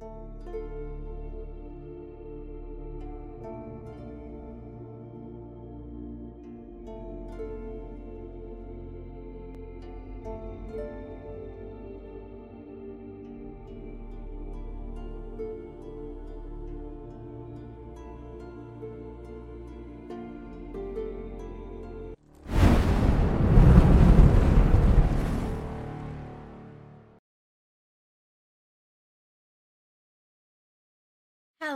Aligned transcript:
Música 0.00 0.89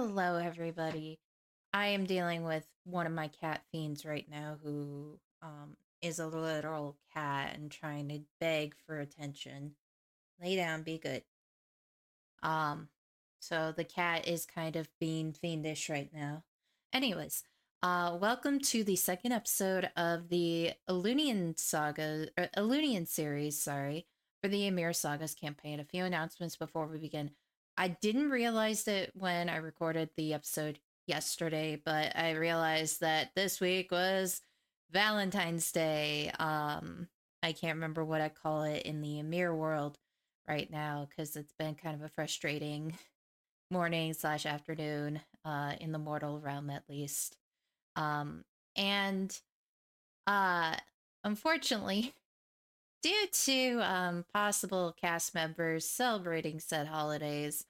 Hello, 0.06 0.36
everybody. 0.36 1.18
I 1.72 1.86
am 1.86 2.04
dealing 2.04 2.44
with 2.44 2.66
one 2.84 3.06
of 3.06 3.12
my 3.14 3.28
cat 3.28 3.62
fiends 3.72 4.04
right 4.04 4.26
now 4.30 4.58
who 4.62 5.18
um, 5.40 5.78
is 6.02 6.18
a 6.18 6.26
literal 6.26 6.98
cat 7.14 7.54
and 7.54 7.70
trying 7.70 8.10
to 8.10 8.20
beg 8.38 8.74
for 8.86 9.00
attention. 9.00 9.76
Lay 10.42 10.56
down, 10.56 10.82
be 10.82 10.98
good. 10.98 11.22
Um, 12.42 12.88
so 13.40 13.72
the 13.74 13.84
cat 13.84 14.28
is 14.28 14.44
kind 14.44 14.76
of 14.76 14.90
being 15.00 15.32
fiendish 15.32 15.88
right 15.88 16.10
now. 16.12 16.44
Anyways, 16.92 17.42
uh, 17.82 18.18
welcome 18.20 18.58
to 18.58 18.84
the 18.84 18.96
second 18.96 19.32
episode 19.32 19.88
of 19.96 20.28
the 20.28 20.72
Elunian 20.86 21.58
saga, 21.58 22.28
or 22.36 22.50
Elunian 22.58 23.08
series, 23.08 23.58
sorry, 23.58 24.06
for 24.42 24.48
the 24.48 24.70
Imyher 24.70 24.94
Sagas 24.94 25.34
campaign. 25.34 25.80
A 25.80 25.84
few 25.84 26.04
announcements 26.04 26.56
before 26.56 26.88
we 26.88 26.98
begin. 26.98 27.30
I 27.76 27.88
didn't 27.88 28.30
realize 28.30 28.86
it 28.86 29.10
when 29.14 29.48
I 29.48 29.56
recorded 29.56 30.10
the 30.16 30.34
episode 30.34 30.78
yesterday, 31.06 31.80
but 31.84 32.16
I 32.16 32.32
realized 32.32 33.00
that 33.00 33.30
this 33.34 33.60
week 33.60 33.90
was 33.90 34.40
Valentine's 34.90 35.70
Day. 35.72 36.30
Um, 36.38 37.08
I 37.42 37.52
can't 37.52 37.74
remember 37.74 38.04
what 38.04 38.20
I 38.20 38.28
call 38.28 38.62
it 38.62 38.84
in 38.84 39.00
the 39.00 39.20
Imyher 39.22 39.54
world 39.56 39.98
right 40.48 40.70
now 40.70 41.08
because 41.08 41.36
it's 41.36 41.52
been 41.58 41.74
kind 41.74 41.94
of 41.94 42.02
a 42.02 42.08
frustrating 42.08 42.96
morning 43.70 44.14
slash 44.14 44.46
afternoon 44.46 45.20
uh, 45.44 45.72
in 45.80 45.92
the 45.92 45.98
mortal 45.98 46.38
realm 46.38 46.70
at 46.70 46.84
least. 46.88 47.36
Um, 47.96 48.44
and 48.76 49.36
uh, 50.26 50.76
unfortunately, 51.24 52.14
due 53.04 53.26
to 53.30 53.80
um, 53.82 54.24
possible 54.32 54.96
cast 54.98 55.34
members 55.34 55.86
celebrating 55.86 56.58
said 56.58 56.86
holidays, 56.86 57.66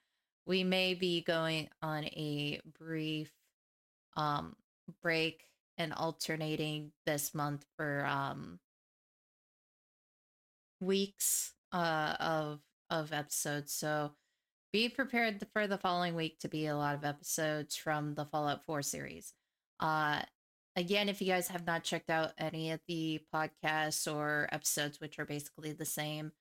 we 0.47 0.63
may 0.63 0.95
be 0.95 1.23
going 1.23 1.69
on 1.83 2.05
a 2.05 2.61
brief 2.79 3.33
um, 4.17 4.55
break 5.03 5.49
and 5.77 5.93
alternating 5.93 6.93
this 7.05 7.35
month 7.35 7.67
for 7.77 8.07
um, 8.07 8.61
weeks 10.81 11.53
uh, 11.73 12.15
of 12.21 12.61
of 12.89 13.13
episodes. 13.13 13.73
So 13.73 14.13
be 14.73 14.89
prepared 14.89 15.45
for 15.53 15.67
the 15.67 15.79
following 15.79 16.15
week 16.15 16.39
to 16.41 16.49
be 16.49 16.67
a 16.67 16.77
lot 16.77 16.95
of 16.95 17.05
episodes 17.05 17.75
from 17.75 18.15
the 18.15 18.25
Fallout 18.25 18.65
4 18.65 18.83
series. 18.83 19.33
Uh, 19.81 20.23
again, 20.77 21.09
if 21.09 21.21
you 21.21 21.27
guys 21.27 21.49
have 21.49 21.67
not 21.67 21.85
checked 21.85 22.11
out 22.11 22.33
any 22.39 22.71
of 22.71 22.81
the 22.89 23.21
podcasts 23.33 24.13
or 24.13 24.49
episodes, 24.53 25.01
which 25.01 25.19
are 25.19 25.25
basically 25.25 25.73
the 25.73 25.85
same 25.85 26.33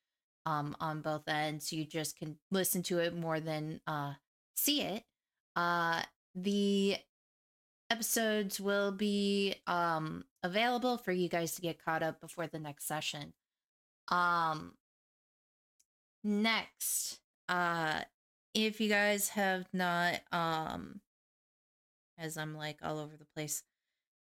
um, 0.45 0.75
on 0.79 1.01
both 1.01 1.27
ends, 1.27 1.71
you 1.71 1.85
just 1.85 2.17
can 2.17 2.37
listen 2.51 2.83
to 2.83 2.99
it 2.99 3.15
more 3.15 3.39
than 3.39 3.79
uh, 3.87 4.13
see 4.55 4.81
it. 4.81 5.03
Uh, 5.55 6.01
the 6.35 6.97
episodes 7.89 8.59
will 8.59 8.91
be 8.91 9.55
um, 9.67 10.23
available 10.41 10.97
for 10.97 11.11
you 11.11 11.29
guys 11.29 11.55
to 11.55 11.61
get 11.61 11.83
caught 11.83 12.03
up 12.03 12.19
before 12.19 12.47
the 12.47 12.59
next 12.59 12.87
session. 12.87 13.33
Um, 14.09 14.73
next, 16.23 17.19
uh, 17.47 18.01
if 18.53 18.81
you 18.81 18.89
guys 18.89 19.29
have 19.29 19.67
not, 19.73 20.21
um, 20.31 21.01
as 22.17 22.37
I'm 22.37 22.55
like 22.55 22.79
all 22.83 22.99
over 22.99 23.15
the 23.15 23.27
place, 23.35 23.63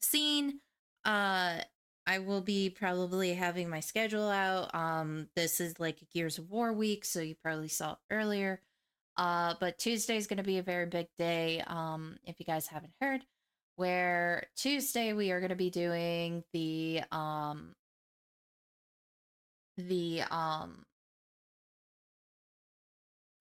seen, 0.01 0.59
uh, 1.05 1.59
I 2.07 2.19
will 2.19 2.41
be 2.41 2.69
probably 2.69 3.33
having 3.33 3.69
my 3.69 3.79
schedule 3.81 4.29
out. 4.29 4.73
Um, 4.73 5.27
this 5.35 5.59
is 5.59 5.79
like 5.79 5.99
Gears 6.13 6.37
of 6.37 6.49
War 6.49 6.73
week, 6.73 7.05
so 7.05 7.19
you 7.21 7.35
probably 7.43 7.67
saw 7.67 7.93
it 7.93 7.97
earlier. 8.09 8.61
Uh, 9.17 9.53
but 9.59 9.77
Tuesday 9.77 10.17
is 10.17 10.27
going 10.27 10.38
to 10.38 10.43
be 10.43 10.57
a 10.59 10.63
very 10.63 10.85
big 10.85 11.07
day. 11.17 11.61
Um, 11.67 12.17
if 12.25 12.39
you 12.39 12.45
guys 12.45 12.67
haven't 12.67 12.93
heard, 13.01 13.21
where 13.75 14.47
Tuesday 14.57 15.13
we 15.13 15.31
are 15.31 15.39
going 15.39 15.49
to 15.51 15.55
be 15.55 15.69
doing 15.69 16.43
the 16.51 17.01
um 17.13 17.73
the 19.77 20.21
um 20.29 20.83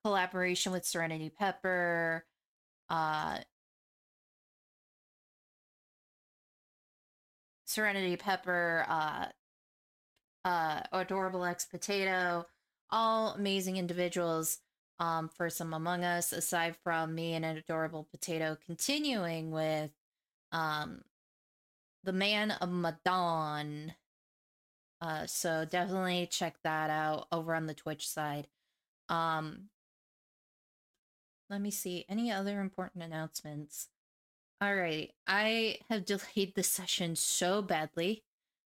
collaboration 0.04 0.70
with 0.72 0.86
Serenity 0.86 1.30
Pepper, 1.30 2.24
uh 2.88 3.38
Serenity 7.68 8.16
Pepper, 8.16 8.86
uh 8.88 9.26
uh 10.46 10.80
Adorable 10.90 11.44
X 11.44 11.66
Potato, 11.66 12.46
all 12.90 13.34
amazing 13.34 13.76
individuals 13.76 14.58
um 14.98 15.28
for 15.28 15.50
some 15.50 15.74
among 15.74 16.02
us 16.02 16.32
aside 16.32 16.76
from 16.82 17.14
me 17.14 17.34
and 17.34 17.44
an 17.44 17.58
adorable 17.58 18.08
potato 18.10 18.56
continuing 18.64 19.50
with 19.50 19.90
um 20.50 21.02
the 22.04 22.12
man 22.14 22.52
of 22.52 22.70
Madon. 22.70 23.94
Uh 25.02 25.26
so 25.26 25.66
definitely 25.66 26.26
check 26.30 26.56
that 26.64 26.88
out 26.88 27.26
over 27.30 27.54
on 27.54 27.66
the 27.66 27.74
Twitch 27.74 28.08
side. 28.08 28.48
Um 29.10 29.68
let 31.50 31.60
me 31.60 31.70
see 31.70 32.06
any 32.08 32.32
other 32.32 32.60
important 32.60 33.04
announcements. 33.04 33.88
All 34.60 34.74
right, 34.74 35.12
I 35.26 35.78
have 35.88 36.04
delayed 36.04 36.54
the 36.54 36.62
session 36.62 37.14
so 37.16 37.62
badly. 37.62 38.24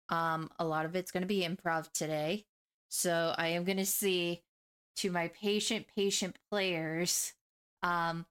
Um 0.08 0.50
a 0.58 0.64
lot 0.64 0.86
of 0.86 0.96
it's 0.96 1.10
going 1.12 1.22
to 1.22 1.26
be 1.26 1.42
improv 1.42 1.92
today. 1.92 2.46
So 2.88 3.34
I 3.38 3.48
am 3.48 3.64
going 3.64 3.78
to 3.78 3.86
see 3.86 4.42
to 4.96 5.10
my 5.10 5.28
patient 5.28 5.86
patient 5.94 6.36
players 6.50 7.34
um 7.82 8.26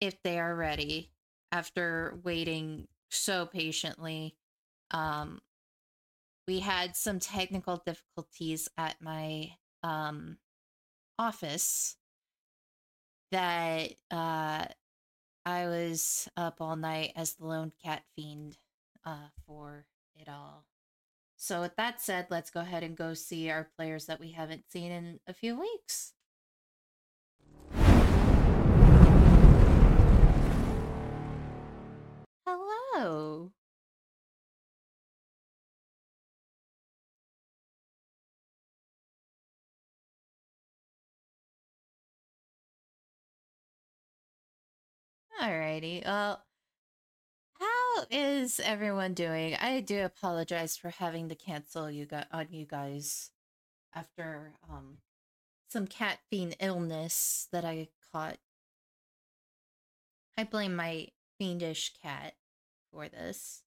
if 0.00 0.22
they 0.22 0.38
are 0.38 0.54
ready 0.54 1.10
after 1.52 2.18
waiting 2.24 2.88
so 3.10 3.46
patiently. 3.46 4.36
Um, 4.90 5.40
we 6.46 6.60
had 6.60 6.96
some 6.96 7.18
technical 7.18 7.82
difficulties 7.84 8.68
at 8.78 9.00
my 9.00 9.52
um, 9.82 10.38
office 11.18 11.96
that 13.32 13.92
uh, 14.10 14.66
I 15.46 15.68
was 15.68 16.28
up 16.36 16.56
all 16.60 16.74
night 16.74 17.12
as 17.14 17.34
the 17.34 17.46
lone 17.46 17.70
cat 17.80 18.02
fiend 18.16 18.58
uh, 19.04 19.28
for 19.46 19.86
it 20.16 20.28
all. 20.28 20.64
So, 21.36 21.60
with 21.60 21.76
that 21.76 22.02
said, 22.02 22.26
let's 22.30 22.50
go 22.50 22.58
ahead 22.60 22.82
and 22.82 22.96
go 22.96 23.14
see 23.14 23.48
our 23.48 23.68
players 23.76 24.06
that 24.06 24.18
we 24.18 24.32
haven't 24.32 24.64
seen 24.68 24.90
in 24.90 25.20
a 25.28 25.32
few 25.32 25.56
weeks. 25.56 26.14
Hello. 32.44 33.52
Alrighty. 45.40 46.04
Well, 46.04 46.42
how 47.60 48.04
is 48.10 48.58
everyone 48.58 49.12
doing? 49.12 49.54
I 49.54 49.80
do 49.80 50.02
apologize 50.02 50.76
for 50.76 50.90
having 50.90 51.28
to 51.28 51.34
cancel 51.34 51.90
you 51.90 52.06
got 52.06 52.26
on 52.32 52.46
you 52.50 52.64
guys 52.64 53.30
after 53.94 54.54
um 54.70 54.98
some 55.68 55.86
cat 55.86 56.18
fiend 56.30 56.56
illness 56.58 57.48
that 57.52 57.64
I 57.64 57.88
caught. 58.12 58.38
I 60.38 60.44
blame 60.44 60.74
my 60.74 61.08
fiendish 61.38 61.92
cat 62.02 62.34
for 62.90 63.08
this. 63.08 63.62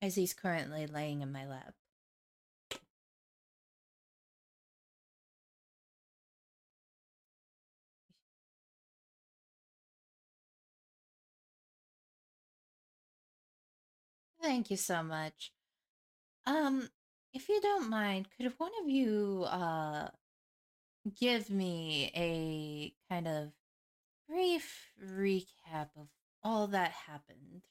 As 0.00 0.14
he's 0.14 0.34
currently 0.34 0.86
laying 0.86 1.22
in 1.22 1.32
my 1.32 1.46
lap. 1.46 1.74
Thank 14.44 14.70
you 14.70 14.76
so 14.76 15.02
much. 15.02 15.52
Um, 16.44 16.90
if 17.32 17.48
you 17.48 17.62
don't 17.62 17.88
mind, 17.88 18.28
could 18.36 18.52
one 18.58 18.72
of 18.82 18.90
you 18.90 19.44
uh 19.48 20.08
give 21.18 21.48
me 21.48 22.10
a 22.14 22.92
kind 23.10 23.26
of 23.26 23.52
brief 24.28 24.92
recap 25.02 25.88
of 25.96 26.08
all 26.42 26.66
that 26.68 26.90
happened. 26.90 27.62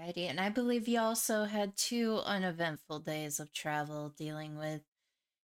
Alrighty, 0.00 0.28
and 0.30 0.40
I 0.40 0.48
believe 0.48 0.88
you 0.88 0.98
also 0.98 1.44
had 1.44 1.76
two 1.76 2.20
uneventful 2.24 3.00
days 3.00 3.38
of 3.40 3.52
travel 3.52 4.10
dealing 4.10 4.56
with, 4.56 4.82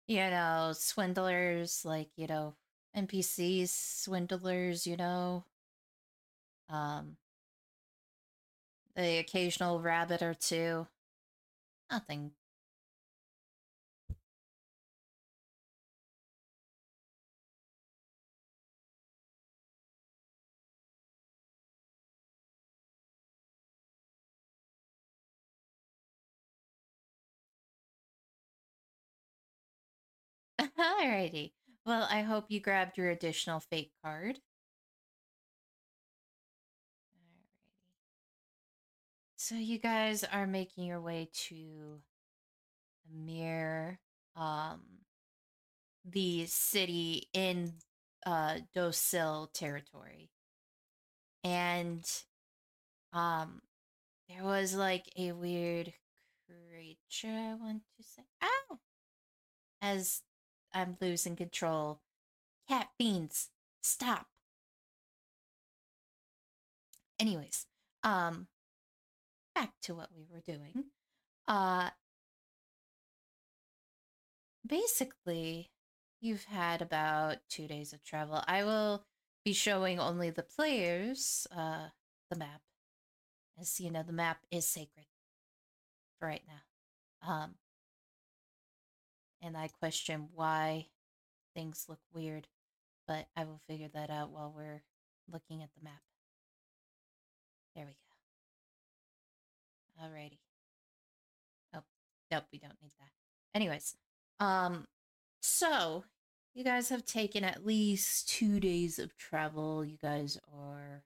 you 0.07 0.17
know, 0.17 0.73
swindlers, 0.75 1.85
like, 1.85 2.09
you 2.17 2.27
know, 2.27 2.55
NPCs, 2.95 3.69
swindlers, 3.69 4.85
you 4.85 4.97
know, 4.97 5.45
um, 6.69 7.15
the 8.95 9.19
occasional 9.19 9.79
rabbit 9.79 10.21
or 10.21 10.33
two. 10.33 10.87
Nothing. 11.89 12.31
Alrighty. 30.79 31.51
Well, 31.85 32.07
I 32.09 32.21
hope 32.21 32.45
you 32.49 32.59
grabbed 32.61 32.97
your 32.97 33.09
additional 33.09 33.59
fate 33.59 33.91
card. 34.03 34.39
Alrighty. 37.15 37.47
So 39.35 39.55
you 39.55 39.77
guys 39.77 40.23
are 40.23 40.47
making 40.47 40.85
your 40.85 41.01
way 41.01 41.29
to 41.49 42.01
the 43.05 43.13
Mir, 43.13 43.99
um, 44.35 44.81
the 46.05 46.45
city 46.45 47.27
in 47.33 47.73
uh 48.25 48.59
Dosil 48.75 49.51
territory. 49.53 50.29
And 51.43 52.03
um 53.13 53.61
there 54.29 54.43
was 54.43 54.75
like 54.75 55.05
a 55.17 55.31
weird 55.33 55.93
creature 56.47 57.27
I 57.29 57.55
want 57.55 57.83
to 57.97 58.03
say. 58.03 58.23
oh, 58.43 58.79
As 59.81 60.21
I'm 60.73 60.97
losing 61.01 61.35
control. 61.35 62.01
Cat 62.67 62.89
fiends, 62.97 63.49
stop. 63.81 64.27
Anyways, 67.19 67.67
um 68.03 68.47
back 69.55 69.73
to 69.83 69.95
what 69.95 70.09
we 70.15 70.25
were 70.31 70.41
doing. 70.41 70.85
Uh 71.47 71.89
basically 74.65 75.71
you've 76.19 76.45
had 76.45 76.81
about 76.81 77.37
2 77.49 77.67
days 77.67 77.93
of 77.93 78.03
travel. 78.03 78.43
I 78.47 78.63
will 78.63 79.03
be 79.43 79.53
showing 79.53 79.99
only 79.99 80.29
the 80.29 80.43
players 80.43 81.47
uh 81.55 81.89
the 82.29 82.37
map. 82.37 82.61
As 83.59 83.79
you 83.79 83.91
know, 83.91 84.03
the 84.03 84.13
map 84.13 84.45
is 84.51 84.67
sacred 84.67 85.05
for 86.19 86.27
right 86.27 86.43
now. 86.47 87.29
Um 87.33 87.55
and 89.41 89.57
I 89.57 89.67
question 89.67 90.29
why 90.33 90.87
things 91.55 91.85
look 91.89 91.99
weird, 92.13 92.47
but 93.07 93.27
I 93.35 93.45
will 93.45 93.59
figure 93.67 93.89
that 93.93 94.09
out 94.09 94.31
while 94.31 94.53
we're 94.55 94.83
looking 95.31 95.61
at 95.63 95.69
the 95.77 95.83
map. 95.83 96.01
There 97.75 97.85
we 97.85 97.91
go. 99.99 100.05
Alrighty. 100.05 100.39
Oh, 101.75 101.83
nope, 102.31 102.45
we 102.51 102.59
don't 102.59 102.81
need 102.81 102.93
that. 102.99 103.11
Anyways, 103.53 103.95
um, 104.39 104.85
so 105.41 106.03
you 106.53 106.63
guys 106.63 106.89
have 106.89 107.05
taken 107.05 107.43
at 107.43 107.65
least 107.65 108.29
two 108.29 108.59
days 108.59 108.99
of 108.99 109.17
travel. 109.17 109.85
You 109.85 109.97
guys 110.01 110.37
are 110.53 111.03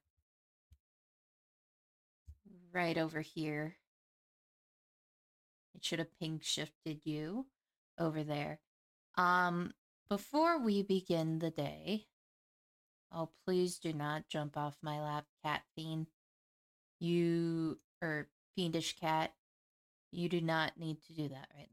right 2.72 2.98
over 2.98 3.20
here. 3.20 3.76
It 5.74 5.84
should 5.84 5.98
have 5.98 6.18
ping 6.18 6.40
shifted 6.42 7.00
you 7.04 7.46
over 7.98 8.22
there. 8.22 8.60
Um, 9.16 9.72
before 10.08 10.58
we 10.58 10.82
begin 10.82 11.38
the 11.38 11.50
day, 11.50 12.06
oh, 13.12 13.30
please 13.44 13.78
do 13.78 13.92
not 13.92 14.28
jump 14.28 14.56
off 14.56 14.76
my 14.82 15.00
lap, 15.00 15.24
cat 15.44 15.62
fiend. 15.74 16.08
You, 16.98 17.78
or 18.00 18.28
fiendish 18.54 18.96
cat, 18.98 19.32
you 20.12 20.28
do 20.28 20.40
not 20.40 20.78
need 20.78 21.02
to 21.02 21.12
do 21.12 21.28
that 21.28 21.48
right 21.54 21.68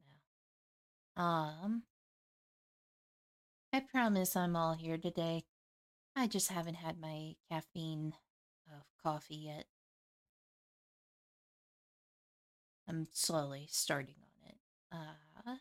now. 1.15 1.23
Um, 1.23 1.83
I 3.71 3.79
promise 3.79 4.35
I'm 4.35 4.55
all 4.55 4.73
here 4.73 4.97
today. 4.97 5.45
I 6.15 6.27
just 6.27 6.49
haven't 6.49 6.75
had 6.75 6.99
my 6.99 7.35
caffeine 7.49 8.13
of 8.67 8.83
coffee 9.01 9.35
yet. 9.35 9.65
I'm 12.87 13.07
slowly 13.13 13.67
starting 13.71 14.15
on 14.21 14.49
it. 14.49 14.57
Uh, 14.91 15.55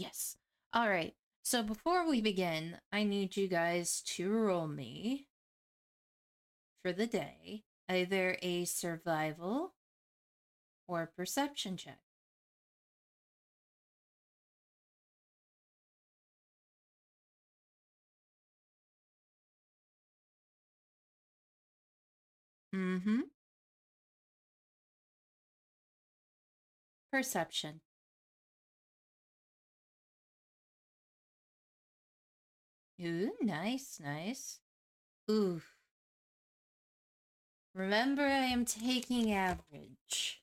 Yes. 0.00 0.36
All 0.72 0.88
right. 0.88 1.14
So 1.42 1.62
before 1.62 2.08
we 2.08 2.20
begin, 2.22 2.78
I 2.92 3.04
need 3.04 3.36
you 3.36 3.48
guys 3.48 4.00
to 4.16 4.30
roll 4.30 4.66
me 4.66 5.26
for 6.82 6.92
the 6.92 7.06
day 7.06 7.64
either 7.88 8.36
a 8.42 8.64
survival 8.66 9.74
or 10.86 11.06
perception 11.06 11.78
check. 11.78 12.00
Mm-hmm. 22.74 23.20
Perception. 27.12 27.82
Ooh, 33.02 33.32
nice, 33.40 33.98
nice. 34.00 34.60
Ooh. 35.30 35.62
Remember, 37.74 38.22
I 38.22 38.44
am 38.46 38.64
taking 38.64 39.32
average. 39.32 40.40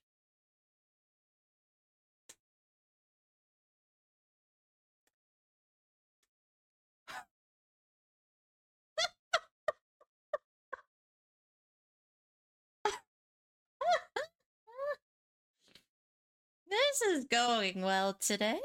this 16.70 17.02
is 17.02 17.26
going 17.26 17.82
well 17.82 18.14
today. 18.14 18.60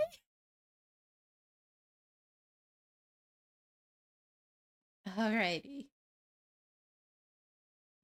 Alrighty. 5.16 5.86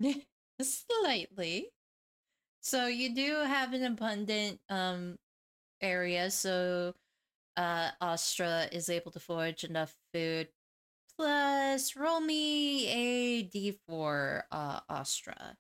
Slightly. 0.62 1.70
So 2.62 2.86
you 2.86 3.14
do 3.14 3.36
have 3.46 3.72
an 3.74 3.84
abundant 3.84 4.60
um 4.70 5.16
area, 5.82 6.30
so 6.30 6.94
uh 7.56 7.90
Astra 8.00 8.68
is 8.72 8.90
able 8.90 9.12
to 9.12 9.20
forage 9.20 9.64
enough 9.64 9.94
food. 10.14 10.48
Plus 11.16 11.96
roll 11.96 12.20
me 12.20 12.88
a 12.88 13.42
D4 13.44 14.44
uh 14.52 14.80
Astra. 14.90 15.56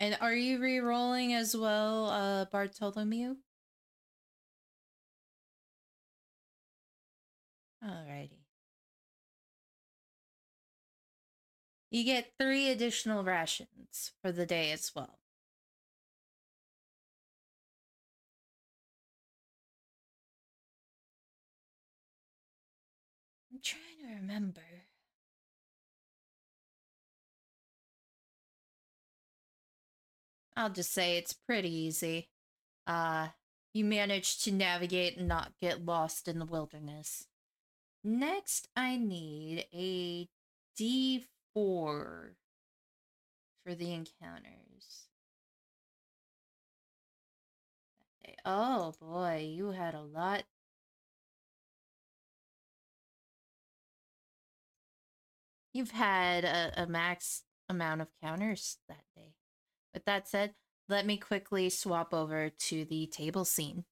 And 0.00 0.18
are 0.20 0.34
you 0.34 0.58
re-rolling 0.58 1.32
as 1.32 1.56
well, 1.56 2.06
uh 2.10 2.44
Bartholomew? 2.44 3.36
Alrighty. 7.82 8.38
You 11.90 12.04
get 12.04 12.32
three 12.38 12.70
additional 12.70 13.22
rations 13.22 14.12
for 14.22 14.32
the 14.32 14.46
day 14.46 14.72
as 14.72 14.92
well. 14.94 15.18
I'm 23.52 23.60
trying 23.62 24.08
to 24.08 24.14
remember. 24.14 24.62
I'll 30.56 30.70
just 30.70 30.92
say 30.92 31.16
it's 31.18 31.32
pretty 31.32 31.72
easy. 31.74 32.28
Uh, 32.86 33.28
you 33.74 33.84
manage 33.84 34.38
to 34.44 34.52
navigate 34.52 35.16
and 35.16 35.28
not 35.28 35.52
get 35.60 35.84
lost 35.84 36.28
in 36.28 36.38
the 36.38 36.46
wilderness. 36.46 37.26
Next, 38.04 38.68
I 38.74 38.96
need 38.96 39.66
a 39.72 40.28
D4 40.76 41.24
for 41.54 42.34
the 43.66 43.92
encounters. 43.92 45.08
Oh 48.44 48.94
boy, 49.00 49.48
you 49.54 49.70
had 49.70 49.94
a 49.94 50.00
lot. 50.00 50.42
You've 55.72 55.92
had 55.92 56.44
a, 56.44 56.82
a 56.82 56.86
max 56.86 57.44
amount 57.68 58.00
of 58.00 58.08
counters 58.20 58.78
that 58.88 59.04
day. 59.14 59.34
With 59.94 60.04
that 60.06 60.28
said, 60.28 60.54
let 60.88 61.06
me 61.06 61.16
quickly 61.16 61.70
swap 61.70 62.12
over 62.12 62.50
to 62.50 62.84
the 62.84 63.06
table 63.06 63.44
scene. 63.44 63.84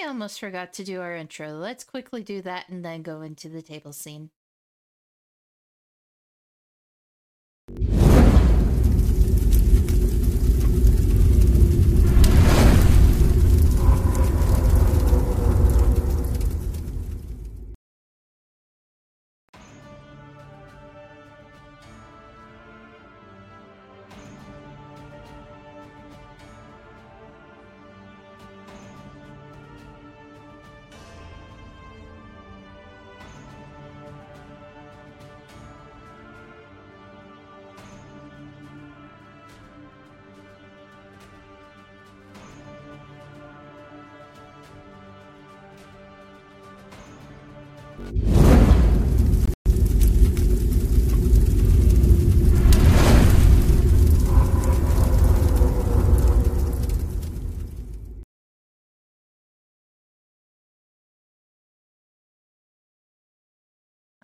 I 0.00 0.06
almost 0.06 0.38
forgot 0.38 0.72
to 0.74 0.84
do 0.84 1.00
our 1.00 1.14
intro. 1.14 1.50
Let's 1.52 1.82
quickly 1.82 2.22
do 2.22 2.40
that 2.42 2.68
and 2.68 2.84
then 2.84 3.02
go 3.02 3.22
into 3.22 3.48
the 3.48 3.62
table 3.62 3.92
scene. 3.92 4.30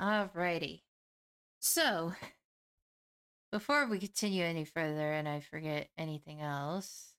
Alrighty. 0.04 0.82
So, 1.60 2.12
before 3.50 3.86
we 3.86 3.98
continue 3.98 4.44
any 4.44 4.66
further 4.66 5.12
and 5.12 5.26
I 5.26 5.40
forget 5.40 5.88
anything 5.96 6.42
else, 6.42 7.14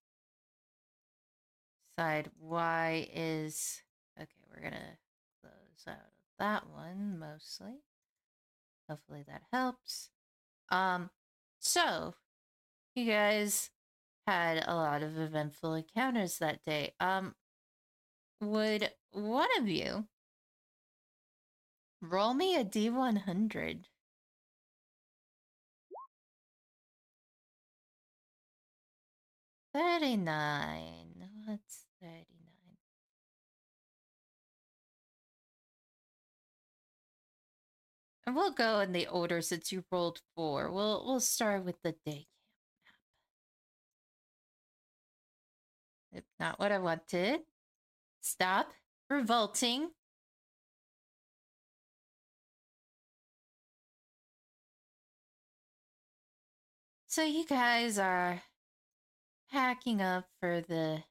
side 1.97 2.29
Y 2.39 3.09
is 3.11 3.81
okay, 4.21 4.29
we're 4.51 4.61
gonna 4.61 4.99
close 5.41 5.87
out 5.87 5.93
of 5.95 6.37
that 6.37 6.69
one 6.69 7.17
mostly. 7.17 7.81
Hopefully 8.87 9.23
that 9.27 9.41
helps. 9.51 10.11
Um, 10.69 11.09
so 11.57 12.13
you 12.93 13.05
guys 13.05 13.71
had 14.27 14.63
a 14.63 14.75
lot 14.75 15.01
of 15.01 15.17
eventful 15.17 15.73
encounters 15.73 16.37
that 16.37 16.63
day. 16.63 16.93
Um, 16.99 17.33
would 18.41 18.91
one 19.11 19.49
of 19.57 19.67
you 19.67 20.05
Roll 22.09 22.33
me 22.33 22.55
a 22.55 22.63
D100. 22.63 23.85
Thirty-nine. 29.73 31.29
What's 31.45 31.85
thirty-nine? 32.01 32.25
And 38.25 38.35
we'll 38.35 38.51
go 38.51 38.79
in 38.79 38.91
the 38.91 39.07
order 39.07 39.41
since 39.41 39.71
you 39.71 39.83
rolled 39.91 40.21
four. 40.35 40.71
We'll 40.71 41.03
we'll 41.05 41.19
start 41.19 41.63
with 41.65 41.81
the 41.83 41.95
day 42.05 42.27
camp 42.85 42.95
map. 46.13 46.23
Not 46.39 46.59
what 46.59 46.71
I 46.71 46.79
wanted. 46.79 47.41
Stop 48.21 48.71
revolting. 49.09 49.89
So 57.15 57.23
you 57.23 57.45
guys 57.45 57.97
are 57.97 58.43
packing 59.49 60.01
up 60.01 60.25
for 60.41 60.59
the 60.59 61.03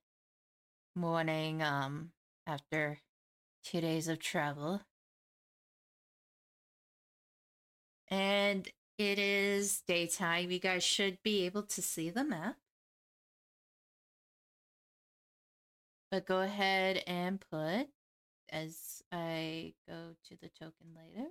morning 0.95 1.63
um 1.63 2.11
after 2.47 2.99
two 3.65 3.81
days 3.81 4.07
of 4.07 4.19
travel. 4.19 4.83
And 8.09 8.69
it 8.99 9.19
is 9.19 9.81
daytime. 9.89 10.51
You 10.51 10.59
guys 10.59 10.85
should 10.85 11.23
be 11.23 11.47
able 11.47 11.63
to 11.63 11.81
see 11.81 12.11
the 12.11 12.23
map. 12.23 12.57
But 16.11 16.27
go 16.27 16.43
ahead 16.43 17.03
and 17.07 17.43
put, 17.51 17.89
as 18.51 19.03
I 19.11 19.73
go 19.89 20.17
to 20.29 20.37
the 20.37 20.51
token 20.51 20.89
later, 20.95 21.29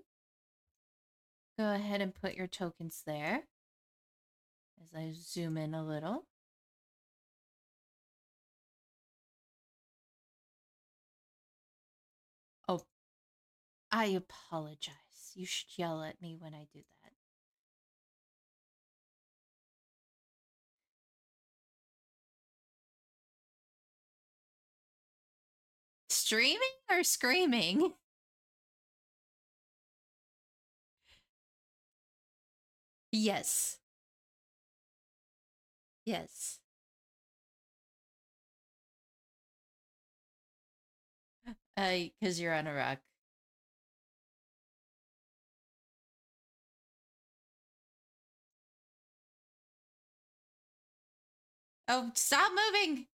go 1.60 1.76
ahead 1.76 2.02
and 2.02 2.16
put 2.16 2.34
your 2.34 2.48
tokens 2.48 3.04
there 3.06 3.44
as 4.84 4.94
I 4.94 5.14
zoom 5.14 5.58
in 5.58 5.74
a 5.74 5.84
little. 5.84 6.26
Oh, 12.68 12.84
I 13.94 14.08
apologize. 14.08 15.32
You 15.36 15.46
should 15.46 15.78
yell 15.78 16.04
at 16.04 16.22
me 16.22 16.36
when 16.36 16.54
I 16.54 16.68
do 16.74 16.84
that. 17.04 17.14
Streaming 26.10 26.62
or 26.90 27.04
screaming? 27.04 27.94
Yes. 33.12 33.80
Yes. 36.06 36.60
Uh, 41.76 42.04
because 42.20 42.40
you're 42.40 42.54
on 42.54 42.68
a 42.68 42.74
rock. 42.74 43.00
Oh, 51.88 52.12
stop 52.16 52.52
moving! 52.52 53.08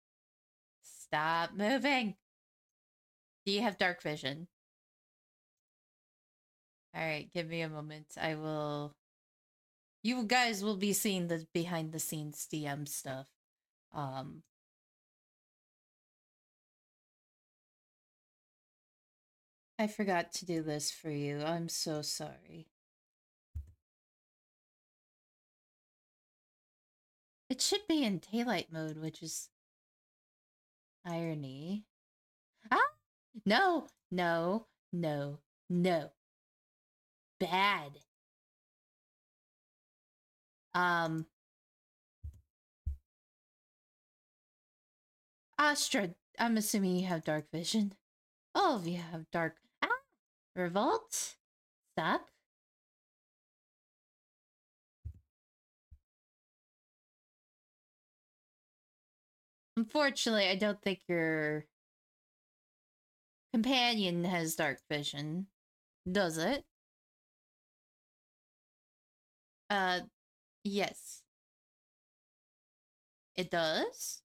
Stop 0.82 1.52
moving! 1.54 2.16
Do 3.46 3.52
you 3.52 3.62
have 3.62 3.78
dark 3.78 4.02
vision? 4.02 4.48
Alright, 6.96 7.32
give 7.32 7.46
me 7.48 7.60
a 7.60 7.68
moment. 7.68 8.06
I 8.20 8.34
will... 8.34 8.94
You 10.06 10.22
guys 10.22 10.62
will 10.62 10.76
be 10.76 10.92
seeing 10.92 11.26
the 11.26 11.48
behind-the-scenes 11.52 12.46
DM 12.52 12.86
stuff. 12.86 13.26
Um... 13.92 14.44
I 19.80 19.88
forgot 19.88 20.30
to 20.34 20.46
do 20.46 20.62
this 20.62 20.92
for 20.92 21.10
you. 21.10 21.42
I'm 21.42 21.68
so 21.68 22.02
sorry. 22.02 22.68
It 27.50 27.60
should 27.60 27.88
be 27.88 28.04
in 28.04 28.22
daylight 28.32 28.68
mode, 28.72 28.98
which 28.98 29.24
is 29.24 29.48
irony. 31.04 31.82
Ah! 32.70 32.92
No, 33.44 33.88
no, 34.12 34.66
no, 34.92 35.40
no. 35.68 36.10
Bad. 37.40 38.05
Um. 40.76 41.24
Astra, 45.58 46.10
I'm 46.38 46.58
assuming 46.58 46.96
you 46.96 47.06
have 47.06 47.24
dark 47.24 47.50
vision. 47.50 47.94
All 48.54 48.76
of 48.76 48.86
you 48.86 48.98
have 48.98 49.30
dark. 49.30 49.56
Ah! 49.82 49.88
Revolt? 50.54 51.36
Stop. 51.94 52.28
Unfortunately, 59.78 60.48
I 60.48 60.56
don't 60.56 60.82
think 60.82 61.00
your 61.08 61.64
companion 63.54 64.24
has 64.24 64.54
dark 64.56 64.80
vision. 64.90 65.46
Does 66.10 66.36
it? 66.38 66.64
Uh, 69.70 70.00
yes. 70.66 71.22
It 73.36 73.50
does? 73.50 74.22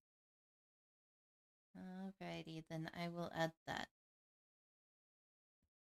Alrighty, 1.76 2.64
then 2.70 2.90
I 2.98 3.08
will 3.08 3.30
add 3.34 3.52
that. 3.66 3.88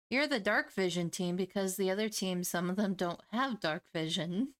You're 0.09 0.27
the 0.27 0.39
dark 0.39 0.71
vision 0.71 1.09
team 1.09 1.35
because 1.35 1.75
the 1.77 1.91
other 1.91 2.09
team, 2.09 2.43
some 2.43 2.69
of 2.69 2.75
them 2.75 2.93
don't 2.93 3.21
have 3.31 3.59
dark 3.59 3.83
vision. 3.93 4.53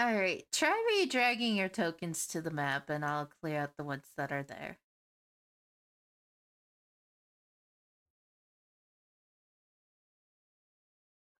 Alright, 0.00 0.46
try 0.52 0.84
re-dragging 0.88 1.56
your 1.56 1.68
tokens 1.70 2.26
to 2.28 2.42
the 2.42 2.50
map 2.50 2.90
and 2.90 3.04
I'll 3.04 3.26
clear 3.40 3.58
out 3.60 3.76
the 3.76 3.84
ones 3.84 4.04
that 4.16 4.32
are 4.32 4.42
there. 4.42 4.78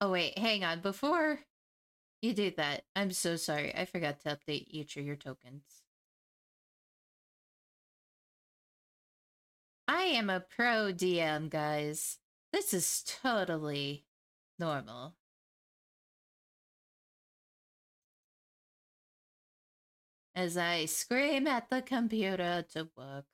Oh 0.03 0.09
wait, 0.09 0.37
hang 0.37 0.65
on. 0.65 0.81
Before 0.81 1.39
you 2.21 2.33
do 2.33 2.51
that, 2.57 2.83
I'm 2.93 3.11
so 3.11 3.37
sorry. 3.37 3.73
I 3.73 3.85
forgot 3.85 4.19
to 4.21 4.37
update 4.37 4.65
each 4.67 4.97
of 4.97 5.05
your 5.05 5.15
tokens. 5.15 5.63
I 9.87 10.01
am 10.03 10.29
a 10.29 10.41
pro 10.41 10.91
DM, 10.91 11.49
guys. 11.49 12.17
This 12.51 12.73
is 12.73 13.01
totally 13.23 14.03
normal. 14.59 15.15
as 20.35 20.57
I 20.57 20.85
scream 20.85 21.47
at 21.47 21.69
the 21.69 21.81
computer 21.81 22.65
to 22.73 22.89
work. 22.97 23.25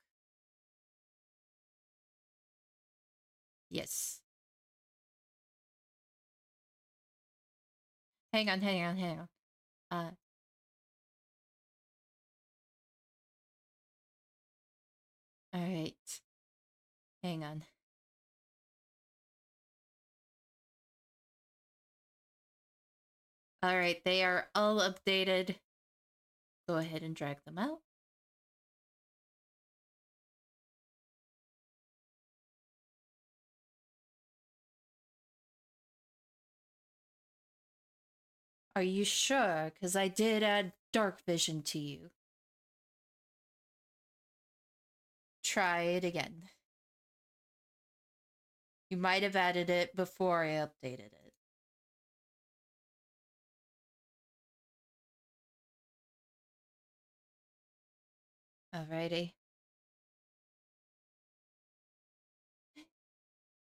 Yes. 3.70 4.19
Hang 8.32 8.48
on, 8.48 8.60
hang 8.60 8.82
on, 8.84 8.96
hang 8.96 9.18
on. 9.20 9.28
Uh, 9.90 10.10
all 15.52 15.60
right. 15.62 16.20
Hang 17.22 17.44
on. 17.44 17.64
All 23.62 23.76
right, 23.76 24.02
they 24.04 24.22
are 24.24 24.48
all 24.54 24.80
updated. 24.80 25.56
Go 26.66 26.76
ahead 26.76 27.02
and 27.02 27.14
drag 27.14 27.44
them 27.44 27.58
out. 27.58 27.80
Are 38.80 38.82
you 38.82 39.04
sure? 39.04 39.72
Because 39.74 39.94
I 39.94 40.08
did 40.08 40.42
add 40.42 40.72
dark 40.90 41.20
vision 41.26 41.60
to 41.64 41.78
you. 41.78 42.08
Try 45.42 45.82
it 45.82 46.02
again. 46.02 46.48
You 48.88 48.96
might 48.96 49.22
have 49.22 49.36
added 49.36 49.68
it 49.68 49.94
before 49.94 50.44
I 50.44 50.52
updated 50.52 51.12
it. 51.12 51.34
Alrighty. 58.74 59.34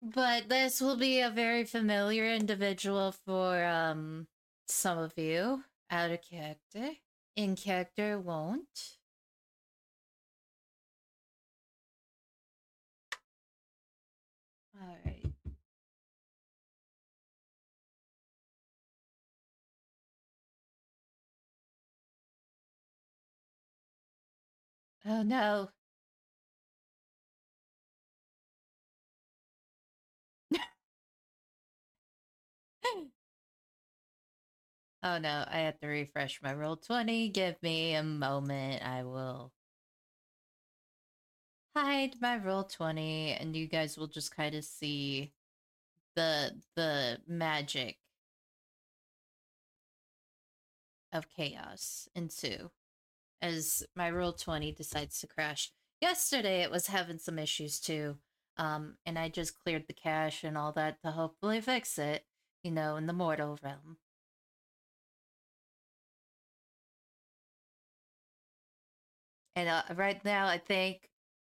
But 0.02 0.50
this 0.50 0.82
will 0.82 0.98
be 0.98 1.22
a 1.22 1.30
very 1.30 1.64
familiar 1.64 2.26
individual 2.30 3.14
for 3.14 3.64
um 3.64 4.28
some 4.72 4.98
of 4.98 5.18
you. 5.18 5.64
Out 5.92 6.12
of 6.12 6.22
character. 6.22 6.92
In 7.36 7.56
character 7.56 8.20
won't. 8.20 8.98
Alright. 14.82 15.26
Oh 25.06 25.24
no. 25.24 25.70
Oh 35.04 35.18
no, 35.18 35.46
I 35.50 35.60
have 35.60 35.80
to 35.80 35.88
refresh 35.88 36.42
my 36.42 36.54
Roll20. 36.54 37.34
Give 37.34 37.56
me 37.62 37.96
a 37.96 38.04
moment. 38.04 38.84
I 38.86 39.04
will 39.04 39.52
hide 41.76 42.16
my 42.22 42.38
Roll20 42.38 43.38
and 43.40 43.56
you 43.56 43.68
guys 43.68 43.98
will 43.98 44.08
just 44.08 44.36
kind 44.36 44.56
of 44.56 44.64
see 44.64 45.32
the 46.16 46.52
the 46.76 47.20
magic 47.28 47.98
of 51.14 51.30
chaos 51.30 52.08
ensue 52.16 52.70
as 53.42 53.84
my 53.96 54.12
Roll20 54.12 54.76
decides 54.76 55.20
to 55.22 55.28
crash. 55.28 55.72
Yesterday 56.02 56.62
it 56.62 56.72
was 56.72 56.88
having 56.88 57.20
some 57.20 57.40
issues 57.40 57.80
too. 57.80 58.18
Um, 58.58 58.96
and 59.06 59.18
I 59.18 59.30
just 59.30 59.58
cleared 59.58 59.86
the 59.88 59.94
cache 59.94 60.44
and 60.44 60.58
all 60.58 60.74
that 60.74 61.02
to 61.04 61.12
hopefully 61.12 61.62
fix 61.62 61.98
it, 61.98 62.26
you 62.64 62.72
know, 62.72 62.98
in 62.98 63.08
the 63.08 63.14
mortal 63.14 63.58
realm. 63.64 63.98
And 69.60 69.68
uh, 69.68 69.82
right 69.94 70.24
now, 70.24 70.48
I 70.48 70.58
think 70.58 71.10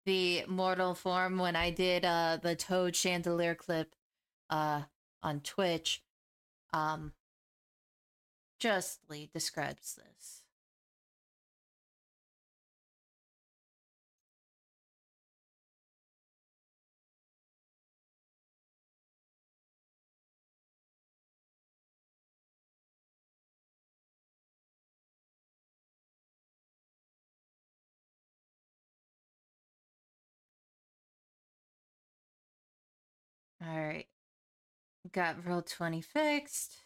the 0.07 0.45
mortal 0.49 0.93
form 0.97 1.39
when 1.39 1.55
I 1.55 1.71
did 1.71 2.05
uh, 2.05 2.39
the 2.43 2.57
Toad 2.57 2.97
Chandelier 2.97 3.55
clip 3.55 3.95
uh, 4.51 4.83
on 5.23 5.39
Twitch 5.39 6.03
um, 6.73 7.13
justly 8.59 9.31
describes 9.33 9.95
this. 9.95 10.42
Alright. 33.63 34.07
Got 35.13 35.47
roll 35.47 35.63
20 35.63 36.01
fixed. 36.01 36.79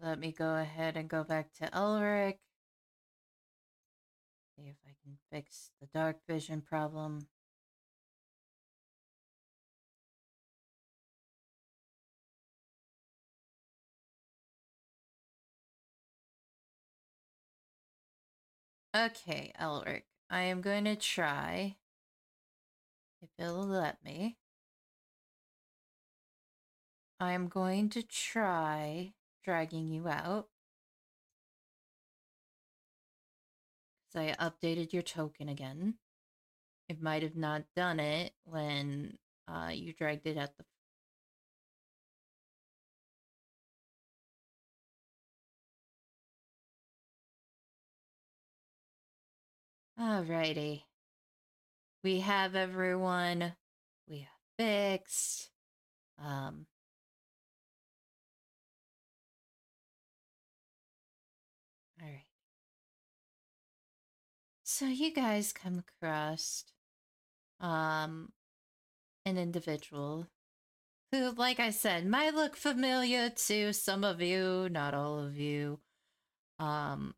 Let 0.00 0.18
me 0.18 0.32
go 0.32 0.56
ahead 0.56 0.96
and 0.96 1.08
go 1.08 1.24
back 1.24 1.52
to 1.54 1.68
Elric. 1.70 2.38
See 4.56 4.68
if 4.68 4.76
I 4.86 4.94
can 5.02 5.18
fix 5.32 5.70
the 5.80 5.86
dark 5.92 6.18
vision 6.26 6.60
problem. 6.60 7.28
Okay, 18.94 19.52
Elric. 19.60 20.07
I 20.30 20.42
am 20.42 20.60
going 20.60 20.84
to 20.84 20.94
try, 20.96 21.76
if 23.22 23.30
it'll 23.38 23.66
let 23.66 24.04
me. 24.04 24.36
I 27.18 27.32
am 27.32 27.48
going 27.48 27.88
to 27.90 28.02
try 28.02 29.14
dragging 29.42 29.88
you 29.88 30.06
out. 30.06 30.48
Because 34.12 34.34
I 34.38 34.50
updated 34.50 34.92
your 34.92 35.02
token 35.02 35.48
again. 35.48 35.94
It 36.88 37.02
might 37.02 37.22
have 37.22 37.36
not 37.36 37.64
done 37.74 37.98
it 37.98 38.32
when 38.44 39.18
uh, 39.48 39.70
you 39.72 39.92
dragged 39.92 40.26
it 40.26 40.36
out 40.36 40.56
the 40.58 40.64
Alrighty. 50.00 50.84
We 52.04 52.20
have 52.20 52.54
everyone. 52.54 53.54
We 54.08 54.20
have 54.20 54.28
fixed. 54.56 55.50
Um. 56.18 56.66
Alright. 62.00 62.26
So 64.62 64.86
you 64.86 65.12
guys 65.12 65.52
come 65.52 65.82
across 66.00 66.64
um 67.60 68.30
an 69.26 69.36
individual 69.36 70.28
who, 71.10 71.32
like 71.32 71.58
I 71.58 71.70
said, 71.70 72.06
might 72.06 72.34
look 72.34 72.54
familiar 72.54 73.30
to 73.30 73.72
some 73.72 74.04
of 74.04 74.20
you, 74.22 74.68
not 74.70 74.94
all 74.94 75.18
of 75.18 75.36
you. 75.36 75.80
Um 76.60 77.14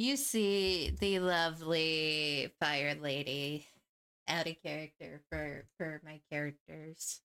You 0.00 0.16
see 0.16 0.96
the 0.98 1.18
lovely 1.18 2.50
fire 2.58 2.94
lady 2.94 3.66
out 4.26 4.46
of 4.46 4.56
character 4.62 5.20
for 5.28 5.66
for 5.76 6.00
my 6.02 6.22
characters. 6.30 7.20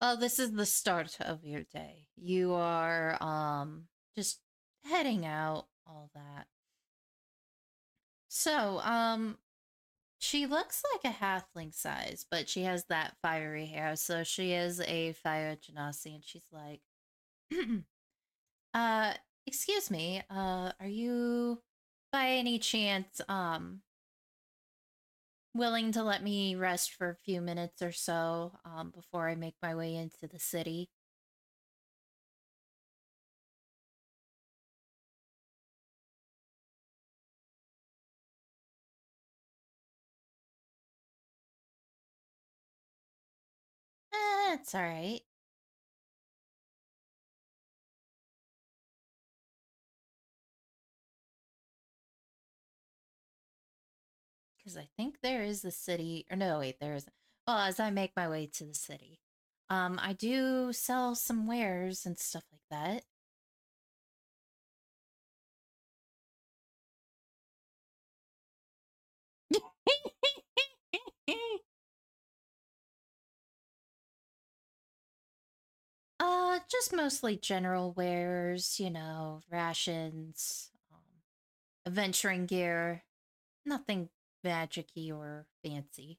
Well, 0.00 0.16
this 0.16 0.38
is 0.38 0.52
the 0.52 0.64
start 0.64 1.18
of 1.20 1.44
your 1.44 1.64
day. 1.64 2.06
You 2.16 2.54
are 2.54 3.22
um 3.22 3.88
just 4.16 4.40
heading 4.84 5.26
out, 5.26 5.66
all 5.86 6.08
that. 6.14 6.46
So, 8.28 8.80
um 8.80 9.38
she 10.22 10.46
looks 10.46 10.84
like 10.94 11.12
a 11.12 11.16
halfling 11.16 11.74
size, 11.74 12.24
but 12.30 12.48
she 12.48 12.62
has 12.62 12.84
that 12.84 13.16
fiery 13.20 13.66
hair, 13.66 13.96
so 13.96 14.22
she 14.22 14.52
is 14.52 14.80
a 14.82 15.14
fire 15.14 15.56
genasi, 15.56 16.14
and 16.14 16.24
she's 16.24 16.46
like, 16.52 16.80
uh, 18.74 19.14
excuse 19.46 19.90
me, 19.90 20.22
uh, 20.30 20.70
are 20.78 20.86
you 20.86 21.60
by 22.12 22.28
any 22.28 22.60
chance, 22.60 23.20
um, 23.28 23.80
willing 25.54 25.90
to 25.92 26.04
let 26.04 26.22
me 26.22 26.54
rest 26.54 26.92
for 26.92 27.10
a 27.10 27.16
few 27.16 27.40
minutes 27.40 27.82
or 27.82 27.90
so, 27.90 28.52
um, 28.64 28.90
before 28.94 29.28
I 29.28 29.34
make 29.34 29.56
my 29.60 29.74
way 29.74 29.96
into 29.96 30.28
the 30.28 30.38
city? 30.38 30.88
It's 44.52 44.74
alright. 44.74 45.22
Because 54.58 54.76
I 54.76 54.88
think 54.96 55.20
there 55.22 55.42
is 55.42 55.62
the 55.62 55.70
city, 55.70 56.26
or 56.30 56.36
no, 56.36 56.60
wait, 56.60 56.78
there 56.80 56.94
isn't. 56.94 57.12
Well, 57.46 57.58
as 57.58 57.80
I 57.80 57.90
make 57.90 58.12
my 58.16 58.28
way 58.28 58.46
to 58.54 58.64
the 58.64 58.74
city, 58.74 59.18
um, 59.68 59.98
I 60.00 60.12
do 60.12 60.72
sell 60.72 61.14
some 61.14 61.46
wares 61.46 62.06
and 62.06 62.18
stuff 62.18 62.44
like 62.52 62.60
that. 62.70 63.04
Uh, 76.22 76.60
just 76.70 76.92
mostly 76.94 77.36
general 77.36 77.92
wares, 77.92 78.78
you 78.80 78.90
know, 78.90 79.40
rations, 79.50 80.70
um, 80.92 81.00
adventuring 81.86 82.46
gear, 82.46 83.04
nothing 83.66 84.10
magicy 84.44 85.12
or 85.12 85.46
fancy. 85.64 86.18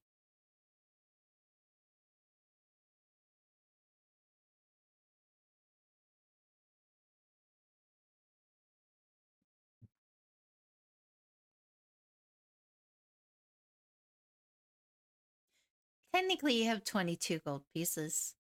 Technically, 16.14 16.54
you 16.54 16.66
have 16.70 16.86
22 16.86 17.40
gold 17.40 17.66
pieces. 17.74 18.36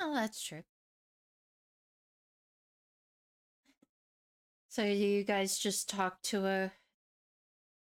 Oh, 0.00 0.14
that's 0.14 0.40
true. 0.42 0.62
So 4.68 4.84
you 4.84 5.24
guys 5.24 5.56
just 5.58 5.88
talk 5.88 6.20
to 6.24 6.42
her, 6.42 6.72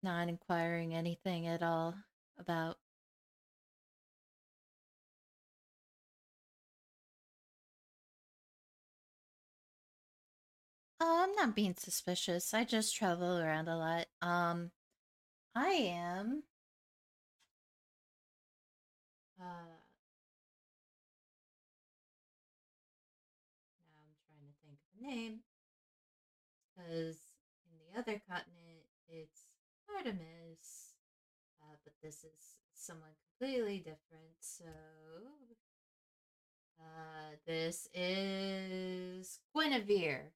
not 0.02 0.28
inquiring 0.28 0.94
anything 0.94 1.46
at 1.46 1.62
all 1.62 1.94
about. 2.38 2.78
Oh, 11.00 11.22
I'm 11.24 11.34
not 11.34 11.54
being 11.54 11.74
suspicious. 11.74 12.52
I 12.54 12.64
just 12.64 12.94
travel 12.94 13.38
around 13.38 13.68
a 13.68 13.76
lot. 13.76 14.06
Um, 14.22 14.72
I 15.54 15.68
am. 15.70 16.44
Uh, 19.40 19.75
name. 25.06 25.40
Because 26.76 27.16
in 27.70 27.78
the 27.78 27.98
other 27.98 28.20
continent, 28.28 28.84
it's 29.08 29.46
Artemis. 29.96 30.94
Uh, 31.62 31.76
but 31.84 31.92
this 32.02 32.24
is 32.24 32.56
someone 32.74 33.10
completely 33.38 33.78
different. 33.78 34.36
So, 34.40 34.64
uh, 36.78 37.36
this 37.46 37.88
is 37.94 39.38
Guinevere. 39.54 40.32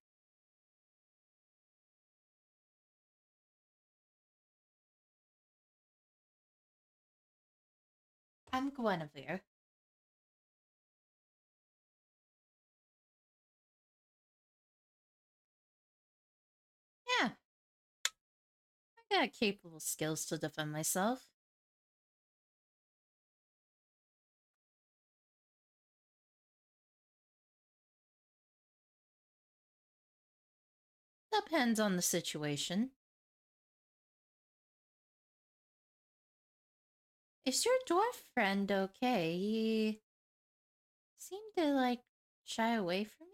I'm 8.53 8.71
Guinevere. 8.71 9.43
I 19.13 19.27
got 19.27 19.33
capable 19.35 19.79
skills 19.81 20.25
to 20.27 20.39
defend 20.39 20.73
myself. 20.73 21.27
Depends 31.33 31.81
on 31.81 31.97
the 31.97 32.03
situation. 32.03 32.93
Is 37.45 37.67
your 37.67 37.75
dwarf 37.87 38.15
friend 38.33 38.73
okay? 38.73 39.37
He 39.37 40.01
seemed 41.19 41.53
to 41.57 41.67
like 41.73 42.03
shy 42.45 42.75
away 42.75 43.05
from 43.05 43.29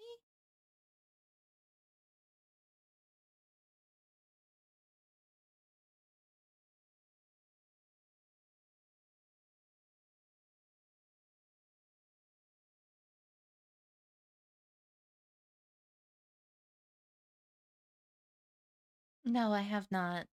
No, 19.27 19.53
I 19.53 19.61
have 19.61 19.93
not. 19.93 20.27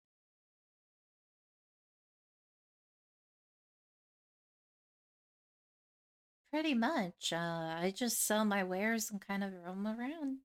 Pretty 6.51 6.73
much. 6.73 7.33
Uh, 7.33 7.75
I 7.81 7.91
just 7.93 8.25
sell 8.25 8.45
my 8.45 8.63
wares 8.63 9.11
and 9.11 9.19
kind 9.19 9.43
of 9.43 9.51
roam 9.53 9.85
around. 9.85 10.39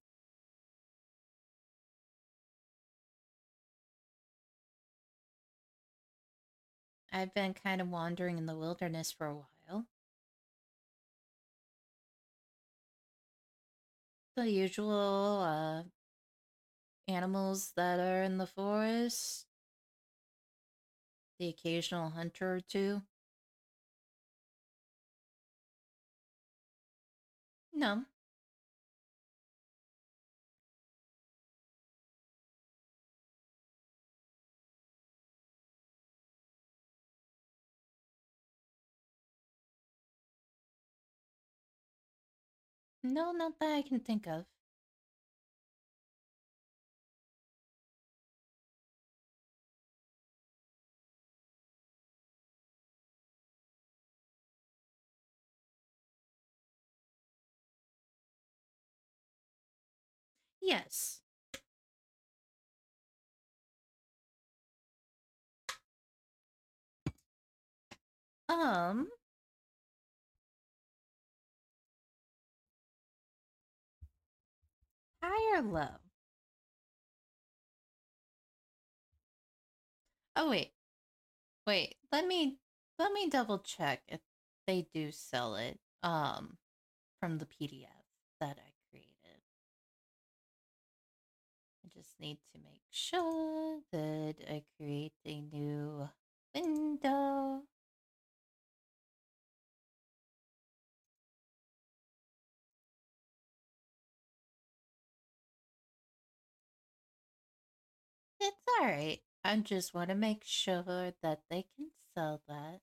I've 7.12 7.34
been 7.34 7.52
kind 7.52 7.82
of 7.82 7.88
wandering 7.90 8.38
in 8.38 8.46
the 8.46 8.56
wilderness 8.56 9.12
for 9.12 9.26
a 9.26 9.34
while. 9.34 9.86
The 14.36 14.50
usual 14.50 15.42
uh, 15.42 15.82
animals 17.08 17.72
that 17.76 17.98
are 18.00 18.22
in 18.22 18.38
the 18.38 18.46
forest, 18.46 19.46
the 21.38 21.48
occasional 21.48 22.10
hunter 22.10 22.54
or 22.54 22.60
two. 22.60 23.02
No. 27.72 28.04
No, 43.02 43.32
not 43.32 43.58
that 43.58 43.72
I 43.72 43.82
can 43.82 43.98
think 43.98 44.28
of. 44.28 44.46
Yes. 60.68 61.22
Um. 68.50 69.08
High 75.22 75.58
or 75.58 75.62
low? 75.62 75.88
Oh 80.36 80.50
wait. 80.50 80.72
Wait, 81.66 81.96
let 82.12 82.26
me 82.26 82.58
let 82.98 83.12
me 83.12 83.28
double 83.30 83.58
check 83.58 84.02
if 84.08 84.20
they 84.66 84.86
do 84.94 85.12
sell 85.12 85.56
it 85.56 85.78
um 86.02 86.58
from 87.20 87.38
the 87.38 87.46
PDF 87.46 88.04
that 88.40 88.58
I 88.58 88.67
need 92.20 92.38
to 92.54 92.60
make 92.60 92.82
sure 92.90 93.80
that 93.92 94.36
I 94.50 94.64
create 94.76 95.14
a 95.24 95.40
new 95.40 96.08
window. 96.54 97.62
It's 108.40 108.56
alright. 108.80 109.20
I 109.44 109.56
just 109.58 109.94
want 109.94 110.08
to 110.10 110.14
make 110.14 110.42
sure 110.44 110.82
that 111.22 111.42
they 111.50 111.66
can 111.76 111.90
sell 112.14 112.42
that. 112.48 112.80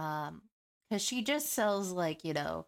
Um, 0.00 0.42
because 0.88 1.02
she 1.02 1.22
just 1.22 1.52
sells 1.52 1.92
like, 1.92 2.24
you 2.24 2.34
know, 2.34 2.66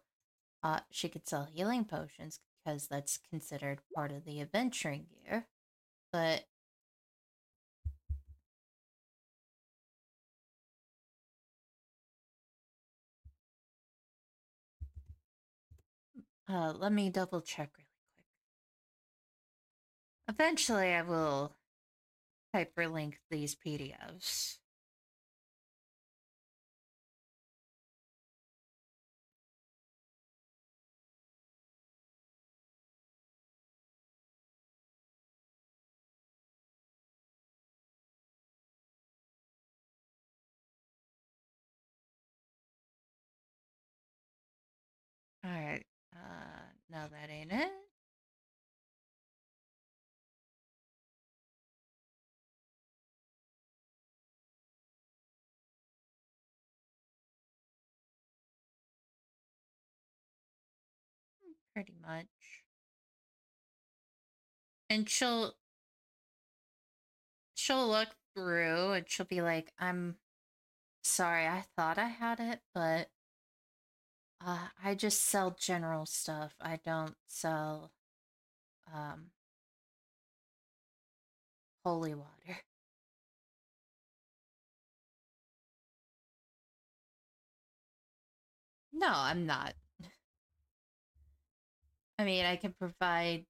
uh, 0.63 0.81
she 0.91 1.09
could 1.09 1.27
sell 1.27 1.45
healing 1.45 1.85
potions 1.85 2.39
because 2.65 2.87
that's 2.87 3.17
considered 3.17 3.81
part 3.95 4.11
of 4.11 4.25
the 4.25 4.41
adventuring 4.41 5.07
gear. 5.09 5.47
But 6.11 6.45
uh, 16.49 16.73
let 16.77 16.91
me 16.91 17.09
double 17.09 17.41
check 17.41 17.71
really 17.77 17.87
quick. 18.15 18.25
Eventually, 20.29 20.93
I 20.93 21.01
will 21.01 21.53
hyperlink 22.55 23.15
these 23.29 23.55
PDFs. 23.55 24.57
Alright, 45.47 45.85
uh, 46.13 46.61
no, 46.91 47.07
that 47.09 47.29
ain't 47.31 47.51
it. 47.51 47.71
Pretty 61.73 61.93
much. 62.01 62.27
And 64.89 65.09
she'll 65.09 65.55
she'll 67.55 67.87
look 67.89 68.09
through 68.33 68.91
and 68.93 69.05
she'll 69.09 69.25
be 69.25 69.41
like, 69.41 69.73
I'm 69.79 70.17
sorry, 71.03 71.47
I 71.47 71.65
thought 71.77 71.97
I 71.99 72.07
had 72.09 72.39
it, 72.39 72.61
but 72.73 73.09
uh, 74.45 74.67
I 74.83 74.95
just 74.95 75.21
sell 75.23 75.51
general 75.59 76.05
stuff. 76.05 76.53
I 76.61 76.79
don't 76.83 77.15
sell 77.27 77.91
um 78.93 79.31
holy 81.83 82.13
water. 82.13 82.61
No, 88.91 89.07
I'm 89.09 89.45
not. 89.45 89.75
I 92.19 92.25
mean, 92.25 92.45
I 92.45 92.55
can 92.57 92.73
provide 92.73 93.45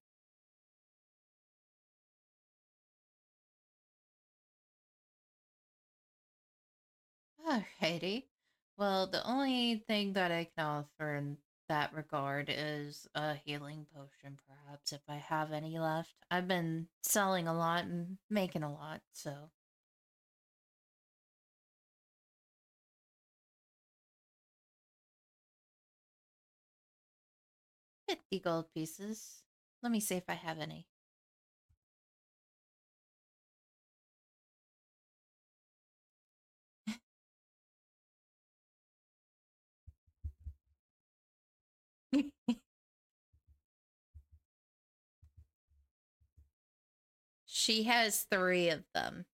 Alrighty. 7.44 8.27
Well, 8.78 9.08
the 9.08 9.22
only 9.28 9.76
thing 9.88 10.14
that 10.14 10.30
I 10.32 10.44
can 10.44 10.64
offer 10.64 11.16
in 11.16 11.36
that 11.68 11.92
regard 11.92 12.48
is 12.48 13.06
a 13.14 13.34
healing 13.34 13.86
potion, 13.94 14.38
perhaps, 14.46 14.92
if 14.92 15.02
I 15.08 15.16
have 15.16 15.52
any 15.52 15.78
left. 15.78 16.14
I've 16.30 16.48
been 16.48 16.88
selling 17.02 17.46
a 17.46 17.52
lot 17.54 17.84
and 17.84 18.16
making 18.30 18.62
a 18.62 18.72
lot, 18.72 19.02
so. 19.12 19.50
50 28.08 28.38
gold 28.38 28.72
pieces. 28.72 29.42
Let 29.82 29.90
me 29.92 30.00
see 30.00 30.14
if 30.16 30.24
I 30.28 30.34
have 30.34 30.58
any. 30.60 30.86
She 47.68 47.82
has 47.82 48.24
three 48.24 48.70
of 48.70 48.82
them. 48.94 49.26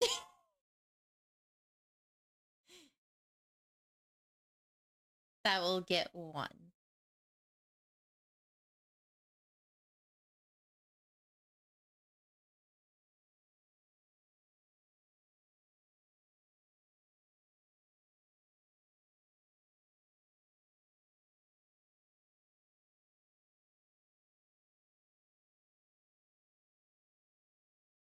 that 5.44 5.60
will 5.60 5.80
get 5.82 6.08
one. 6.14 6.69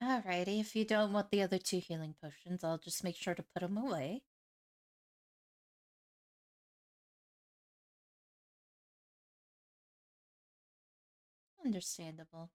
Alrighty, 0.03 0.59
if 0.59 0.75
you 0.75 0.83
don't 0.83 1.13
want 1.13 1.31
the 1.31 1.41
other 1.41 1.57
two 1.57 1.79
healing 1.79 2.13
potions, 2.21 2.65
I'll 2.65 2.77
just 2.77 3.01
make 3.01 3.15
sure 3.15 3.33
to 3.33 3.43
put 3.43 3.61
them 3.61 3.77
away. 3.77 4.23
Understandable. 11.65 12.51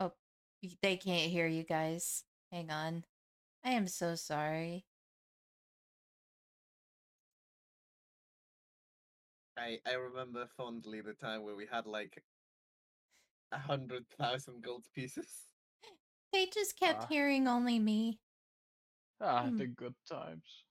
Oh, 0.00 0.12
they 0.82 0.96
can't 0.96 1.30
hear 1.30 1.46
you 1.46 1.62
guys. 1.62 2.24
Hang 2.52 2.70
on. 2.70 3.04
I 3.64 3.72
am 3.72 3.88
so 3.88 4.14
sorry. 4.14 4.86
I 9.56 9.78
I 9.86 9.92
remember 9.94 10.46
fondly 10.56 11.00
the 11.00 11.14
time 11.14 11.42
where 11.42 11.54
we 11.56 11.66
had 11.66 11.86
like 11.86 12.22
a 13.52 13.58
hundred 13.58 14.06
thousand 14.18 14.62
gold 14.62 14.86
pieces. 14.94 15.46
They 16.32 16.46
just 16.46 16.78
kept 16.78 17.04
Ah. 17.04 17.06
hearing 17.08 17.48
only 17.48 17.78
me. 17.78 18.20
Ah, 19.20 19.48
Hmm. 19.48 19.56
the 19.58 19.66
good 19.66 19.94
times. 20.08 20.64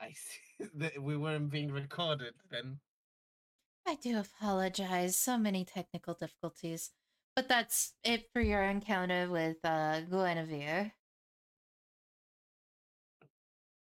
I 0.00 0.12
see 0.12 0.58
that 0.74 1.02
we 1.02 1.16
weren't 1.16 1.50
being 1.50 1.70
recorded 1.70 2.34
then. 2.50 2.80
I 3.86 3.96
do 3.96 4.18
apologize. 4.18 5.16
So 5.16 5.36
many 5.36 5.64
technical 5.64 6.14
difficulties. 6.14 6.90
But 7.36 7.48
that's 7.48 7.94
it 8.04 8.28
for 8.32 8.40
your 8.40 8.62
encounter 8.62 9.28
with 9.28 9.56
uh, 9.64 10.02
Guinevere. 10.02 10.92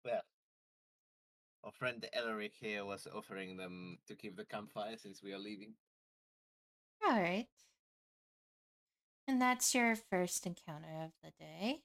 Well, 0.04 0.22
our 1.64 1.72
friend 1.72 2.06
Elric 2.18 2.54
here 2.60 2.86
was 2.86 3.08
offering 3.14 3.58
them 3.58 4.00
to 4.08 4.16
keep 4.16 4.36
the 4.36 4.46
campfire 4.46 4.98
since 4.98 5.22
we 5.22 5.32
are 5.32 5.40
leaving. 5.40 5.74
All 7.06 7.20
right. 7.20 7.48
And 9.28 9.42
that's 9.42 9.74
your 9.76 9.96
first 9.96 10.46
encounter 10.46 11.04
of 11.04 11.12
the 11.24 11.32
day. 11.40 11.82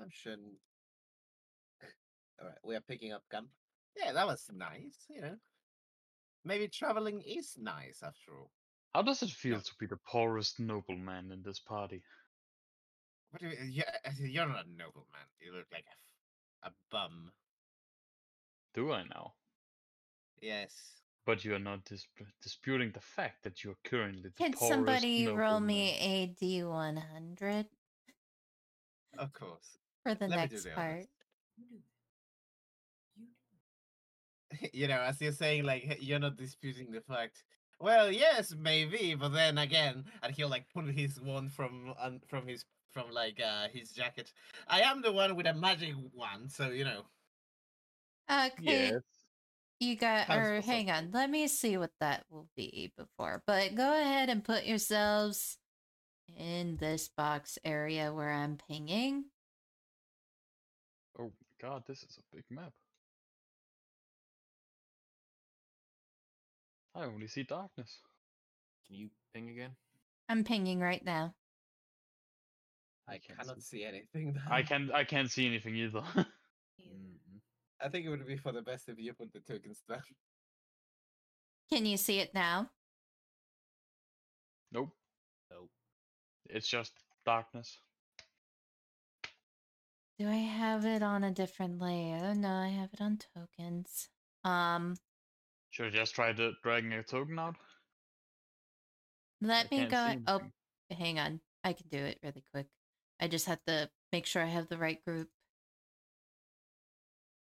I'm 0.00 0.10
sure. 0.10 0.36
All 2.40 2.48
right, 2.48 2.56
we 2.64 2.76
are 2.76 2.80
picking 2.80 3.12
up 3.12 3.22
camp. 3.30 3.48
Yeah, 3.96 4.12
that 4.12 4.26
was 4.26 4.48
nice. 4.54 5.06
You 5.10 5.20
know, 5.22 5.36
maybe 6.44 6.68
traveling 6.68 7.22
is 7.22 7.56
nice 7.58 8.00
after 8.02 8.32
all. 8.38 8.50
How 8.98 9.02
does 9.02 9.22
it 9.22 9.30
feel 9.30 9.60
to 9.60 9.74
be 9.78 9.86
the 9.86 9.96
poorest 9.96 10.58
nobleman 10.58 11.30
in 11.30 11.40
this 11.44 11.60
party? 11.60 12.02
What 13.30 13.40
do 13.40 13.46
you, 13.48 13.56
yeah, 13.70 13.84
you're 14.18 14.48
not 14.48 14.66
a 14.66 14.70
nobleman. 14.70 15.28
You 15.40 15.52
look 15.52 15.66
like 15.72 15.84
a 16.64 16.72
bum. 16.90 17.30
Do 18.74 18.90
I 18.90 19.04
now? 19.04 19.34
Yes. 20.42 20.74
But 21.24 21.44
you 21.44 21.54
are 21.54 21.60
not 21.60 21.84
dis- 21.84 22.08
disputing 22.42 22.90
the 22.90 23.00
fact 23.00 23.44
that 23.44 23.62
you 23.62 23.70
are 23.70 23.78
currently 23.84 24.30
the 24.30 24.30
Can 24.30 24.52
poorest 24.52 24.68
somebody 24.68 25.28
roll 25.28 25.60
nobleman. 25.60 25.66
me 25.68 25.96
a 26.00 26.26
D100 26.34 27.66
Of 29.16 29.32
course. 29.32 29.78
for 30.02 30.16
the 30.16 30.26
Let 30.26 30.50
next 30.50 30.64
the 30.64 30.70
part? 30.70 31.06
you 34.72 34.88
know, 34.88 35.00
as 35.02 35.20
you're 35.20 35.30
saying, 35.30 35.62
like 35.62 35.98
you're 36.00 36.18
not 36.18 36.36
disputing 36.36 36.90
the 36.90 37.00
fact. 37.00 37.44
Well, 37.80 38.10
yes, 38.10 38.54
maybe, 38.58 39.14
but 39.14 39.28
then 39.30 39.58
again, 39.58 40.04
and 40.22 40.34
he'll 40.34 40.48
like 40.48 40.66
pull 40.74 40.82
his 40.84 41.20
wand 41.20 41.52
from 41.52 41.94
un, 42.00 42.20
from 42.26 42.46
his 42.48 42.64
from 42.92 43.10
like 43.10 43.40
uh 43.40 43.68
his 43.72 43.90
jacket. 43.92 44.32
I 44.66 44.80
am 44.80 45.02
the 45.02 45.12
one 45.12 45.36
with 45.36 45.46
a 45.46 45.54
magic 45.54 45.94
wand, 46.12 46.50
so 46.50 46.70
you 46.70 46.84
know. 46.84 47.02
Okay, 48.30 48.90
Yes. 48.92 49.02
you 49.80 49.96
got, 49.96 50.26
Counts 50.26 50.48
or 50.48 50.60
for 50.60 50.66
hang 50.66 50.90
on, 50.90 51.10
let 51.12 51.30
me 51.30 51.46
see 51.48 51.76
what 51.78 51.92
that 52.00 52.24
will 52.30 52.48
be 52.56 52.92
before. 52.96 53.42
But 53.46 53.74
go 53.74 53.92
ahead 53.98 54.28
and 54.28 54.44
put 54.44 54.66
yourselves 54.66 55.56
in 56.36 56.76
this 56.76 57.08
box 57.08 57.58
area 57.64 58.12
where 58.12 58.30
I'm 58.32 58.58
pinging. 58.68 59.26
Oh 61.18 61.32
god, 61.62 61.84
this 61.86 62.02
is 62.02 62.18
a 62.18 62.36
big 62.36 62.44
map. 62.50 62.72
I 66.98 67.04
only 67.04 67.28
see 67.28 67.44
darkness. 67.44 68.00
Can 68.86 68.96
you 68.96 69.08
ping 69.32 69.50
again? 69.50 69.70
I'm 70.28 70.42
pinging 70.42 70.80
right 70.80 71.04
now. 71.04 71.34
I 73.08 73.18
can't 73.18 73.38
cannot 73.38 73.62
see. 73.62 73.78
see 73.78 73.84
anything. 73.84 74.36
I 74.50 74.62
can 74.62 74.90
I 74.92 75.04
can't 75.04 75.30
see 75.30 75.46
anything 75.46 75.76
either. 75.76 76.02
Mhm. 76.80 77.40
I 77.80 77.88
think 77.88 78.06
it 78.06 78.08
would 78.08 78.26
be 78.26 78.36
for 78.36 78.52
the 78.52 78.62
best 78.62 78.88
if 78.88 78.98
you 78.98 79.12
put 79.12 79.32
the 79.32 79.40
tokens 79.40 79.82
down. 79.88 80.02
Can 81.72 81.86
you 81.86 81.96
see 81.96 82.18
it 82.20 82.32
now? 82.34 82.70
nope. 84.72 84.90
Nope. 85.50 85.70
It's 86.48 86.68
just 86.68 86.92
darkness. 87.24 87.78
Do 90.18 90.28
I 90.28 90.36
have 90.36 90.84
it 90.84 91.02
on 91.02 91.24
a 91.24 91.30
different 91.30 91.80
layer? 91.80 92.34
No, 92.34 92.48
I 92.48 92.68
have 92.68 92.90
it 92.92 93.00
on 93.00 93.18
tokens. 93.34 94.08
Um, 94.44 94.96
Should 95.70 95.86
I 95.86 95.90
just 95.90 96.14
try 96.14 96.32
to 96.32 96.52
dragging 96.62 96.92
a 96.92 97.02
token 97.02 97.38
out? 97.38 97.56
let 99.40 99.68
I 99.70 99.76
me 99.76 99.86
go. 99.86 100.14
Oh, 100.26 100.40
hang 100.90 101.18
on. 101.18 101.40
I 101.64 101.72
can 101.72 101.86
do 101.90 101.98
it 101.98 102.18
really 102.22 102.44
quick. 102.52 102.66
I 103.20 103.28
just 103.28 103.46
have 103.46 103.62
to 103.66 103.90
make 104.12 104.26
sure 104.26 104.42
I 104.42 104.46
have 104.46 104.68
the 104.68 104.78
right 104.78 105.04
group. 105.04 105.28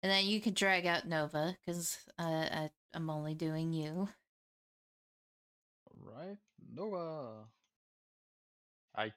And 0.02 0.10
then 0.10 0.26
you 0.26 0.40
can 0.40 0.54
drag 0.54 0.86
out 0.86 1.06
Nova 1.06 1.56
because 1.64 1.98
uh, 2.18 2.22
I, 2.50 2.70
I'm 2.94 3.10
only 3.10 3.34
doing 3.34 3.72
you. 3.72 4.08
Alright. 5.90 6.38
Nova. 6.74 7.44
I 8.96 9.12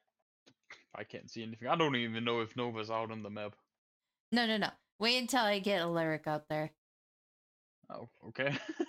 I 0.95 1.03
can't 1.03 1.29
see 1.29 1.43
anything. 1.43 1.67
I 1.67 1.75
don't 1.75 1.95
even 1.95 2.23
know 2.23 2.41
if 2.41 2.55
Nova's 2.55 2.91
out 2.91 3.11
on 3.11 3.23
the 3.23 3.29
map. 3.29 3.55
No, 4.31 4.45
no, 4.45 4.57
no. 4.57 4.69
Wait 4.99 5.17
until 5.17 5.41
I 5.41 5.59
get 5.59 5.81
Elric 5.81 6.27
out 6.27 6.47
there. 6.49 6.71
Oh, 7.91 8.09
okay. 8.29 8.53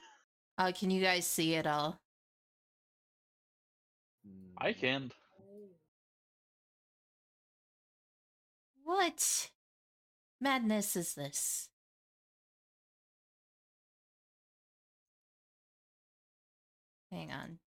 Uh, 0.58 0.72
can 0.72 0.90
you 0.90 1.02
guys 1.02 1.26
see 1.26 1.54
it 1.54 1.66
all? 1.66 2.00
I 4.58 4.72
Mm, 4.72 4.74
can't. 4.74 5.14
What 8.84 9.50
madness 10.40 10.96
is 10.96 11.14
this? 11.14 11.70
Hang 17.10 17.32
on. 17.32 17.60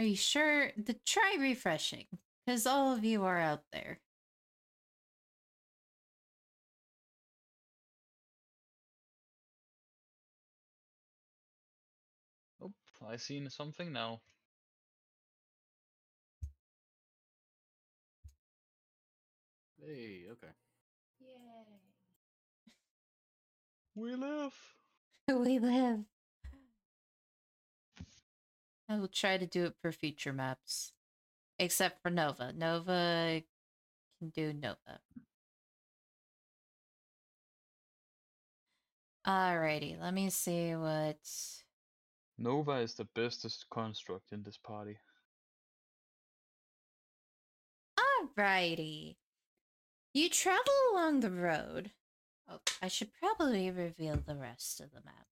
Are 0.00 0.06
you 0.06 0.16
sure? 0.16 0.72
The 0.76 0.94
try 1.06 1.36
refreshing, 1.38 2.06
because 2.48 2.66
all 2.66 2.94
of 2.94 3.04
you 3.04 3.24
are 3.26 3.38
out 3.38 3.60
there. 3.74 3.98
Oh, 12.62 12.72
I 13.06 13.16
seen 13.16 13.50
something 13.50 13.92
now. 13.92 14.22
Hey, 19.78 20.22
okay. 20.32 20.46
Yay. 21.20 21.28
We 23.94 24.14
live. 24.14 24.54
we 25.28 25.58
live. 25.58 26.00
I 28.88 28.98
will 28.98 29.08
try 29.08 29.36
to 29.36 29.44
do 29.44 29.66
it 29.66 29.74
for 29.82 29.92
future 29.92 30.32
maps. 30.32 30.94
Except 31.58 32.00
for 32.02 32.10
Nova. 32.10 32.52
Nova 32.52 33.42
can 34.18 34.28
do 34.30 34.52
Nova. 34.52 35.00
Alrighty, 39.26 40.00
let 40.00 40.14
me 40.14 40.30
see 40.30 40.74
what. 40.74 41.18
Nova 42.38 42.78
is 42.78 42.94
the 42.94 43.08
bestest 43.14 43.66
construct 43.70 44.32
in 44.32 44.42
this 44.42 44.56
party. 44.56 44.96
Alrighty. 47.98 49.16
You 50.14 50.30
travel 50.30 50.72
along 50.92 51.20
the 51.20 51.30
road. 51.30 51.90
Oh, 52.48 52.60
I 52.80 52.88
should 52.88 53.10
probably 53.12 53.70
reveal 53.70 54.16
the 54.16 54.36
rest 54.36 54.80
of 54.80 54.92
the 54.92 55.02
map. 55.04 55.26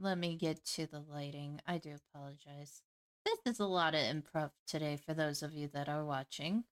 Let 0.00 0.18
me 0.18 0.34
get 0.34 0.64
to 0.64 0.86
the 0.86 1.00
lighting. 1.00 1.60
I 1.66 1.78
do 1.78 1.94
apologize. 2.14 2.82
This 3.24 3.38
is 3.44 3.60
a 3.60 3.66
lot 3.66 3.94
of 3.94 4.00
improv 4.00 4.50
today 4.66 4.96
for 4.96 5.12
those 5.12 5.42
of 5.42 5.52
you 5.52 5.68
that 5.74 5.88
are 5.88 6.04
watching. 6.04 6.64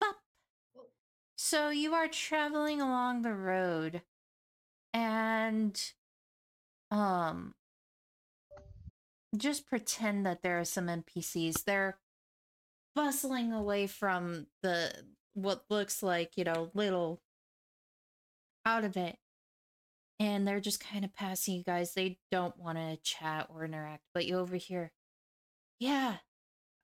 Bop. 0.00 0.16
So 1.36 1.68
you 1.68 1.94
are 1.94 2.08
traveling 2.08 2.80
along 2.80 3.22
the 3.22 3.34
road 3.34 4.02
and 4.94 5.92
um 6.90 7.54
just 9.36 9.66
pretend 9.66 10.24
that 10.24 10.42
there 10.42 10.58
are 10.58 10.64
some 10.64 10.86
NPCs. 10.86 11.64
They're 11.64 11.98
bustling 12.94 13.52
away 13.52 13.86
from 13.86 14.46
the 14.62 14.92
what 15.34 15.64
looks 15.68 16.02
like, 16.02 16.32
you 16.36 16.44
know, 16.44 16.70
little 16.72 17.20
out 18.64 18.84
of 18.84 18.96
it. 18.96 19.18
And 20.18 20.46
they're 20.48 20.60
just 20.60 20.80
kind 20.80 21.04
of 21.04 21.14
passing 21.14 21.54
you 21.56 21.64
guys. 21.64 21.92
They 21.94 22.18
don't 22.30 22.58
want 22.58 22.78
to 22.78 22.96
chat 23.02 23.48
or 23.50 23.64
interact, 23.64 24.04
but 24.14 24.26
you 24.26 24.38
overhear, 24.38 24.92
Yeah, 25.78 26.18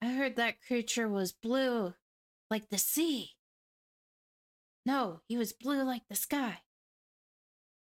I 0.02 0.12
heard 0.12 0.36
that 0.36 0.60
creature 0.66 1.08
was 1.08 1.32
blue, 1.32 1.94
like 2.50 2.68
the 2.70 2.78
sea. 2.78 3.36
No, 4.84 5.20
he 5.28 5.36
was 5.36 5.52
blue 5.52 5.82
like 5.84 6.02
the 6.08 6.14
sky. 6.16 6.62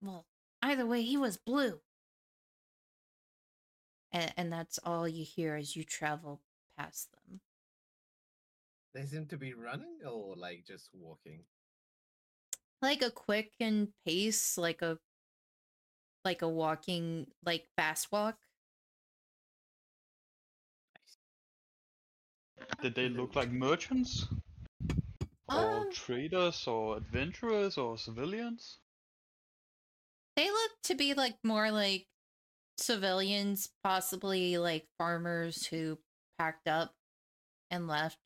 Well, 0.01 0.25
either 0.61 0.85
way, 0.85 1.03
he 1.03 1.17
was 1.17 1.37
blue. 1.37 1.81
And, 4.11 4.33
and 4.37 4.51
that's 4.51 4.79
all 4.83 5.07
you 5.07 5.23
hear 5.25 5.55
as 5.55 5.75
you 5.75 5.83
travel 5.83 6.41
past 6.77 7.09
them. 7.11 7.41
They 8.93 9.05
seem 9.05 9.27
to 9.27 9.37
be 9.37 9.53
running 9.53 9.99
or 10.05 10.35
like 10.35 10.65
just 10.65 10.89
walking. 10.93 11.43
Like 12.81 13.01
a 13.01 13.11
quick 13.11 13.53
and 13.59 13.89
pace, 14.05 14.57
like 14.57 14.81
a 14.81 14.99
like 16.27 16.41
a 16.41 16.49
walking 16.49 17.25
like 17.45 17.65
fast 17.77 18.11
walk. 18.11 18.35
Did 22.81 22.95
they 22.95 23.07
look 23.07 23.33
like 23.35 23.49
merchants? 23.49 24.27
Or 25.47 25.87
Um, 25.87 25.91
traders 25.93 26.67
or 26.67 26.97
adventurers 26.97 27.77
or 27.77 27.97
civilians? 27.97 28.79
They 30.35 30.51
look 30.51 30.71
to 30.83 30.95
be 30.95 31.13
like 31.13 31.37
more 31.45 31.71
like 31.71 32.07
civilians, 32.77 33.69
possibly 33.83 34.57
like 34.57 34.85
farmers 34.97 35.67
who 35.67 35.97
packed 36.37 36.67
up 36.67 36.93
and 37.71 37.87
left. 37.87 38.19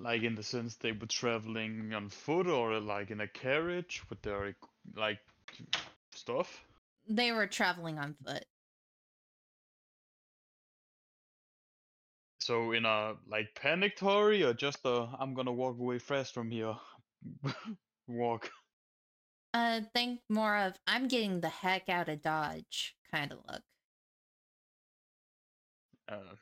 Like 0.00 0.22
in 0.22 0.34
the 0.34 0.42
sense 0.42 0.76
they 0.76 0.92
were 0.92 1.06
traveling 1.06 1.92
on 1.94 2.08
foot 2.08 2.46
or 2.46 2.80
like 2.80 3.10
in 3.10 3.20
a 3.20 3.28
carriage 3.28 4.02
with 4.08 4.22
their 4.22 4.56
like 4.96 5.18
stuff? 6.14 6.64
They 7.06 7.32
were 7.32 7.46
traveling 7.46 7.98
on 7.98 8.16
foot. 8.24 8.46
So 12.38 12.72
in 12.72 12.86
a 12.86 13.14
like 13.28 13.54
panic, 13.54 13.98
hurry, 14.00 14.42
or 14.42 14.54
just 14.54 14.78
a 14.86 15.08
I'm 15.18 15.34
gonna 15.34 15.52
walk 15.52 15.78
away 15.78 15.98
fast 15.98 16.32
from 16.32 16.50
here 16.50 16.76
walk? 18.08 18.50
Uh, 19.52 19.82
think 19.92 20.20
more 20.30 20.56
of 20.56 20.78
I'm 20.86 21.08
getting 21.08 21.40
the 21.40 21.50
heck 21.50 21.90
out 21.90 22.08
of 22.08 22.22
Dodge 22.22 22.96
kind 23.12 23.32
of 23.32 23.38
look. 23.46 23.62
Uh, 26.08 26.34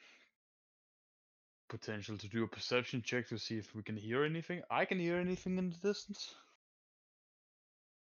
potential 1.69 2.16
to 2.19 2.29
do 2.29 2.45
a 2.45 2.49
perception 2.49 3.03
check 3.03 3.29
to 3.29 3.39
see 3.39 3.57
if 3.59 3.75
we 3.75 3.83
can 3.83 3.97
hear 3.97 4.25
anything. 4.25 4.62
I 4.71 4.85
can 4.85 4.99
hear 4.99 5.16
anything 5.16 5.59
in 5.59 5.71
the 5.71 5.77
distance. 5.89 6.35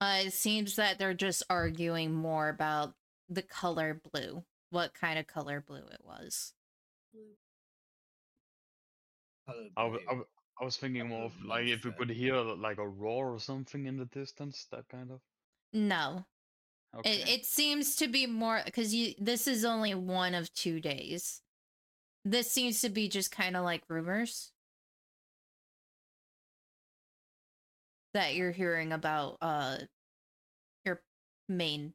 Uh, 0.01 0.23
it 0.25 0.33
seems 0.33 0.75
that 0.75 0.99
they're 0.99 1.13
just 1.13 1.43
arguing 1.49 2.11
more 2.13 2.49
about 2.49 2.93
the 3.29 3.41
color 3.41 4.01
blue, 4.11 4.43
what 4.69 4.93
kind 4.93 5.17
of 5.17 5.27
color 5.27 5.63
blue 5.65 5.77
it 5.91 6.01
was. 6.03 6.53
Colored 9.47 9.71
I, 9.77 9.83
w- 9.83 9.99
blue. 9.99 10.07
I, 10.07 10.11
w- 10.11 10.27
I 10.59 10.65
was 10.65 10.77
thinking 10.77 11.07
more 11.07 11.25
of 11.25 11.33
like 11.45 11.67
if 11.67 11.85
we 11.85 11.91
could 11.91 12.09
hear 12.09 12.35
like 12.35 12.77
a 12.79 12.87
roar 12.87 13.33
or 13.33 13.39
something 13.39 13.85
in 13.85 13.97
the 13.97 14.05
distance, 14.05 14.67
that 14.71 14.87
kind 14.89 15.11
of. 15.11 15.19
No, 15.71 16.25
Okay. 16.95 17.21
it, 17.21 17.29
it 17.29 17.45
seems 17.45 17.95
to 17.97 18.07
be 18.07 18.27
more 18.27 18.61
because 18.65 18.93
you. 18.93 19.13
This 19.19 19.47
is 19.47 19.63
only 19.65 19.95
one 19.95 20.35
of 20.35 20.53
two 20.53 20.79
days. 20.81 21.41
This 22.25 22.51
seems 22.51 22.81
to 22.81 22.89
be 22.89 23.09
just 23.09 23.31
kind 23.31 23.57
of 23.57 23.63
like 23.63 23.83
rumors 23.89 24.51
that 28.13 28.35
you're 28.35 28.51
hearing 28.51 28.93
about 28.93 29.37
uh 29.41 29.77
your 30.85 31.01
main 31.49 31.93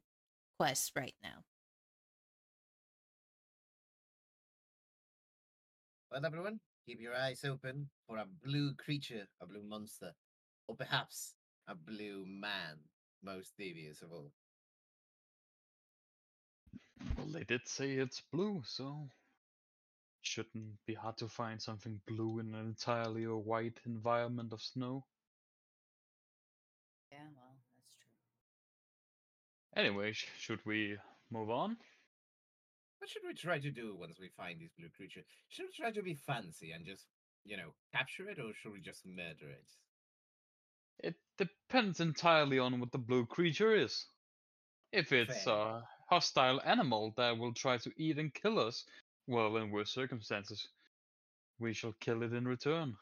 quest 0.57 0.91
right 0.95 1.15
now. 1.23 1.43
Well, 6.11 6.25
everyone, 6.25 6.59
keep 6.85 6.99
your 6.99 7.15
eyes 7.15 7.43
open 7.45 7.89
for 8.07 8.17
a 8.17 8.25
blue 8.43 8.73
creature, 8.75 9.27
a 9.41 9.45
blue 9.45 9.63
monster, 9.63 10.13
or 10.67 10.75
perhaps 10.75 11.35
a 11.67 11.75
blue 11.75 12.25
man, 12.27 12.77
most 13.23 13.53
devious 13.57 14.01
of 14.01 14.11
all. 14.11 14.31
Well, 17.15 17.27
they 17.27 17.43
did 17.43 17.67
say 17.67 17.91
it's 17.93 18.21
blue, 18.31 18.63
so 18.65 19.07
shouldn't 20.21 20.85
be 20.85 20.93
hard 20.95 21.17
to 21.17 21.27
find 21.27 21.61
something 21.61 22.01
blue 22.05 22.39
in 22.39 22.53
an 22.53 22.67
entirely 22.67 23.25
white 23.27 23.79
environment 23.85 24.53
of 24.53 24.61
snow. 24.61 25.05
Yeah, 27.11 27.27
well, 27.35 27.57
that's 27.75 27.95
true. 27.97 28.11
Anyway, 29.75 30.11
sh- 30.13 30.27
should 30.37 30.65
we 30.65 30.97
move 31.29 31.49
on? 31.49 31.77
What 32.99 33.09
should 33.09 33.23
we 33.25 33.33
try 33.33 33.59
to 33.59 33.71
do 33.71 33.95
once 33.95 34.19
we 34.19 34.29
find 34.29 34.59
this 34.61 34.71
blue 34.71 34.89
creature? 34.89 35.25
Should 35.47 35.65
we 35.67 35.73
try 35.73 35.91
to 35.91 36.01
be 36.03 36.13
fancy 36.13 36.71
and 36.71 36.85
just, 36.85 37.07
you 37.43 37.57
know, 37.57 37.75
capture 37.91 38.29
it, 38.29 38.39
or 38.39 38.53
should 38.53 38.71
we 38.73 38.79
just 38.81 39.05
murder 39.05 39.49
it? 39.49 39.69
It 40.99 41.15
depends 41.37 41.99
entirely 41.99 42.59
on 42.59 42.79
what 42.79 42.91
the 42.91 42.97
blue 42.99 43.25
creature 43.25 43.73
is. 43.75 44.07
If 44.91 45.11
it's 45.11 45.45
Fair. 45.45 45.47
a 45.47 45.87
hostile 46.09 46.61
animal 46.63 47.11
that 47.17 47.37
will 47.37 47.53
try 47.53 47.77
to 47.77 47.93
eat 47.97 48.17
and 48.19 48.33
kill 48.33 48.59
us, 48.59 48.85
well, 49.29 49.57
in 49.57 49.69
worse 49.69 49.91
circumstances, 49.91 50.67
we 51.59 51.71
shall 51.71 51.93
kill 51.99 52.23
it 52.23 52.33
in 52.33 52.47
return. 52.47 52.95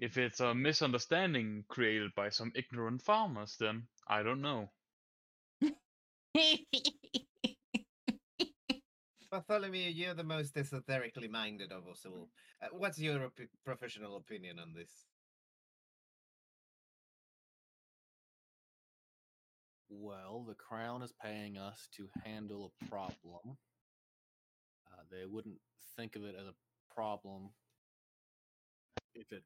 If 0.00 0.18
it's 0.18 0.40
a 0.40 0.54
misunderstanding 0.54 1.64
created 1.68 2.10
by 2.16 2.30
some 2.30 2.50
ignorant 2.56 3.02
farmers, 3.02 3.56
then 3.60 3.84
I 4.08 4.24
don't 4.24 4.42
know. 4.42 4.70
Bartholomew, 9.30 9.90
you're 9.90 10.14
the 10.14 10.24
most 10.24 10.56
esoterically 10.56 11.28
minded 11.28 11.70
of 11.70 11.86
us 11.86 12.04
all. 12.04 12.28
Uh, 12.62 12.68
what's 12.72 12.98
your 12.98 13.20
opi- 13.20 13.48
professional 13.64 14.16
opinion 14.16 14.58
on 14.58 14.72
this? 14.72 14.90
Well, 19.88 20.44
the 20.48 20.54
crown 20.54 21.02
is 21.02 21.12
paying 21.22 21.56
us 21.56 21.88
to 21.96 22.08
handle 22.24 22.72
a 22.82 22.84
problem. 22.86 23.58
They 25.10 25.26
wouldn't 25.26 25.60
think 25.96 26.16
of 26.16 26.24
it 26.24 26.34
as 26.38 26.46
a 26.46 26.54
problem 26.94 27.50
if 29.14 29.32
it 29.32 29.42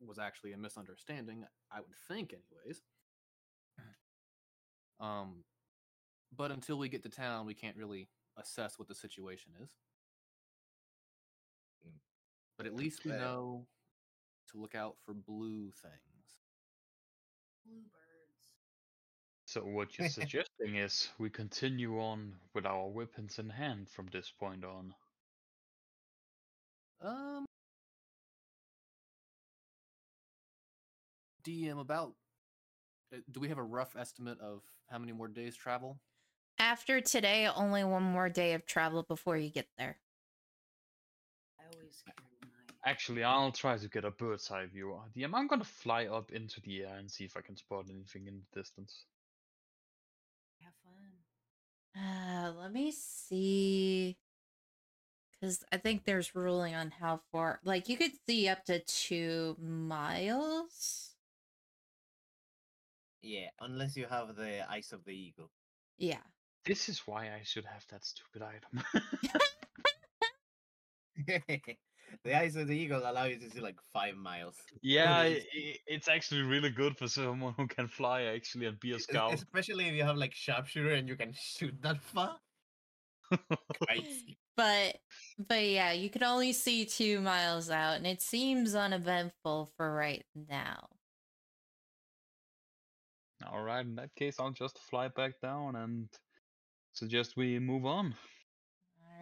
was 0.00 0.18
actually 0.18 0.52
a 0.52 0.58
misunderstanding. 0.58 1.44
I 1.70 1.80
would 1.80 1.96
think, 2.08 2.32
anyways. 2.34 2.82
Um, 4.98 5.44
but 6.34 6.50
until 6.50 6.78
we 6.78 6.88
get 6.88 7.02
to 7.02 7.10
town, 7.10 7.44
we 7.44 7.52
can't 7.52 7.76
really 7.76 8.08
assess 8.38 8.78
what 8.78 8.88
the 8.88 8.94
situation 8.94 9.52
is. 9.62 9.68
Mm. 11.86 11.98
But 12.56 12.66
at 12.66 12.74
least 12.74 13.04
we 13.04 13.12
know 13.12 13.66
to 14.52 14.58
look 14.58 14.74
out 14.74 14.96
for 15.04 15.12
blue 15.12 15.70
things. 15.82 16.38
Bluebirds. 17.66 17.95
So 19.46 19.60
what 19.62 19.96
you're 19.98 20.08
suggesting 20.20 20.76
is 20.76 21.08
we 21.18 21.30
continue 21.30 21.98
on 22.00 22.34
with 22.54 22.66
our 22.66 22.88
weapons 22.88 23.38
in 23.38 23.48
hand 23.48 23.88
from 23.88 24.08
this 24.12 24.30
point 24.38 24.64
on. 24.64 24.94
Um, 27.00 27.44
DM 31.44 31.78
about. 31.80 32.14
uh, 33.14 33.18
Do 33.30 33.40
we 33.40 33.48
have 33.48 33.58
a 33.58 33.62
rough 33.62 33.94
estimate 33.96 34.40
of 34.40 34.62
how 34.90 34.98
many 34.98 35.12
more 35.12 35.28
days 35.28 35.54
travel? 35.56 35.98
After 36.58 37.00
today, 37.00 37.46
only 37.54 37.84
one 37.84 38.02
more 38.02 38.28
day 38.28 38.54
of 38.54 38.64
travel 38.66 39.02
before 39.02 39.36
you 39.36 39.50
get 39.50 39.68
there. 39.78 39.98
I 41.60 41.64
always 41.72 42.02
carry 42.04 42.16
mine. 42.42 42.50
Actually, 42.84 43.24
I'll 43.24 43.52
try 43.52 43.76
to 43.76 43.88
get 43.88 44.04
a 44.06 44.10
bird's 44.10 44.50
eye 44.50 44.66
view. 44.66 44.98
DM, 45.14 45.34
I'm 45.34 45.46
gonna 45.48 45.64
fly 45.64 46.06
up 46.06 46.32
into 46.32 46.60
the 46.62 46.82
air 46.84 46.96
and 46.96 47.10
see 47.10 47.24
if 47.24 47.36
I 47.36 47.42
can 47.42 47.56
spot 47.56 47.86
anything 47.90 48.26
in 48.26 48.40
the 48.40 48.60
distance. 48.60 49.04
Have 51.96 52.04
fun. 52.04 52.56
Uh, 52.56 52.60
let 52.60 52.72
me 52.72 52.92
see. 52.92 54.16
Because 55.40 55.64
I 55.72 55.76
think 55.76 56.04
there's 56.04 56.34
ruling 56.34 56.74
on 56.74 56.90
how 56.90 57.20
far. 57.30 57.60
Like, 57.64 57.88
you 57.88 57.96
could 57.96 58.12
see 58.26 58.48
up 58.48 58.64
to 58.66 58.80
two 58.80 59.56
miles. 59.60 61.14
Yeah, 63.22 63.48
unless 63.60 63.96
you 63.96 64.06
have 64.06 64.36
the 64.36 64.70
eyes 64.70 64.92
of 64.92 65.04
the 65.04 65.12
eagle. 65.12 65.50
Yeah. 65.98 66.22
This 66.64 66.88
is 66.88 67.00
why 67.06 67.26
I 67.26 67.42
should 67.44 67.64
have 67.64 67.84
that 67.90 68.04
stupid 68.04 68.42
item. 68.42 68.84
the 72.24 72.36
eyes 72.36 72.56
of 72.56 72.68
the 72.68 72.76
eagle 72.76 73.00
allow 73.04 73.24
you 73.24 73.38
to 73.38 73.50
see 73.50 73.60
like 73.60 73.76
five 73.92 74.16
miles. 74.16 74.56
yeah, 74.82 75.22
it 75.22 75.46
i- 75.54 75.58
i- 75.58 75.78
it's 75.86 76.08
actually 76.08 76.42
really 76.42 76.70
good 76.70 76.96
for 76.96 77.08
someone 77.08 77.54
who 77.56 77.66
can 77.66 77.88
fly 77.88 78.22
actually 78.22 78.66
and 78.66 78.78
be 78.80 78.92
a 78.92 78.98
scout. 78.98 79.34
Especially 79.34 79.88
if 79.88 79.94
you 79.94 80.02
have 80.04 80.16
like 80.16 80.34
sharpshooter 80.34 80.92
and 80.94 81.08
you 81.08 81.16
can 81.16 81.32
shoot 81.34 81.74
that 81.82 82.02
far. 82.02 82.36
Crazy. 83.86 84.38
But 84.56 84.96
but 85.38 85.66
yeah, 85.66 85.92
you 85.92 86.08
can 86.08 86.22
only 86.22 86.54
see 86.54 86.86
two 86.86 87.20
miles 87.20 87.68
out, 87.68 87.98
and 87.98 88.06
it 88.06 88.22
seems 88.22 88.74
uneventful 88.74 89.70
for 89.76 89.92
right 89.92 90.24
now. 90.48 90.88
All 93.46 93.62
right, 93.62 93.84
in 93.84 93.94
that 93.96 94.14
case, 94.14 94.36
I'll 94.40 94.50
just 94.52 94.78
fly 94.78 95.08
back 95.08 95.32
down 95.42 95.76
and 95.76 96.08
suggest 96.94 97.36
we 97.36 97.58
move 97.58 97.84
on. 97.84 98.14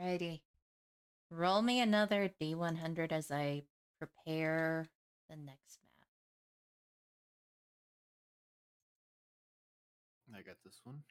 Alrighty. 0.01 0.41
Roll 1.37 1.63
me 1.63 1.81
another 1.81 2.31
D100 2.41 3.11
as 3.11 3.33
I 3.33 3.65
prepare 3.99 4.87
the 5.29 5.35
next 5.35 5.81
map. 10.31 10.39
I 10.39 10.43
got 10.43 10.57
this 10.65 10.81
one. 10.85 11.03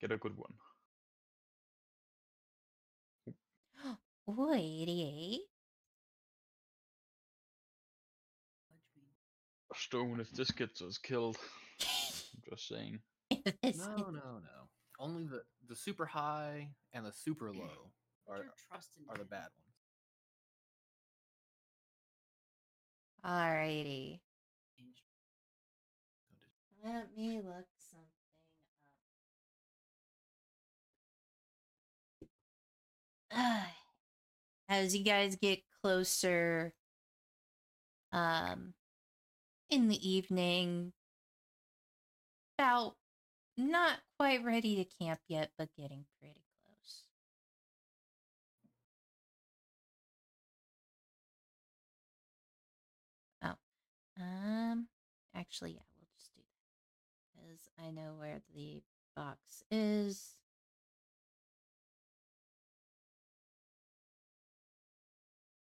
Get 0.00 0.12
a 0.12 0.18
good 0.18 0.36
one. 0.36 0.52
Ooh, 4.30 4.52
88. 4.54 5.40
Fudge. 8.68 9.82
Stone, 9.82 10.20
if 10.20 10.30
this 10.30 10.52
gets 10.52 10.80
us 10.80 10.98
killed. 10.98 11.38
I'm 11.80 12.42
just 12.50 12.68
saying. 12.68 13.00
No, 13.32 13.96
no, 13.96 14.12
no. 14.12 14.63
Only 14.98 15.24
the 15.24 15.42
the 15.68 15.76
super 15.76 16.06
high 16.06 16.70
and 16.92 17.04
the 17.06 17.12
super 17.12 17.52
low 17.52 17.90
are 18.28 18.38
your 18.38 18.54
are 19.08 19.16
the 19.18 19.24
bad 19.24 19.48
ones. 19.56 19.74
Alrighty. 23.24 24.20
Change- 24.76 25.04
Let 26.84 27.16
me 27.16 27.40
look 27.40 27.66
something 27.78 28.08
up. 33.32 33.66
As 34.68 34.96
you 34.96 35.04
guys 35.04 35.36
get 35.36 35.60
closer, 35.82 36.72
um, 38.12 38.74
in 39.70 39.88
the 39.88 40.08
evening, 40.08 40.92
about 42.58 42.94
not 43.56 43.98
quite 44.18 44.44
ready 44.44 44.76
to 44.76 45.04
camp 45.04 45.20
yet, 45.28 45.50
but 45.58 45.68
getting 45.76 46.04
pretty 46.20 46.42
close. 46.64 47.04
Oh, 53.42 54.22
um, 54.22 54.88
actually, 55.34 55.72
yeah, 55.72 55.82
we'll 55.96 56.08
just 56.16 56.34
do 56.34 56.40
that 56.42 57.42
because 57.42 57.68
I 57.78 57.90
know 57.90 58.14
where 58.18 58.40
the 58.54 58.82
box 59.16 59.62
is. 59.70 60.36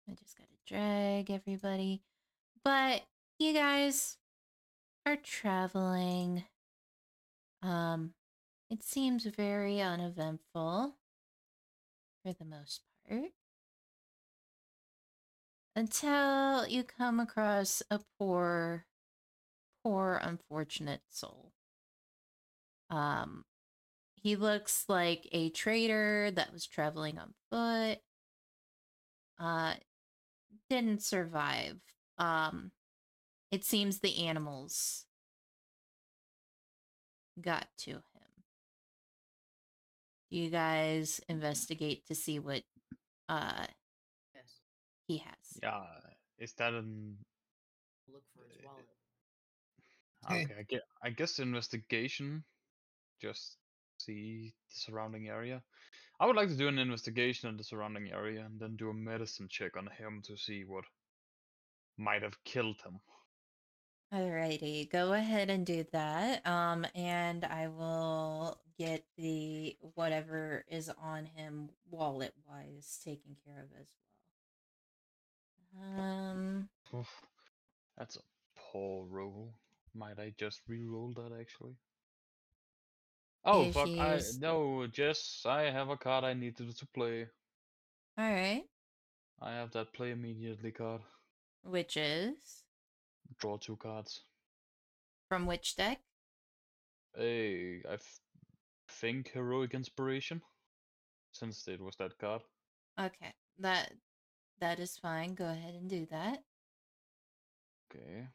I 0.09 0.15
just 0.15 0.37
gotta 0.37 0.51
drag 0.67 1.31
everybody. 1.31 2.03
But 2.65 3.03
you 3.39 3.53
guys 3.53 4.17
are 5.05 5.17
traveling. 5.17 6.45
Um, 7.63 8.13
it 8.71 8.83
seems 8.83 9.25
very 9.25 9.81
uneventful 9.81 10.97
for 12.23 12.33
the 12.33 12.45
most 12.45 12.83
part. 13.09 13.33
Until 15.75 16.67
you 16.67 16.85
come 16.85 17.21
across 17.21 17.83
a 17.91 18.01
poor, 18.19 18.87
poor, 19.85 20.19
unfortunate 20.23 21.03
soul. 21.11 21.53
Um, 22.91 23.45
he 24.15 24.37
looks 24.37 24.85
like 24.89 25.29
a 25.33 25.51
trader 25.51 26.31
that 26.33 26.53
was 26.53 26.67
traveling 26.67 27.19
on 27.19 27.35
foot. 27.51 27.99
Uh, 29.39 29.75
didn't 30.71 31.03
survive. 31.03 31.79
Um, 32.19 32.73
it 33.53 33.65
seems 33.65 34.01
the 34.01 34.27
animals 34.27 35.05
got 37.41 37.69
to 37.79 37.91
him. 37.93 38.16
You 40.31 40.51
guys 40.51 41.21
investigate 41.29 42.07
to 42.07 42.15
see 42.15 42.39
what 42.39 42.63
uh 43.29 43.67
Yes. 44.35 44.61
he 45.07 45.19
has? 45.19 45.59
Yeah, 45.63 45.85
is 46.39 46.53
that 46.55 46.73
an 46.75 47.17
Look 48.09 48.23
for 48.35 48.45
his 48.45 48.65
Uh, 48.65 48.69
wallet. 48.69 48.89
okay? 50.43 50.55
I 50.59 50.63
guess, 50.63 50.81
I 51.03 51.11
guess 51.11 51.39
investigation. 51.39 52.45
Just 53.21 53.57
see 53.99 54.53
the 54.69 54.75
surrounding 54.79 55.29
area. 55.29 55.63
I 56.21 56.27
would 56.27 56.37
like 56.37 56.49
to 56.49 56.57
do 56.57 56.69
an 56.69 56.79
investigation 56.79 57.49
in 57.49 57.57
the 57.57 57.65
surrounding 57.65 58.11
area 58.13 58.45
and 58.45 58.59
then 58.61 58.77
do 58.77 58.91
a 58.91 58.95
medicine 58.95 59.49
check 59.49 59.77
on 59.77 59.87
him 59.87 60.23
to 60.27 60.37
see 60.37 60.65
what 60.65 60.85
might 61.99 62.23
have 62.23 62.43
killed 62.45 62.81
him. 62.83 63.01
Alrighty, 64.13 64.91
go 64.91 65.13
ahead 65.13 65.51
and 65.51 65.67
do 65.67 65.85
that. 65.93 66.47
Um, 66.47 66.87
and 66.95 67.45
I 67.45 67.69
will 67.69 68.59
get 68.79 69.05
the 69.17 69.77
whatever 69.95 70.65
is 70.71 70.91
on 71.03 71.27
him 71.27 71.71
wallet 71.91 72.35
wise 72.49 73.01
taken 73.05 73.37
care 73.45 73.59
of 73.65 73.81
as 73.81 73.87
well. 75.75 76.01
Um, 76.01 76.69
Oof, 76.95 77.09
That's 77.99 78.17
a 78.17 78.21
poor 78.57 79.07
roll. 79.07 79.55
Might 79.95 80.19
I 80.19 80.35
just 80.39 80.61
re-roll 80.69 81.13
that 81.17 81.33
actually? 81.39 81.77
Oh 83.45 83.71
fuck! 83.73 83.89
I 83.89 84.15
he's- 84.15 84.39
no, 84.39 84.87
Jess. 84.89 85.43
I 85.47 85.63
have 85.71 85.89
a 85.89 85.97
card 85.97 86.25
I 86.25 86.35
needed 86.35 86.77
to 86.77 86.87
play. 86.87 87.29
all 88.19 88.25
right, 88.31 88.65
I 89.41 89.53
have 89.53 89.71
that 89.73 89.93
play 89.93 90.11
immediately 90.11 90.73
card. 90.73 91.01
which 91.63 91.97
is 91.97 92.65
Draw 93.39 93.59
two 93.59 93.77
cards. 93.77 94.25
from 95.29 95.47
which 95.47 95.77
deck? 95.77 96.01
Hey, 97.17 97.83
I 97.89 97.95
f- 97.95 98.21
think 98.89 99.31
heroic 99.33 99.75
inspiration, 99.75 100.43
since 101.33 101.67
it 101.69 101.81
was 101.81 101.97
that 101.97 102.19
card. 102.19 102.43
Okay, 102.99 103.35
that 103.59 103.93
that 104.61 104.79
is 104.79 104.97
fine. 104.99 105.35
Go 105.35 105.47
ahead 105.47 105.75
and 105.75 105.89
do 105.89 106.07
that. 106.11 106.45
Okay. 107.91 108.29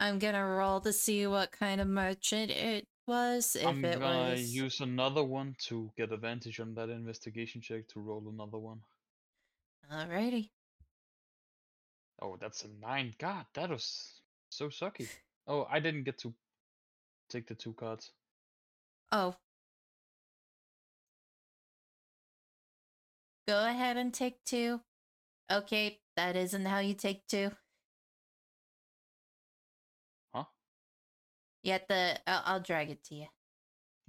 I'm 0.00 0.18
gonna 0.18 0.46
roll 0.46 0.80
to 0.82 0.92
see 0.92 1.26
what 1.26 1.52
kind 1.52 1.80
of 1.80 1.88
merchant 1.88 2.50
it 2.50 2.86
was. 3.06 3.56
If 3.56 3.66
I'm 3.66 3.84
it 3.84 4.00
gonna 4.00 4.30
was 4.30 4.54
use 4.54 4.80
another 4.80 5.24
one 5.24 5.54
to 5.68 5.90
get 5.96 6.12
advantage 6.12 6.60
on 6.60 6.74
that 6.74 6.90
investigation 6.90 7.60
check 7.60 7.88
to 7.88 8.00
roll 8.00 8.28
another 8.28 8.58
one. 8.58 8.80
alrighty. 9.90 10.50
Oh, 12.22 12.36
that's 12.40 12.64
a 12.64 12.68
nine. 12.80 13.14
God, 13.18 13.44
that 13.54 13.70
was 13.70 14.20
so 14.50 14.68
sucky. 14.68 15.08
Oh, 15.46 15.66
I 15.70 15.78
didn't 15.78 16.04
get 16.04 16.16
to 16.20 16.32
take 17.28 17.46
the 17.46 17.54
two 17.54 17.74
cards. 17.74 18.12
Oh. 19.12 19.36
Go 23.46 23.68
ahead 23.68 23.98
and 23.98 24.12
take 24.14 24.42
two. 24.46 24.80
Okay, 25.52 26.00
that 26.16 26.34
isn't 26.34 26.64
how 26.64 26.78
you 26.78 26.94
take 26.94 27.26
two. 27.26 27.50
Huh? 30.34 30.44
Yet 31.62 31.88
the 31.88 32.18
I'll, 32.26 32.42
I'll 32.46 32.60
drag 32.60 32.88
it 32.90 33.04
to 33.04 33.14
you. 33.16 33.26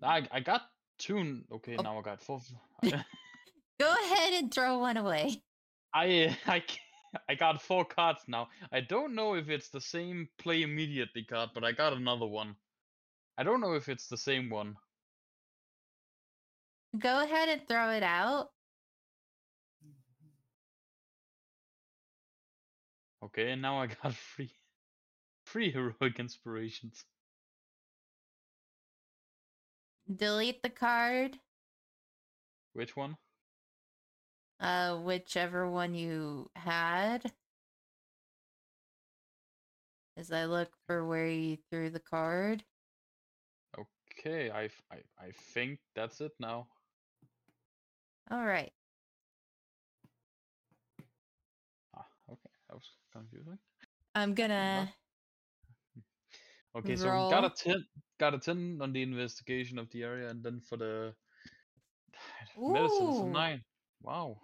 I 0.01 0.25
I 0.31 0.39
got 0.39 0.61
two. 0.97 1.41
Okay, 1.51 1.75
Oh. 1.77 1.81
now 1.83 1.99
I 1.99 2.01
got 2.01 2.21
four. 2.21 2.39
Go 2.83 2.91
ahead 3.81 4.33
and 4.41 4.53
throw 4.53 4.79
one 4.79 4.95
away. 4.95 5.43
I 5.93 6.37
I 6.47 6.61
ca- 6.61 6.79
I 7.29 7.35
got 7.35 7.61
four 7.61 7.85
cards 7.85 8.21
now. 8.27 8.49
I 8.71 8.81
don't 8.81 9.15
know 9.15 9.35
if 9.35 9.49
it's 9.49 9.69
the 9.69 9.81
same 9.81 10.29
play 10.37 10.61
immediately 10.61 11.23
card, 11.23 11.51
but 11.53 11.63
I 11.63 11.71
got 11.71 11.93
another 11.93 12.25
one. 12.25 12.55
I 13.37 13.43
don't 13.43 13.61
know 13.61 13.73
if 13.73 13.89
it's 13.89 14.07
the 14.07 14.17
same 14.17 14.49
one. 14.49 14.75
Go 16.97 17.23
ahead 17.23 17.49
and 17.49 17.67
throw 17.67 17.91
it 17.91 18.03
out. 18.03 18.49
Okay, 23.23 23.51
and 23.51 23.61
now 23.61 23.81
I 23.81 23.87
got 23.87 24.15
three 24.35 24.51
three 25.45 25.71
heroic 25.71 26.19
inspirations. 26.19 27.05
Delete 30.13 30.61
the 30.61 30.69
card. 30.69 31.39
Which 32.73 32.95
one? 32.95 33.17
Uh, 34.59 34.97
whichever 34.99 35.69
one 35.69 35.93
you 35.93 36.49
had. 36.55 37.33
As 40.17 40.31
I 40.31 40.45
look 40.45 40.77
for 40.87 41.05
where 41.05 41.27
you 41.27 41.57
threw 41.57 41.89
the 41.89 41.99
card. 41.99 42.63
Okay, 43.77 44.49
I, 44.49 44.69
I, 44.91 45.03
I 45.19 45.31
think 45.31 45.79
that's 45.93 46.21
it 46.21 46.31
now. 46.39 46.67
All 48.31 48.45
right. 48.45 48.71
Ah, 51.93 52.07
okay, 52.29 52.49
that 52.67 52.75
was 52.75 52.97
confusing. 53.11 53.59
I'm 54.15 54.33
gonna. 54.33 54.93
Okay, 56.75 56.97
so 56.97 57.09
we 57.09 57.25
got 57.25 57.45
a 57.45 57.49
ten, 57.49 57.85
got 58.19 58.33
a 58.33 58.39
ten 58.39 58.79
on 58.81 58.91
the 58.91 59.01
investigation 59.01 59.79
of 59.79 59.89
the 59.91 60.03
area, 60.03 60.29
and 60.29 60.43
then 60.43 60.59
for 60.59 60.75
the 60.75 61.15
medicine, 62.67 63.07
it's 63.07 63.21
a 63.21 63.25
nine. 63.25 63.63
Wow. 64.05 64.37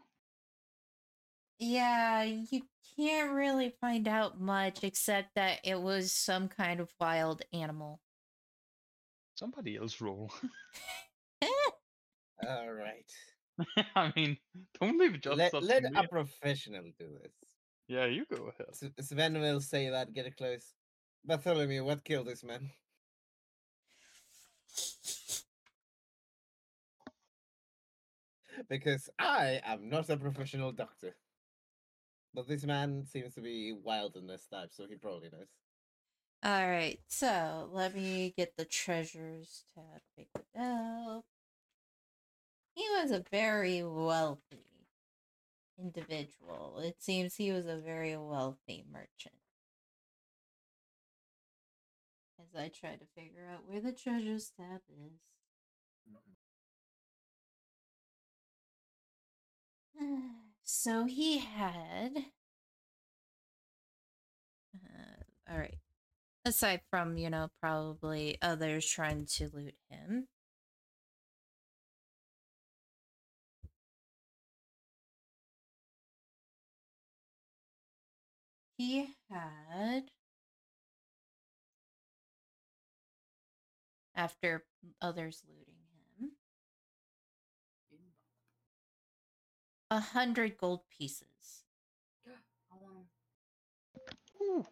Yeah, 1.60 2.24
you 2.24 2.64
can't 2.98 3.34
really 3.34 3.76
find 3.80 4.08
out 4.08 4.42
much 4.42 4.84
except 4.84 5.36
that 5.36 5.60
it 5.64 5.80
was 5.80 6.12
some 6.12 6.48
kind 6.48 6.80
of 6.80 6.90
wild 7.00 7.44
animal. 7.54 8.00
Somebody 9.36 9.78
else 9.78 10.02
roll. 10.02 10.32
All 12.48 12.72
right. 12.74 13.12
I 13.96 14.12
mean, 14.16 14.38
don't 14.80 14.98
leave 14.98 15.14
it 15.14 15.22
just 15.22 15.38
Let, 15.38 15.54
up 15.54 15.62
let 15.62 15.84
a 15.96 16.08
professional 16.08 16.86
do 16.98 17.10
this. 17.22 17.32
Yeah, 17.88 18.06
you 18.06 18.26
go 18.26 18.50
ahead. 18.50 18.70
S- 18.72 19.08
Sven 19.08 19.40
will 19.40 19.62
say 19.62 19.90
that. 19.90 20.14
Get 20.14 20.26
it 20.26 20.38
close. 20.38 20.74
Bartholomew, 21.24 21.84
what 21.84 22.04
killed 22.04 22.26
this 22.28 22.44
man? 22.44 22.72
Because 28.70 29.10
I 29.20 29.62
am 29.66 29.90
not 29.90 30.10
a 30.10 30.18
professional 30.18 30.72
doctor. 30.72 31.16
But 32.34 32.48
this 32.48 32.64
man 32.64 33.06
seems 33.06 33.34
to 33.36 33.42
be 33.42 33.74
wild 33.74 34.16
in 34.16 34.28
this 34.28 34.48
type, 34.48 34.70
so 34.72 34.86
he 34.88 34.96
probably 34.96 35.30
knows. 35.32 35.48
All 36.44 36.68
right, 36.68 37.00
so 37.08 37.70
let 37.72 37.94
me 37.94 38.34
get 38.36 38.58
the 38.58 38.66
treasures 38.66 39.66
tab 39.76 40.02
figured 40.16 40.46
out. 40.58 41.24
He 42.74 42.84
was 43.00 43.12
a 43.12 43.24
very 43.30 43.84
wealthy 43.84 44.66
individual. 45.78 46.80
It 46.80 46.96
seems 47.00 47.36
he 47.36 47.52
was 47.52 47.68
a 47.68 47.78
very 47.78 48.16
wealthy 48.18 48.86
merchant. 48.92 49.36
As 52.40 52.60
I 52.60 52.70
try 52.70 52.96
to 52.96 53.06
figure 53.16 53.48
out 53.52 53.68
where 53.68 53.82
the 53.82 53.92
treasures 53.92 54.52
tab 54.58 54.82
is. 54.90 55.20
So 60.64 61.06
he 61.06 61.38
had. 61.40 62.26
Uh, 64.76 65.52
all 65.52 65.58
right. 65.58 65.78
Aside 66.46 66.82
from, 66.90 67.18
you 67.18 67.30
know, 67.30 67.50
probably 67.62 68.38
others 68.42 68.86
trying 68.88 69.26
to 69.38 69.50
loot 69.54 69.76
him. 69.90 70.28
He 78.78 79.16
had. 79.30 80.12
After 84.16 84.66
others 85.02 85.44
looting 85.50 85.61
a 89.92 90.00
hundred 90.00 90.58
gold 90.58 90.82
pieces. 90.90 91.28
Oh, 92.74 92.78
I 92.78 92.78
want 92.82 93.06
Ooh. 94.42 94.66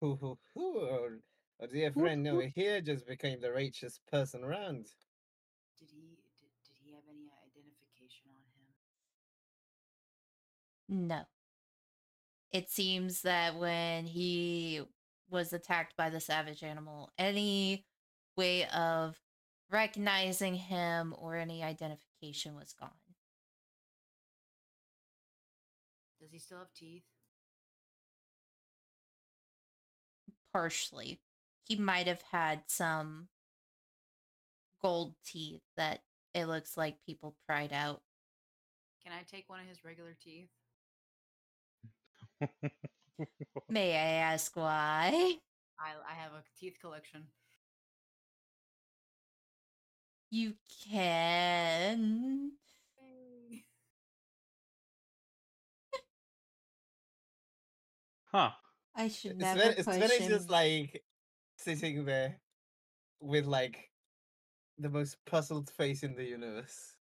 Hoo 0.00 0.16
hoo 0.16 0.38
hoo. 0.54 0.78
Our, 0.88 1.18
our 1.60 1.66
dear 1.66 1.90
Woot 1.94 2.04
friend 2.04 2.26
over 2.28 2.42
here 2.42 2.80
just 2.80 3.06
became 3.06 3.40
the 3.40 3.52
richest 3.52 4.00
person 4.10 4.44
around. 4.44 4.86
Did 5.78 5.90
he 5.90 6.16
did, 6.38 6.48
did 6.64 6.76
he 6.82 6.92
have 6.92 7.02
any 7.10 7.28
identification 7.44 8.30
on 8.30 8.42
him? 10.96 11.08
No. 11.08 11.22
It 12.52 12.70
seems 12.70 13.22
that 13.22 13.58
when 13.58 14.06
he 14.06 14.82
was 15.28 15.52
attacked 15.52 15.96
by 15.96 16.10
the 16.10 16.20
savage 16.20 16.62
animal, 16.62 17.10
any 17.18 17.84
way 18.36 18.66
of 18.68 19.20
recognizing 19.70 20.54
him 20.54 21.14
or 21.18 21.36
any 21.36 21.62
identification 21.62 22.54
was 22.54 22.72
gone. 22.72 22.99
Does 26.30 26.42
he 26.42 26.46
still 26.46 26.58
have 26.58 26.72
teeth? 26.72 27.02
Partially. 30.52 31.18
He 31.66 31.74
might 31.74 32.06
have 32.06 32.22
had 32.30 32.62
some 32.68 33.26
gold 34.80 35.14
teeth 35.26 35.62
that 35.76 36.02
it 36.32 36.46
looks 36.46 36.76
like 36.76 37.04
people 37.04 37.34
pried 37.48 37.72
out. 37.72 38.02
Can 39.02 39.12
I 39.12 39.24
take 39.28 39.48
one 39.48 39.58
of 39.58 39.66
his 39.66 39.84
regular 39.84 40.16
teeth? 40.22 40.50
May 43.68 43.94
I 43.96 44.32
ask 44.32 44.56
why? 44.56 45.34
I 45.80 45.90
I 46.08 46.14
have 46.14 46.32
a 46.32 46.44
teeth 46.60 46.76
collection. 46.80 47.24
You 50.30 50.54
can. 50.88 52.52
Huh. 58.32 58.50
I 58.96 59.08
should 59.08 59.38
Sven, 59.40 59.56
never 59.56 59.82
Sven 59.82 60.00
push 60.00 60.10
is 60.12 60.18
him. 60.18 60.28
just 60.28 60.50
like 60.50 61.04
sitting 61.56 62.04
there 62.04 62.40
with 63.20 63.46
like 63.46 63.90
the 64.78 64.88
most 64.88 65.16
puzzled 65.26 65.70
face 65.70 66.02
in 66.02 66.14
the 66.14 66.24
universe. 66.24 66.94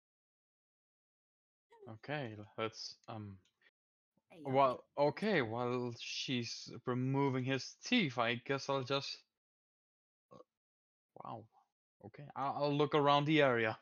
Okay, 1.88 2.36
let's 2.58 2.96
um. 3.08 3.38
Well, 4.44 4.84
okay. 4.98 5.42
While 5.42 5.94
she's 6.00 6.70
removing 6.86 7.44
his 7.44 7.76
teeth, 7.84 8.18
I 8.18 8.34
guess 8.44 8.68
I'll 8.68 8.84
just. 8.84 9.18
uh, 10.32 10.38
Wow. 11.22 11.44
Okay, 12.06 12.24
I'll, 12.36 12.54
I'll 12.64 12.76
look 12.76 12.94
around 12.94 13.24
the 13.24 13.42
area. 13.42 13.78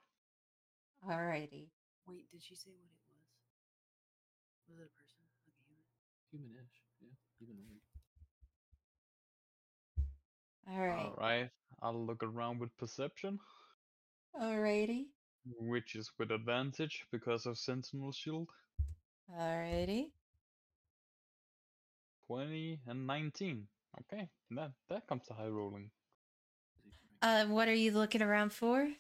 Alrighty. 1.05 1.69
Wait, 2.07 2.31
did 2.31 2.43
she 2.43 2.55
say 2.55 2.71
what 2.71 2.89
it 2.91 3.03
was? 3.09 3.27
Was 4.69 4.79
it 4.79 4.91
a 4.91 4.93
person? 4.99 5.25
Like 5.45 5.45
a 5.49 5.53
human? 6.33 6.55
Humanish, 6.57 6.74
yeah. 7.49 7.55
Alright. 10.73 11.07
All 11.07 11.15
right. 11.19 11.51
I'll 11.83 12.07
look 12.07 12.23
around 12.23 12.61
with 12.61 12.75
perception, 12.79 13.39
Alrighty. 14.41 15.05
which 15.59 15.97
is 15.97 16.11
with 16.19 16.31
advantage 16.31 17.05
because 17.13 17.45
of 17.47 17.59
Sentinel 17.59 18.13
Shield. 18.13 18.49
Alrighty. 19.39 20.07
20 22.29 22.81
and 22.87 23.07
19. 23.07 23.67
Okay, 24.01 24.29
that 24.53 24.71
that 24.89 25.07
comes 25.07 25.27
to 25.27 25.35
high 25.35 25.49
rolling. 25.49 25.91
Is 26.87 26.95
he 26.95 27.01
trying- 27.21 27.49
Uh, 27.49 27.53
what 27.53 27.69
are 27.69 27.75
you 27.75 27.93
looking 27.93 28.23
around 28.23 28.53
for? 28.53 28.91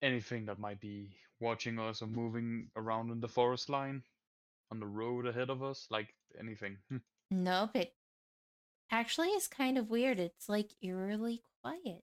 Anything 0.00 0.46
that 0.46 0.58
might 0.60 0.80
be 0.80 1.16
watching 1.40 1.78
us 1.80 2.00
or 2.00 2.06
moving 2.06 2.70
around 2.76 3.10
in 3.10 3.20
the 3.20 3.28
forest 3.28 3.68
line, 3.68 4.02
on 4.70 4.78
the 4.80 4.86
road 4.86 5.26
ahead 5.26 5.50
of 5.50 5.62
us, 5.62 5.86
like 5.90 6.14
anything. 6.38 6.78
Nope. 7.30 7.76
It 7.76 7.94
actually 8.90 9.28
is 9.28 9.46
kind 9.46 9.78
of 9.78 9.90
weird. 9.90 10.18
It's 10.18 10.48
like 10.48 10.70
eerily 10.82 11.42
quiet. 11.62 12.02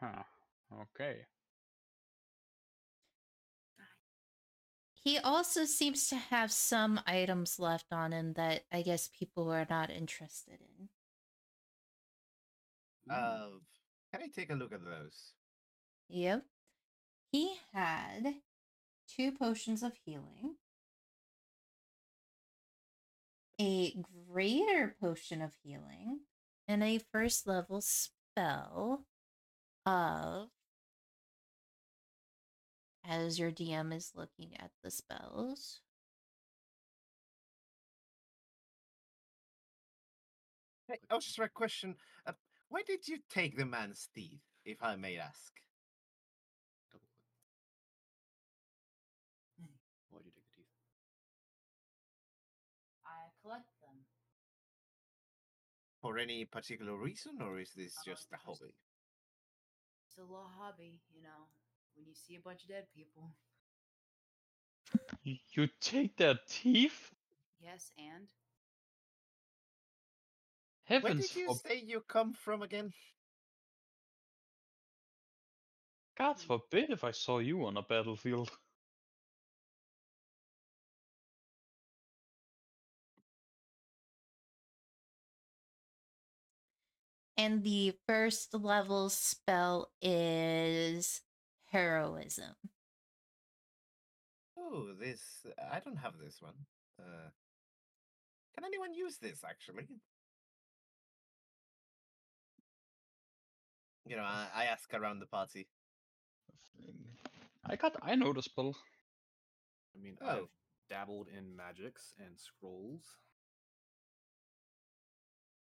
Huh. 0.00 0.22
Okay. 0.82 1.26
He 5.02 5.18
also 5.18 5.64
seems 5.64 6.08
to 6.08 6.16
have 6.16 6.52
some 6.52 7.00
items 7.06 7.58
left 7.58 7.92
on 7.92 8.12
him 8.12 8.34
that 8.34 8.64
I 8.70 8.82
guess 8.82 9.08
people 9.08 9.50
are 9.50 9.66
not 9.68 9.90
interested 9.90 10.58
in. 10.60 10.88
Uh, 13.12 13.48
can 14.12 14.22
I 14.22 14.28
take 14.28 14.50
a 14.50 14.54
look 14.54 14.72
at 14.72 14.84
those? 14.84 15.32
Yep. 16.08 16.44
He 17.32 17.56
had 17.72 18.34
two 19.16 19.32
potions 19.32 19.82
of 19.82 19.92
healing, 20.04 20.56
a 23.60 23.94
greater 24.28 24.96
potion 25.00 25.42
of 25.42 25.52
healing, 25.62 26.20
and 26.68 26.82
a 26.82 27.00
first 27.12 27.46
level 27.46 27.80
spell 27.80 29.04
of. 29.86 30.48
As 33.04 33.38
your 33.38 33.50
DM 33.50 33.94
is 33.96 34.12
looking 34.14 34.50
at 34.58 34.70
the 34.84 34.90
spells, 34.90 35.80
Hey, 40.90 40.98
oh, 41.08 41.20
just 41.20 41.38
a 41.38 41.48
question. 41.48 41.94
Uh, 42.26 42.32
why 42.68 42.82
did 42.84 43.06
you 43.06 43.18
take 43.30 43.56
the 43.56 43.64
man's 43.64 44.08
teeth, 44.12 44.42
if 44.64 44.82
I 44.82 44.96
may 44.96 45.18
ask? 45.18 45.52
Double 46.90 47.06
click. 47.22 47.30
Why'd 50.10 50.24
you 50.24 50.32
take 50.32 50.50
the 50.50 50.62
teeth? 50.62 50.66
I 53.06 53.30
collect 53.40 53.70
them. 53.80 54.02
For 56.00 56.18
any 56.18 56.44
particular 56.44 56.96
reason, 56.96 57.40
or 57.42 57.58
is 57.60 57.72
this 57.74 57.96
Uh, 57.96 58.02
just 58.04 58.32
a 58.32 58.36
hobby? 58.36 58.74
It's 60.06 60.18
a 60.18 60.22
little 60.22 60.48
hobby, 60.58 61.00
you 61.10 61.22
know. 61.22 61.48
When 61.94 62.06
you 62.06 62.14
see 62.14 62.36
a 62.36 62.40
bunch 62.40 62.62
of 62.64 62.68
dead 62.68 62.88
people. 62.94 63.34
You 65.22 65.68
take 65.80 66.16
their 66.16 66.38
teeth? 66.48 67.14
Yes, 67.60 67.92
and 67.98 68.28
Heavens! 70.84 71.04
Where 71.04 71.14
did 71.14 71.36
you 71.36 71.46
for 71.46 71.54
say 71.54 71.76
you 71.76 72.00
come 72.00 72.32
from 72.32 72.62
again? 72.62 72.92
God 76.16 76.40
forbid 76.40 76.90
if 76.90 77.04
I 77.04 77.12
saw 77.12 77.38
you 77.38 77.64
on 77.66 77.76
a 77.76 77.82
battlefield. 77.82 78.50
and 87.40 87.64
the 87.64 87.94
first 88.06 88.52
level 88.52 89.08
spell 89.08 89.90
is 90.02 91.22
heroism. 91.72 92.54
Oh, 94.58 94.88
this. 95.00 95.22
I 95.72 95.80
don't 95.80 95.96
have 95.96 96.18
this 96.22 96.36
one. 96.42 96.52
Uh, 96.98 97.30
can 98.54 98.64
anyone 98.64 98.92
use 98.92 99.16
this, 99.16 99.40
actually? 99.48 99.88
You 104.06 104.16
know, 104.16 104.22
I, 104.22 104.48
I 104.54 104.64
ask 104.64 104.92
around 104.92 105.20
the 105.20 105.26
party. 105.26 105.66
I 107.64 107.76
got 107.76 107.96
I 108.02 108.16
know 108.16 108.32
the 108.34 108.42
spell. 108.42 108.74
I 109.96 110.02
mean, 110.02 110.18
Oh. 110.20 110.28
I've 110.28 110.48
dabbled 110.90 111.28
in 111.28 111.56
magics 111.56 112.12
and 112.18 112.38
scrolls. 112.38 113.04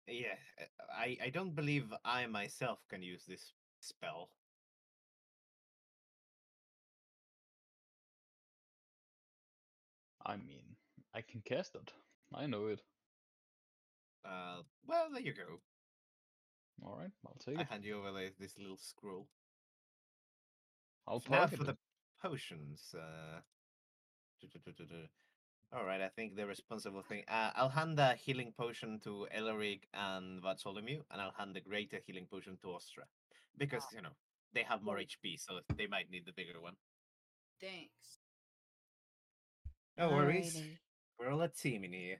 Yeah, 0.08 0.36
uh, 0.60 0.66
I, 0.98 1.18
I 1.24 1.30
don't 1.30 1.56
believe 1.56 1.94
I 2.04 2.26
myself 2.28 2.80
can 2.90 3.02
use 3.02 3.24
this 3.26 3.54
spell. 3.80 4.30
I 10.26 10.38
mean, 10.38 10.76
I 11.14 11.22
can 11.22 11.42
cast 11.42 11.76
it. 11.76 11.92
I 12.34 12.46
know 12.46 12.68
it. 12.68 12.82
Uh, 14.26 14.62
well, 14.88 15.08
there 15.12 15.22
you 15.22 15.34
go. 15.34 15.60
All 16.86 16.98
right, 16.98 17.12
I'll 17.26 17.38
take 17.46 17.58
I 17.58 17.62
it. 17.62 17.68
hand 17.70 17.84
you 17.84 17.98
over 18.00 18.12
this 18.40 18.58
little 18.58 18.78
scroll. 18.78 19.28
I'll 21.08 21.22
now 21.30 21.48
for 21.48 21.56
it. 21.56 21.66
the 21.66 21.78
potions. 22.22 22.96
Uh, 22.98 23.40
all 25.76 25.86
right, 25.86 26.02
I 26.02 26.10
think 26.10 26.36
the 26.36 26.46
responsible 26.46 27.02
thing. 27.02 27.24
Uh, 27.28 27.52
I'll 27.56 27.70
hand 27.70 27.98
the 27.98 28.14
healing 28.16 28.54
potion 28.56 29.00
to 29.04 29.28
Elric 29.36 29.82
and 29.94 30.42
Bartholomew, 30.42 31.02
and 31.12 31.22
I'll 31.22 31.34
hand 31.38 31.56
the 31.56 31.62
greater 31.62 32.00
healing 32.06 32.28
potion 32.30 32.58
to 32.62 32.74
Ostra, 32.74 33.06
because 33.58 33.84
you 33.96 34.02
know 34.02 34.16
they 34.54 34.64
have 34.64 34.84
more 34.84 34.98
HP, 34.98 35.40
so 35.40 35.60
they 35.76 35.88
might 35.88 36.12
need 36.12 36.26
the 36.26 36.32
bigger 36.34 36.62
one. 36.62 36.76
thanks. 37.60 38.18
No 39.98 40.10
worries, 40.10 40.56
Alrighty. 40.56 40.78
we're 41.20 41.32
all 41.32 41.42
a 41.42 41.48
team 41.50 41.84
in 41.84 41.94
here. 41.94 42.18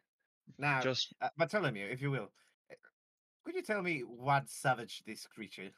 Now, 0.58 0.82
Just 0.82 1.14
uh, 1.22 1.30
Bartholomew, 1.38 1.86
if 1.86 2.02
you 2.02 2.12
will, 2.12 2.30
uh, 2.72 2.76
could 3.44 3.56
you 3.56 3.62
tell 3.64 3.82
me 3.82 4.02
what 4.02 4.50
savage 4.50 5.04
this 5.06 5.26
creature? 5.26 5.72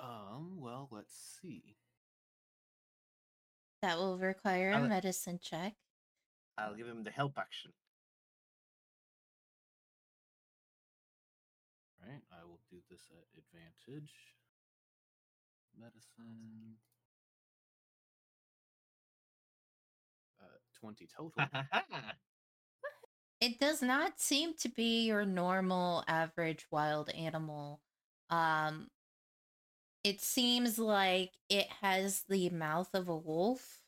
Um, 0.00 0.56
well, 0.60 0.88
let's 0.90 1.38
see. 1.42 1.76
That 3.82 3.98
will 3.98 4.18
require 4.18 4.70
a 4.70 4.76
I'll- 4.78 4.88
medicine 4.88 5.38
check. 5.42 5.74
I'll 6.56 6.74
give 6.74 6.88
him 6.88 7.04
the 7.04 7.10
help 7.10 7.38
action. 7.38 7.72
Right, 12.02 12.22
I 12.32 12.44
will 12.44 12.58
do 12.70 12.78
this 12.90 13.02
at 13.10 13.26
advantage. 13.38 14.12
Medicine. 15.78 16.76
Uh, 20.40 20.46
20 20.80 21.06
total. 21.16 21.32
It 23.40 23.60
does 23.60 23.82
not 23.82 24.18
seem 24.18 24.54
to 24.62 24.68
be 24.68 25.06
your 25.06 25.24
normal 25.24 26.02
average 26.08 26.66
wild 26.72 27.08
animal. 27.10 27.80
Um 28.30 28.88
it 30.04 30.20
seems 30.20 30.78
like 30.78 31.32
it 31.48 31.68
has 31.82 32.24
the 32.28 32.50
mouth 32.50 32.88
of 32.94 33.08
a 33.08 33.16
wolf, 33.16 33.80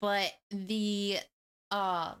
but 0.00 0.32
the 0.50 1.18
um 1.70 2.16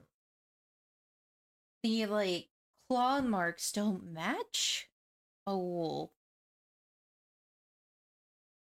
the 1.82 2.06
like 2.06 2.48
claw 2.88 3.20
marks 3.20 3.72
don't 3.72 4.04
match 4.12 4.88
a 5.46 5.56
wolf. 5.56 6.10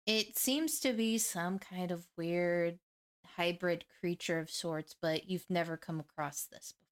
It 0.06 0.38
seems 0.38 0.80
to 0.82 0.94
be 0.94 1.18
some 1.18 1.60
kind 1.60 1.92
of 1.92 2.08
weird 2.18 2.80
hybrid 3.26 3.86
creature 4.00 4.40
of 4.40 4.50
sorts, 4.50 4.96
but 5.00 5.30
you've 5.30 5.50
never 5.50 5.78
come 5.78 6.00
across 6.00 6.44
this 6.46 6.74
before. 6.80 6.85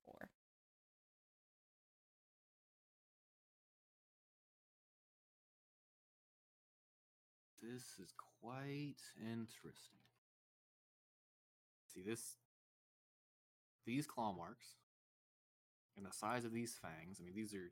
This 7.72 7.99
is 8.03 8.13
quite 8.41 8.99
interesting. 9.17 9.99
See 11.93 12.01
this 12.01 12.36
these 13.86 14.05
claw 14.05 14.34
marks 14.34 14.65
and 15.95 16.05
the 16.05 16.11
size 16.11 16.43
of 16.43 16.51
these 16.51 16.78
fangs. 16.82 17.19
I 17.19 17.24
mean, 17.24 17.36
these 17.36 17.53
are 17.53 17.72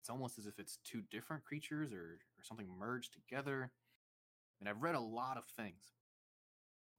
it's 0.00 0.08
almost 0.08 0.38
as 0.38 0.46
if 0.46 0.58
it's 0.58 0.78
two 0.84 1.02
different 1.10 1.44
creatures 1.44 1.92
or 1.92 2.20
or 2.38 2.42
something 2.42 2.68
merged 2.78 3.12
together. 3.12 3.72
And 4.60 4.68
I've 4.68 4.82
read 4.82 4.94
a 4.94 5.00
lot 5.00 5.36
of 5.36 5.44
things, 5.44 5.92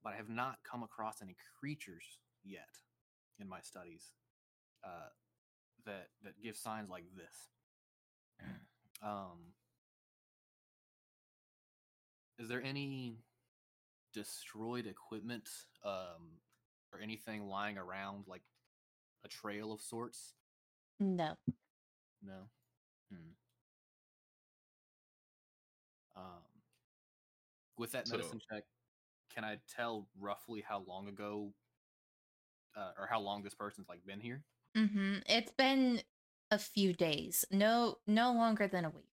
but 0.04 0.12
I 0.12 0.16
have 0.16 0.28
not 0.28 0.58
come 0.70 0.82
across 0.82 1.20
any 1.20 1.36
creatures 1.58 2.18
yet 2.44 2.78
in 3.40 3.48
my 3.48 3.60
studies 3.62 4.12
uh, 4.84 5.10
that 5.86 6.08
that 6.22 6.40
give 6.40 6.56
signs 6.56 6.88
like 6.88 7.04
this. 7.16 8.46
Um, 9.02 9.54
is 12.40 12.48
there 12.48 12.62
any 12.62 13.18
destroyed 14.14 14.86
equipment 14.86 15.48
um, 15.84 16.40
or 16.92 17.00
anything 17.00 17.46
lying 17.46 17.78
around, 17.78 18.24
like 18.26 18.42
a 19.24 19.28
trail 19.28 19.72
of 19.72 19.80
sorts? 19.80 20.34
No. 20.98 21.34
No. 22.22 22.48
Hmm. 23.12 23.30
Um, 26.16 26.24
with 27.78 27.92
that 27.92 28.08
So- 28.08 28.16
medicine 28.16 28.40
check, 28.50 28.64
can 29.34 29.44
I 29.44 29.58
tell 29.68 30.08
roughly 30.18 30.60
how 30.66 30.80
long 30.88 31.08
ago, 31.08 31.52
uh, 32.76 32.92
or 32.98 33.06
how 33.06 33.20
long 33.20 33.42
this 33.42 33.54
person's 33.54 33.88
like 33.88 34.04
been 34.04 34.20
here? 34.20 34.42
Mm-hmm. 34.76 35.18
It's 35.26 35.52
been 35.52 36.02
a 36.50 36.58
few 36.58 36.92
days. 36.92 37.44
No 37.50 37.98
no 38.06 38.32
longer 38.32 38.66
than 38.66 38.84
a 38.84 38.90
week. 38.90 39.09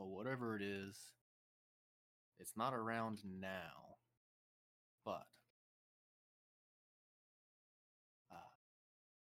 Or 0.00 0.08
whatever 0.08 0.56
it 0.56 0.62
is, 0.62 0.96
it's 2.38 2.56
not 2.56 2.72
around 2.72 3.20
now, 3.24 3.98
but 5.04 5.26
uh, 8.32 8.52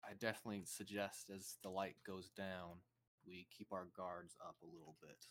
I 0.05 0.13
definitely 0.19 0.65
suggest 0.65 1.32
as 1.36 1.55
the 1.63 1.69
light 1.69 1.95
goes 2.05 2.30
down, 2.38 2.78
we 3.25 3.47
keep 3.57 3.71
our 3.71 3.88
guards 3.95 4.36
up 4.47 4.55
a 4.61 4.65
little 4.65 4.95
bit. 5.01 5.25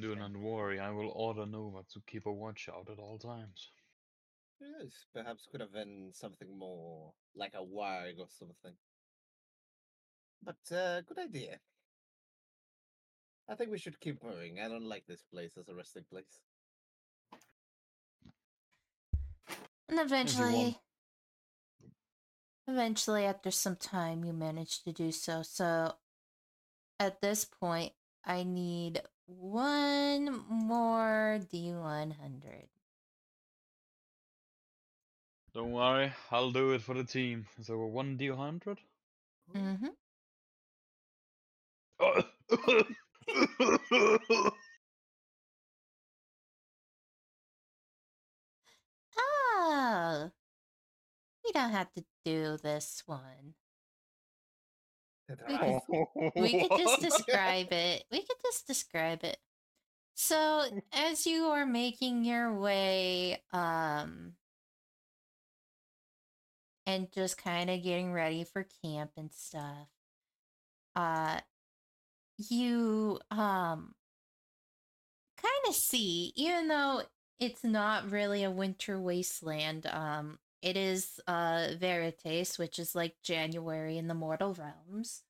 Do 0.00 0.14
not 0.14 0.36
worry, 0.36 0.78
I 0.78 0.90
will 0.90 1.10
order 1.10 1.46
Nova 1.46 1.82
to 1.92 2.00
keep 2.06 2.26
a 2.26 2.32
watch 2.32 2.68
out 2.72 2.88
at 2.90 2.98
all 2.98 3.18
times. 3.18 3.72
Yes, 4.60 5.04
perhaps 5.12 5.46
could 5.50 5.60
have 5.60 5.72
been 5.72 6.10
something 6.12 6.56
more 6.56 7.12
like 7.34 7.54
a 7.54 7.64
warg 7.64 8.18
or 8.18 8.28
something. 8.28 8.74
But 10.42 10.74
uh, 10.74 11.00
good 11.02 11.18
idea. 11.18 11.58
I 13.48 13.54
think 13.54 13.70
we 13.70 13.78
should 13.78 14.00
keep 14.00 14.22
moving. 14.24 14.58
I 14.60 14.68
don't 14.68 14.88
like 14.88 15.06
this 15.06 15.22
place 15.22 15.56
as 15.56 15.68
a 15.68 15.74
resting 15.74 16.04
place. 16.10 16.40
And 19.88 20.00
eventually, 20.00 20.78
eventually, 22.66 23.24
after 23.24 23.52
some 23.52 23.76
time, 23.76 24.24
you 24.24 24.32
manage 24.32 24.82
to 24.82 24.92
do 24.92 25.12
so. 25.12 25.42
So, 25.42 25.92
at 26.98 27.20
this 27.20 27.44
point, 27.44 27.92
I 28.24 28.42
need 28.42 29.00
one 29.26 30.44
more 30.48 31.38
D100. 31.52 32.66
Don't 35.54 35.70
worry, 35.70 36.12
I'll 36.32 36.50
do 36.50 36.72
it 36.72 36.82
for 36.82 36.94
the 36.94 37.04
team. 37.04 37.46
So 37.62 37.74
a 37.74 37.86
one 37.86 38.16
D 38.16 38.28
hundred. 38.28 38.80
Mm-hmm. 39.54 39.86
Oh, 49.18 50.30
we 51.44 51.52
don't 51.52 51.70
have 51.70 51.92
to 51.94 52.04
do 52.24 52.56
this 52.62 53.02
one. 53.06 53.54
We 55.48 55.58
could, 55.58 55.80
we 56.36 56.54
could 56.54 56.76
just 56.78 57.00
describe 57.00 57.72
it. 57.72 58.04
We 58.10 58.20
could 58.20 58.36
just 58.44 58.66
describe 58.66 59.24
it. 59.24 59.38
So, 60.14 60.64
as 60.92 61.26
you 61.26 61.46
are 61.46 61.66
making 61.66 62.24
your 62.24 62.54
way, 62.58 63.42
um, 63.52 64.34
and 66.86 67.10
just 67.12 67.36
kind 67.38 67.70
of 67.70 67.82
getting 67.82 68.12
ready 68.12 68.44
for 68.44 68.66
camp 68.82 69.12
and 69.16 69.32
stuff, 69.32 69.88
uh, 70.96 71.40
you, 72.38 73.18
um, 73.30 73.94
kind 75.40 75.68
of 75.68 75.74
see, 75.74 76.32
even 76.36 76.68
though 76.68 77.02
it's 77.38 77.64
not 77.64 78.10
really 78.10 78.44
a 78.44 78.50
winter 78.50 78.98
wasteland, 79.00 79.86
um, 79.86 80.38
it 80.62 80.76
is, 80.76 81.20
uh, 81.26 81.68
Veritas, 81.78 82.58
which 82.58 82.78
is 82.78 82.94
like 82.94 83.14
January 83.22 83.98
in 83.98 84.08
the 84.08 84.14
Mortal 84.14 84.54
Realms. 84.54 85.22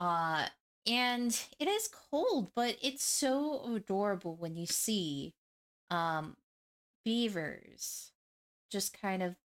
Uh, 0.00 0.46
and 0.86 1.38
it 1.58 1.68
is 1.68 1.88
cold, 2.10 2.50
but 2.54 2.76
it's 2.82 3.04
so 3.04 3.74
adorable 3.74 4.36
when 4.36 4.56
you 4.56 4.66
see 4.66 5.34
um 5.90 6.36
beavers 7.04 8.12
just 8.70 8.98
kind 9.00 9.22
of 9.22 9.36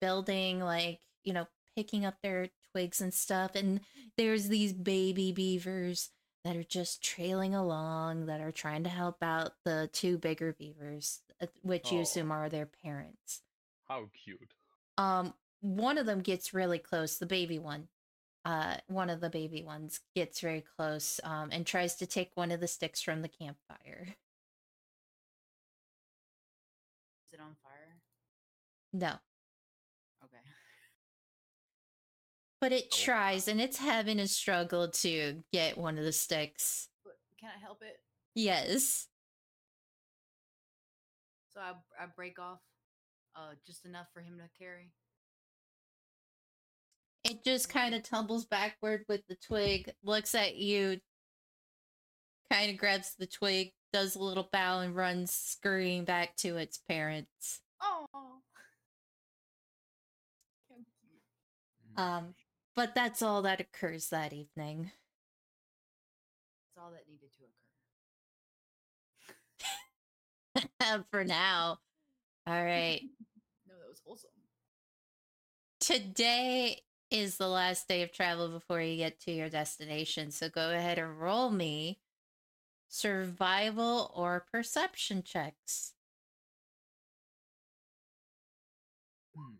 building 0.00 0.60
like, 0.60 1.00
you 1.24 1.32
know, 1.32 1.46
picking 1.76 2.04
up 2.04 2.16
their 2.22 2.48
twigs 2.72 3.00
and 3.00 3.14
stuff 3.14 3.52
and 3.54 3.80
there's 4.16 4.48
these 4.48 4.72
baby 4.72 5.32
beavers 5.32 6.10
that 6.44 6.56
are 6.56 6.64
just 6.64 7.02
trailing 7.02 7.54
along 7.54 8.26
that 8.26 8.40
are 8.40 8.52
trying 8.52 8.82
to 8.84 8.90
help 8.90 9.22
out 9.22 9.52
the 9.64 9.88
two 9.92 10.18
bigger 10.18 10.52
beavers, 10.52 11.20
uh, 11.40 11.46
which 11.62 11.92
you 11.92 11.98
Oh. 11.98 12.02
assume 12.02 12.32
are 12.32 12.48
their 12.48 12.66
parents. 12.66 13.42
How 13.88 14.06
cute. 14.12 14.54
Um 14.98 15.34
one 15.60 15.96
of 15.98 16.06
them 16.06 16.20
gets 16.22 16.52
really 16.52 16.78
close, 16.78 17.18
the 17.18 17.26
baby 17.26 17.58
one. 17.58 17.88
Uh 18.44 18.78
one 18.88 19.10
of 19.10 19.20
the 19.20 19.30
baby 19.30 19.62
ones 19.62 20.00
gets 20.14 20.40
very 20.40 20.60
close 20.62 21.20
um 21.24 21.50
and 21.52 21.66
tries 21.66 21.94
to 21.96 22.06
take 22.06 22.36
one 22.36 22.50
of 22.50 22.60
the 22.60 22.68
sticks 22.68 23.00
from 23.02 23.22
the 23.22 23.28
campfire. 23.28 24.16
Is 27.26 27.32
it 27.32 27.40
on 27.40 27.56
fire? 27.62 28.00
No. 28.92 29.18
But 32.62 32.70
it 32.70 32.84
Oh. 32.92 32.96
tries 32.96 33.48
and 33.48 33.60
it's 33.60 33.76
having 33.78 34.20
a 34.20 34.28
struggle 34.28 34.88
to 34.88 35.42
get 35.52 35.76
one 35.76 35.98
of 35.98 36.04
the 36.04 36.12
sticks. 36.12 36.88
Can 37.36 37.50
I 37.50 37.58
help 37.58 37.82
it? 37.82 38.00
Yes. 38.36 39.08
So 41.52 41.60
I 41.60 41.74
I 41.98 42.06
break 42.06 42.38
off 42.38 42.60
uh 43.34 43.56
just 43.66 43.84
enough 43.84 44.06
for 44.14 44.20
him 44.20 44.38
to 44.38 44.48
carry. 44.56 44.92
It 47.24 47.42
just 47.42 47.68
kind 47.68 47.96
of 47.96 48.04
tumbles 48.04 48.46
backward 48.46 49.06
with 49.08 49.26
the 49.26 49.34
twig, 49.34 49.92
looks 50.04 50.36
at 50.36 50.54
you, 50.54 51.00
kind 52.48 52.70
of 52.70 52.76
grabs 52.78 53.16
the 53.16 53.26
twig, 53.26 53.72
does 53.92 54.14
a 54.14 54.22
little 54.22 54.48
bow, 54.52 54.80
and 54.82 54.94
runs 54.94 55.34
scurrying 55.34 56.04
back 56.04 56.36
to 56.36 56.58
its 56.58 56.78
parents. 56.78 57.60
Oh. 57.84 58.40
Um, 61.96 62.34
but 62.74 62.94
that's 62.94 63.22
all 63.22 63.42
that 63.42 63.60
occurs 63.60 64.08
that 64.10 64.32
evening. 64.32 64.92
That's 66.74 66.84
all 66.84 66.90
that 66.92 67.08
needed 67.08 67.30
to 67.38 67.44
occur. 70.64 71.02
For 71.10 71.24
now. 71.24 71.78
All 72.46 72.64
right. 72.64 73.02
no, 73.68 73.74
that 73.78 73.88
was 73.88 74.02
awesome. 74.06 74.30
Today 75.80 76.82
is 77.10 77.36
the 77.36 77.48
last 77.48 77.88
day 77.88 78.02
of 78.02 78.12
travel 78.12 78.48
before 78.48 78.80
you 78.80 78.96
get 78.96 79.20
to 79.20 79.32
your 79.32 79.48
destination. 79.50 80.30
So 80.30 80.48
go 80.48 80.70
ahead 80.70 80.98
and 80.98 81.20
roll 81.20 81.50
me 81.50 81.98
survival 82.88 84.12
or 84.14 84.46
perception 84.52 85.22
checks. 85.22 85.94
Hmm. 89.34 89.54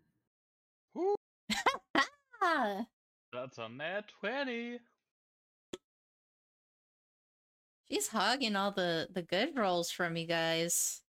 Woo, 3.33 3.39
that's 3.39 3.57
a 3.57 3.69
nat 3.69 4.05
20. 4.21 4.79
she's 7.91 8.07
hogging 8.07 8.55
all 8.55 8.71
the 8.71 9.07
the 9.13 9.21
good 9.21 9.55
rolls 9.55 9.91
from 9.91 10.17
you 10.17 10.25
guys. 10.27 11.01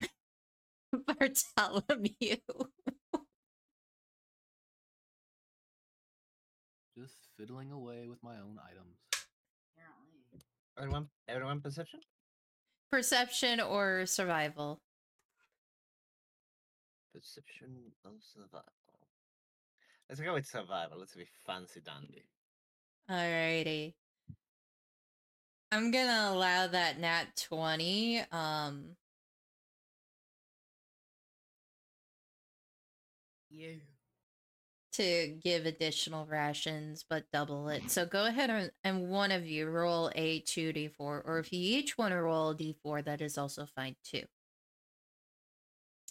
Bartholomew. 0.92 2.36
Just 6.96 7.16
fiddling 7.36 7.72
away 7.72 8.06
with 8.08 8.22
my 8.22 8.36
own 8.36 8.58
items. 8.64 8.96
Apparently. 9.76 10.44
Everyone, 10.78 11.08
everyone, 11.28 11.60
perception. 11.60 12.00
Perception 12.92 13.60
or 13.60 14.06
survival. 14.06 14.80
Perception 17.14 17.76
of 18.04 18.12
survival. 18.20 18.64
Let's 20.08 20.20
go 20.20 20.34
with 20.34 20.46
survival. 20.46 20.98
Let's 20.98 21.14
be 21.14 21.26
fancy 21.46 21.80
dandy. 21.80 22.24
Alrighty. 23.08 23.94
I'm 25.70 25.92
gonna 25.92 26.30
allow 26.32 26.66
that 26.66 26.98
nat 26.98 27.36
20. 27.36 28.24
Um 28.32 28.96
Yeah. 33.48 33.74
to 34.94 35.38
give 35.42 35.66
additional 35.66 36.26
rations, 36.26 37.04
but 37.08 37.24
double 37.32 37.68
it. 37.68 37.90
So 37.90 38.06
go 38.06 38.26
ahead 38.26 38.50
and, 38.50 38.70
and 38.82 39.08
one 39.08 39.30
of 39.30 39.46
you 39.46 39.68
roll 39.68 40.10
a 40.14 40.40
2d4, 40.42 40.92
or 40.98 41.38
if 41.38 41.52
you 41.52 41.60
each 41.60 41.96
want 41.96 42.12
to 42.12 42.20
roll 42.22 42.50
a 42.50 42.54
d4, 42.56 43.04
that 43.04 43.20
is 43.20 43.38
also 43.38 43.66
fine 43.74 43.96
too. 44.04 44.22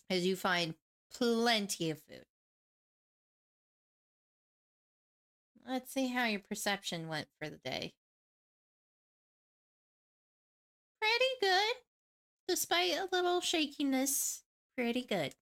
As 0.09 0.25
you 0.25 0.35
find 0.35 0.75
plenty 1.17 1.89
of 1.89 1.99
food. 2.01 2.25
Let's 5.67 5.93
see 5.93 6.07
how 6.07 6.25
your 6.25 6.41
perception 6.41 7.07
went 7.07 7.27
for 7.39 7.49
the 7.49 7.57
day. 7.63 7.93
Pretty 10.99 11.25
good. 11.41 11.75
Despite 12.47 12.91
a 12.91 13.07
little 13.11 13.39
shakiness, 13.39 14.43
pretty 14.75 15.03
good. 15.03 15.33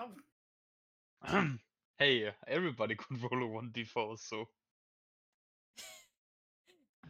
Oh, 0.00 1.54
hey, 1.98 2.30
everybody 2.46 2.94
could 2.96 3.20
roll 3.22 3.44
a 3.44 3.62
1d4, 3.62 4.18
so. 4.18 4.48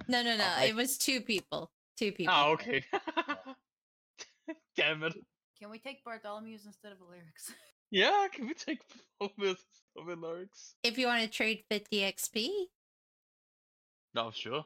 No, 0.08 0.22
no, 0.22 0.36
no. 0.36 0.44
I- 0.44 0.64
It 0.66 0.74
was 0.74 0.96
two 0.96 1.20
people. 1.20 1.70
Two 1.98 2.12
people. 2.12 2.32
Ah, 2.34 2.48
okay. 2.48 2.82
Damn 4.76 5.02
it. 5.02 5.14
Can 5.62 5.70
we 5.70 5.78
take 5.78 6.04
Bartholomew's 6.04 6.66
instead 6.66 6.90
of 6.92 6.98
the 6.98 7.04
lyrics? 7.04 7.52
Yeah, 7.94 8.26
can 8.32 8.46
we 8.46 8.54
take 8.54 8.80
performance 9.20 9.60
of 9.98 10.06
the 10.06 10.16
lyrics? 10.16 10.76
If 10.82 10.96
you 10.96 11.08
want 11.08 11.24
to 11.24 11.28
trade 11.28 11.62
50 11.70 11.98
XP, 12.00 12.48
No, 14.14 14.30
sure. 14.30 14.64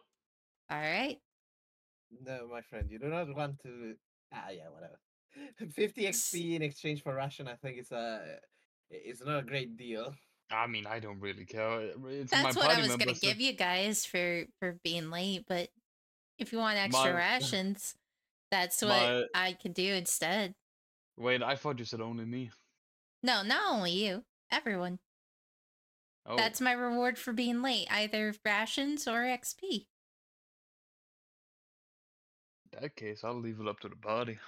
all 0.71 0.79
right. 0.81 1.19
No, 2.25 2.47
my 2.49 2.61
friend, 2.61 2.87
you 2.89 3.01
do 3.01 3.09
not 3.09 3.27
want 3.35 3.59
to. 3.65 3.97
Ah, 4.33 4.51
yeah, 4.51 4.69
whatever. 4.73 5.01
50 5.75 6.05
XP 6.05 6.55
in 6.55 6.63
exchange 6.63 7.03
for 7.03 7.17
ration, 7.17 7.49
I 7.49 7.57
think 7.57 7.79
it's 7.79 7.91
a, 7.91 8.39
it's 8.93 9.25
not 9.25 9.41
a 9.41 9.43
great 9.43 9.77
deal. 9.77 10.15
I 10.49 10.69
mean, 10.69 10.87
I 10.87 11.01
don't 11.01 11.19
really 11.19 11.47
care. 11.47 11.81
It's 11.81 12.31
my 12.31 12.43
That's 12.45 12.55
what 12.55 12.67
party 12.67 12.77
I 12.77 12.79
was 12.83 12.91
gonna 12.91 12.99
members 13.07 13.19
give 13.19 13.41
you 13.41 13.55
guys 13.55 14.07
for 14.07 14.45
for 14.61 14.79
being 14.85 15.11
late, 15.11 15.47
but 15.49 15.69
if 16.39 16.53
you 16.53 16.59
want 16.59 16.79
extra 16.79 17.13
My- 17.13 17.19
rations, 17.19 17.97
that's 18.53 18.83
what 18.83 18.91
My- 18.91 19.25
I 19.35 19.53
could 19.55 19.75
do 19.75 19.95
instead. 19.95 20.55
Wait, 21.17 21.43
I 21.43 21.57
thought 21.57 21.79
you 21.79 21.85
said 21.85 22.01
only 22.01 22.25
me. 22.25 22.51
No, 23.23 23.43
not 23.43 23.73
only 23.73 23.93
you, 23.93 24.25
everyone. 24.51 24.99
Oh, 26.27 26.37
That's 26.37 26.61
my 26.61 26.73
reward 26.73 27.19
for 27.19 27.33
being 27.33 27.62
late, 27.62 27.87
either 27.91 28.35
rations 28.45 29.07
or 29.07 29.21
XP. 29.23 29.87
in 32.73 32.81
that 32.83 32.97
case, 32.97 33.21
I'll 33.25 33.41
leave 33.41 33.61
it 33.61 33.69
up 33.69 33.81
to 33.81 33.89
the 33.89 33.97
party. 33.97 34.39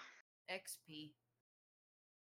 XP. 0.51 1.12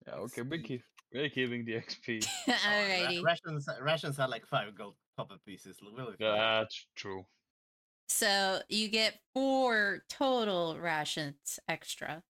Yeah, 0.08 0.14
okay, 0.16 0.44
we're, 0.44 0.60
XP. 0.60 0.64
keep, 0.64 0.84
we're 1.14 1.30
keeping 1.30 1.66
the 1.66 1.74
XP. 1.74 2.26
Ra- 2.48 2.54
Alrighty. 2.54 3.24
rations 3.24 3.68
rations 3.82 4.20
are 4.20 4.28
like 4.30 4.46
five 4.46 4.74
gold 4.78 4.96
copper 5.18 5.38
pieces. 5.46 5.78
Really. 5.96 6.16
That's 6.20 6.86
true. 6.96 7.26
So 8.10 8.60
you 8.70 8.88
get 8.88 9.20
four 9.34 10.04
total 10.10 10.78
rations 10.80 11.60
extra. 11.68 12.24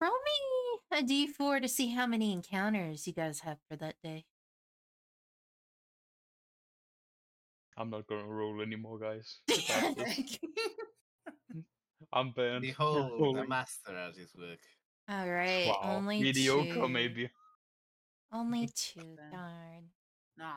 Roll 0.00 0.10
me 0.12 0.98
a 0.98 1.02
d4 1.02 1.60
to 1.62 1.68
see 1.68 1.88
how 1.90 2.06
many 2.06 2.32
encounters 2.32 3.06
you 3.06 3.12
guys 3.12 3.40
have 3.40 3.58
for 3.68 3.76
that 3.76 3.96
day. 4.02 4.24
I'm 7.76 7.90
not 7.90 8.06
gonna 8.06 8.26
roll 8.26 8.60
anymore, 8.60 8.98
guys. 8.98 9.38
I'm 12.12 12.32
banned. 12.32 12.64
for 12.64 12.66
Behold 12.66 12.96
the 13.12 13.16
rolling. 13.22 13.48
master 13.48 13.96
at 13.96 14.14
his 14.16 14.34
work. 14.36 14.58
All 15.08 15.28
right, 15.28 15.66
Wow, 15.66 15.80
only 15.96 16.20
mediocre 16.22 16.74
two. 16.74 16.88
maybe. 16.88 17.30
Only 18.32 18.68
two. 18.74 19.00
Then. 19.16 19.30
Darn. 19.32 19.84
nah. 20.36 20.52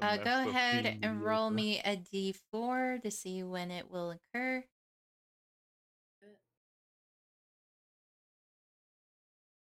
Uh, 0.00 0.16
go 0.18 0.48
ahead 0.48 0.98
and 1.02 1.22
roll 1.24 1.50
me 1.50 1.80
a 1.84 1.96
d4 1.96 3.02
to 3.02 3.10
see 3.10 3.42
when 3.42 3.70
it 3.72 3.90
will 3.90 4.12
occur. 4.12 4.64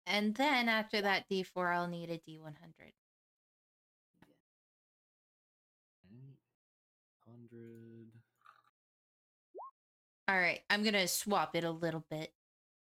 And 0.08 0.36
then 0.36 0.70
after 0.70 1.02
that 1.02 1.28
d4, 1.30 1.74
I'll 1.76 1.88
need 1.88 2.10
a 2.10 2.18
d100. 2.18 2.52
Hundred. 7.28 8.08
All 10.28 10.38
right, 10.40 10.62
I'm 10.70 10.84
gonna 10.84 11.08
swap 11.08 11.56
it 11.56 11.64
a 11.64 11.72
little 11.72 12.04
bit, 12.10 12.34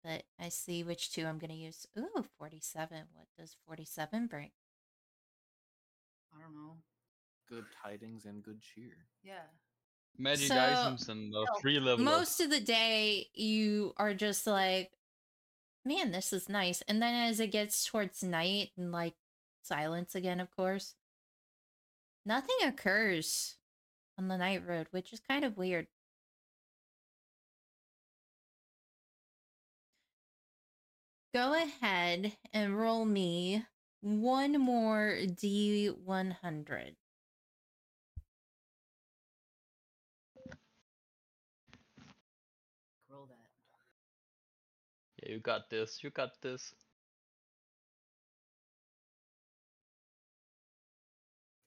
but 0.03 0.24
I 0.39 0.49
see 0.49 0.84
which 0.84 1.12
two 1.12 1.26
I'm 1.26 1.38
gonna 1.39 1.53
use. 1.53 1.86
Ooh, 1.97 2.26
47. 2.38 3.03
What 3.14 3.28
does 3.38 3.55
47 3.68 4.28
bring? 4.28 4.51
I 6.36 6.41
don't 6.41 6.53
know. 6.55 6.78
Good 7.49 7.66
tidings 7.84 8.26
and 8.26 8.43
good 8.43 8.62
cheer. 8.62 9.08
Yeah. 9.24 9.43
Magic 10.18 10.47
So- 10.47 10.58
items 10.58 11.10
and 11.10 11.34
uh, 11.36 11.39
No, 11.43 11.45
three 11.62 11.80
level. 11.80 12.03
Most 12.03 12.39
of 12.41 12.49
the 12.49 12.60
day, 12.60 13.28
you 13.34 13.93
are 13.97 14.14
just 14.14 14.47
like, 14.47 14.91
man, 15.88 16.11
this 16.11 16.33
is 16.33 16.49
nice. 16.49 16.81
And 16.88 17.01
then 17.01 17.15
as 17.15 17.39
it 17.39 17.47
gets 17.51 17.85
towards 17.85 18.23
night 18.23 18.71
and 18.77 18.91
like 18.91 19.15
silence 19.63 20.15
again, 20.15 20.39
of 20.39 20.55
course, 20.55 20.95
nothing 22.25 22.55
occurs 22.63 23.55
on 24.17 24.27
the 24.27 24.38
night 24.38 24.67
road, 24.67 24.88
which 24.91 25.13
is 25.13 25.19
kind 25.19 25.45
of 25.45 25.57
weird. 25.57 25.88
Go 31.33 31.53
ahead 31.53 32.35
and 32.51 32.77
roll 32.77 33.05
me 33.05 33.63
one 34.01 34.59
more 34.59 35.17
D100. 35.21 36.95
You 45.28 45.39
got 45.39 45.69
this. 45.69 46.03
You 46.03 46.09
got 46.09 46.41
this. 46.41 46.73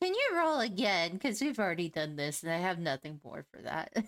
Can 0.00 0.14
you 0.14 0.30
roll 0.36 0.60
again? 0.60 1.12
Because 1.14 1.40
we've 1.40 1.58
already 1.58 1.88
done 1.88 2.16
this 2.16 2.42
and 2.42 2.52
I 2.52 2.58
have 2.58 2.78
nothing 2.78 3.20
more 3.24 3.44
for 3.50 3.62
that. 3.62 3.92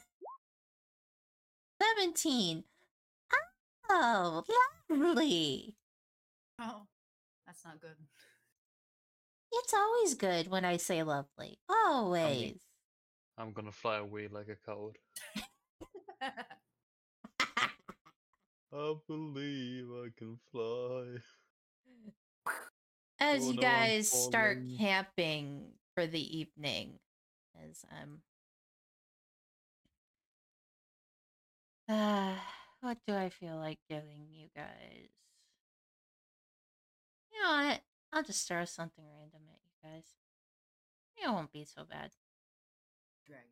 17. 1.83 2.65
Oh, 3.91 4.45
lovely. 4.89 5.77
Oh, 6.59 6.87
that's 7.47 7.65
not 7.65 7.81
good. 7.81 7.97
It's 9.53 9.75
always 9.75 10.15
good 10.15 10.49
when 10.49 10.65
I 10.65 10.77
say 10.77 11.03
lovely. 11.03 11.59
Always. 11.69 12.59
I'm 13.39 13.53
gonna 13.53 13.73
fly 13.73 13.99
away 13.99 14.29
like 14.29 14.49
a 14.49 14.57
coward. 14.57 14.99
I 18.73 18.95
believe 19.07 19.91
I 19.91 20.09
can 20.17 20.39
fly. 20.53 21.19
As 23.19 23.45
Oh 23.45 23.51
you 23.51 23.55
no, 23.55 23.61
guys 23.61 24.09
start 24.11 24.59
camping 24.79 25.73
for 25.95 26.07
the 26.07 26.39
evening, 26.39 26.99
as 27.69 27.85
I'm. 27.91 28.23
Uh, 31.89 32.35
what 32.81 32.99
do 33.07 33.15
I 33.15 33.29
feel 33.31 33.57
like 33.57 33.79
giving 33.89 34.29
you 34.31 34.49
guys? 34.55 35.09
You 37.37 37.43
know 37.43 37.69
what? 37.69 37.81
I'll 38.13 38.23
just 38.23 38.49
throw 38.49 38.65
something 38.65 39.05
random 39.05 39.43
at 39.53 39.61
you 39.63 39.91
guys. 39.91 40.05
It 41.23 41.31
won't 41.31 41.53
be 41.53 41.65
so 41.65 41.83
bad. 41.85 42.11
Dragon. 43.27 43.45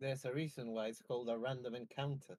There's 0.00 0.24
a 0.24 0.32
reason 0.32 0.72
why 0.72 0.86
it's 0.88 1.00
called 1.02 1.28
a 1.28 1.38
random 1.38 1.74
encounter. 1.74 2.38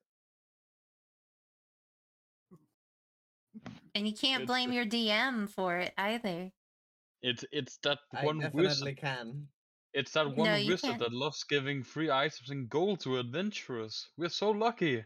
And 3.95 4.07
you 4.07 4.13
can't 4.13 4.43
It's 4.43 4.47
blame 4.47 4.69
the- 4.69 4.75
your 4.77 4.85
DM 4.85 5.47
for 5.47 5.77
it 5.77 5.93
either. 5.97 6.51
It's 7.21 7.45
it's 7.51 7.77
that 7.83 7.99
I 8.11 8.25
one 8.25 8.39
definitely 8.39 8.67
wizard. 8.67 8.97
can. 8.97 9.47
It's 9.93 10.11
that 10.13 10.35
one 10.35 10.47
No, 10.49 10.55
you 10.55 10.71
wizard 10.71 10.89
can't. 10.89 10.99
that 10.99 11.13
loves 11.13 11.43
giving 11.43 11.83
free 11.83 12.09
items 12.09 12.49
and 12.49 12.67
gold 12.67 12.99
to 13.01 13.17
adventurers. 13.19 14.09
We're 14.17 14.29
so 14.29 14.49
lucky. 14.51 15.05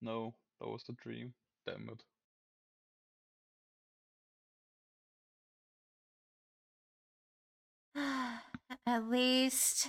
No, 0.00 0.36
that 0.60 0.68
was 0.68 0.84
the 0.84 0.92
dream. 0.92 1.34
Damn 1.66 1.88
it. 1.90 2.02
At 8.86 9.08
least 9.08 9.88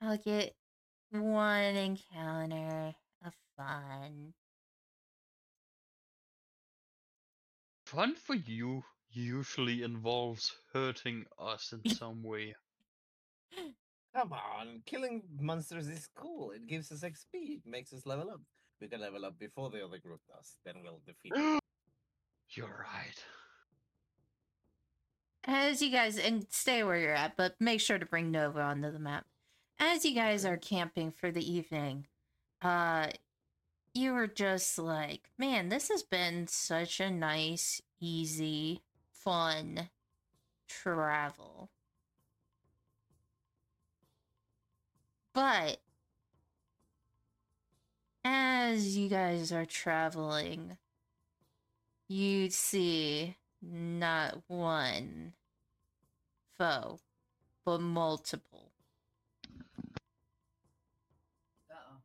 I'll 0.00 0.18
get 0.18 0.54
one 1.10 1.76
encounter 1.76 2.94
of 3.24 3.32
fun. 3.56 4.34
Fun 7.86 8.14
for 8.14 8.34
you 8.34 8.84
usually 9.10 9.82
involves 9.82 10.54
hurting 10.72 11.24
us 11.38 11.72
in 11.72 11.90
some 11.94 12.22
way. 12.22 12.54
Come 14.14 14.32
on, 14.32 14.82
killing 14.86 15.22
monsters 15.40 15.88
is 15.88 16.08
cool. 16.14 16.50
It 16.52 16.66
gives 16.66 16.92
us 16.92 17.02
XP. 17.02 17.32
It 17.32 17.66
makes 17.66 17.92
us 17.92 18.06
level 18.06 18.30
up. 18.30 18.40
We 18.80 18.88
can 18.88 19.00
level 19.00 19.24
up 19.24 19.38
before 19.38 19.70
the 19.70 19.84
other 19.84 19.98
group 19.98 20.20
does. 20.28 20.56
Then 20.64 20.76
we'll 20.82 21.00
defeat. 21.06 21.34
them. 21.34 21.58
You're 22.50 22.66
right. 22.66 23.24
As 25.44 25.80
you 25.82 25.90
guys 25.90 26.18
and 26.18 26.46
stay 26.50 26.82
where 26.82 26.98
you're 26.98 27.14
at, 27.14 27.36
but 27.36 27.54
make 27.58 27.80
sure 27.80 27.98
to 27.98 28.04
bring 28.04 28.30
Nova 28.30 28.60
onto 28.60 28.90
the 28.90 28.98
map. 28.98 29.24
As 29.78 30.04
you 30.04 30.14
guys 30.14 30.44
are 30.44 30.58
camping 30.58 31.10
for 31.10 31.30
the 31.30 31.50
evening, 31.50 32.06
uh 32.60 33.08
you 33.94 34.12
were 34.12 34.26
just 34.26 34.78
like, 34.78 35.30
man, 35.38 35.70
this 35.70 35.88
has 35.88 36.02
been 36.02 36.46
such 36.46 37.00
a 37.00 37.10
nice, 37.10 37.80
easy, 38.00 38.82
fun 39.10 39.88
travel. 40.68 41.70
But 45.32 45.78
as 48.30 48.94
you 48.94 49.08
guys 49.08 49.52
are 49.52 49.64
traveling, 49.64 50.76
you 52.08 52.50
see 52.50 53.36
not 53.62 54.42
one 54.48 55.32
foe, 56.58 57.00
but 57.64 57.80
multiple. 57.80 58.72
Uh 61.70 61.74
oh. 61.74 62.00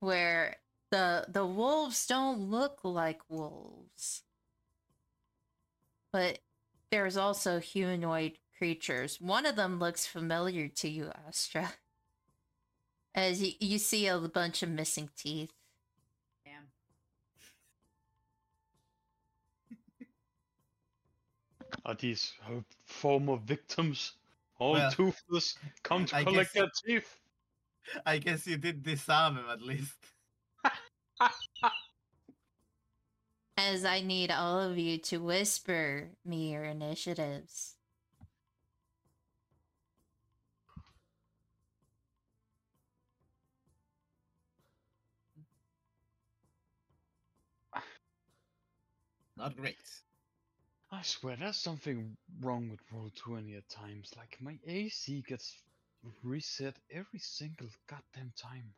Where 0.00 0.56
the 0.90 1.26
the 1.28 1.46
wolves 1.46 2.06
don't 2.06 2.40
look 2.50 2.80
like 2.84 3.20
wolves. 3.28 4.22
But 6.12 6.40
there's 6.90 7.16
also 7.16 7.58
humanoid 7.60 8.38
creatures. 8.56 9.20
One 9.20 9.46
of 9.46 9.56
them 9.56 9.78
looks 9.78 10.06
familiar 10.06 10.68
to 10.68 10.88
you, 10.88 11.10
Astra. 11.26 11.72
As 13.14 13.42
you, 13.42 13.52
you 13.60 13.78
see 13.78 14.06
a 14.06 14.18
bunch 14.18 14.62
of 14.62 14.68
missing 14.68 15.08
teeth. 15.16 15.52
Damn. 16.44 16.68
Are 21.84 21.94
these 21.94 22.32
her 22.46 22.62
former 22.86 23.36
victims? 23.38 24.12
All 24.58 24.72
Well, 24.72 24.90
toothless, 24.90 25.56
come 25.82 26.04
to 26.06 26.16
I 26.16 26.24
collect 26.24 26.52
guess- 26.54 26.62
their 26.84 26.96
teeth. 27.00 27.18
I 28.04 28.18
guess 28.18 28.46
you 28.46 28.58
did 28.58 28.82
disarm 28.82 29.36
him 29.38 29.46
at 29.50 29.62
least. 29.62 29.94
As 33.56 33.84
I 33.84 34.00
need 34.02 34.30
all 34.30 34.60
of 34.60 34.76
you 34.76 34.98
to 34.98 35.16
whisper 35.18 36.10
me 36.24 36.52
your 36.52 36.64
initiatives. 36.64 37.77
Not 49.38 49.56
great. 49.56 49.76
I 50.90 51.02
swear, 51.02 51.36
there's 51.36 51.56
something 51.56 52.16
wrong 52.40 52.70
with 52.70 52.80
Roll 52.92 53.10
20 53.14 53.54
at 53.54 53.68
times. 53.68 54.12
Like, 54.16 54.36
my 54.40 54.58
AC 54.66 55.22
gets 55.28 55.62
reset 56.24 56.76
every 56.90 57.20
single 57.20 57.68
goddamn 57.86 58.32
time. 58.36 58.74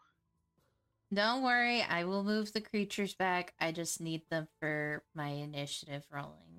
Don't 1.13 1.43
worry, 1.43 1.83
I 1.83 2.05
will 2.05 2.23
move 2.23 2.53
the 2.53 2.61
creatures 2.61 3.15
back. 3.15 3.55
I 3.59 3.73
just 3.73 4.01
need 4.01 4.23
them 4.31 4.49
for 4.61 5.03
my 5.15 5.29
initiative 5.29 6.05
rolling. 6.13 6.50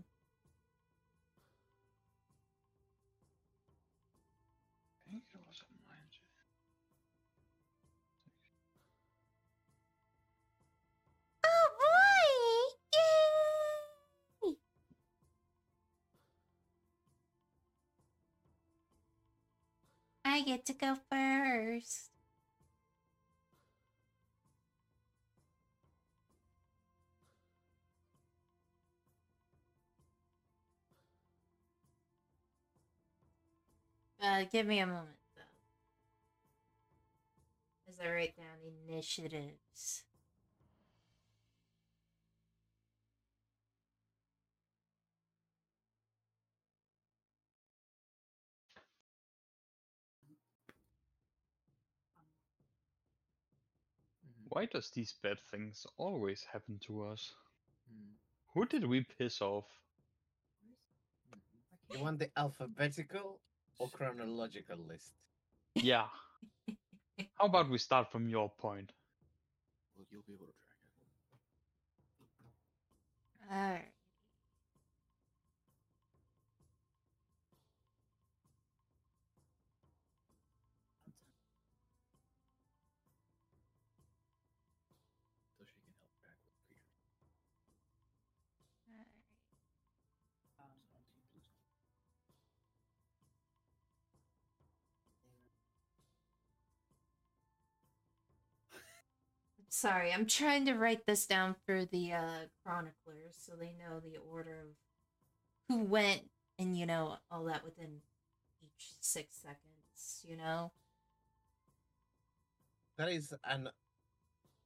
I 20.41 20.43
get 20.43 20.65
to 20.65 20.73
go 20.73 20.97
first. 21.07 22.09
Uh, 34.19 34.45
give 34.51 34.65
me 34.65 34.79
a 34.79 34.87
moment, 34.87 35.09
though. 35.35 35.41
As 37.87 37.99
I 37.99 38.11
write 38.11 38.35
down 38.35 38.47
initiatives. 38.89 40.05
Why 54.51 54.65
does 54.65 54.89
these 54.89 55.13
bad 55.23 55.37
things 55.49 55.87
always 55.95 56.43
happen 56.51 56.77
to 56.87 57.03
us? 57.03 57.31
Hmm. 57.87 58.11
Who 58.53 58.65
did 58.65 58.85
we 58.85 59.05
piss 59.17 59.41
off? 59.41 59.63
You 61.89 61.99
want 61.99 62.19
the 62.19 62.29
alphabetical 62.35 63.39
or 63.79 63.87
chronological 63.87 64.77
list? 64.89 65.13
Yeah. 65.75 66.07
How 67.35 67.45
about 67.45 67.69
we 67.69 67.77
start 67.77 68.11
from 68.11 68.27
your 68.27 68.49
point? 68.49 68.91
Well, 69.95 70.05
you'll 70.11 70.23
be 70.27 70.33
able 70.33 70.47
to 70.47 70.53
track 70.67 70.79
it. 73.47 73.53
Alright. 73.53 74.00
Sorry, 99.81 100.13
I'm 100.13 100.27
trying 100.27 100.65
to 100.67 100.75
write 100.75 101.07
this 101.07 101.25
down 101.25 101.55
for 101.65 101.85
the 101.85 102.13
uh 102.13 102.45
chroniclers 102.63 103.33
so 103.35 103.53
they 103.59 103.73
know 103.79 103.99
the 103.99 104.19
order 104.31 104.59
of 104.59 104.67
who 105.67 105.83
went 105.85 106.21
and 106.59 106.77
you 106.77 106.85
know 106.85 107.17
all 107.31 107.45
that 107.45 107.65
within 107.65 108.01
each 108.61 108.89
six 108.99 109.37
seconds, 109.37 110.23
you 110.23 110.37
know? 110.37 110.71
That 112.97 113.09
is 113.09 113.33
an 113.43 113.69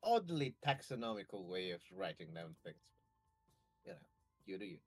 oddly 0.04 0.56
taxonomical 0.68 1.46
way 1.46 1.70
of 1.70 1.80
writing 1.96 2.34
down 2.36 2.58
things. 2.66 2.76
You 3.86 3.94
know, 3.94 3.98
you 4.46 4.58
do 4.58 4.66
you. 4.66 4.78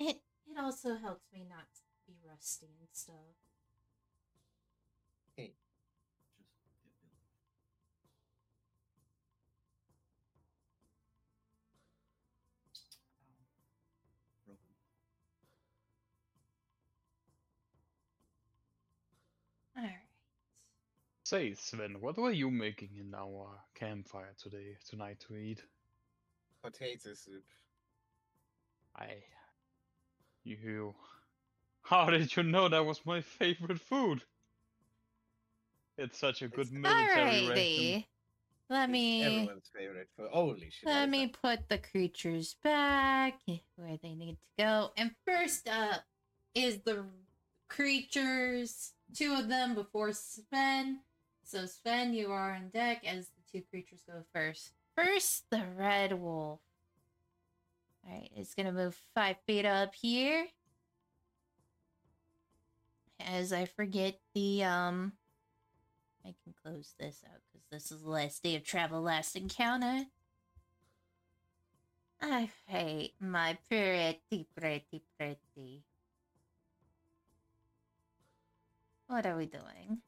It 0.00 0.22
it 0.46 0.58
also 0.58 0.96
helps 0.96 1.26
me 1.34 1.44
not 1.46 1.66
be 2.06 2.14
rusty 2.26 2.70
and 2.80 2.88
stuff. 2.94 3.43
Say, 21.24 21.54
Sven, 21.54 21.96
what 22.00 22.18
were 22.18 22.30
you 22.30 22.50
making 22.50 22.90
in 23.00 23.14
our 23.14 23.48
campfire 23.74 24.34
today, 24.38 24.76
tonight 24.88 25.20
to 25.26 25.36
eat? 25.36 25.62
Potato 26.62 27.14
soup. 27.14 27.42
I. 28.94 29.08
You. 30.44 30.94
How 31.80 32.10
did 32.10 32.36
you 32.36 32.42
know 32.42 32.68
that 32.68 32.84
was 32.84 33.00
my 33.06 33.22
favorite 33.22 33.80
food? 33.80 34.22
It's 35.96 36.18
such 36.18 36.42
a 36.42 36.48
good 36.48 36.66
It's- 36.66 36.72
military. 36.72 37.48
Alrighty. 37.48 38.06
Let 38.70 38.84
It's 38.84 38.92
me 38.92 39.22
Everyone's 39.22 39.70
favorite 39.74 40.08
food. 40.16 40.28
Holy 40.30 40.70
shit. 40.70 40.86
let 40.86 41.08
me 41.08 41.26
that? 41.26 41.40
put 41.40 41.68
the 41.70 41.78
creatures 41.78 42.54
back 42.62 43.40
where 43.76 43.96
they 44.02 44.14
need 44.14 44.34
to 44.36 44.62
go. 44.62 44.92
And 44.96 45.14
first 45.26 45.68
up 45.68 46.02
is 46.54 46.80
the 46.82 47.06
creatures. 47.68 48.92
Two 49.14 49.34
of 49.34 49.48
them 49.48 49.74
before 49.74 50.12
Sven. 50.12 51.00
So 51.44 51.66
Sven, 51.66 52.14
you 52.14 52.32
are 52.32 52.54
on 52.54 52.70
deck 52.70 53.04
as 53.06 53.28
the 53.28 53.42
two 53.52 53.64
creatures 53.70 54.02
go 54.06 54.24
first. 54.32 54.72
First, 54.96 55.44
the 55.50 55.62
red 55.76 56.18
wolf. 56.18 56.60
Alright, 58.06 58.30
it's 58.34 58.54
gonna 58.54 58.72
move 58.72 58.98
five 59.14 59.36
feet 59.46 59.64
up 59.64 59.94
here. 59.94 60.46
As 63.20 63.52
I 63.52 63.66
forget 63.66 64.18
the 64.34 64.64
um 64.64 65.12
I 66.24 66.34
can 66.42 66.54
close 66.62 66.94
this 66.98 67.22
out 67.30 67.40
because 67.52 67.66
this 67.70 67.92
is 67.92 68.02
the 68.02 68.10
last 68.10 68.42
day 68.42 68.56
of 68.56 68.64
travel 68.64 69.02
last 69.02 69.36
encounter. 69.36 70.06
I 72.22 72.50
hate 72.66 73.14
my 73.20 73.58
pretty, 73.68 74.46
pretty, 74.56 75.02
pretty. 75.18 75.84
What 79.06 79.26
are 79.26 79.36
we 79.36 79.44
doing? 79.44 80.00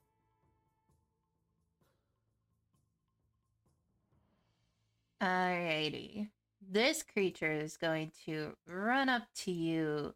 Alrighty. 5.27 6.29
This 6.71 7.03
creature 7.03 7.51
is 7.51 7.77
going 7.77 8.13
to 8.27 8.53
run 8.69 9.09
up 9.09 9.25
to 9.39 9.51
you, 9.51 10.15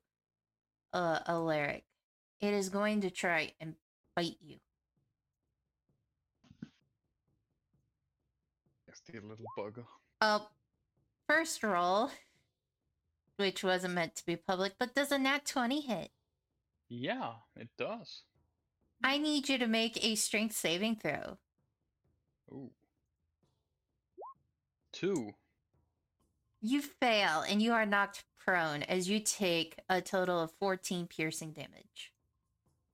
uh, 0.93 1.19
Elric. 1.29 1.83
It 2.41 2.55
is 2.55 2.69
going 2.69 3.01
to 3.01 3.11
try 3.11 3.53
and 3.61 3.75
bite 4.15 4.37
you. 4.41 4.57
Nasty 8.87 9.15
little 9.15 9.47
bugger. 9.59 9.85
Uh, 10.21 10.41
first 11.29 11.65
roll, 11.65 12.11
which 13.37 13.65
wasn't 13.65 13.95
meant 13.95 14.15
to 14.15 14.27
be 14.27 14.37
public, 14.37 14.75
but 14.79 14.95
does 14.95 15.11
a 15.11 15.19
nat 15.19 15.45
20 15.45 15.81
hit? 15.81 16.11
Yeah, 16.89 17.33
it 17.57 17.69
does. 17.77 18.23
I 19.03 19.19
need 19.19 19.49
you 19.49 19.59
to 19.59 19.67
make 19.67 20.05
a 20.05 20.15
strength 20.15 20.55
saving 20.55 20.97
throw. 20.97 21.39
Ooh. 22.53 22.71
Two. 25.01 25.35
You 26.61 26.83
fail 26.83 27.43
and 27.49 27.63
you 27.63 27.73
are 27.73 27.87
knocked 27.87 28.25
prone 28.39 28.83
as 28.83 29.09
you 29.09 29.21
take 29.21 29.77
a 29.89 30.01
total 30.01 30.41
of 30.41 30.53
14 30.61 31.07
piercing 31.07 31.53
damage. 31.53 32.13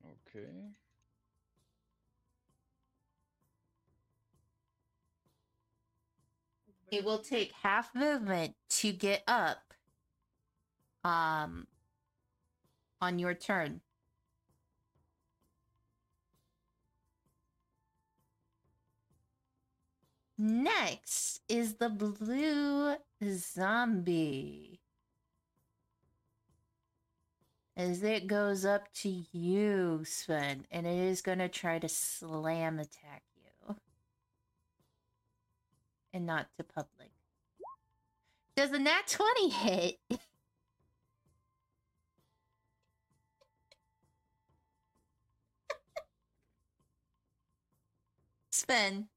Okay. 0.05 0.47
It 6.93 7.05
will 7.05 7.19
take 7.19 7.53
half 7.63 7.93
movement 7.95 8.55
to 8.71 8.93
get 8.93 9.25
up 9.27 9.59
um 11.03 11.67
on 13.01 13.19
your 13.19 13.35
turn. 13.35 13.81
Next 20.39 21.41
is 21.49 21.75
the 21.75 21.89
blue 21.89 22.97
zombie. 23.25 24.81
As 27.75 28.03
it 28.03 28.27
goes 28.27 28.65
up 28.65 28.93
to 28.95 29.09
you, 29.33 30.03
Sven, 30.05 30.67
and 30.71 30.87
it 30.87 30.97
is 30.97 31.21
going 31.23 31.39
to 31.39 31.49
try 31.49 31.79
to 31.79 31.89
slam 31.89 32.79
attack 32.79 33.23
you. 33.37 33.77
And 36.13 36.27
not 36.27 36.49
to 36.57 36.65
public. 36.65 37.11
Does 38.57 38.73
a 38.73 38.79
nat 38.79 39.07
20 39.07 39.49
hit? 39.51 39.99
Sven, 48.51 49.09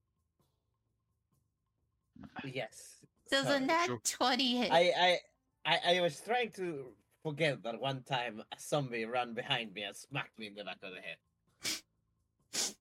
Yes. 2.44 2.98
does 3.32 3.46
a 3.46 3.50
sorry. 3.50 3.66
nat 3.66 3.86
Sure. 3.86 4.02
20 4.04 4.58
hit? 4.58 4.72
I, 4.72 4.92
I 4.98 5.20
I 5.66 5.98
I 5.98 6.02
was 6.02 6.20
trying 6.22 6.52
to 6.52 6.86
forget 7.24 7.62
that 7.64 7.80
one 7.80 8.04
time 8.04 8.42
a 8.52 8.60
zombie 8.60 9.06
ran 9.06 9.34
behind 9.34 9.74
me 9.74 9.84
and 9.84 9.96
smacked 9.96 10.38
me 10.40 10.48
in 10.48 10.56
the 10.56 10.64
back 10.64 10.78
of 10.84 10.92
the 10.94 11.02
head. 11.02 12.76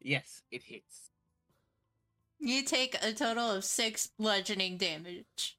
yes, 0.00 0.42
it 0.50 0.62
hits. 0.62 1.10
You 2.38 2.64
take 2.64 2.96
a 3.02 3.12
total 3.12 3.50
of 3.50 3.64
six 3.64 4.08
bludgeoning 4.18 4.76
damage. 4.78 5.58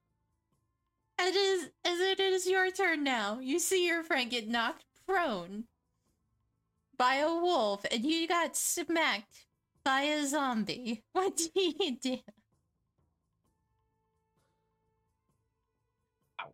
It 1.20 1.36
is 1.36 1.70
as 1.86 2.00
it 2.00 2.20
is 2.20 2.48
your 2.48 2.72
turn 2.72 3.04
now. 3.04 3.40
You 3.40 3.60
see 3.60 3.88
your 3.88 4.04
friend 4.04 4.30
get 4.30 4.48
knocked 4.50 4.84
prone 5.08 5.66
by 6.98 7.16
a 7.16 7.30
wolf, 7.30 7.86
and 7.92 8.04
you 8.04 8.28
got 8.28 8.58
smacked 8.58 9.46
by 9.84 10.02
a 10.02 10.26
zombie. 10.26 11.04
What 11.14 11.38
do 11.38 11.50
you 11.56 11.98
do? 12.02 12.18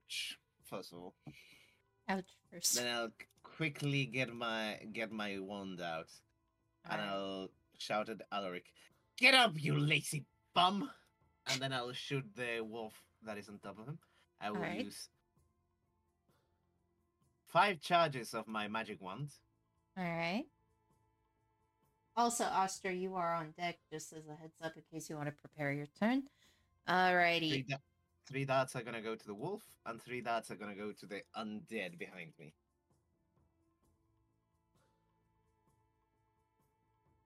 Ouch. 0.09 0.39
First 0.65 0.91
of 0.93 0.99
all, 0.99 1.13
Ouch! 2.07 2.25
First, 2.51 2.75
then 2.75 2.95
I'll 2.95 3.11
quickly 3.43 4.05
get 4.05 4.33
my 4.33 4.79
get 4.91 5.11
my 5.11 5.37
wand 5.39 5.81
out 5.81 6.09
and 6.89 6.99
Alright. 7.01 7.15
I'll 7.15 7.49
shout 7.77 8.09
at 8.09 8.21
Elric, 8.31 8.65
"Get 9.17 9.35
up, 9.35 9.51
you 9.55 9.77
lazy 9.77 10.25
bum!" 10.55 10.89
And 11.47 11.61
then 11.61 11.73
I'll 11.73 11.93
shoot 11.93 12.25
the 12.35 12.61
wolf 12.61 12.93
that 13.23 13.37
is 13.37 13.49
on 13.49 13.59
top 13.59 13.77
of 13.79 13.87
him. 13.87 13.99
I 14.41 14.49
will 14.49 14.57
Alright. 14.57 14.85
use 14.85 15.09
five 17.47 17.79
charges 17.79 18.33
of 18.33 18.47
my 18.47 18.67
magic 18.67 19.01
wand. 19.01 19.29
All 19.97 20.03
right. 20.03 20.45
Also, 22.15 22.43
Astra, 22.45 22.91
you 22.93 23.15
are 23.15 23.33
on 23.35 23.53
deck, 23.57 23.77
just 23.91 24.11
as 24.13 24.27
a 24.27 24.35
heads 24.35 24.57
up 24.63 24.73
in 24.75 24.83
case 24.91 25.09
you 25.09 25.15
want 25.15 25.27
to 25.27 25.31
prepare 25.33 25.71
your 25.71 25.87
turn. 25.99 26.21
Three, 26.85 26.93
Alrighty. 26.95 27.67
da- 27.67 27.77
three 28.29 28.45
darts 28.45 28.75
are 28.75 28.83
gonna 28.83 29.01
go 29.01 29.15
to 29.15 29.25
the 29.25 29.33
wolf, 29.33 29.63
and 29.85 30.01
three 30.01 30.21
darts 30.21 30.51
are 30.51 30.55
gonna 30.55 30.75
go 30.75 30.91
to 30.91 31.05
the 31.05 31.21
undead 31.35 31.97
behind 31.97 32.31
me. 32.39 32.53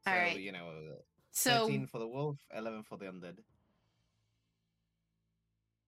So, 0.06 0.12
Alright. 0.12 0.40
you 0.40 0.52
know, 0.52 0.68
uh, 0.70 0.96
So, 1.32 1.66
13 1.66 1.88
for 1.88 2.00
the 2.00 2.08
wolf, 2.08 2.38
11 2.56 2.84
for 2.84 2.98
the 2.98 3.06
undead. 3.06 3.38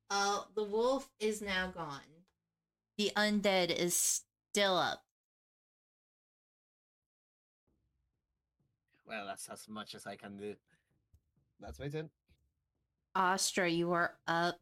uh, 0.10 0.44
the 0.56 0.64
wolf 0.64 1.10
is 1.20 1.42
now 1.42 1.72
gone. 1.72 2.02
The 2.98 3.12
undead 3.16 3.72
is 3.72 4.24
still 4.52 4.78
up. 4.78 5.04
Well, 9.06 9.26
that's 9.28 9.48
as 9.50 9.68
much 9.68 9.96
as 9.96 10.06
I 10.08 10.16
can 10.16 10.38
do. 10.38 10.56
That's 11.60 11.80
my 11.80 11.90
turn. 11.90 12.10
Astra, 13.16 13.70
you 13.70 13.92
are 13.94 14.16
up. 14.28 14.60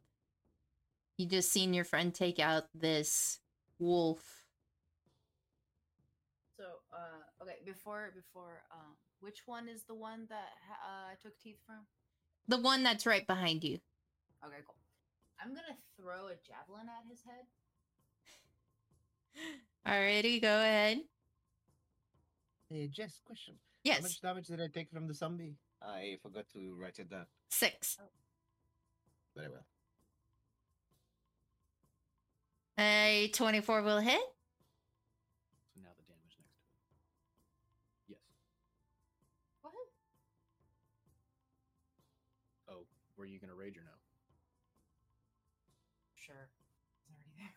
You 1.16 1.26
just 1.26 1.52
seen 1.52 1.72
your 1.74 1.84
friend 1.84 2.12
take 2.14 2.40
out 2.40 2.64
this 2.74 3.38
wolf. 3.78 4.46
So, 6.56 6.64
uh, 6.92 7.42
okay, 7.42 7.56
before 7.64 8.12
before 8.14 8.62
um, 8.72 8.96
which 9.20 9.42
one 9.46 9.68
is 9.68 9.84
the 9.84 9.94
one 9.94 10.26
that 10.28 10.50
uh, 10.84 11.12
I 11.12 11.14
took 11.22 11.38
teeth 11.40 11.58
from? 11.66 11.86
The 12.48 12.58
one 12.58 12.82
that's 12.82 13.06
right 13.06 13.26
behind 13.26 13.62
you. 13.64 13.78
Okay, 14.44 14.62
cool. 14.66 14.76
I'm 15.40 15.48
gonna 15.50 15.76
throw 15.96 16.26
a 16.28 16.34
javelin 16.46 16.88
at 16.88 17.04
his 17.08 17.20
head. 17.22 17.46
Alrighty, 19.86 20.40
go 20.42 20.48
ahead. 20.60 20.98
Hey, 22.70 22.88
Jess, 22.88 23.20
question. 23.24 23.54
How 23.54 23.90
Yes, 23.92 24.02
much 24.02 24.20
damage 24.20 24.46
did 24.46 24.60
I 24.60 24.68
take 24.68 24.90
from 24.90 25.06
the 25.06 25.14
zombie? 25.14 25.56
I 25.82 26.16
forgot 26.22 26.46
to 26.54 26.74
write 26.80 26.98
it 26.98 27.10
down. 27.10 27.26
six. 27.50 27.98
Very 29.36 29.48
well. 29.48 29.66
A 32.78 33.30
24 33.32 33.82
will 33.82 34.00
hit. 34.00 34.20
So 35.74 35.80
now 35.80 35.90
the 35.96 36.02
damage 36.02 36.36
next 36.40 36.58
to 36.58 36.74
it. 36.74 36.80
Yes. 38.08 38.18
What? 39.62 39.72
Oh, 42.68 42.86
were 43.16 43.26
you 43.26 43.38
gonna 43.38 43.54
rage 43.54 43.76
or 43.76 43.82
no? 43.82 43.90
Sure. 46.16 46.34
It's 46.98 47.10
already 47.10 47.30
there. 47.38 47.54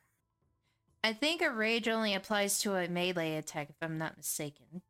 I 1.04 1.14
think 1.14 1.42
a 1.42 1.50
rage 1.50 1.88
only 1.88 2.14
applies 2.14 2.60
to 2.60 2.76
a 2.76 2.88
melee 2.88 3.38
attack, 3.38 3.70
if 3.70 3.76
I'm 3.82 3.98
not 3.98 4.18
mistaken. 4.18 4.82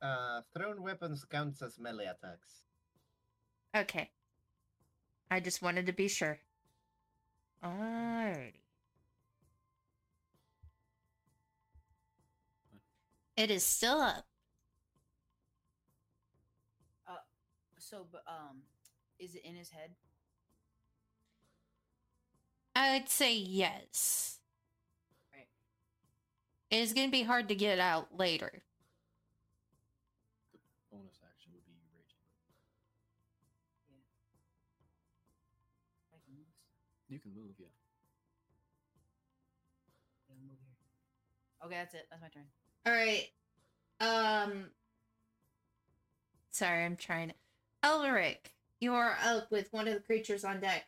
Uh, 0.00 0.42
thrown 0.54 0.82
weapons 0.82 1.24
counts 1.24 1.62
as 1.62 1.80
melee 1.80 2.04
attacks. 2.04 2.62
Okay. 3.74 4.10
I 5.30 5.40
just 5.40 5.62
wanted 5.62 5.86
to 5.86 5.92
be 5.92 6.06
sure. 6.06 6.38
Alrighty. 7.64 8.63
It 13.36 13.50
is 13.50 13.64
still 13.64 14.00
up. 14.00 14.24
So, 17.84 18.06
but 18.10 18.22
um, 18.26 18.62
is 19.18 19.34
it 19.34 19.44
in 19.44 19.54
his 19.54 19.68
head? 19.68 19.90
I 22.74 22.94
would 22.94 23.10
say 23.10 23.36
yes. 23.36 24.38
Right. 25.34 25.46
It 26.70 26.80
is 26.80 26.94
going 26.94 27.08
to 27.08 27.12
be 27.12 27.22
hard 27.22 27.48
to 27.48 27.54
get 27.54 27.78
out 27.78 28.08
later. 28.18 28.62
The 30.54 30.58
bonus 30.90 31.20
action 31.22 31.52
would 31.52 31.66
be 31.66 31.76
raging. 31.92 32.24
I 36.10 36.16
can 36.24 36.34
move. 36.34 36.48
You 37.10 37.18
can 37.20 37.34
move, 37.34 37.54
yeah. 37.58 37.66
Yeah, 40.30 40.36
move 40.40 40.56
here. 40.64 41.66
Okay, 41.66 41.76
that's 41.76 41.94
it. 41.94 42.06
That's 42.10 42.22
my 42.22 42.28
turn. 42.28 42.48
All 42.86 42.92
right. 42.92 43.28
Um. 44.00 44.66
Sorry, 46.50 46.84
I'm 46.84 46.96
trying 46.96 47.28
to. 47.30 47.34
Elric, 47.82 48.52
you 48.80 48.94
are 48.94 49.16
up 49.24 49.50
with 49.50 49.72
one 49.72 49.88
of 49.88 49.94
the 49.94 50.00
creatures 50.00 50.44
on 50.44 50.60
deck. 50.60 50.86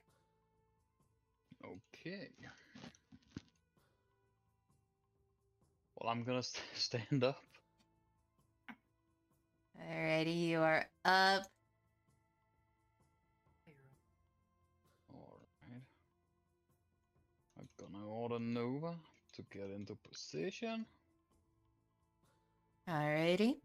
Okay. 1.65 2.29
Well, 5.97 6.11
I'm 6.11 6.23
gonna 6.23 6.43
st- 6.43 6.63
stand 6.75 7.25
up. 7.25 7.43
Alrighty, 9.81 10.49
you 10.49 10.61
are 10.61 10.87
up. 11.05 11.43
Alright. 15.13 15.83
I'm 17.59 17.69
gonna 17.79 18.07
order 18.09 18.39
Nova 18.39 18.95
to 19.35 19.43
get 19.51 19.71
into 19.71 19.97
position. 19.97 20.87
Alrighty. 22.89 23.57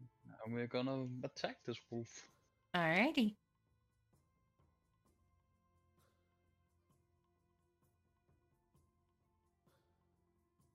And 0.44 0.54
we're 0.54 0.66
gonna 0.66 1.06
attack 1.22 1.58
this 1.64 1.78
wolf. 1.90 2.26
Alrighty. 2.74 3.34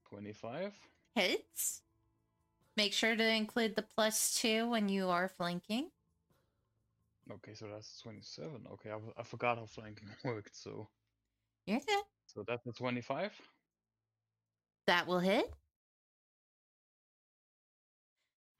Twenty-five. 0.10 0.74
Hits. 1.16 1.82
Make 2.76 2.94
sure 2.94 3.16
to 3.16 3.28
include 3.28 3.76
the 3.76 3.82
plus 3.82 4.40
two 4.40 4.70
when 4.70 4.88
you 4.88 5.10
are 5.10 5.28
flanking. 5.28 5.90
Okay, 7.30 7.54
so 7.56 7.66
that's 7.74 8.00
27. 8.02 8.50
Okay, 8.74 8.92
I, 8.92 8.98
I 9.20 9.24
forgot 9.24 9.58
how 9.58 9.66
flanking 9.66 10.08
worked, 10.24 10.56
so 10.56 10.88
You're 11.66 11.80
good. 11.80 12.04
so 12.26 12.46
that's 12.48 12.66
a 12.68 12.72
25. 12.72 13.34
That 14.86 15.08
will 15.08 15.20
hit. 15.20 15.52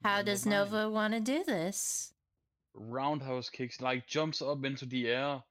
How 0.02 0.22
does. 0.22 0.46
Nova 0.46 0.88
want 0.88 1.14
to 1.14 1.20
do 1.20 1.42
this? 1.44 2.12
Roundhouse 2.74 3.50
kicks, 3.50 3.80
like 3.80 4.06
jumps 4.06 4.40
up 4.40 4.64
into 4.64 4.86
the 4.86 5.08
air 5.08 5.42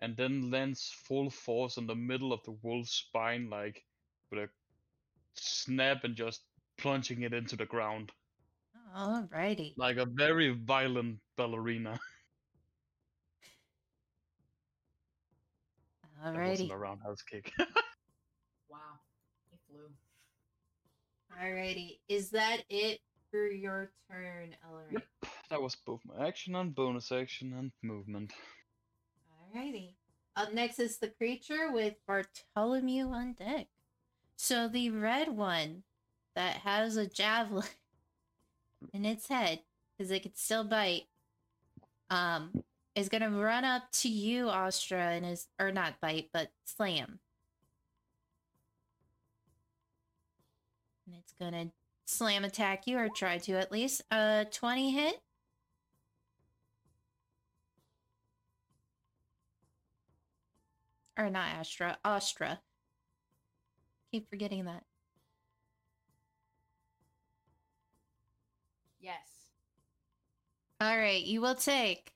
and 0.00 0.16
then 0.16 0.50
lands 0.50 0.90
full 1.04 1.28
force 1.30 1.76
in 1.76 1.86
the 1.86 1.94
middle 1.94 2.32
of 2.32 2.42
the 2.44 2.52
wolf's 2.62 2.92
spine, 2.92 3.50
like 3.50 3.84
with 4.30 4.40
a 4.40 4.48
snap 5.34 6.04
and 6.04 6.16
just 6.16 6.42
plunging 6.78 7.22
it 7.22 7.34
into 7.34 7.56
the 7.56 7.66
ground. 7.66 8.10
Alrighty. 8.96 9.74
Like 9.76 9.98
a 9.98 10.06
very 10.06 10.50
violent 10.50 11.18
ballerina. 11.36 11.98
Alrighty. 16.24 16.34
That 16.34 16.48
wasn't 16.48 16.70
Alrighty. 16.70 16.74
a 16.74 16.76
roundhouse 16.78 17.22
kick. 17.22 17.52
Wow. 18.70 18.78
He 19.50 19.58
flew. 19.68 19.90
Alrighty. 21.42 21.98
Is 22.08 22.30
that 22.30 22.58
it 22.68 23.00
for 23.00 23.09
your 23.32 23.90
turn, 24.10 24.56
Elric? 24.68 24.92
Yep. 24.92 25.32
that 25.50 25.62
was 25.62 25.76
both 25.76 26.00
my 26.04 26.26
action 26.26 26.54
and 26.54 26.74
bonus 26.74 27.12
action 27.12 27.54
and 27.58 27.72
movement. 27.82 28.32
Alrighty. 29.54 29.94
Up 30.36 30.52
next 30.52 30.78
is 30.78 30.98
the 30.98 31.08
creature 31.08 31.70
with 31.72 31.94
Bartholomew 32.06 33.08
on 33.08 33.34
deck. 33.34 33.66
So 34.36 34.68
the 34.68 34.90
red 34.90 35.28
one 35.28 35.82
that 36.34 36.56
has 36.58 36.96
a 36.96 37.06
javelin 37.06 37.66
in 38.94 39.04
its 39.04 39.28
head, 39.28 39.60
because 39.96 40.10
it 40.10 40.22
can 40.22 40.34
still 40.34 40.64
bite, 40.64 41.04
um, 42.08 42.64
is 42.94 43.08
gonna 43.08 43.30
run 43.30 43.64
up 43.64 43.84
to 43.92 44.08
you, 44.08 44.48
Astra, 44.48 44.98
and 44.98 45.26
is 45.26 45.46
or 45.58 45.70
not 45.72 46.00
bite, 46.00 46.30
but 46.32 46.50
slam. 46.64 47.20
And 51.06 51.16
it's 51.16 51.34
gonna 51.40 51.70
slam 52.10 52.44
attack 52.44 52.86
you, 52.86 52.98
or 52.98 53.08
try 53.08 53.38
to 53.38 53.52
at 53.52 53.72
least. 53.72 54.02
Uh, 54.10 54.44
twenty 54.50 54.90
hit. 54.90 55.20
or 61.20 61.30
not 61.30 61.48
Astra, 61.48 61.98
Astra. 62.04 62.60
Keep 64.10 64.28
forgetting 64.30 64.64
that. 64.64 64.84
Yes. 69.00 69.52
All 70.80 70.96
right, 70.96 71.22
you 71.22 71.40
will 71.40 71.54
take 71.54 72.12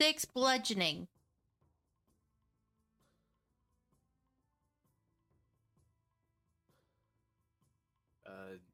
six 0.00 0.24
bludgeoning. 0.26 1.08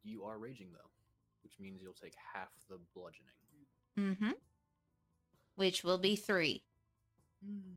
You 0.04 0.24
are 0.24 0.38
raging 0.38 0.68
though, 0.72 0.90
which 1.42 1.54
means 1.60 1.80
you'll 1.82 1.92
take 1.92 2.14
half 2.34 2.48
the 2.68 2.78
bludgeoning. 2.94 3.32
Mm-hmm. 3.98 4.32
Which 5.56 5.84
will 5.84 5.98
be 5.98 6.16
three. 6.16 6.62
Mm. 7.44 7.76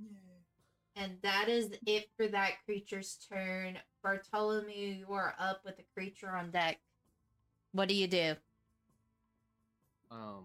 Yeah. 0.00 1.02
And 1.02 1.12
that 1.22 1.48
is 1.48 1.70
it 1.86 2.08
for 2.16 2.28
that 2.28 2.52
creature's 2.64 3.18
turn. 3.32 3.78
Bartholomew, 4.02 4.74
you 4.74 5.06
are 5.10 5.34
up 5.38 5.62
with 5.64 5.76
the 5.76 5.84
creature 5.94 6.30
on 6.30 6.50
deck. 6.50 6.80
What 7.72 7.88
do 7.88 7.94
you 7.94 8.08
do? 8.08 8.34
Um, 10.10 10.44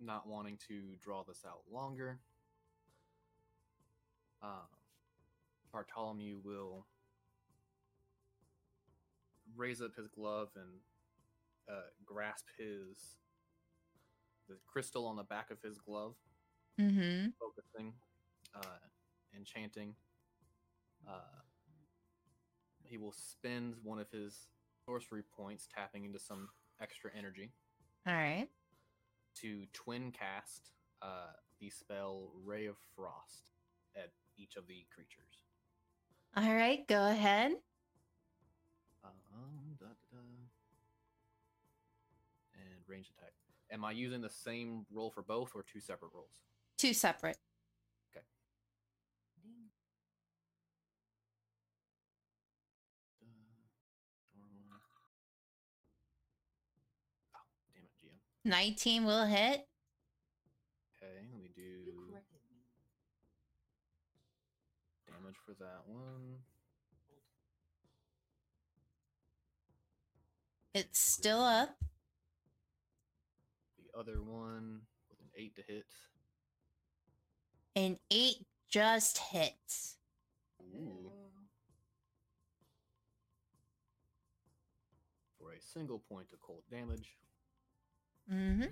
not 0.00 0.26
wanting 0.26 0.58
to 0.68 0.80
draw 1.02 1.22
this 1.22 1.44
out 1.46 1.60
longer. 1.70 2.18
Uh, 4.42 4.66
Bartholomew 5.72 6.38
will 6.42 6.86
raise 9.56 9.80
up 9.80 9.94
his 9.96 10.08
glove 10.08 10.48
and 10.56 10.68
uh, 11.68 11.82
grasp 12.04 12.46
his 12.58 13.16
the 14.48 14.56
crystal 14.66 15.06
on 15.06 15.16
the 15.16 15.22
back 15.22 15.50
of 15.50 15.60
his 15.62 15.78
glove, 15.78 16.14
Mm-hmm. 16.80 17.28
focusing, 17.38 17.92
uh, 18.54 18.78
enchanting. 19.36 19.94
Uh, 21.08 21.12
he 22.82 22.98
will 22.98 23.12
spend 23.12 23.74
one 23.84 23.98
of 24.00 24.10
his 24.10 24.48
sorcery 24.84 25.22
points, 25.36 25.68
tapping 25.72 26.04
into 26.04 26.18
some 26.18 26.48
extra 26.82 27.10
energy 27.16 27.52
All 28.06 28.14
right. 28.14 28.48
to 29.36 29.66
twin 29.72 30.10
cast 30.10 30.72
uh, 31.02 31.32
the 31.60 31.70
spell 31.70 32.30
Ray 32.44 32.66
of 32.66 32.76
Frost 32.96 33.50
at 33.96 34.10
each 34.36 34.56
of 34.56 34.66
the 34.66 34.84
creatures. 34.92 35.44
All 36.36 36.54
right, 36.54 36.86
go 36.88 37.08
ahead. 37.10 37.52
Range 42.90 43.10
attack. 43.16 43.32
Am 43.72 43.84
I 43.84 43.92
using 43.92 44.20
the 44.20 44.30
same 44.30 44.84
roll 44.92 45.10
for 45.10 45.22
both 45.22 45.52
or 45.54 45.62
two 45.62 45.80
separate 45.80 46.10
rolls? 46.12 46.32
Two 46.76 46.92
separate. 46.92 47.38
Da, 48.12 48.20
normal. 54.34 54.80
Oh, 57.36 57.46
damn 57.74 57.84
it, 57.84 57.94
GM. 58.02 58.18
19 58.44 59.04
will 59.04 59.24
hit. 59.26 59.66
Okay, 60.96 61.12
let 61.14 61.30
me 61.30 61.50
do 61.54 61.62
You 61.62 62.06
corrected 62.10 62.40
me. 62.50 62.58
damage 65.06 65.36
for 65.46 65.54
that 65.60 65.82
one. 65.86 66.38
It's 70.72 71.00
still 71.00 71.40
up. 71.42 71.76
The 73.92 73.98
other 73.98 74.22
one 74.22 74.80
with 75.08 75.20
an 75.20 75.28
8 75.36 75.56
to 75.56 75.62
hit. 75.62 75.86
An 77.76 77.98
8 78.10 78.36
just 78.68 79.18
hits. 79.18 79.96
Ooh. 80.62 81.10
For 85.38 85.52
a 85.52 85.60
single 85.60 85.98
point 85.98 86.26
of 86.32 86.40
cold 86.40 86.62
damage. 86.70 87.16
Mm-hmm. 88.30 88.60
Gonna 88.60 88.70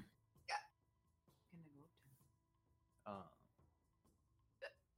go 1.74 1.86
to. 3.06 3.10
Uh, 3.10 3.28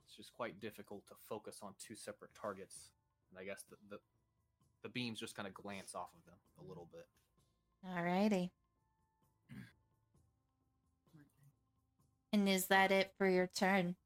it's 0.05 0.17
just 0.17 0.33
quite 0.35 0.61
difficult 0.61 1.07
to 1.09 1.15
focus 1.29 1.61
on 1.63 1.73
two 1.79 1.95
separate 1.95 2.33
targets. 2.41 2.91
And 3.31 3.39
I 3.39 3.45
guess 3.45 3.65
the, 3.71 3.77
the, 3.89 4.01
the 4.83 4.89
beams 4.89 5.21
just 5.21 5.37
kind 5.37 5.47
of 5.47 5.55
glance 5.55 5.95
off 5.95 6.11
of 6.19 6.25
them 6.27 6.39
a 6.59 6.69
little 6.69 6.89
bit. 6.93 7.07
Alrighty. 7.89 8.51
And 12.33 12.49
is 12.49 12.67
that 12.67 12.93
it 12.93 13.13
for 13.19 13.29
your 13.29 13.47
turn? 13.49 13.97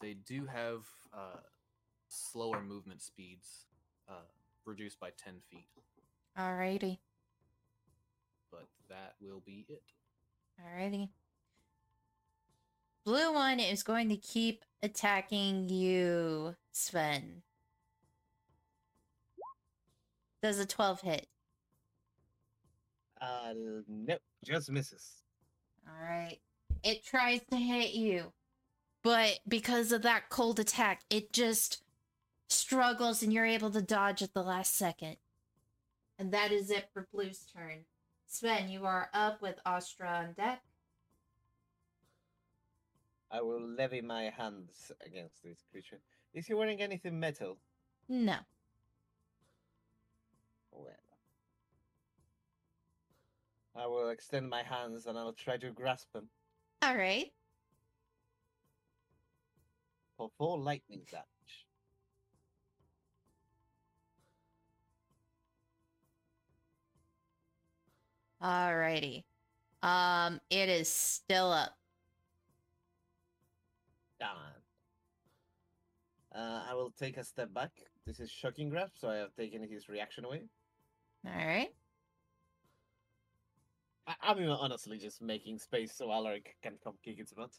They 0.00 0.14
do 0.14 0.46
have 0.46 0.84
uh, 1.12 1.40
slower 2.08 2.62
movement 2.62 3.02
speeds, 3.02 3.64
uh, 4.08 4.12
reduced 4.64 5.00
by 5.00 5.10
10 5.16 5.34
feet, 5.50 5.66
Alrighty. 6.38 6.98
but 8.50 8.66
that 8.88 9.14
will 9.20 9.42
be 9.44 9.66
it. 9.68 9.82
Alrighty. 10.62 11.08
Blue 13.04 13.32
one 13.32 13.58
is 13.58 13.82
going 13.82 14.08
to 14.10 14.16
keep 14.16 14.64
attacking 14.82 15.68
you, 15.68 16.54
Sven. 16.72 17.42
Does 20.42 20.58
a 20.58 20.66
12 20.66 21.00
hit? 21.00 21.26
Uh, 23.20 23.54
nope, 23.88 24.20
just 24.44 24.70
misses. 24.70 25.22
Alright. 25.88 26.40
It 26.82 27.04
tries 27.04 27.40
to 27.50 27.56
hit 27.56 27.94
you, 27.94 28.32
but 29.02 29.40
because 29.48 29.92
of 29.92 30.02
that 30.02 30.28
cold 30.28 30.60
attack, 30.60 31.02
it 31.10 31.32
just 31.32 31.82
struggles 32.48 33.22
and 33.22 33.32
you're 33.32 33.46
able 33.46 33.70
to 33.70 33.82
dodge 33.82 34.22
at 34.22 34.34
the 34.34 34.42
last 34.42 34.76
second. 34.76 35.16
And 36.18 36.32
that 36.32 36.52
is 36.52 36.70
it 36.70 36.88
for 36.92 37.08
Blue's 37.12 37.46
turn. 37.52 37.84
Sven, 38.26 38.68
you 38.68 38.84
are 38.84 39.08
up 39.14 39.40
with 39.42 39.56
Astra 39.64 40.08
on 40.08 40.32
deck. 40.34 40.62
I 43.30 43.40
will 43.42 43.60
levy 43.60 44.00
my 44.00 44.24
hands 44.24 44.92
against 45.04 45.42
this 45.42 45.64
creature. 45.70 46.00
Is 46.32 46.46
he 46.46 46.54
wearing 46.54 46.80
anything 46.80 47.18
metal? 47.18 47.58
No. 48.08 48.36
Well. 50.70 50.94
I 53.78 53.86
will 53.86 54.08
extend 54.10 54.48
my 54.48 54.62
hands 54.62 55.06
and 55.06 55.18
I'll 55.18 55.34
try 55.34 55.56
to 55.58 55.70
grasp 55.70 56.12
them. 56.12 56.28
Alright. 56.84 57.32
for 60.16 60.30
four 60.38 60.58
lightning 60.58 61.02
damage. 61.10 61.66
Alrighty. 68.42 69.24
Um, 69.82 70.40
it 70.50 70.68
is 70.68 70.88
still 70.88 71.52
up. 71.52 71.76
Darn. 74.18 74.36
Uh, 76.34 76.62
I 76.70 76.74
will 76.74 76.92
take 76.98 77.16
a 77.16 77.24
step 77.24 77.52
back. 77.52 77.70
This 78.06 78.20
is 78.20 78.30
shocking 78.30 78.68
grasp, 78.68 78.94
so 78.98 79.08
I 79.08 79.16
have 79.16 79.34
taken 79.34 79.62
his 79.62 79.88
reaction 79.88 80.24
away. 80.24 80.42
Alright. 81.26 81.72
I, 84.06 84.14
I 84.22 84.34
mean, 84.34 84.48
honestly, 84.48 84.98
just 84.98 85.20
making 85.22 85.58
space 85.58 85.92
so 85.92 86.08
Elric 86.08 86.46
can 86.62 86.74
come 86.82 86.94
kick 87.04 87.18
its 87.18 87.32
butt. 87.32 87.50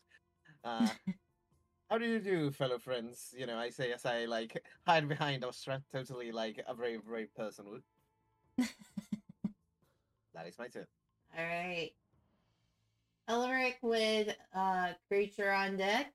Uh, 0.63 0.87
how 1.89 1.97
do 1.97 2.05
you 2.05 2.19
do, 2.19 2.51
fellow 2.51 2.79
friends? 2.79 3.33
You 3.37 3.45
know, 3.45 3.57
I 3.57 3.69
say 3.69 3.91
as 3.91 4.05
I 4.05 4.25
like 4.25 4.63
hide 4.85 5.07
behind 5.07 5.43
Astra, 5.43 5.81
totally 5.91 6.31
like 6.31 6.63
a 6.67 6.73
brave, 6.73 7.03
brave 7.05 7.33
person 7.35 7.65
would. 7.69 7.83
that 10.33 10.47
is 10.47 10.57
my 10.57 10.67
turn. 10.67 10.87
Alright. 11.37 11.93
Elric 13.29 13.75
with 13.81 14.33
uh 14.55 14.93
creature 15.09 15.51
on 15.51 15.75
deck. 15.77 16.13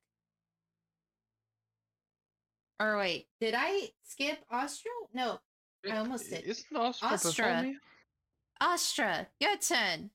Or 2.81 2.97
wait, 2.97 3.29
did 3.39 3.55
I 3.57 3.91
skip 4.03 4.39
Austral? 4.51 4.95
No, 5.15 5.39
I 5.89 5.99
almost 5.99 6.31
did. 6.31 6.43
Isn't 6.45 6.77
Astra 6.77 7.11
before 7.11 7.45
Astra. 7.45 7.75
Astra, 8.61 9.27
your 9.39 9.57
turn. 9.59 10.11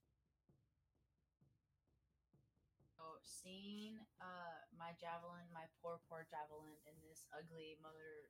Poor 5.87 5.99
poor 6.09 6.25
javelin 6.29 6.75
in 6.85 6.93
this 7.07 7.23
ugly 7.37 7.77
mother 7.81 8.27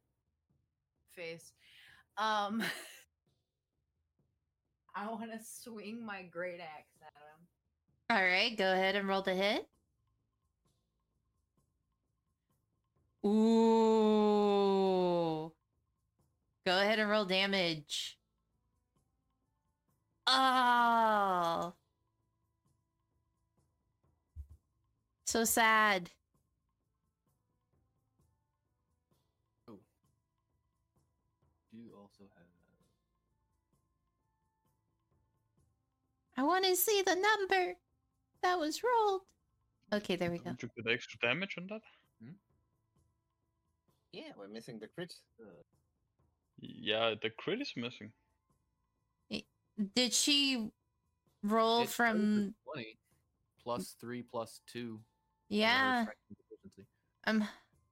face, 1.15 1.53
um 2.17 2.63
I 4.95 5.07
want 5.07 5.31
to 5.31 5.39
swing 5.43 6.05
my 6.05 6.23
great 6.23 6.59
axe 6.59 6.99
at 7.01 7.13
him. 7.13 7.47
Alright, 8.11 8.57
go 8.57 8.73
ahead 8.73 8.95
and 8.95 9.07
roll 9.07 9.21
the 9.21 9.35
hit. 9.35 9.67
Ooh. 13.25 13.91
Go 16.65 16.79
ahead 16.79 16.97
and 16.99 17.09
roll 17.09 17.25
damage. 17.25 18.17
Oh. 20.25 21.73
So 25.25 25.43
sad. 25.43 26.09
I 36.37 36.43
want 36.43 36.65
to 36.65 36.75
see 36.75 37.01
the 37.05 37.15
number 37.15 37.73
that 38.43 38.59
was 38.59 38.81
rolled. 38.83 39.21
Okay, 39.91 40.15
there 40.15 40.29
we 40.31 40.37
go. 40.37 40.51
Did 40.51 40.69
you 40.75 40.83
get 40.83 40.93
extra 40.93 41.19
damage 41.19 41.55
on 41.57 41.67
that? 41.67 41.81
Hmm? 42.23 42.31
Yeah, 44.13 44.31
we're 44.37 44.47
missing 44.47 44.79
the 44.79 44.87
crit. 44.87 45.13
Yeah, 46.59 47.15
the 47.21 47.31
crit 47.31 47.61
is 47.61 47.73
missing. 47.75 48.11
Did 49.95 50.11
she 50.11 50.71
roll 51.43 51.81
It 51.81 51.85
shows 51.85 51.93
from? 51.93 52.55
20 52.73 52.97
plus 53.63 53.95
3 54.01 54.23
plus 54.23 54.61
2. 54.73 54.99
Yeah, 55.49 56.01
strength 56.03 56.19
and 56.29 56.37
proficiency. 56.37 56.87
I'm 57.25 57.43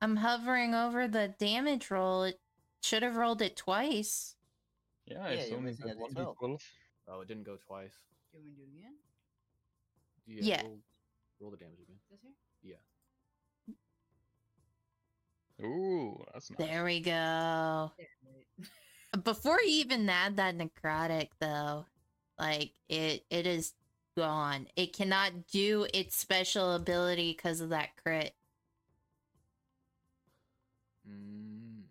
I'm 0.02 0.16
hovering 0.16 0.74
over 0.74 1.08
the 1.08 1.36
damage 1.40 1.92
roll. 1.92 2.24
It 2.24 2.40
should 2.82 3.04
have 3.04 3.16
rolled 3.16 3.44
it 3.44 3.56
twice. 3.56 4.36
Yeah, 5.06 5.28
Yeah, 5.28 5.34
it's 5.36 5.50
you're 5.50 5.60
only 5.60 5.72
missing 5.72 5.86
got 5.88 5.98
one 5.98 6.12
D12. 6.14 6.36
d12. 6.38 6.60
Oh, 7.08 7.22
it 7.22 7.28
didn't 7.28 7.44
go 7.46 7.58
twice. 7.68 7.94
Do 8.36 8.42
we 8.44 8.52
do 8.52 8.64
it 8.64 8.70
again? 8.78 8.96
Yeah. 10.28 10.62
Roll, 10.62 10.80
roll 11.40 11.52
the 11.52 11.58
damage 11.58 11.80
again. 11.82 11.96
This 12.12 12.20
here? 12.22 12.34
Yeah. 12.62 12.76
Ooh, 15.66 16.22
that's 16.34 16.52
nice. 16.52 16.68
There 16.68 16.84
we 16.84 17.00
go. 17.00 17.94
Before 19.24 19.62
you 19.62 19.70
even 19.70 20.10
add 20.10 20.36
that 20.36 20.58
necrotic, 20.58 21.30
though, 21.40 21.86
like 22.38 22.74
it 22.90 23.24
it 23.30 23.48
is 23.48 23.74
gone. 24.18 24.68
It 24.76 24.92
cannot 24.92 25.48
do 25.48 25.88
its 25.94 26.18
special 26.18 26.74
ability 26.74 27.32
because 27.32 27.62
of 27.62 27.70
that 27.70 27.96
crit. 28.04 28.36
Mm. 31.10 31.84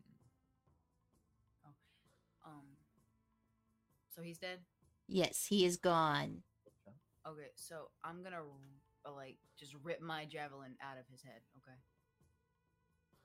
Um. 2.44 2.76
So 4.14 4.20
he's 4.20 4.36
dead. 4.36 4.58
Yes, 5.08 5.46
he 5.46 5.64
is 5.64 5.76
gone. 5.76 6.42
Okay, 7.26 7.50
so 7.54 7.88
I'm 8.02 8.22
gonna 8.22 8.42
uh, 9.06 9.12
like 9.12 9.36
just 9.58 9.74
rip 9.82 10.00
my 10.00 10.24
javelin 10.24 10.76
out 10.82 10.98
of 10.98 11.04
his 11.10 11.22
head. 11.22 11.40
Okay. 11.58 11.76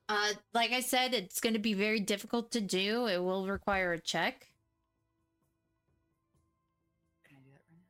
Uh, 0.08 0.34
like 0.54 0.72
I 0.72 0.80
said, 0.80 1.14
it's 1.14 1.40
going 1.40 1.54
to 1.54 1.60
be 1.60 1.76
very 1.76 2.00
difficult 2.00 2.52
to 2.54 2.62
do. 2.62 3.06
It 3.06 3.20
will 3.20 3.46
require 3.46 3.94
a 3.94 4.02
check. 4.02 4.48
Can 7.28 7.38
I 7.38 7.42
do 7.42 7.52
that 7.52 7.62
right 7.70 7.84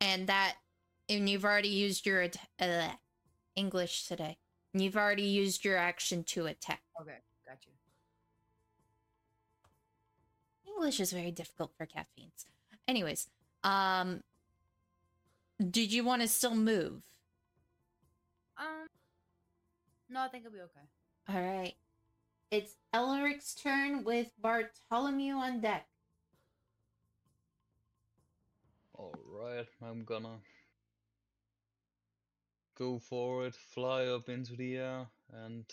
and 0.00 0.26
that 0.26 0.56
and 1.08 1.28
you've 1.28 1.44
already 1.44 1.68
used 1.68 2.04
your 2.06 2.26
uh, 2.58 2.88
english 3.54 4.08
today 4.08 4.36
you've 4.74 4.96
already 4.96 5.22
used 5.22 5.64
your 5.64 5.76
action 5.76 6.24
to 6.24 6.46
attack? 6.46 6.80
Okay, 7.00 7.18
english 10.74 11.00
is 11.00 11.12
very 11.12 11.30
difficult 11.30 11.72
for 11.76 11.86
caffeines 11.86 12.46
anyways 12.88 13.28
um 13.64 14.22
did 15.70 15.92
you 15.92 16.02
want 16.04 16.22
to 16.22 16.28
still 16.28 16.54
move 16.54 17.02
Um. 18.58 18.86
No, 20.08 20.20
I 20.20 20.28
think 20.28 20.44
it'll 20.44 20.54
be 20.54 20.60
okay. 20.62 20.86
all 21.28 21.40
right 21.40 21.74
it's 22.50 22.76
elric's 22.92 23.54
turn 23.54 24.04
with 24.04 24.32
bartholomew 24.40 25.34
on 25.34 25.60
deck 25.60 25.86
Alright, 28.98 29.66
I'm 29.82 30.04
gonna 30.04 30.38
go 32.78 32.98
for 32.98 33.46
it, 33.46 33.54
fly 33.54 34.06
up 34.06 34.28
into 34.28 34.54
the 34.54 34.76
air, 34.76 35.06
and 35.32 35.64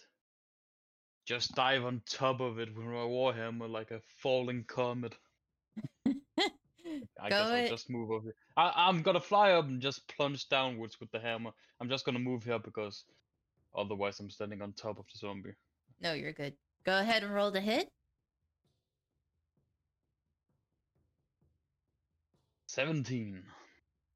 just 1.29 1.53
dive 1.53 1.85
on 1.85 2.01
top 2.09 2.39
of 2.39 2.57
it 2.57 2.75
with 2.75 2.87
my 2.87 2.91
warhammer 2.91 3.69
like 3.69 3.91
a 3.91 4.01
falling 4.17 4.63
comet. 4.63 5.13
I 6.07 7.29
guess 7.29 7.47
I'll 7.47 7.67
just 7.67 7.87
move 7.87 8.09
over. 8.09 8.33
I, 8.57 8.73
I'm 8.75 9.03
gonna 9.03 9.19
fly 9.19 9.51
up 9.51 9.67
and 9.67 9.79
just 9.79 10.07
plunge 10.07 10.49
downwards 10.49 10.99
with 10.99 11.11
the 11.11 11.19
hammer. 11.19 11.51
I'm 11.79 11.87
just 11.87 12.03
gonna 12.03 12.17
move 12.17 12.43
here 12.43 12.57
because 12.57 13.03
otherwise 13.77 14.19
I'm 14.19 14.31
standing 14.31 14.63
on 14.63 14.73
top 14.73 14.97
of 14.97 15.05
the 15.05 15.19
zombie. 15.19 15.53
no 16.01 16.13
you're 16.13 16.33
good 16.33 16.53
go 16.83 16.99
ahead 16.99 17.21
and 17.21 17.31
roll 17.31 17.51
the 17.51 17.61
hit 17.61 17.91
17. 22.65 23.43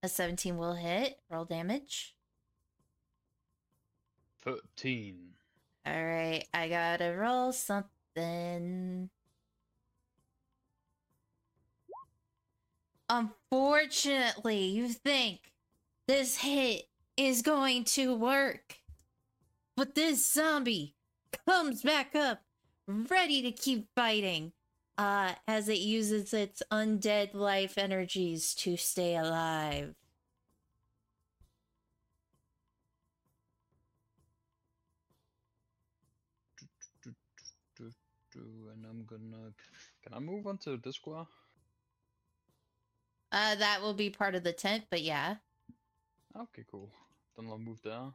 a 0.01 0.09
17 0.09 0.57
will 0.57 0.73
hit 0.73 1.19
roll 1.29 1.45
damage 1.45 2.15
13. 4.43 5.33
All 5.85 5.93
right 6.03 6.45
i 6.53 6.67
gotta 6.67 7.13
roll 7.15 7.51
something 7.51 9.09
Unfortunately, 13.09 14.65
you 14.65 14.87
think 14.89 15.51
this 16.07 16.37
hit 16.37 16.85
is 17.15 17.43
going 17.43 17.83
to 17.83 18.15
work. 18.15 18.77
But 19.77 19.93
this 19.93 20.31
zombie 20.31 20.95
comes 21.47 21.83
back 21.83 22.15
up, 22.15 22.41
ready 22.87 23.41
to 23.43 23.51
keep 23.51 23.87
fighting, 23.95 24.53
uh, 24.97 25.33
as 25.47 25.69
it 25.69 25.79
uses 25.79 26.33
its 26.33 26.63
undead 26.71 27.33
life 27.35 27.77
energies 27.77 28.55
to 28.55 28.77
stay 28.77 29.15
alive. 29.15 29.93
Do, 38.33 38.39
do, 38.39 38.69
And 38.73 38.85
I'm 38.85 39.05
gonna. 39.05 39.51
Can 40.03 40.13
I 40.13 40.19
move 40.19 40.47
onto 40.47 40.79
this 40.81 40.95
square? 40.95 41.25
Uh, 43.31 43.55
that 43.55 43.81
will 43.81 43.93
be 43.93 44.09
part 44.09 44.35
of 44.35 44.43
the 44.43 44.53
tent, 44.53 44.85
but 44.89 45.01
yeah. 45.01 45.35
Okay, 46.37 46.63
cool. 46.69 46.91
Then 47.35 47.47
I'll 47.49 47.57
move 47.57 47.79
there. 47.83 48.11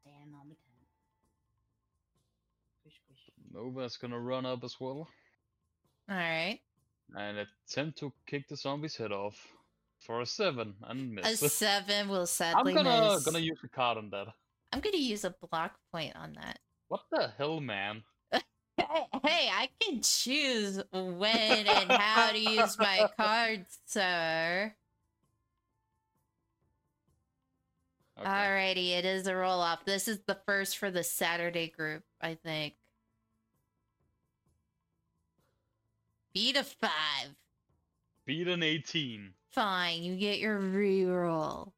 Stand 0.00 0.34
on 0.34 0.48
the 0.48 0.54
tent. 0.54 0.86
Squish, 2.80 2.94
squish. 3.04 3.30
Nova's 3.52 3.96
gonna 3.96 4.18
run 4.18 4.46
up 4.46 4.64
as 4.64 4.76
well 4.80 5.08
Alright. 6.10 6.60
and 7.14 7.38
attempt 7.38 7.98
to 7.98 8.12
kick 8.26 8.48
the 8.48 8.56
zombie's 8.56 8.96
head 8.96 9.12
off 9.12 9.36
for 10.00 10.22
a 10.22 10.26
seven 10.26 10.74
and 10.84 11.14
miss. 11.14 11.42
A 11.42 11.48
seven 11.48 12.08
will 12.08 12.20
I'm 12.20 12.26
sadly 12.26 12.74
gonna 12.74 13.14
miss. 13.14 13.24
gonna 13.24 13.38
use 13.38 13.58
a 13.62 13.68
card 13.68 13.98
on 13.98 14.10
that. 14.10 14.28
I'm 14.72 14.80
gonna 14.80 14.96
use 14.96 15.24
a 15.24 15.34
block 15.50 15.74
point 15.92 16.16
on 16.16 16.32
that. 16.34 16.58
What 16.92 17.04
the 17.10 17.32
hell, 17.38 17.58
man? 17.58 18.02
Hey, 18.30 18.42
hey, 18.76 19.48
I 19.50 19.70
can 19.80 20.02
choose 20.02 20.78
when 20.92 21.66
and 21.66 21.90
how 21.90 22.32
to 22.32 22.38
use 22.38 22.78
my 22.78 23.08
cards, 23.18 23.78
sir. 23.86 24.74
Okay. 28.20 28.28
Alrighty, 28.28 28.90
it 28.90 29.06
is 29.06 29.26
a 29.26 29.34
roll 29.34 29.62
off. 29.62 29.86
This 29.86 30.06
is 30.06 30.18
the 30.26 30.36
first 30.44 30.76
for 30.76 30.90
the 30.90 31.02
Saturday 31.02 31.68
group, 31.74 32.02
I 32.20 32.34
think. 32.34 32.74
Beat 36.34 36.58
a 36.58 36.62
five. 36.62 37.34
Beat 38.26 38.48
an 38.48 38.62
18. 38.62 39.32
Fine, 39.48 40.02
you 40.02 40.14
get 40.16 40.40
your 40.40 40.60
reroll. 40.60 41.72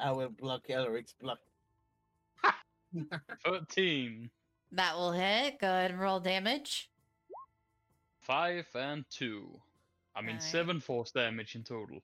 I 0.00 0.10
will 0.10 0.30
block 0.30 0.68
Elric's 0.68 1.14
block. 1.20 1.38
13. 3.44 4.30
That 4.72 4.96
will 4.96 5.12
hit. 5.12 5.58
Go 5.60 5.68
ahead 5.68 5.90
and 5.90 6.00
roll 6.00 6.20
damage. 6.20 6.90
5 8.20 8.66
and 8.74 9.04
2. 9.10 9.60
I 10.14 10.20
mean, 10.20 10.36
Alright. 10.36 10.42
7 10.42 10.80
force 10.80 11.10
damage 11.10 11.54
in 11.54 11.62
total. 11.62 12.02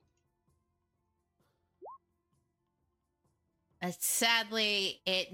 Uh, 3.81 3.93
sadly, 3.99 5.01
it 5.07 5.33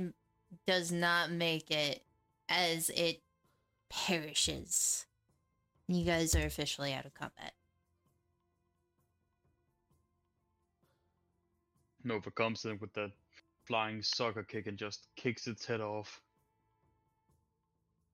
does 0.67 0.93
not 0.93 1.31
make 1.31 1.71
it 1.71 2.05
as 2.49 2.91
it 2.91 3.23
perishes. 3.89 5.07
You 5.89 6.05
guys 6.05 6.35
are 6.35 6.45
officially 6.45 6.93
out 6.93 7.07
of 7.07 7.15
combat. 7.15 7.55
Nova 12.03 12.31
comes 12.31 12.65
in 12.67 12.79
with 12.79 12.93
that 12.95 13.13
flying 13.67 14.03
soccer 14.03 14.43
kick 14.43 14.67
and 14.67 14.77
just 14.79 15.07
kicks 15.17 15.47
its 15.47 15.65
head 15.65 15.81
off 15.81 16.21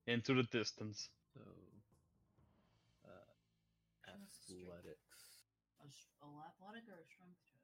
into 0.06 0.34
the 0.34 0.42
distance. 0.44 1.08
So, 1.34 1.40
uh, 3.04 3.10
What's 4.18 4.38
the 4.46 4.54
strength? 4.54 4.68
athletics. 4.68 5.44
A, 5.82 5.86
s- 5.86 6.06
a 6.22 6.26
athletic 6.48 6.84
or 6.88 7.00
a 7.00 7.06
strength 7.06 7.38
check? 7.52 7.62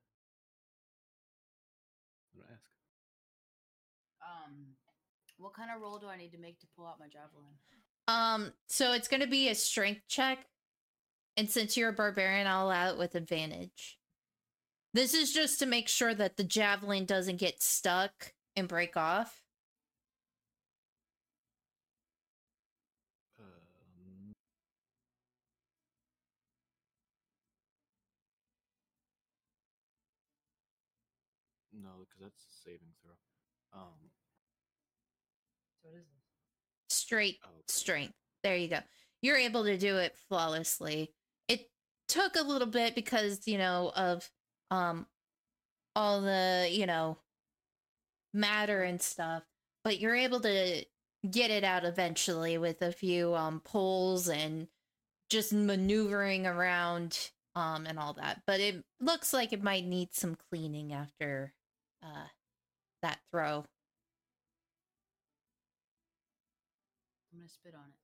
I'm 2.34 2.40
gonna 2.42 2.52
ask. 2.54 2.70
Um, 4.22 4.54
what 5.38 5.54
kind 5.54 5.70
of 5.74 5.80
roll 5.80 5.98
do 5.98 6.06
I 6.08 6.16
need 6.16 6.32
to 6.32 6.38
make 6.38 6.58
to 6.60 6.66
pull 6.76 6.86
out 6.86 6.98
my 6.98 7.06
javelin? 7.06 7.44
Um, 8.08 8.52
so 8.68 8.92
it's 8.92 9.08
going 9.08 9.20
to 9.20 9.26
be 9.26 9.48
a 9.48 9.54
strength 9.54 10.02
check, 10.08 10.46
and 11.36 11.50
since 11.50 11.76
you're 11.76 11.88
a 11.88 11.92
barbarian, 11.92 12.46
I'll 12.46 12.66
allow 12.66 12.88
it 12.90 12.98
with 12.98 13.14
advantage. 13.16 13.98
This 14.96 15.12
is 15.12 15.30
just 15.30 15.58
to 15.58 15.66
make 15.66 15.88
sure 15.88 16.14
that 16.14 16.38
the 16.38 16.42
javelin 16.42 17.04
doesn't 17.04 17.36
get 17.36 17.62
stuck 17.62 18.32
and 18.56 18.66
break 18.66 18.96
off. 18.96 19.42
Um, 23.38 24.32
no, 31.74 31.90
because 32.00 32.22
that's 32.22 32.46
a 32.46 32.52
saving 32.64 32.88
throw. 33.02 33.12
Um, 33.78 34.10
So 35.82 35.90
what 35.90 35.98
is 35.98 36.06
this? 36.06 36.96
Straight 36.96 37.36
oh, 37.44 37.48
okay. 37.48 37.64
strength. 37.68 38.14
There 38.42 38.56
you 38.56 38.68
go. 38.68 38.78
You're 39.20 39.36
able 39.36 39.64
to 39.64 39.76
do 39.76 39.98
it 39.98 40.16
flawlessly. 40.30 41.12
It 41.48 41.68
took 42.08 42.36
a 42.36 42.42
little 42.42 42.66
bit 42.66 42.94
because, 42.94 43.46
you 43.46 43.58
know, 43.58 43.92
of 43.94 44.30
um 44.70 45.06
all 45.96 46.20
the, 46.22 46.68
you 46.70 46.86
know, 46.86 47.18
matter 48.32 48.82
and 48.82 49.00
stuff, 49.00 49.42
but 49.84 49.98
you're 50.00 50.14
able 50.14 50.40
to 50.40 50.84
get 51.30 51.50
it 51.50 51.64
out 51.64 51.84
eventually 51.84 52.56
with 52.58 52.82
a 52.82 52.92
few 52.92 53.34
um 53.34 53.60
pulls 53.60 54.28
and 54.28 54.68
just 55.30 55.52
maneuvering 55.52 56.46
around 56.46 57.30
um 57.54 57.86
and 57.86 57.98
all 57.98 58.14
that. 58.14 58.42
But 58.46 58.60
it 58.60 58.84
looks 59.00 59.32
like 59.32 59.52
it 59.52 59.62
might 59.62 59.84
need 59.86 60.14
some 60.14 60.36
cleaning 60.50 60.92
after 60.92 61.54
uh 62.02 62.26
that 63.02 63.20
throw. 63.32 63.64
I'm 67.32 67.38
gonna 67.38 67.48
spit 67.48 67.74
on 67.74 67.88
it. 67.90 67.96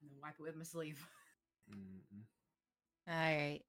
And 0.00 0.10
then 0.10 0.18
wipe 0.20 0.30
it 0.30 0.32
with 0.44 0.56
my 0.56 0.64
sleeve. 0.64 1.06
Mm-mm. 1.70 2.24
All 3.08 3.14
right. 3.14 3.62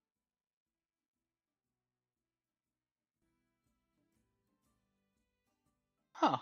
Huh. 6.14 6.38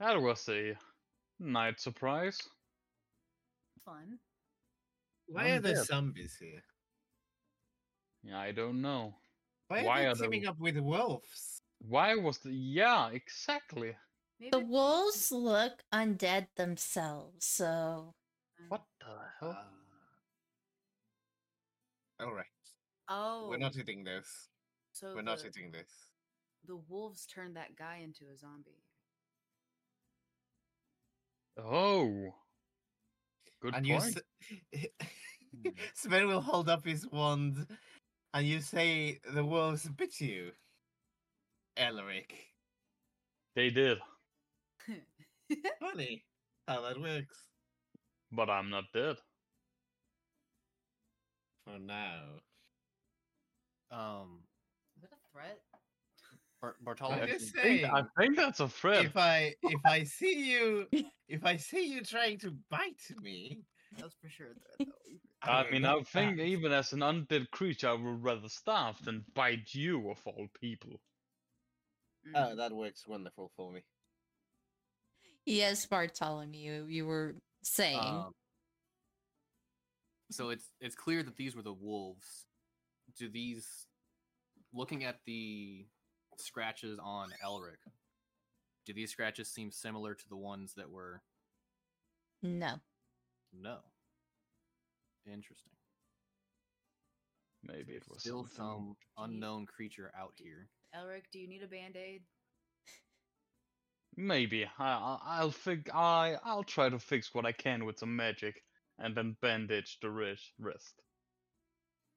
That 0.00 0.20
was 0.20 0.48
a 0.48 0.76
night 1.38 1.80
surprise. 1.80 2.48
Fun. 3.84 4.20
Why 5.26 5.46
I'm 5.46 5.58
are 5.58 5.60
there 5.60 5.84
zombies 5.84 6.36
here? 6.38 6.62
Yeah, 8.22 8.38
I 8.40 8.52
don't 8.52 8.80
know. 8.82 9.14
Why, 9.68 9.82
Why 9.84 10.04
are 10.04 10.08
are 10.10 10.14
they 10.14 10.20
there- 10.20 10.30
teaming 10.30 10.46
up 10.46 10.58
with 10.58 10.78
wolves? 10.78 11.62
Why 11.80 12.14
was 12.16 12.38
the. 12.38 12.52
Yeah, 12.52 13.10
exactly. 13.10 13.96
Maybe 14.40 14.50
The 14.50 14.60
wolves 14.60 15.32
look 15.32 15.82
undead 15.92 16.48
themselves, 16.56 17.46
so 17.46 18.14
Mm-hmm. 18.62 18.68
What 18.68 18.82
the 19.00 19.06
hell? 19.40 19.56
Uh, 22.20 22.24
all 22.24 22.32
right, 22.34 22.46
Oh, 23.08 23.48
we're 23.50 23.56
not 23.58 23.74
hitting 23.74 24.04
this. 24.04 24.48
so 24.92 25.12
We're 25.14 25.22
not 25.22 25.40
hitting 25.40 25.72
this. 25.72 25.90
the 26.66 26.76
wolves 26.76 27.26
turned 27.26 27.56
that 27.56 27.74
guy 27.76 28.00
into 28.04 28.26
a 28.32 28.36
zombie. 28.38 28.84
Oh. 31.58 32.34
Good 33.60 33.74
and 33.74 33.86
point. 33.86 34.20
you, 34.72 34.78
s- 34.80 34.86
hmm. 35.62 35.68
Sven 35.94 36.26
will 36.28 36.40
hold 36.40 36.68
up 36.68 36.84
his 36.84 37.06
wand, 37.10 37.66
and 38.34 38.46
you 38.46 38.60
say 38.60 39.20
the 39.34 39.44
wolves 39.44 39.88
bit 39.88 40.20
you, 40.20 40.52
Elric. 41.76 42.32
They 43.54 43.70
did, 43.70 43.98
Funny 45.80 46.24
how 46.66 46.80
that 46.82 47.00
works 47.00 47.36
but 48.32 48.48
I'm 48.50 48.70
not 48.70 48.84
dead. 48.92 49.16
for 51.64 51.78
now. 51.78 52.22
Um, 53.90 54.40
Is 54.96 55.02
that 55.02 55.10
a 55.12 55.30
threat? 55.32 55.58
Bar- 56.60 56.76
I'm 56.80 56.84
Bartolo, 56.84 57.26
just 57.26 57.56
I 57.58 57.62
think, 57.62 57.84
I 57.84 58.02
think 58.18 58.36
that's 58.36 58.60
a 58.60 58.68
threat. 58.68 59.04
if 59.04 59.16
I 59.16 59.54
if 59.62 59.80
I 59.84 60.04
see 60.04 60.50
you 60.50 60.86
if 61.28 61.44
I 61.44 61.56
see 61.56 61.86
you 61.92 62.02
trying 62.02 62.38
to 62.38 62.52
bite 62.70 63.02
me, 63.22 63.58
That's 63.98 64.14
for 64.20 64.28
sure 64.28 64.46
a 64.48 64.54
threat, 64.76 64.88
though. 65.44 65.50
I 65.52 65.64
will 65.64 65.72
mean, 65.72 65.84
I 65.84 65.92
not 65.94 66.06
think 66.08 66.38
even 66.38 66.72
as 66.72 66.92
an 66.92 67.00
undead 67.00 67.50
creature, 67.50 67.88
I 67.88 67.92
would 67.94 68.22
rather 68.22 68.48
starve 68.48 68.96
than 69.04 69.24
bite 69.34 69.74
you 69.74 70.10
of 70.10 70.18
all 70.26 70.46
people. 70.60 71.00
Oh, 72.34 72.38
Mm. 72.38 72.56
that 72.56 72.72
works 72.72 73.06
wonderful 73.06 73.50
for 73.56 73.72
me. 73.72 73.82
yes, 75.44 75.84
Bartholomew, 75.86 76.86
you 76.88 77.04
were 77.06 77.34
saying. 77.62 77.98
um, 77.98 78.32
so 80.30 80.50
it's 80.50 80.72
it's 80.80 80.94
clear 80.94 81.22
that 81.22 81.36
these 81.36 81.54
were 81.54 81.62
the 81.62 81.72
wolves. 81.72 82.46
Do 83.18 83.28
these, 83.28 83.86
looking 84.72 85.04
at 85.04 85.18
the 85.26 85.84
scratches 86.38 86.98
on 87.02 87.30
Elric, 87.44 87.80
do 88.86 88.92
these 88.92 89.10
scratches 89.10 89.48
seem 89.48 89.70
similar 89.70 90.14
to 90.14 90.28
the 90.28 90.36
ones 90.36 90.74
that 90.76 90.90
were? 90.90 91.22
no. 92.42 92.74
No. 93.52 93.78
Interesting. 95.26 95.72
Maybe 97.62 97.92
it 97.92 98.02
was 98.08 98.20
Still 98.20 98.46
some 98.56 98.96
unknown 99.18 99.66
creature 99.66 100.10
out 100.18 100.32
here. 100.36 100.68
Elric, 100.96 101.24
do 101.32 101.38
you 101.38 101.46
need 101.46 101.62
a 101.62 101.68
band 101.68 101.96
aid? 101.96 102.22
Maybe 104.16 104.64
I, 104.64 104.70
I- 104.78 105.20
I'll 105.22 105.50
fig 105.50 105.90
I 105.92 106.38
I'll 106.44 106.64
try 106.64 106.88
to 106.88 106.98
fix 106.98 107.34
what 107.34 107.44
I 107.46 107.52
can 107.52 107.84
with 107.84 107.98
some 107.98 108.14
magic, 108.16 108.64
and 108.98 109.14
then 109.16 109.36
bandage 109.42 109.98
the 110.00 110.10
wrist. 110.10 110.52
wrist. 110.58 111.02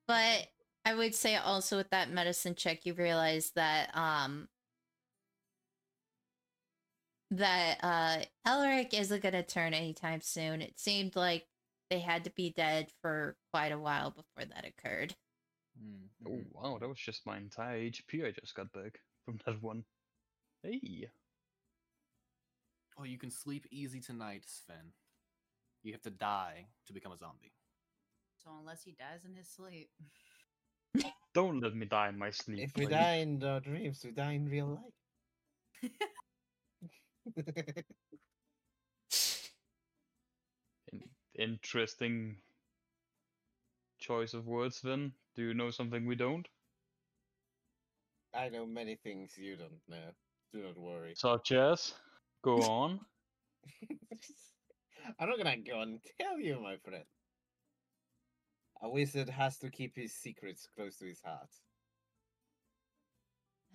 But 0.07 0.47
I 0.83 0.93
would 0.95 1.15
say 1.15 1.35
also 1.35 1.77
with 1.77 1.89
that 1.91 2.09
medicine 2.09 2.55
check, 2.55 2.85
you 2.85 2.93
realize 2.93 3.51
that 3.51 3.95
um 3.95 4.49
that 7.31 7.79
uh 7.83 8.25
Elric 8.47 8.93
isn't 8.93 9.21
gonna 9.23 9.43
turn 9.43 9.73
anytime 9.73 10.21
soon. 10.21 10.61
It 10.61 10.79
seemed 10.79 11.15
like 11.15 11.47
they 11.89 11.99
had 11.99 12.23
to 12.25 12.29
be 12.31 12.51
dead 12.51 12.91
for 13.01 13.37
quite 13.51 13.71
a 13.71 13.79
while 13.79 14.11
before 14.11 14.45
that 14.45 14.65
occurred. 14.65 15.15
Mm, 15.81 16.09
Oh 16.25 16.43
wow, 16.51 16.77
that 16.79 16.87
was 16.89 16.99
just 16.99 17.25
my 17.25 17.37
entire 17.37 17.77
HP 17.77 18.25
I 18.25 18.31
just 18.31 18.55
got 18.55 18.71
back 18.71 18.99
from 19.25 19.39
that 19.45 19.61
one. 19.61 19.85
Hey, 20.63 21.09
Oh, 22.97 23.03
you 23.03 23.17
can 23.17 23.29
sleep 23.31 23.65
easy 23.71 23.99
tonight, 23.99 24.43
Sven. 24.45 24.93
You 25.83 25.91
have 25.93 26.01
to 26.03 26.09
die 26.09 26.67
to 26.87 26.93
become 26.93 27.11
a 27.11 27.17
zombie. 27.17 27.51
So 28.43 28.51
unless 28.59 28.83
he 28.83 28.91
dies 28.97 29.25
in 29.25 29.35
his 29.35 29.47
sleep. 29.49 29.89
Don't 31.33 31.59
let 31.61 31.75
me 31.75 31.85
die 31.85 32.09
in 32.09 32.17
my 32.17 32.31
sleep. 32.31 32.59
If 32.59 32.77
we 32.77 32.85
please. 32.85 32.93
die 32.93 33.15
in 33.15 33.43
our 33.43 33.59
dreams, 33.59 34.01
we 34.03 34.11
die 34.11 34.33
in 34.33 34.47
real 34.47 34.79
life. 34.79 34.93
In- 40.93 41.09
interesting 41.37 42.37
choice 43.99 44.33
of 44.33 44.47
words 44.47 44.81
then. 44.81 45.11
Do 45.35 45.43
you 45.43 45.53
know 45.53 45.71
something 45.71 46.05
we 46.05 46.15
don't? 46.15 46.47
I 48.33 48.49
know 48.49 48.65
many 48.65 48.95
things 48.95 49.31
you 49.37 49.55
don't 49.55 49.81
know. 49.87 50.11
Do 50.53 50.63
not 50.63 50.77
worry. 50.77 51.13
Such 51.15 51.51
as? 51.51 51.93
Go 52.45 52.61
on. 52.61 52.99
I'm 55.19 55.27
not 55.27 55.39
gonna 55.39 55.57
go 55.57 55.81
and 55.81 55.99
tell 56.21 56.39
you, 56.39 56.59
my 56.61 56.77
friend. 56.77 57.03
A 58.83 58.89
wizard 58.89 59.29
has 59.29 59.57
to 59.59 59.71
keep 59.71 59.95
his 59.95 60.13
secrets 60.13 60.67
close 60.75 60.95
to 60.97 61.05
his 61.05 61.19
heart. 61.25 61.49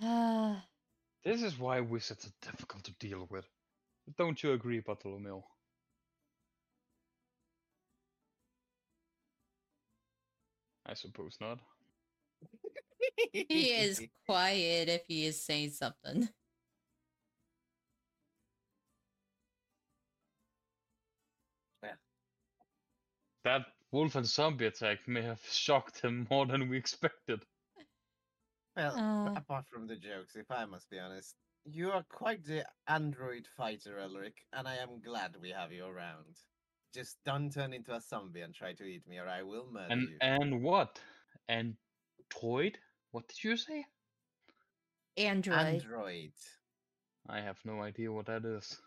Ah, 0.01 0.65
This 1.25 1.43
is 1.43 1.59
why 1.59 1.81
wizards 1.81 2.27
are 2.27 2.49
difficult 2.49 2.85
to 2.85 2.93
deal 3.01 3.27
with. 3.29 3.45
Don't 4.17 4.41
you 4.41 4.53
agree, 4.53 4.79
Bartholomew? 4.79 5.43
I 10.87 10.95
suppose 10.95 11.37
not. 11.41 11.59
he 13.33 13.73
is 13.73 14.01
quiet 14.27 14.89
if 14.89 15.03
he 15.09 15.27
is 15.27 15.45
saying 15.45 15.71
something. 15.71 16.29
That 23.45 23.67
wolf 23.91 24.15
and 24.17 24.27
zombie 24.27 24.67
attack 24.67 25.07
may 25.09 25.23
have 25.23 25.43
shocked 25.45 26.01
him 26.01 26.27
more 26.31 26.47
than 26.47 26.69
we 26.69 26.77
expected. 26.77 27.45
Well, 28.77 28.97
Uh. 28.97 29.35
apart 29.35 29.67
from 29.69 29.87
the 29.87 29.97
jokes, 29.97 30.37
if 30.37 30.51
I 30.51 30.65
must 30.65 30.89
be 30.91 30.99
honest, 30.99 31.37
you 31.65 31.91
are 31.91 32.05
quite 32.05 32.45
the 32.45 32.65
android 32.87 33.47
fighter, 33.57 33.97
Elric, 33.99 34.39
and 34.53 34.69
I 34.69 34.77
am 34.77 35.01
glad 35.01 35.37
we 35.37 35.51
have 35.51 35.73
you 35.73 35.87
around. 35.87 36.37
Just 36.95 37.23
don't 37.25 37.53
turn 37.53 37.73
into 37.73 37.95
a 37.95 38.01
zombie 38.01 38.41
and 38.43 38.55
try 38.55 38.73
to 38.75 38.85
eat 38.85 39.07
me, 39.07 39.19
or 39.19 39.29
I 39.29 39.43
will 39.43 39.71
murder 39.71 39.93
And 39.93 40.09
you. 40.09 40.19
and 40.21 40.63
what? 40.63 41.01
And 41.49 41.77
toid? 42.31 42.79
What 43.11 43.29
did 43.29 43.43
you 43.45 43.57
say? 43.57 43.87
Android. 45.17 45.59
Android. 45.59 46.33
I 47.29 47.41
have 47.41 47.65
no 47.65 47.83
idea 47.83 48.11
what 48.13 48.27
that 48.27 48.45
is. 48.45 48.81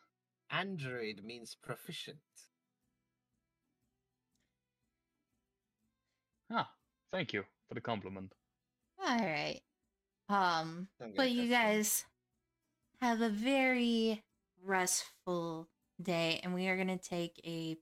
Android 0.50 1.24
means 1.24 1.56
proficient. 1.56 2.20
Ah, 6.52 6.70
thank 7.12 7.34
you 7.34 7.44
for 7.68 7.76
the 7.76 7.82
compliment. 7.82 8.34
All 9.06 9.18
right. 9.18 9.62
Um, 10.30 10.88
but 11.16 11.32
you 11.32 11.50
pissed 11.50 11.52
guys 11.52 12.06
have 13.02 13.22
a 13.22 13.30
very 13.30 14.24
restful 14.64 15.68
day, 16.02 16.40
and 16.44 16.54
we 16.54 16.68
are 16.68 16.78
gonna 16.78 16.98
take 16.98 17.40
a 17.46 17.78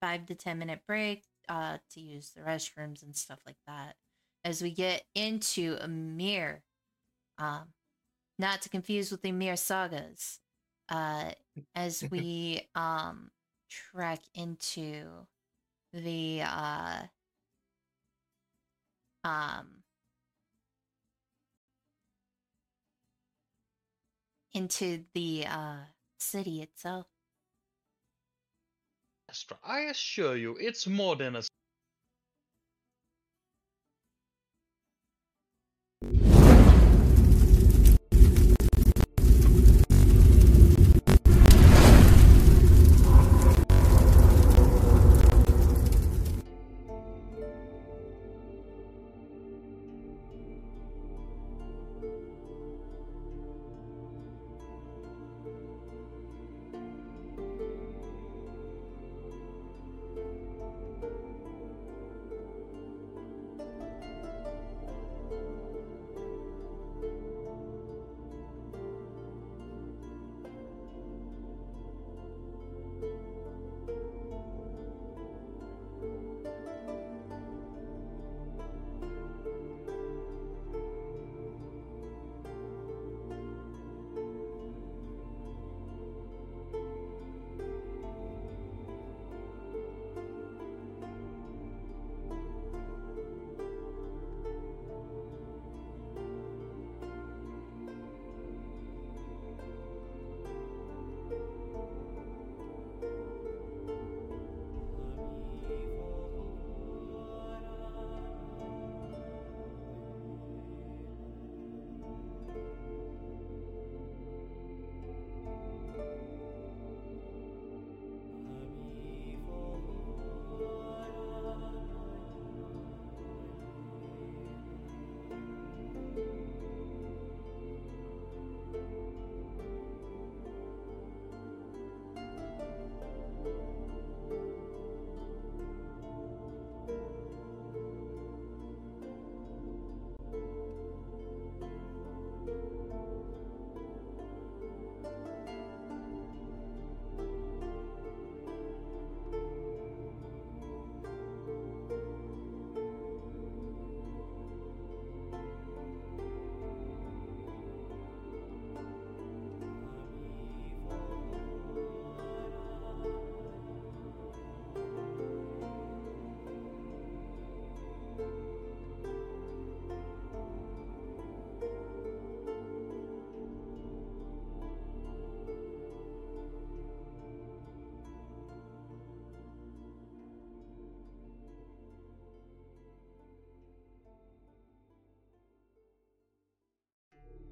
five 0.00 0.26
to 0.26 0.34
ten 0.34 0.58
minute 0.58 0.80
break 0.86 1.24
uh 1.48 1.78
to 1.90 2.00
use 2.00 2.30
the 2.34 2.40
restrooms 2.40 3.02
and 3.02 3.14
stuff 3.16 3.38
like 3.46 3.56
that 3.66 3.96
as 4.44 4.62
we 4.62 4.70
get 4.70 5.04
into 5.14 5.76
Imyr. 5.76 6.60
Um, 7.38 7.68
not 8.38 8.62
to 8.62 8.68
confuse 8.68 9.10
with 9.10 9.22
the 9.22 9.30
Imyher 9.32 9.58
sagas. 9.58 10.40
Uh, 10.88 11.32
as 11.74 12.04
we 12.10 12.68
um 12.74 13.30
trek 13.70 14.20
into 14.34 15.06
the 15.92 16.42
uh 16.42 17.02
um 19.24 19.82
into 24.52 25.04
the 25.14 25.46
uh 25.46 25.78
city 26.18 26.62
itself. 26.62 27.06
I 29.64 29.80
assure 29.80 30.36
you, 30.36 30.56
it's 30.60 30.86
more 30.86 31.16
than 31.16 31.36
a 31.36 31.42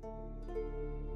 Thank 0.03 0.57
you. 0.57 1.12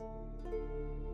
Thank 0.00 0.54
you. 0.54 1.09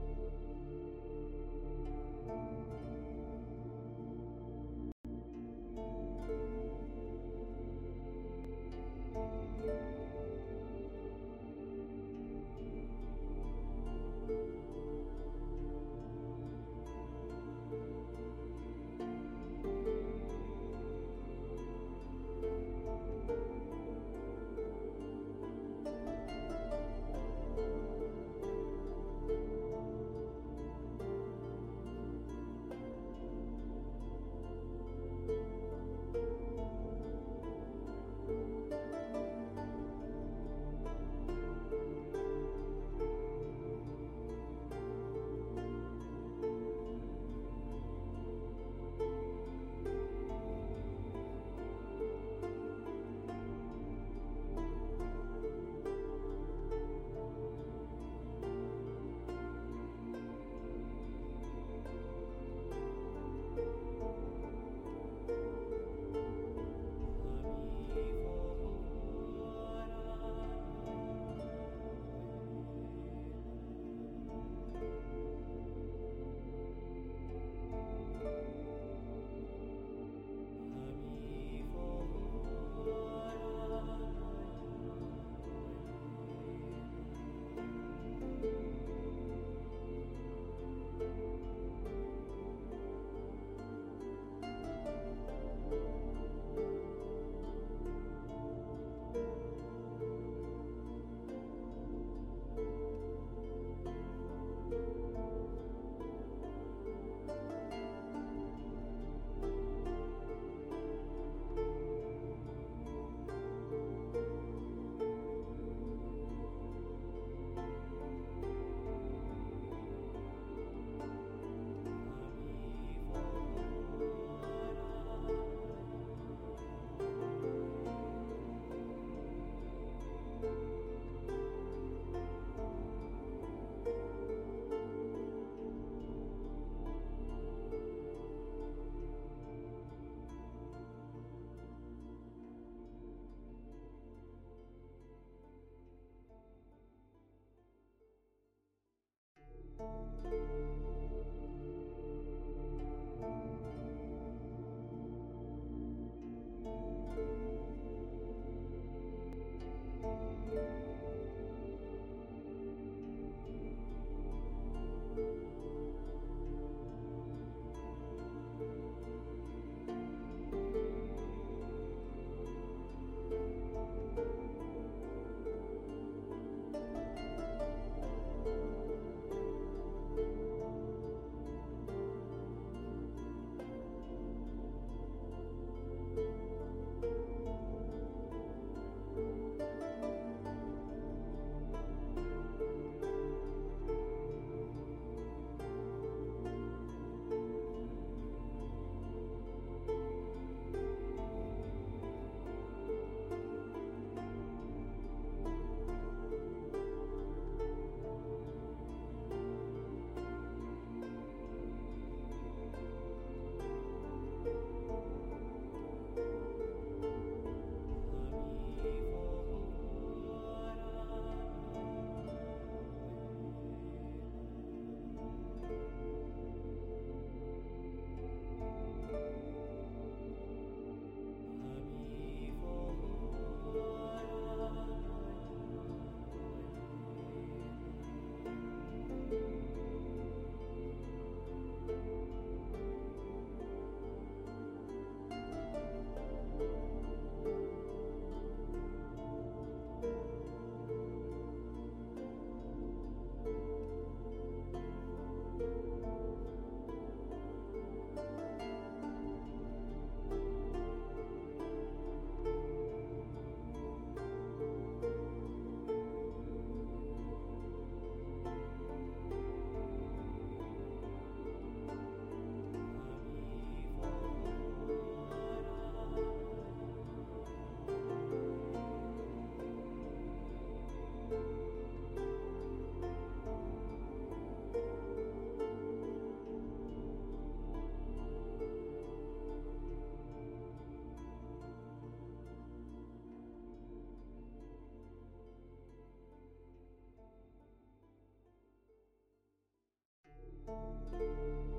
thank 300.67 301.21
you 301.21 301.76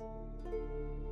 Thank 0.00 0.54
you. 0.54 1.09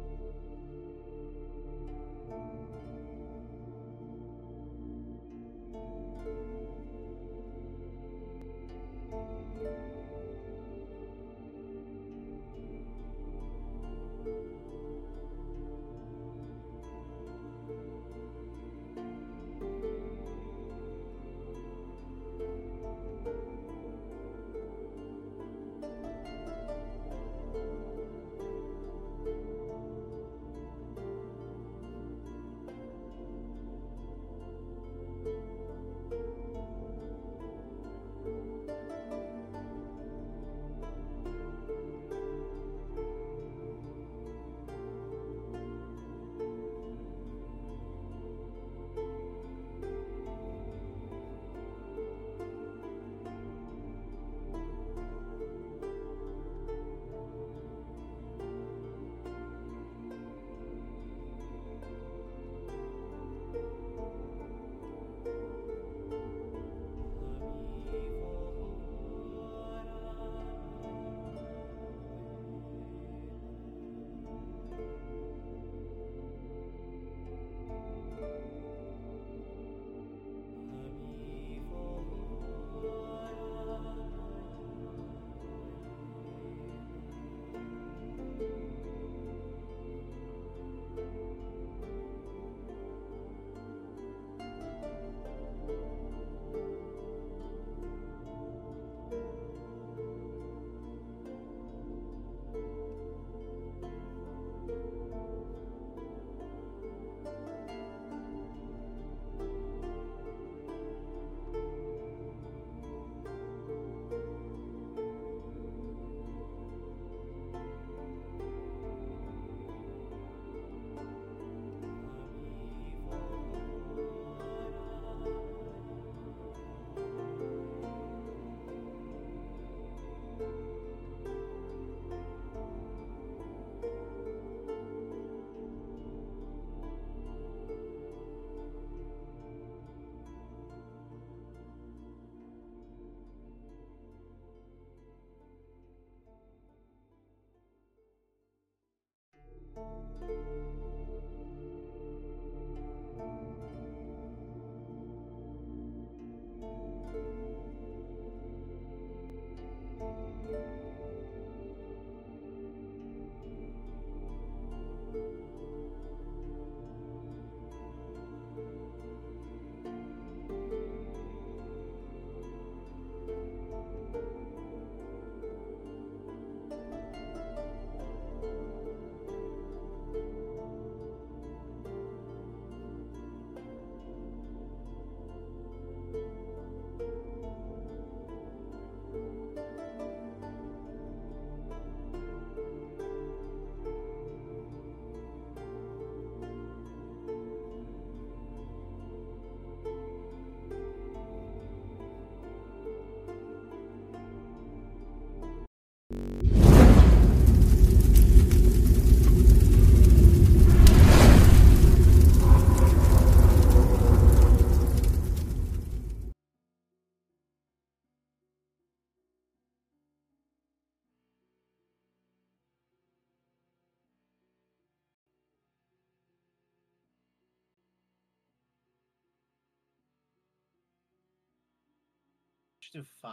To 157.11 157.48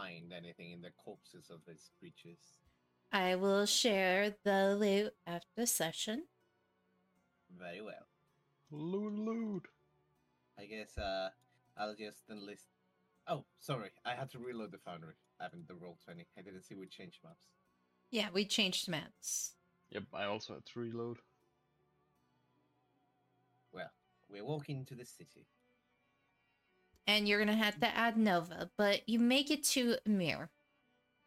find 0.06 0.32
anything 0.32 0.72
in 0.72 0.82
the 0.82 0.90
corpses 1.04 1.50
of 1.50 1.60
these 1.66 1.90
creatures. 1.98 2.38
I 3.12 3.34
will 3.36 3.66
share 3.66 4.34
the 4.44 4.76
loot 4.78 5.12
after 5.26 5.66
session. 5.66 6.24
Very 7.56 7.80
well. 7.80 8.06
Loot, 8.70 9.12
loot. 9.12 9.62
I 10.58 10.64
guess 10.66 10.96
uh, 10.98 11.30
I'll 11.76 11.94
just 11.94 12.22
enlist. 12.30 12.66
Oh, 13.28 13.44
sorry, 13.58 13.90
I 14.04 14.14
had 14.14 14.30
to 14.32 14.38
reload 14.38 14.72
the 14.72 14.78
foundry. 14.78 15.14
Having 15.40 15.64
the 15.68 15.74
roll 15.74 15.98
twenty, 16.04 16.26
I 16.38 16.42
didn't 16.42 16.62
see 16.62 16.74
we 16.74 16.86
changed 16.86 17.18
maps. 17.22 17.46
Yeah, 18.10 18.28
we 18.32 18.46
changed 18.46 18.88
maps. 18.88 19.52
Yep, 19.90 20.04
I 20.14 20.24
also 20.24 20.54
had 20.54 20.66
to 20.66 20.80
reload. 20.80 21.18
Well, 23.72 23.90
we're 24.30 24.44
walking 24.44 24.84
to 24.86 24.94
the 24.94 25.04
city. 25.04 25.46
And 27.06 27.28
you're 27.28 27.38
gonna 27.38 27.54
have 27.54 27.78
to 27.80 27.96
add 27.96 28.16
Nova, 28.16 28.70
but 28.76 29.08
you 29.08 29.18
make 29.18 29.50
it 29.50 29.64
to 29.64 29.96
Mir. 30.06 30.50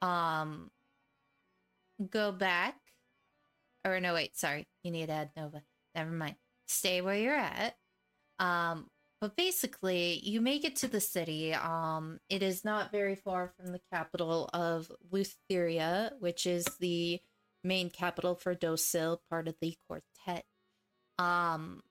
Um, 0.01 0.72
go 2.10 2.31
back, 2.31 2.76
or 3.85 3.99
no, 3.99 4.14
wait, 4.14 4.38
sorry, 4.38 4.68
you 4.84 4.91
need 4.91 5.07
to 5.07 5.14
add 5.14 5.31
Nova. 5.35 5.64
Never 5.95 6.11
mind. 6.11 6.35
Stay 6.68 7.01
where 7.01 7.15
you're 7.15 7.34
at. 7.35 7.76
Um, 8.39 8.89
but 9.22 9.35
basically, 9.35 10.22
you 10.23 10.39
make 10.39 10.64
it 10.64 10.77
to 10.77 10.88
the 10.88 11.01
city. 11.01 11.53
Um, 11.53 12.19
it 12.30 12.41
is 12.41 12.64
not 12.64 12.91
very 12.91 13.15
far 13.15 13.51
from 13.57 13.73
the 13.73 13.81
capital 13.91 14.49
of 14.53 14.91
Lutheria, 15.11 16.14
which 16.19 16.45
is 16.45 16.65
the 16.80 17.19
main 17.64 17.89
capital 17.89 18.35
for 18.35 18.56
Dosil, 18.56 19.19
part 19.30 19.49
of 19.49 19.56
the 19.60 19.77
quartet. 19.88 20.45
Um, 21.18 21.81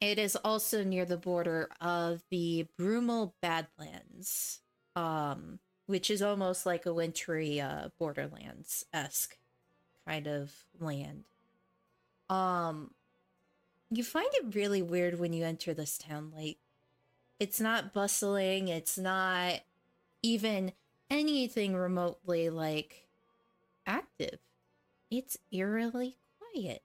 it 0.00 0.18
is 0.18 0.36
also 0.36 0.84
near 0.84 1.04
the 1.04 1.16
border 1.16 1.68
of 1.80 2.22
the 2.30 2.66
Brumal 2.78 3.32
Badlands, 3.40 4.60
um, 4.94 5.58
which 5.86 6.10
is 6.10 6.22
almost 6.22 6.66
like 6.66 6.86
a 6.86 6.94
wintry 6.94 7.60
uh, 7.60 7.88
Borderlands 7.98 8.84
esque 8.92 9.38
kind 10.06 10.26
of 10.26 10.52
land. 10.78 11.24
Um, 12.30 12.92
you 13.90 14.04
find 14.04 14.28
it 14.34 14.54
really 14.54 14.82
weird 14.82 15.18
when 15.18 15.32
you 15.32 15.44
enter 15.44 15.74
this 15.74 15.98
town. 15.98 16.32
Like, 16.36 16.58
it's 17.40 17.60
not 17.60 17.92
bustling. 17.92 18.68
It's 18.68 18.98
not 18.98 19.60
even 20.22 20.72
anything 21.10 21.74
remotely 21.74 22.50
like 22.50 23.06
active. 23.86 24.38
It's 25.10 25.38
eerily 25.50 26.18
quiet. 26.38 26.82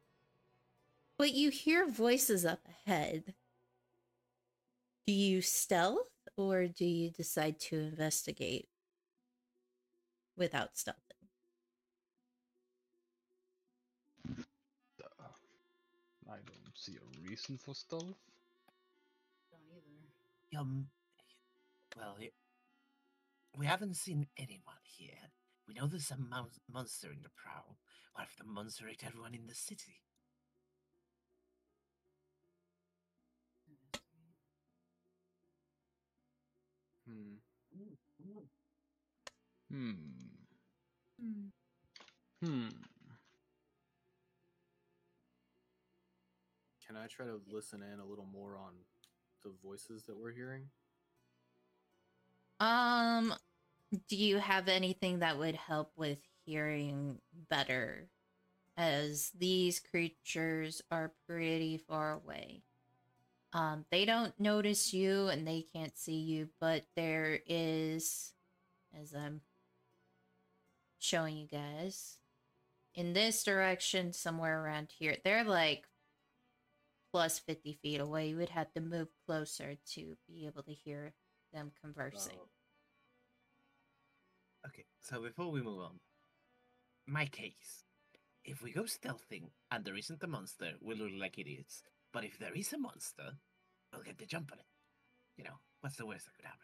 But 1.17 1.33
you 1.33 1.49
hear 1.49 1.87
voices 1.87 2.45
up 2.45 2.67
ahead. 2.67 3.33
Do 5.07 5.13
you 5.13 5.41
stealth 5.41 6.07
or 6.37 6.67
do 6.67 6.85
you 6.85 7.09
decide 7.11 7.59
to 7.61 7.77
investigate 7.79 8.67
without 10.37 10.75
stealthing? 10.75 11.27
Uh, 14.99 15.33
I 16.29 16.37
don't 16.45 16.75
see 16.75 16.97
a 16.97 17.29
reason 17.29 17.57
for 17.57 17.75
stealth. 17.75 18.17
Don't 19.51 19.61
either. 19.71 20.59
Um, 20.61 20.87
well, 21.95 22.15
y- 22.19 22.31
we 23.57 23.65
haven't 23.65 23.95
seen 23.95 24.27
anyone 24.37 24.81
here. 24.83 25.31
We 25.67 25.73
know 25.75 25.87
there's 25.87 26.07
some 26.07 26.29
mon- 26.29 26.49
monster 26.71 27.11
in 27.11 27.21
the 27.21 27.29
prowl. 27.29 27.77
What 28.13 28.27
if 28.27 28.35
the 28.37 28.43
monster 28.43 28.87
ate 28.87 29.03
everyone 29.05 29.33
in 29.33 29.47
the 29.47 29.55
city? 29.55 30.01
Hmm. 37.13 37.35
Hmm. 39.71 39.97
Hmm. 41.19 41.47
Hmm. 42.45 42.69
Can 46.85 46.97
I 46.97 47.07
try 47.07 47.25
to 47.25 47.41
listen 47.51 47.81
in 47.81 47.99
a 47.99 48.05
little 48.05 48.27
more 48.31 48.57
on 48.57 48.73
the 49.43 49.51
voices 49.63 50.03
that 50.03 50.17
we're 50.17 50.31
hearing? 50.31 50.69
Um, 52.59 53.33
do 54.07 54.15
you 54.15 54.37
have 54.37 54.67
anything 54.67 55.19
that 55.19 55.37
would 55.37 55.55
help 55.55 55.91
with 55.95 56.19
hearing 56.45 57.19
better? 57.49 58.09
As 58.77 59.31
these 59.37 59.79
creatures 59.79 60.81
are 60.91 61.13
pretty 61.27 61.77
far 61.77 62.13
away. 62.13 62.63
Um, 63.53 63.85
they 63.91 64.05
don't 64.05 64.37
notice 64.39 64.93
you 64.93 65.27
and 65.27 65.47
they 65.47 65.63
can't 65.73 65.95
see 65.97 66.17
you, 66.17 66.49
but 66.59 66.85
there 66.95 67.39
is, 67.45 68.33
as 68.99 69.13
I'm 69.13 69.41
showing 70.97 71.37
you 71.37 71.47
guys, 71.47 72.17
in 72.95 73.13
this 73.13 73.43
direction, 73.43 74.11
somewhere 74.11 74.63
around 74.63 74.89
here, 74.97 75.17
they're 75.23 75.43
like 75.43 75.83
plus 77.11 77.37
50 77.37 77.77
feet 77.81 77.99
away. 77.99 78.29
You 78.29 78.37
would 78.37 78.49
have 78.49 78.71
to 78.73 78.81
move 78.81 79.09
closer 79.27 79.75
to 79.93 80.17
be 80.27 80.47
able 80.47 80.63
to 80.63 80.73
hear 80.73 81.13
them 81.53 81.71
conversing. 81.81 82.37
Oh, 82.39 82.47
Okay, 84.65 84.85
so 85.01 85.21
before 85.21 85.51
we 85.51 85.61
move 85.61 85.79
on, 85.79 85.99
my 87.05 87.25
case. 87.25 87.83
If 88.45 88.61
we 88.61 88.71
go 88.71 88.83
stealthing 88.83 89.49
and 89.71 89.83
there 89.83 89.95
isn't 89.95 90.23
a 90.23 90.27
monster, 90.27 90.71
we'll 90.81 90.97
look 90.97 91.11
like 91.17 91.37
idiots. 91.37 91.83
But 92.13 92.23
if 92.23 92.37
there 92.37 92.53
is 92.53 92.71
a 92.71 92.77
monster, 92.77 93.33
we'll 93.91 94.03
get 94.03 94.19
the 94.19 94.25
jump 94.25 94.51
on 94.53 94.59
it. 94.59 94.65
You 95.35 95.45
know, 95.45 95.57
what's 95.81 95.97
the 95.97 96.05
worst 96.05 96.25
that 96.25 96.35
could 96.35 96.45
happen? 96.45 96.59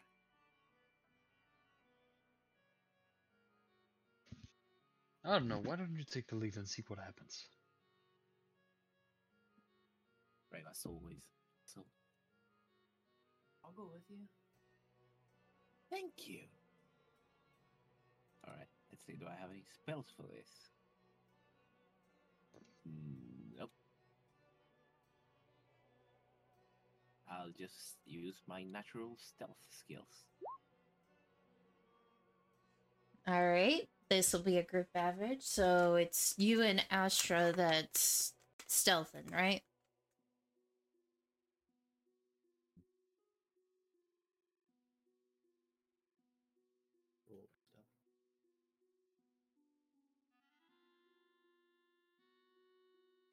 I 5.24 5.32
don't 5.38 5.48
know. 5.48 5.60
Why 5.62 5.76
don't 5.76 5.94
you 5.94 6.04
take 6.04 6.28
the 6.28 6.36
lead 6.36 6.56
and 6.56 6.66
see 6.66 6.82
what 6.86 6.98
happens? 6.98 7.46
Right, 10.52 10.62
as 10.70 10.84
always. 10.86 11.24
So, 11.66 11.82
I'll 13.64 13.72
go 13.72 13.90
with 13.92 14.02
you. 14.08 14.18
thank 15.90 16.12
you. 16.26 16.40
All 18.46 18.54
right, 18.56 18.66
let's 18.90 19.04
see. 19.04 19.14
Do 19.14 19.26
I 19.26 19.40
have 19.40 19.50
any 19.50 19.64
spells 19.74 20.06
for 20.16 20.22
this? 20.22 20.48
Mm, 22.88 23.39
I'll 27.30 27.52
just 27.56 27.96
use 28.06 28.42
my 28.46 28.62
natural 28.64 29.16
stealth 29.18 29.58
skills. 29.70 30.24
All 33.26 33.46
right. 33.46 33.88
This 34.08 34.32
will 34.32 34.40
be 34.42 34.58
a 34.58 34.62
group 34.62 34.88
average. 34.94 35.42
So 35.42 35.94
it's 35.94 36.34
you 36.36 36.62
and 36.62 36.84
Astra 36.90 37.52
that's 37.54 38.34
stealthing, 38.68 39.32
right? 39.32 39.62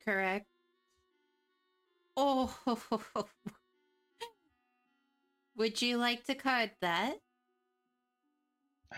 Correct. 0.03 0.47
Oh, 2.17 2.53
would 5.57 5.81
you 5.81 5.97
like 5.97 6.23
to 6.25 6.35
card 6.35 6.71
that? 6.81 7.15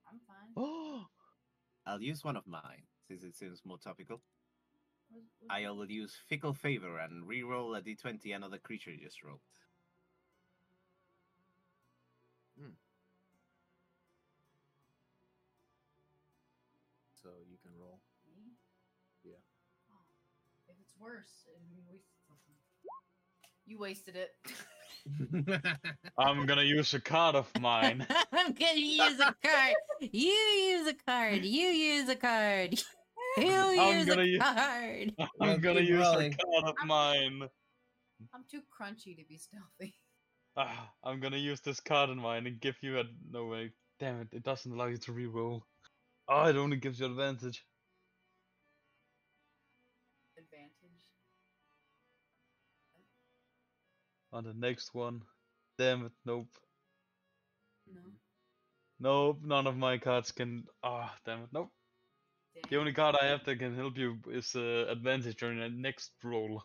I'm 0.08 0.20
fine. 0.28 0.54
Oh, 0.56 1.06
I'll 1.86 2.02
use 2.02 2.24
one 2.24 2.38
of 2.38 2.48
mine 2.48 2.84
since 3.08 3.24
it 3.24 3.36
seems 3.36 3.62
more 3.66 3.78
topical. 3.78 4.22
What's- 5.16 5.28
what's- 5.40 5.66
I'll 5.66 5.90
use 5.90 6.16
Fickle 6.28 6.54
Favor 6.54 7.00
and 7.00 7.28
re-roll 7.28 7.76
a 7.76 7.82
d20 7.82 8.36
another 8.36 8.58
creature 8.60 8.92
you 8.92 8.98
just 9.06 9.24
rolled. 9.24 9.40
Hmm. 12.60 12.72
So 17.22 17.30
you 17.50 17.58
can 17.62 17.72
roll. 17.80 18.00
Me? 18.36 18.54
Yeah. 19.24 19.34
Oh, 19.92 20.04
if 20.68 20.76
it's 20.80 20.94
worse, 21.00 21.46
and 21.56 21.64
we 21.72 21.82
wasted 21.88 22.20
something. 22.28 22.56
You 23.66 23.80
wasted 23.80 24.16
it. 24.16 24.36
I'm 26.18 26.46
gonna 26.46 26.64
use 26.64 26.94
a 26.94 27.00
card 27.00 27.36
of 27.36 27.48
mine. 27.60 28.06
I'm 28.32 28.54
gonna 28.54 28.80
use 28.80 29.20
a 29.20 29.36
card. 29.44 29.76
You 30.02 30.32
use 30.32 30.88
a 30.88 30.94
card. 30.94 31.46
You 31.46 31.68
use 31.68 32.10
a 32.10 32.16
card. 32.16 32.82
You 33.38 33.52
I'm 33.52 33.98
use 33.98 34.06
gonna 34.06 34.22
a 34.22 34.26
u- 34.26 34.40
card. 34.40 35.14
I'm 35.42 35.60
gonna 35.62 35.82
use 35.82 36.00
rolling. 36.00 36.34
a 36.34 36.38
card 36.62 36.70
of 36.70 36.88
mine. 36.88 37.42
I'm 38.34 38.44
too 38.50 38.62
crunchy 38.72 39.16
to 39.18 39.24
be 39.28 39.38
stealthy. 39.38 39.96
Ah, 40.58 40.90
I'm 41.04 41.20
gonna 41.20 41.36
use 41.36 41.60
this 41.60 41.82
card 41.82 42.10
of 42.10 42.16
mine 42.16 42.48
and 42.48 42.62
give 42.62 42.78
you 42.82 42.98
a 42.98 43.04
no 43.30 43.48
way. 43.48 43.72
Damn 44.00 44.22
it! 44.22 44.30
It 44.32 44.44
doesn't 44.44 44.72
allow 44.72 44.86
you 44.86 44.96
to 45.00 45.12
reroll. 45.12 45.64
Oh, 46.30 46.46
it 46.48 46.56
only 46.56 46.78
gives 46.78 46.98
you 47.02 47.08
advantage. 47.08 47.62
Advantage. 50.38 51.10
On 54.32 54.46
the 54.46 54.54
next 54.54 54.94
one. 54.94 55.24
Damn 55.78 56.06
it! 56.06 56.14
Nope. 56.26 56.48
No. 57.94 58.02
Nope. 59.02 59.40
None 59.44 59.68
of 59.68 59.76
my 59.76 59.98
cards 59.98 60.32
can. 60.32 60.64
Ah, 60.84 61.14
damn 61.26 61.44
it! 61.44 61.50
Nope. 61.52 61.70
The 62.70 62.78
only 62.78 62.94
card 62.94 63.16
I 63.22 63.26
have 63.28 63.44
that 63.46 63.60
can 63.60 63.76
help 63.76 63.98
you 63.98 64.18
is 64.32 64.56
uh, 64.56 64.86
advantage 64.90 65.38
during 65.38 65.60
the 65.60 65.70
next 65.70 66.12
roll. 66.24 66.64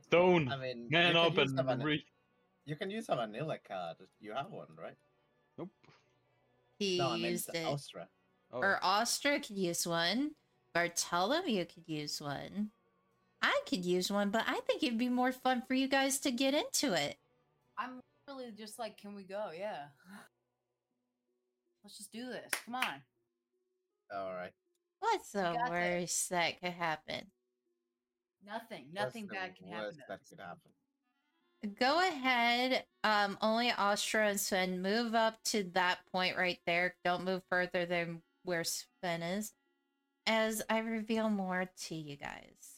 Stone. 0.00 0.50
I 0.52 0.56
mean, 0.56 0.88
Man 0.90 1.14
you 1.14 1.18
up 1.20 1.34
can, 1.34 1.42
use 1.42 1.52
a 1.54 1.56
and 1.56 1.66
van- 1.66 1.82
re. 1.82 2.04
you 2.66 2.76
can 2.76 2.90
use 2.90 3.06
a 3.08 3.16
vanilla 3.16 3.56
card. 3.66 3.96
You 4.20 4.32
have 4.32 4.50
one, 4.50 4.66
right? 4.80 4.96
Nope. 5.56 5.70
He 6.78 6.98
no, 6.98 7.08
I 7.08 7.16
meant 7.16 7.32
used 7.32 7.50
it. 7.54 7.66
Astra. 7.66 8.08
Oh. 8.52 8.58
Or 8.58 8.78
Astra 8.82 9.40
could 9.40 9.56
use 9.56 9.86
one. 9.86 10.32
Bartholomew 10.74 11.64
could 11.64 11.84
use 11.88 12.20
one. 12.20 12.70
I 13.40 13.60
could 13.68 13.84
use 13.84 14.10
one, 14.10 14.30
but 14.30 14.44
I 14.46 14.60
think 14.66 14.82
it'd 14.82 14.98
be 14.98 15.08
more 15.08 15.32
fun 15.32 15.62
for 15.66 15.74
you 15.74 15.88
guys 15.88 16.18
to 16.20 16.30
get 16.30 16.54
into 16.54 16.92
it. 16.92 17.16
I'm 17.78 18.00
really 18.28 18.50
just 18.56 18.78
like, 18.78 18.96
can 18.96 19.14
we 19.14 19.22
go? 19.22 19.50
Yeah. 19.56 19.86
Let's 21.84 21.98
just 21.98 22.12
do 22.12 22.26
this. 22.26 22.50
Come 22.64 22.76
on. 22.76 23.02
All 24.14 24.32
right. 24.34 24.52
What's 25.00 25.32
the 25.32 25.42
got 25.42 25.70
this. 25.70 25.70
worst 25.70 26.30
that 26.30 26.60
could 26.60 26.72
happen? 26.72 27.26
Nothing. 28.46 28.86
What's 28.92 29.04
Nothing 29.06 29.26
the 29.26 29.34
bad 29.34 29.54
can 29.56 29.68
happen. 29.68 29.84
worst 29.84 29.98
to 29.98 30.04
that 30.08 30.20
could 30.28 30.40
happen. 30.40 30.70
Go 31.78 31.98
ahead. 32.00 32.84
Um, 33.04 33.38
only 33.40 33.68
Astra 33.70 34.28
and 34.28 34.40
Sven 34.40 34.82
move 34.82 35.14
up 35.14 35.42
to 35.46 35.64
that 35.74 35.98
point 36.10 36.36
right 36.36 36.58
there. 36.66 36.94
Don't 37.04 37.24
move 37.24 37.42
further 37.50 37.86
than 37.86 38.22
where 38.44 38.64
Sven 38.64 39.22
is. 39.22 39.52
As 40.26 40.62
I 40.70 40.78
reveal 40.78 41.28
more 41.28 41.70
to 41.88 41.94
you 41.94 42.16
guys. 42.16 42.73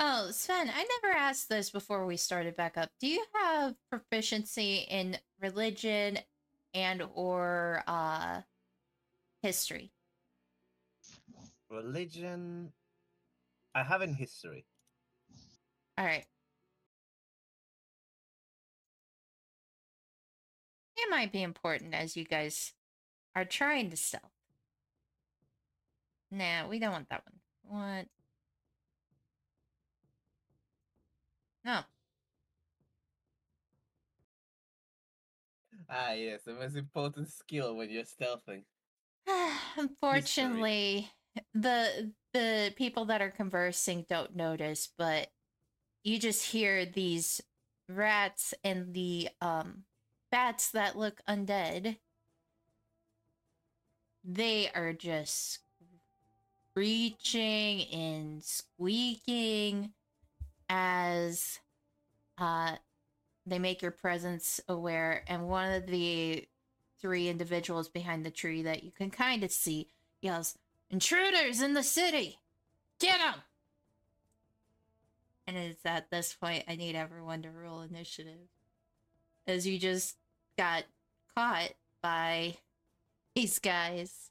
Oh, 0.00 0.30
Sven, 0.30 0.70
I 0.70 0.86
never 1.02 1.16
asked 1.16 1.48
this 1.48 1.70
before 1.70 2.06
we 2.06 2.16
started 2.16 2.54
back 2.54 2.76
up. 2.78 2.90
Do 3.00 3.08
you 3.08 3.24
have 3.34 3.74
proficiency 3.90 4.86
in 4.88 5.18
religion 5.40 6.18
and 6.72 7.02
or 7.14 7.82
uh 7.88 8.42
history? 9.42 9.90
Religion. 11.68 12.72
I 13.74 13.82
have 13.82 14.02
in 14.02 14.14
history. 14.14 14.66
All 15.96 16.04
right. 16.04 16.24
It 20.96 21.10
might 21.10 21.32
be 21.32 21.42
important 21.42 21.94
as 21.94 22.16
you 22.16 22.24
guys 22.24 22.72
are 23.34 23.44
trying 23.44 23.90
to 23.90 23.96
stealth. 23.96 24.22
Nah, 26.30 26.68
we 26.68 26.78
don't 26.78 26.92
want 26.92 27.08
that 27.08 27.24
one. 27.24 27.98
What? 27.98 28.17
No. 31.68 31.84
Ah, 35.88 36.12
yes, 36.12 36.44
the 36.44 36.54
most 36.54 36.76
important 36.76 37.28
skill 37.28 37.76
when 37.76 37.90
you're 37.90 38.04
stealthing. 38.04 38.64
Unfortunately, 39.76 41.10
the 41.54 42.12
the 42.32 42.72
people 42.76 43.06
that 43.06 43.20
are 43.22 43.30
conversing 43.30 44.04
don't 44.08 44.34
notice, 44.36 44.88
but 44.96 45.30
you 46.04 46.18
just 46.18 46.46
hear 46.46 46.86
these 46.86 47.42
rats 47.88 48.54
and 48.64 48.94
the 48.94 49.30
um 49.40 49.84
bats 50.30 50.70
that 50.72 50.96
look 50.96 51.20
undead. 51.28 51.98
They 54.22 54.70
are 54.70 54.92
just 54.92 55.58
screeching 56.70 57.82
and 57.92 58.42
squeaking 58.42 59.94
as 60.68 61.60
uh 62.38 62.76
they 63.46 63.58
make 63.58 63.80
your 63.80 63.90
presence 63.90 64.60
aware 64.68 65.24
and 65.26 65.48
one 65.48 65.72
of 65.72 65.86
the 65.86 66.46
three 67.00 67.28
individuals 67.28 67.88
behind 67.88 68.24
the 68.24 68.30
tree 68.30 68.62
that 68.62 68.82
you 68.84 68.90
can 68.90 69.10
kind 69.10 69.44
of 69.44 69.50
see 69.50 69.88
yells, 70.20 70.58
Intruders 70.90 71.60
in 71.60 71.74
the 71.74 71.82
city! 71.82 72.38
Get 72.98 73.18
them! 73.18 73.42
And 75.46 75.56
it's 75.56 75.84
at 75.84 76.10
this 76.10 76.34
point 76.34 76.64
I 76.68 76.76
need 76.76 76.94
everyone 76.94 77.42
to 77.42 77.50
roll 77.50 77.80
initiative. 77.82 78.48
As 79.46 79.66
you 79.66 79.78
just 79.78 80.16
got 80.56 80.84
caught 81.34 81.72
by 82.02 82.56
these 83.34 83.58
guys. 83.58 84.30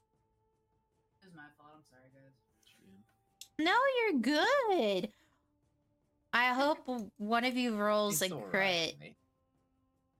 It 1.22 1.26
was 1.26 1.34
my 1.34 1.42
fault. 1.58 1.72
I'm 1.76 1.84
sorry, 1.88 2.10
guys. 2.12 2.34
No, 3.58 3.74
you're 3.98 4.20
good. 4.20 5.10
I 6.32 6.52
hope 6.52 6.86
one 7.16 7.44
of 7.44 7.56
you 7.56 7.74
rolls 7.76 8.20
It's 8.22 8.32
a 8.32 8.36
crit 8.36 8.96
mate. 9.00 9.16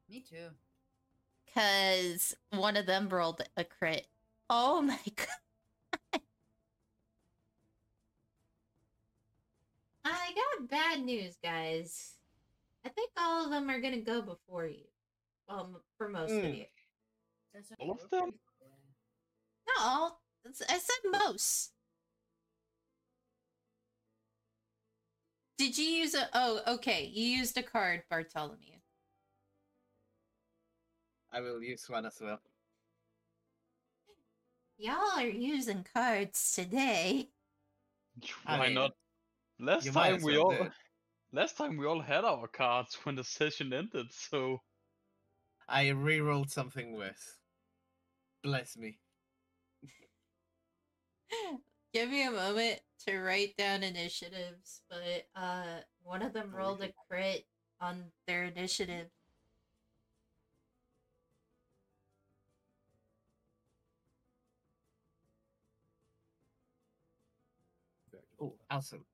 Me 0.08 0.20
too. 0.28 0.48
because 1.46 2.34
one 2.50 2.76
of 2.76 2.86
them 2.86 3.08
rolled 3.08 3.42
a 3.56 3.64
crit. 3.64 4.06
Oh 4.48 4.80
my 4.82 4.98
god. 5.16 6.20
I 10.04 10.30
got 10.34 10.68
bad 10.70 11.00
news, 11.04 11.36
guys. 11.42 12.14
I 12.84 12.88
think 12.88 13.10
all 13.18 13.44
of 13.44 13.50
them 13.50 13.68
are 13.68 13.80
gonna 13.80 14.00
go 14.00 14.22
before 14.22 14.66
you. 14.66 14.84
Well, 15.48 15.70
m- 15.74 15.80
for 15.98 16.08
most 16.08 16.30
of 16.30 16.42
Mm. 16.44 16.58
you. 16.58 16.64
That's 17.52 17.72
All 17.78 17.92
of 17.92 18.10
them? 18.10 18.32
Not 19.66 19.80
all. 19.80 20.20
I 20.68 20.78
said 20.78 21.10
most. 21.10 21.72
Did 25.58 25.76
you 25.76 25.84
use 25.84 26.14
a? 26.14 26.28
Oh, 26.34 26.60
okay. 26.68 27.10
You 27.12 27.24
used 27.24 27.58
a 27.58 27.62
card, 27.64 28.04
Bartholomew. 28.08 28.76
I 31.32 31.40
will 31.40 31.60
use 31.62 31.84
one 31.90 32.06
as 32.06 32.18
well. 32.20 32.40
Y'all 34.78 35.18
are 35.18 35.26
using 35.26 35.84
cards 35.92 36.54
today. 36.54 37.28
I 38.46 38.58
Why 38.58 38.66
mean, 38.66 38.74
not? 38.74 38.92
Last 39.58 39.92
time 39.92 40.22
we 40.22 40.38
all 40.38 40.52
do. 40.52 40.70
Last 41.32 41.56
time 41.58 41.76
we 41.76 41.84
all 41.86 42.00
had 42.00 42.24
our 42.24 42.46
cards 42.46 42.96
when 43.02 43.16
the 43.16 43.24
session 43.24 43.72
ended, 43.72 44.06
so 44.10 44.62
I 45.68 45.88
re-rolled 45.88 46.50
something 46.50 46.96
worse. 46.96 47.36
Bless 48.42 48.78
me. 48.78 48.98
Give 51.92 52.08
me 52.08 52.26
a 52.26 52.30
moment 52.30 52.80
to 53.06 53.20
write 53.20 53.56
down 53.56 53.82
initiatives, 53.82 54.82
but 54.88 55.26
uh 55.36 55.80
one 56.02 56.22
of 56.22 56.32
them 56.32 56.54
rolled 56.54 56.82
a 56.82 56.92
crit 57.08 57.46
on 57.80 58.04
their 58.26 58.44
initiative. 58.44 59.08
Oh, 68.40 68.54
awesome. 68.70 69.04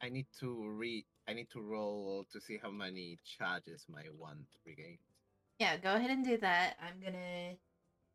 I 0.00 0.08
need 0.08 0.26
to 0.40 0.68
read. 0.68 1.04
I 1.28 1.32
need 1.32 1.50
to 1.50 1.60
roll 1.60 2.24
to 2.32 2.40
see 2.40 2.58
how 2.62 2.70
many 2.70 3.18
charges 3.24 3.84
my 3.88 4.04
one 4.16 4.46
regained. 4.64 4.98
Yeah, 5.58 5.76
go 5.78 5.94
ahead 5.94 6.10
and 6.10 6.24
do 6.24 6.36
that. 6.38 6.76
I'm 6.80 7.00
gonna 7.02 7.56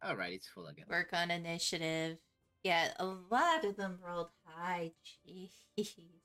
All 0.03 0.15
right, 0.15 0.33
it's 0.33 0.47
full 0.47 0.67
again. 0.67 0.85
work 0.89 1.09
on 1.13 1.31
initiative. 1.31 2.17
Yeah, 2.63 2.91
a 2.97 3.05
lot 3.05 3.65
of 3.65 3.75
them 3.75 3.99
rolled 4.01 4.31
high. 4.45 4.93
Jeez. 5.05 5.51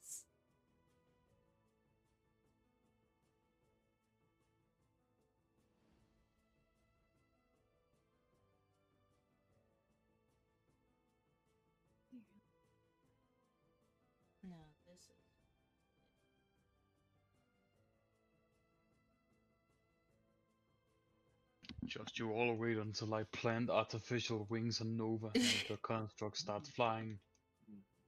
just 21.97 22.19
you 22.19 22.31
all 22.33 22.55
wait 22.55 22.77
until 22.77 23.15
I 23.15 23.25
plant 23.25 23.71
artificial 23.71 24.47
wings 24.51 24.81
on 24.81 24.97
Nova 24.97 25.31
and 25.35 25.45
the 25.69 25.77
construct 25.83 26.37
starts 26.37 26.69
flying. 26.69 27.19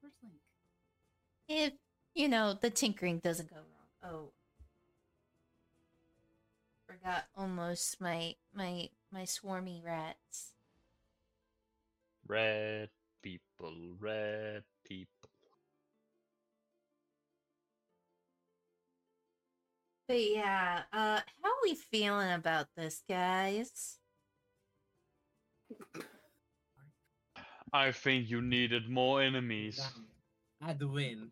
Where's 0.01 0.15
Link? 0.23 0.35
If, 1.49 1.73
you 2.15 2.29
know, 2.29 2.55
the 2.61 2.71
tinkering 2.71 3.19
doesn't 3.19 3.51
go 3.51 3.57
wrong. 3.57 4.13
Oh. 4.13 4.33
Forgot 6.87 7.25
almost 7.37 8.01
my 8.01 8.35
my 8.55 8.89
my 9.13 9.23
swarmy 9.23 9.85
rats. 9.85 10.53
Red 12.27 12.91
people, 13.23 13.95
red 14.01 14.65
people. 14.87 15.18
But 20.09 20.21
yeah, 20.21 20.83
uh 20.93 21.21
how 21.43 21.51
are 21.51 21.63
we 21.63 21.75
feeling 21.75 22.33
about 22.33 22.69
this, 22.77 23.03
guys? 23.07 23.99
I 27.73 27.93
think 27.93 28.31
you 28.31 28.41
needed 28.41 28.89
more 28.89 29.21
enemies. 29.23 29.79
I'd 30.63 30.83
win. 30.83 31.31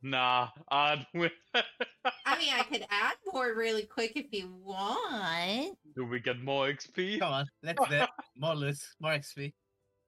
Nah, 0.00 0.48
I'd 0.70 1.06
win. 1.12 1.30
I 1.54 2.38
mean, 2.38 2.54
I 2.54 2.62
could 2.70 2.86
add 2.88 3.16
more 3.32 3.54
really 3.54 3.82
quick 3.84 4.12
if 4.16 4.26
you 4.32 4.50
want. 4.62 5.76
Do 5.94 6.06
we 6.06 6.20
get 6.20 6.40
more 6.40 6.68
XP? 6.68 7.18
Come 7.18 7.32
on, 7.32 7.46
let's 7.62 7.88
do 7.88 7.96
it. 7.96 8.08
More 8.36 8.54
loot, 8.54 8.78
more 9.00 9.12
XP. 9.12 9.52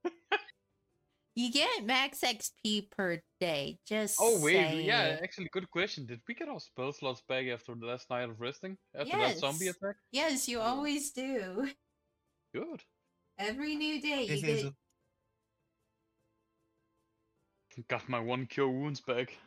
You 1.36 1.52
get 1.52 1.84
max 1.86 2.20
XP 2.20 2.90
per 2.90 3.20
day. 3.40 3.78
Just 3.86 4.16
Oh 4.20 4.40
wait, 4.42 4.54
saying. 4.54 4.86
yeah, 4.86 5.18
actually, 5.22 5.48
good 5.52 5.70
question. 5.70 6.04
Did 6.06 6.20
we 6.26 6.34
get 6.34 6.48
our 6.48 6.58
spell 6.60 6.92
slots 6.92 7.22
back 7.28 7.46
after 7.46 7.74
the 7.74 7.86
last 7.86 8.10
night 8.10 8.28
of 8.28 8.40
resting? 8.40 8.76
After 8.94 9.16
that 9.16 9.38
zombie 9.38 9.66
Yes. 9.66 9.76
attack? 9.76 9.96
Yes, 10.10 10.48
you 10.48 10.60
always 10.60 11.12
do. 11.12 11.70
Good. 12.52 12.82
Every 13.38 13.76
new 13.76 14.00
day 14.02 14.22
you 14.24 14.40
get 14.40 14.48
is 14.50 14.72
Got 17.88 18.08
my 18.08 18.18
one 18.20 18.46
cure 18.46 18.68
wounds 18.68 19.00
back. 19.00 19.38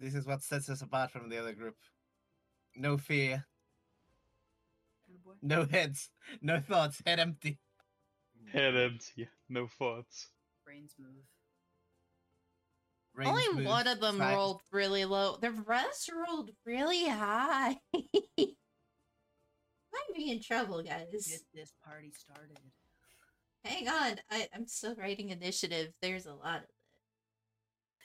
this 0.00 0.14
is 0.14 0.26
what 0.26 0.42
sets 0.42 0.68
us 0.68 0.82
apart 0.82 1.10
from 1.12 1.28
the 1.28 1.38
other 1.38 1.52
group. 1.52 1.76
No 2.74 2.96
fear, 2.96 3.46
Good 5.06 5.36
no 5.42 5.64
heads, 5.66 6.10
no 6.40 6.58
thoughts, 6.60 7.00
head 7.06 7.20
empty. 7.20 7.58
Head 8.52 8.74
empty, 8.76 9.28
no 9.48 9.68
thoughts. 9.68 10.30
Brains 10.66 10.94
move. 10.98 11.24
Brain 13.14 13.28
Only 13.28 13.44
smooth, 13.44 13.66
one 13.66 13.86
of 13.86 14.00
them 14.00 14.18
sight- 14.18 14.34
rolled 14.34 14.60
really 14.72 15.04
low. 15.06 15.38
The 15.40 15.52
rest 15.52 16.10
rolled 16.12 16.50
really 16.66 17.08
high. 17.08 17.76
Might 17.94 18.54
be 20.14 20.30
in 20.30 20.42
trouble, 20.42 20.82
guys. 20.82 21.06
Get 21.26 21.40
this 21.54 21.72
party 21.84 22.12
started. 22.12 22.58
Hang 23.64 23.88
on, 23.88 24.16
I, 24.30 24.46
I'm 24.54 24.66
still 24.66 24.94
writing 24.96 25.30
initiative. 25.30 25.92
There's 26.02 26.26
a 26.26 26.34
lot 26.34 26.58
of 26.58 26.64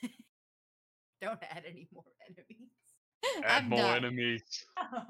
it. 0.03 0.11
Don't 1.21 1.39
add 1.51 1.63
any 1.67 1.87
more 1.93 2.03
enemies. 2.25 2.69
Add 3.45 3.63
I'm 3.63 3.69
more 3.69 3.79
done. 3.79 3.97
enemies. 4.05 4.43
Oh. 4.93 5.03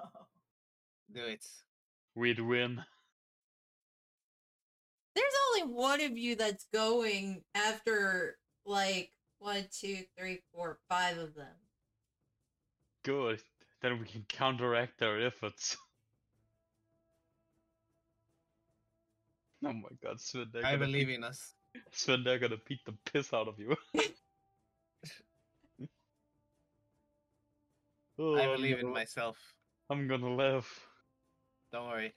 Do 1.13 1.21
it. 1.25 1.45
We'd 2.15 2.39
win. 2.39 2.81
There's 5.15 5.33
only 5.49 5.73
one 5.73 6.01
of 6.01 6.17
you 6.17 6.35
that's 6.35 6.65
going 6.73 7.43
after 7.55 8.37
like 8.65 9.11
one, 9.39 9.65
two, 9.71 9.97
three, 10.17 10.41
four, 10.53 10.77
five 10.89 11.17
of 11.17 11.35
them. 11.35 11.55
Good. 13.03 13.41
Then 13.81 13.99
we 13.99 14.05
can 14.05 14.25
counteract 14.29 14.99
their 14.99 15.25
efforts. 15.25 15.77
Oh 19.63 19.73
my 19.73 19.89
god, 20.03 20.19
Sven, 20.19 20.47
they're 20.51 20.65
I 20.65 20.71
gonna 20.71 20.87
believe 20.87 21.07
beat, 21.07 21.15
in 21.17 21.23
us. 21.23 21.53
Sven, 21.91 22.23
they're 22.23 22.39
gonna 22.39 22.57
beat 22.67 22.79
the 22.83 22.93
piss 23.11 23.31
out 23.31 23.47
of 23.47 23.59
you. 23.59 23.75
oh, 28.19 28.35
I 28.35 28.47
believe 28.55 28.79
in 28.79 28.91
myself. 28.91 29.37
I'm 29.89 30.07
gonna 30.07 30.33
laugh. 30.33 30.87
Don't 31.71 31.87
worry. 31.87 32.13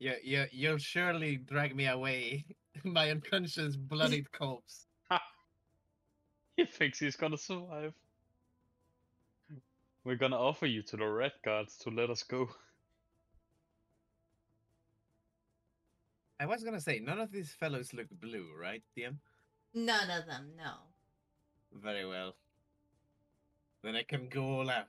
You, 0.00 0.14
you, 0.22 0.46
you'll 0.50 0.78
surely 0.78 1.36
drag 1.36 1.76
me 1.76 1.86
away, 1.86 2.46
my 2.84 3.10
unconscious, 3.10 3.76
bloodied 3.76 4.32
corpse. 4.32 4.86
He 6.56 6.66
thinks 6.66 6.98
he's 6.98 7.16
gonna 7.16 7.38
survive. 7.38 7.94
We're 10.04 10.16
gonna 10.16 10.38
offer 10.38 10.66
you 10.66 10.82
to 10.82 10.96
the 10.96 11.06
red 11.06 11.32
guards 11.42 11.78
to 11.78 11.90
let 11.90 12.10
us 12.10 12.22
go. 12.22 12.50
I 16.38 16.46
was 16.46 16.62
gonna 16.64 16.80
say, 16.80 16.98
none 16.98 17.18
of 17.18 17.30
these 17.32 17.52
fellows 17.52 17.94
look 17.94 18.08
blue, 18.10 18.48
right, 18.60 18.82
DM? 18.96 19.16
None 19.72 20.10
of 20.10 20.26
them, 20.26 20.52
no. 20.56 20.72
Very 21.72 22.06
well. 22.06 22.34
Then 23.82 23.96
I 23.96 24.02
can 24.02 24.28
go 24.28 24.44
all 24.44 24.70
out. 24.70 24.88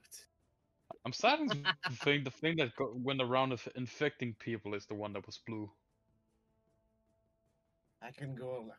I'm 1.04 1.12
starting 1.12 1.48
to 1.48 1.56
think 1.96 2.24
the 2.24 2.30
thing 2.30 2.56
that 2.56 2.74
got, 2.76 2.94
went 2.98 3.20
around 3.20 3.52
of 3.52 3.66
infecting 3.74 4.34
people 4.38 4.74
is 4.74 4.86
the 4.86 4.94
one 4.94 5.12
that 5.14 5.26
was 5.26 5.38
blue. 5.46 5.70
I 8.00 8.10
can 8.10 8.34
go 8.34 8.50
all 8.50 8.70
out. 8.70 8.76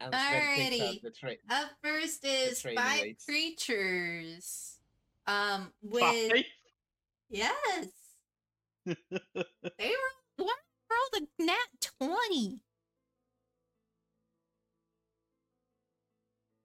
And 0.00 0.14
Sven 0.14 0.70
takes 0.70 0.82
out 0.82 0.88
Alrighty. 0.88 1.02
the 1.02 1.10
tray. 1.10 1.38
Up 1.50 1.70
first 1.82 2.24
is 2.26 2.62
five 2.62 3.00
weights. 3.02 3.24
creatures. 3.24 4.78
Um, 5.26 5.72
with 5.82 6.00
Five? 6.00 6.44
yes, 7.30 7.86
they 8.84 8.94
rolled 9.78 10.36
one 10.36 10.48
rolled 10.90 11.22
a 11.38 11.42
nat 11.42 11.56
twenty. 11.98 12.60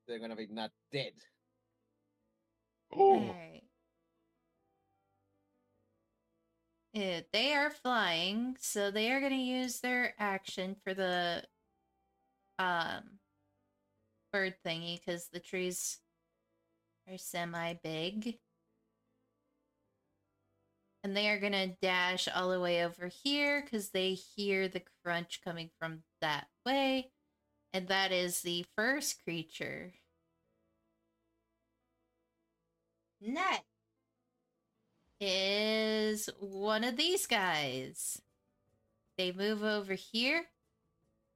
They're 0.08 0.20
gonna 0.20 0.36
be 0.36 0.48
not 0.52 0.72
dead. 0.92 1.14
oh, 2.92 3.20
Alright. 3.20 3.64
Yeah, 6.94 7.22
they 7.32 7.54
are 7.54 7.70
flying, 7.72 8.58
so 8.60 8.90
they 8.92 9.12
are 9.12 9.20
going 9.20 9.32
to 9.32 9.38
use 9.38 9.80
their 9.80 10.14
action 10.20 10.76
for 10.84 10.94
the 10.94 11.44
um 12.60 13.20
bird 14.32 14.56
thingy 14.66 15.00
because 15.00 15.28
the 15.30 15.40
trees 15.40 16.00
are 17.08 17.18
semi 17.18 17.74
big. 17.84 18.40
And 21.04 21.16
they 21.16 21.30
are 21.30 21.40
going 21.40 21.54
to 21.54 21.76
dash 21.82 22.28
all 22.28 22.50
the 22.50 22.60
way 22.60 22.84
over 22.84 23.08
here 23.08 23.62
because 23.62 23.90
they 23.90 24.14
hear 24.14 24.68
the 24.68 24.84
crunch 25.04 25.42
coming 25.42 25.70
from 25.80 26.04
that 26.22 26.48
way. 26.66 27.12
And 27.74 27.88
that 27.90 28.12
is 28.12 28.42
the 28.42 28.66
first 28.76 29.24
creature. 29.24 29.94
Next 33.22 33.79
is 35.20 36.30
one 36.40 36.84
of 36.84 36.98
these 36.98 37.26
guys. 37.28 38.22
They 39.18 39.32
move 39.32 39.64
over 39.64 39.94
here. 39.94 40.46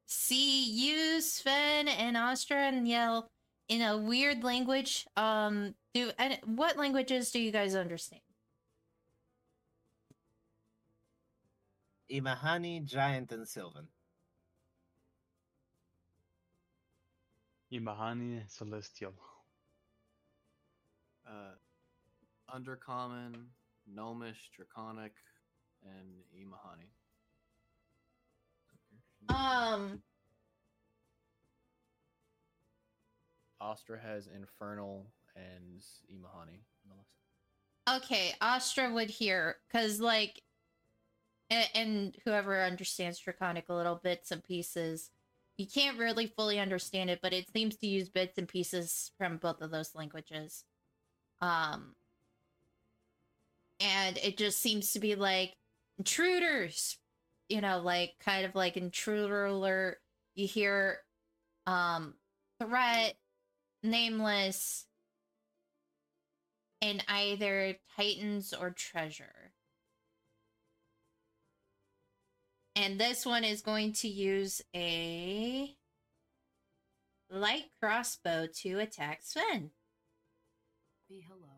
See 0.06 0.70
you, 0.70 1.22
Sven 1.22 1.88
and 1.88 2.16
Astra, 2.16 2.58
and 2.58 2.88
yell 2.88 3.30
in 3.68 3.82
a 3.82 3.98
weird 3.98 4.44
language. 4.44 5.06
Um, 5.18 5.76
do 5.94 6.12
and 6.18 6.40
what 6.46 6.78
languages 6.78 7.32
do 7.32 7.40
you 7.40 7.52
guys 7.52 7.76
understand? 7.76 8.22
Imahani, 12.12 12.86
Giant, 12.86 13.32
and 13.32 13.48
Sylvan. 13.48 13.88
Imahani 17.72 18.44
Celestial. 18.48 19.14
Uh, 21.28 21.56
Undercommon, 22.54 23.46
Gnomish, 23.94 24.50
Draconic, 24.56 25.14
and 25.84 26.24
Imahani. 26.36 26.90
Um, 29.30 30.02
Astra 33.62 34.00
has 34.00 34.28
Infernal 34.28 35.06
and 35.36 35.82
Imahani. 36.12 36.60
on 36.60 36.90
the 36.90 36.96
list. 36.96 38.04
okay, 38.04 38.34
Astra 38.42 38.92
would 38.94 39.10
hear 39.10 39.58
because 39.68 40.00
like, 40.00 40.42
and, 41.50 41.70
and 41.74 42.18
whoever 42.26 42.62
understands 42.62 43.20
Draconic 43.20 43.70
a 43.70 43.74
little 43.74 44.00
bits 44.04 44.32
and 44.32 44.44
pieces, 44.44 45.12
you 45.58 45.68
can't 45.68 45.98
really 46.00 46.28
fully 46.28 46.60
understand 46.60 47.10
it, 47.10 47.20
but 47.22 47.34
it 47.34 47.48
seems 47.54 47.76
to 47.78 47.88
use 47.88 48.10
bits 48.10 48.38
and 48.38 48.48
pieces 48.48 49.12
from 49.18 49.38
both 49.38 49.62
of 49.62 49.72
those 49.72 49.96
languages. 49.96 50.66
Um, 51.42 51.96
and 53.84 54.18
it 54.18 54.38
just 54.38 54.60
seems 54.60 54.94
to 54.94 55.00
be 55.00 55.16
like 55.16 55.56
intruders, 55.98 56.98
you 57.50 57.60
know, 57.62 57.80
like 57.80 58.14
kind 58.24 58.46
of 58.46 58.56
like 58.56 58.78
intruder 58.78 59.46
alert. 59.46 59.98
You 60.36 60.48
hear, 60.48 61.00
um, 61.68 62.16
threat, 62.60 63.16
nameless, 63.84 64.86
and 66.82 67.04
either 67.08 67.76
titans 67.96 68.54
or 68.54 68.72
treasure. 68.72 69.52
And 72.76 73.00
this 73.00 73.26
one 73.26 73.44
is 73.44 73.62
going 73.62 73.94
to 73.94 74.08
use 74.08 74.62
a 74.76 75.76
light 77.30 77.66
crossbow 77.80 78.48
to 78.62 78.80
attack 78.80 79.20
Sven. 79.22 79.72
Be 81.08 81.24
hello. 81.28 81.53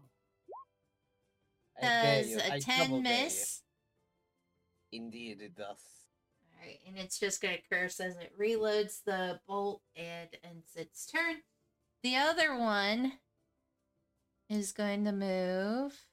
I 1.78 1.82
dare 1.82 2.22
Does 2.22 2.32
you, 2.32 2.38
I 2.38 2.56
a 2.56 2.60
double 2.60 3.02
10 3.02 3.04
miss? 3.04 3.62
Indeed, 4.92 5.42
it 5.42 5.56
does. 5.56 5.78
Alright, 6.54 6.80
and 6.88 6.98
it's 6.98 7.20
just 7.20 7.42
gonna 7.42 7.58
curse 7.72 8.00
as 8.00 8.16
it 8.18 8.34
reloads 8.40 9.04
the 9.04 9.40
bolt 9.48 9.82
and 9.96 10.30
ends 10.44 10.76
its 10.76 11.06
turn. 11.06 11.38
The 12.04 12.16
other 12.16 12.56
one 12.56 13.14
is 14.50 14.72
going 14.72 15.06
to 15.06 15.12
move 15.12 16.06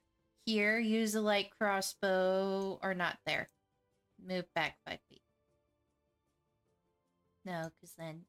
here, 0.47 0.79
use 0.79 1.15
a 1.15 1.21
light 1.21 1.51
crossbow, 1.59 2.79
or 2.83 2.95
not 2.95 3.19
there. 3.27 3.51
Move 4.25 4.47
back 4.55 4.77
five 4.87 5.01
feet. 5.09 5.23
No, 7.45 7.71
because 7.75 7.95
then. 7.99 8.23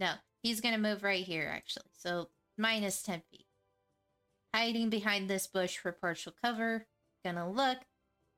No, 0.00 0.12
he's 0.42 0.60
gonna 0.60 0.78
move 0.78 1.02
right 1.02 1.24
here, 1.24 1.50
actually. 1.52 1.90
So 1.92 2.30
minus 2.56 3.02
10 3.02 3.22
feet. 3.30 3.46
Hiding 4.54 4.90
behind 4.90 5.28
this 5.28 5.46
bush 5.46 5.76
for 5.76 5.92
partial 5.92 6.32
cover. 6.42 6.86
Gonna 7.24 7.50
look. 7.50 7.78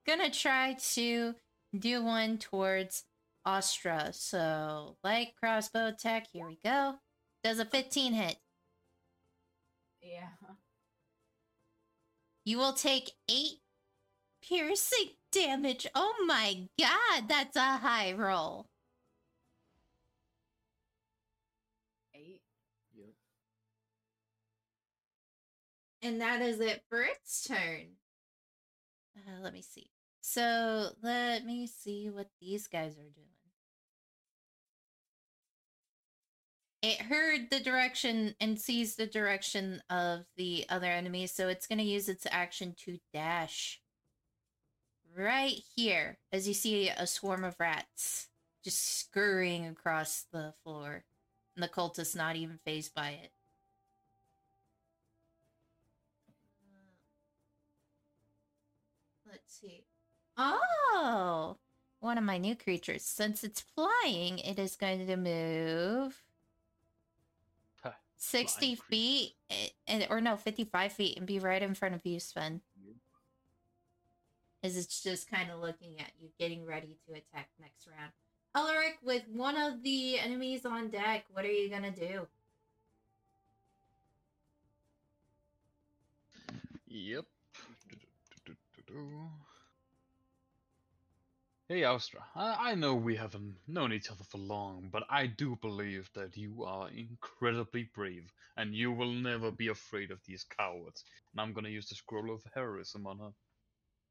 Gonna 0.07 0.31
try 0.31 0.77
to 0.95 1.35
do 1.79 2.03
one 2.03 2.39
towards 2.39 3.05
Astra. 3.47 4.13
So, 4.13 4.97
light 5.05 5.35
crossbow 5.39 5.89
attack. 5.89 6.27
Here 6.33 6.47
we 6.47 6.59
go. 6.63 6.97
Does 7.45 7.59
a 7.59 7.65
15 7.65 8.13
hit. 8.15 8.37
Yeah. 10.03 10.29
You 12.45 12.59
will 12.59 12.73
take 12.73 13.13
8 13.31 13.61
piercing 14.43 15.11
damage. 15.31 15.87
Oh 15.95 16.25
my 16.27 16.69
god, 16.79 17.29
that's 17.29 17.57
a 17.57 17.77
high 17.77 18.13
roll. 18.13 18.70
And 26.03 26.21
that 26.21 26.41
is 26.41 26.61
it 26.61 26.83
for 26.89 27.03
its 27.03 27.45
turn. 27.47 27.97
Uh, 29.17 29.43
let 29.43 29.53
me 29.53 29.63
see. 29.63 29.91
So, 30.23 30.91
let 31.03 31.45
me 31.45 31.67
see 31.67 32.11
what 32.11 32.29
these 32.41 32.67
guys 32.67 32.93
are 32.93 33.03
doing. 33.03 33.27
It 36.83 37.03
heard 37.03 37.51
the 37.51 37.61
direction 37.61 38.35
and 38.41 38.59
sees 38.59 38.97
the 38.97 39.07
direction 39.07 39.83
of 39.91 40.25
the 40.37 40.65
other 40.71 40.87
enemy, 40.87 41.27
so 41.27 41.49
it's 41.49 41.67
going 41.67 41.79
to 41.79 41.85
use 41.85 42.09
its 42.09 42.27
action 42.31 42.75
to 42.85 42.99
dash 43.13 43.81
right 45.15 45.61
here 45.77 46.19
as 46.33 46.49
you 46.49 46.55
see 46.55 46.89
a 46.89 47.07
swarm 47.07 47.45
of 47.45 47.57
rats 47.59 48.29
just 48.65 48.99
scurrying 48.99 49.67
across 49.67 50.25
the 50.33 50.55
floor. 50.63 51.05
And 51.57 51.63
the 51.63 51.69
cultist 51.69 52.17
not 52.17 52.37
even 52.37 52.61
phased 52.65 52.95
by 52.95 53.11
it. 53.11 53.33
Oh! 60.41 61.57
One 62.01 62.17
of 62.17 62.25
my 62.25 62.39
new 62.39 62.57
creatures. 62.57 63.03
Since 63.03 63.45
it's 63.45 63.61
flying, 63.61 64.39
it 64.39 64.59
is 64.59 64.75
going 64.75 65.07
to 65.07 65.17
move 65.17 66.23
Huh, 67.83 67.93
60 68.17 68.59
flying 68.59 68.77
feet, 68.77 69.35
eh, 69.51 69.69
eh, 69.87 70.07
or 70.09 70.21
no, 70.21 70.37
55 70.37 70.93
feet, 70.93 71.19
and 71.19 71.27
be 71.27 71.39
right 71.39 71.63
in 71.63 71.75
front 71.75 71.95
of 71.95 72.07
you, 72.07 72.19
Sven. 72.19 72.63
Yep. 72.83 72.97
As 74.63 74.77
it's 74.79 75.03
just 75.03 75.31
kind 75.31 75.51
of 75.51 75.61
looking 75.61 76.01
at 76.01 76.13
you, 76.21 76.31
getting 76.39 76.65
ready 76.65 76.97
to 77.07 77.13
attack 77.13 77.51
next 77.61 77.87
round. 77.87 78.13
Elric, 78.57 78.95
with 79.05 79.29
one 79.29 79.57
of 79.57 79.83
the 79.83 80.19
enemies 80.19 80.65
on 80.65 80.89
deck, 80.89 81.25
what 81.33 81.45
are 81.45 81.53
you 81.53 81.69
gonna 81.69 81.91
do? 81.91 82.27
Yep. 86.89 87.27
Hey, 91.71 91.85
Astra. 91.85 92.21
I, 92.35 92.71
I 92.71 92.75
know 92.75 92.97
we 92.97 93.15
haven't 93.15 93.55
known 93.69 93.93
each 93.93 94.11
other 94.11 94.25
for 94.25 94.39
long, 94.39 94.89
but 94.91 95.05
I 95.09 95.29
do 95.29 95.57
believe 95.63 96.11
that 96.17 96.37
you 96.37 96.65
are 96.65 96.89
incredibly 96.91 97.89
brave, 97.95 98.33
and 98.57 98.75
you 98.75 98.91
will 98.91 99.13
never 99.13 99.53
be 99.53 99.69
afraid 99.69 100.11
of 100.11 100.19
these 100.27 100.45
cowards. 100.59 101.05
And 101.31 101.41
I'm 101.41 101.53
gonna 101.53 101.69
use 101.69 101.89
the 101.89 101.95
scroll 101.95 102.35
of 102.35 102.43
heroism 102.53 103.07
on 103.07 103.21
her. 103.21 103.31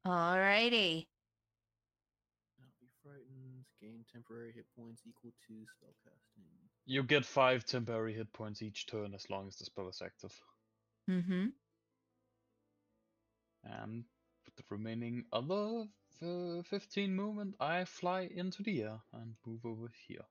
Alrighty. 0.06 1.06
Not 2.58 2.70
be 2.80 2.86
frightened. 3.02 3.66
Gain 3.78 4.06
temporary 4.10 4.52
hit 4.54 4.64
points 4.74 5.02
equal 5.06 5.32
to 5.46 5.52
spellcasting. 5.52 6.46
You 6.86 7.02
get 7.02 7.26
five 7.26 7.66
temporary 7.66 8.14
hit 8.14 8.32
points 8.32 8.62
each 8.62 8.86
turn 8.86 9.12
as 9.12 9.28
long 9.28 9.48
as 9.48 9.56
the 9.56 9.66
spell 9.66 9.90
is 9.90 10.00
active. 10.02 10.32
Mm-hmm. 11.10 11.48
And 13.64 14.04
with 14.46 14.56
the 14.56 14.64
remaining 14.70 15.24
other 15.30 15.84
uh, 16.22 16.62
15 16.62 17.14
movement, 17.14 17.54
I 17.60 17.84
fly 17.84 18.28
into 18.34 18.62
the 18.62 18.82
air 18.82 19.00
and 19.12 19.34
move 19.46 19.64
over 19.64 19.90
here. 20.06 20.24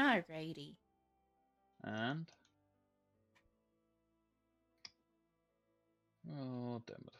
Alrighty. 0.00 0.74
And. 1.82 2.26
Oh, 6.30 6.82
damn 6.86 6.96
it. 6.96 7.12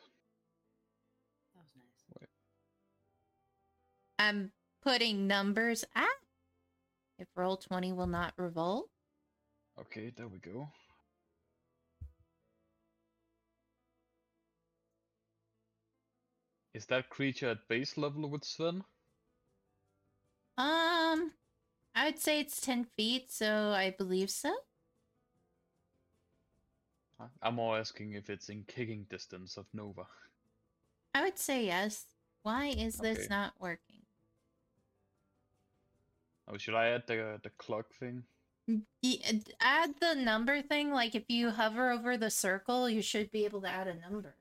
That 1.54 1.62
was 1.62 1.72
nice. 1.76 2.04
Wait. 2.20 2.28
I'm 4.18 4.52
putting 4.82 5.26
numbers. 5.26 5.84
Ah! 5.96 6.06
If 7.18 7.28
roll 7.34 7.56
20 7.56 7.92
will 7.92 8.06
not 8.06 8.32
revolt. 8.36 8.90
Okay, 9.80 10.12
there 10.16 10.28
we 10.28 10.38
go. 10.38 10.68
Is 16.78 16.86
that 16.86 17.10
creature 17.10 17.48
at 17.48 17.66
base 17.66 17.96
level 17.98 18.30
with 18.30 18.44
Sven? 18.44 18.84
Um, 20.56 21.32
I 21.92 22.04
would 22.04 22.20
say 22.20 22.38
it's 22.38 22.60
10 22.60 22.86
feet, 22.96 23.32
so 23.32 23.72
I 23.72 23.96
believe 23.98 24.30
so. 24.30 24.54
I'm 27.42 27.56
more 27.56 27.76
asking 27.76 28.12
if 28.12 28.30
it's 28.30 28.48
in 28.48 28.62
kicking 28.68 29.06
distance 29.10 29.56
of 29.56 29.66
Nova. 29.74 30.06
I 31.16 31.22
would 31.24 31.36
say 31.36 31.66
yes. 31.66 32.04
Why 32.44 32.66
is 32.66 32.96
this 32.98 33.18
Okay. 33.18 33.26
not 33.28 33.54
working? 33.58 34.02
Oh, 36.46 36.58
should 36.58 36.76
I 36.76 36.90
add 36.90 37.08
the 37.08 37.40
the 37.42 37.50
clock 37.58 37.92
thing? 37.98 38.22
Add 39.60 39.94
the 39.98 40.14
number 40.14 40.62
thing. 40.62 40.92
Like 40.92 41.16
if 41.16 41.24
you 41.28 41.50
hover 41.50 41.90
over 41.90 42.16
the 42.16 42.30
circle, 42.30 42.88
you 42.88 43.02
should 43.02 43.32
be 43.32 43.44
able 43.46 43.62
to 43.62 43.68
add 43.68 43.88
a 43.88 43.94
number. 43.96 44.36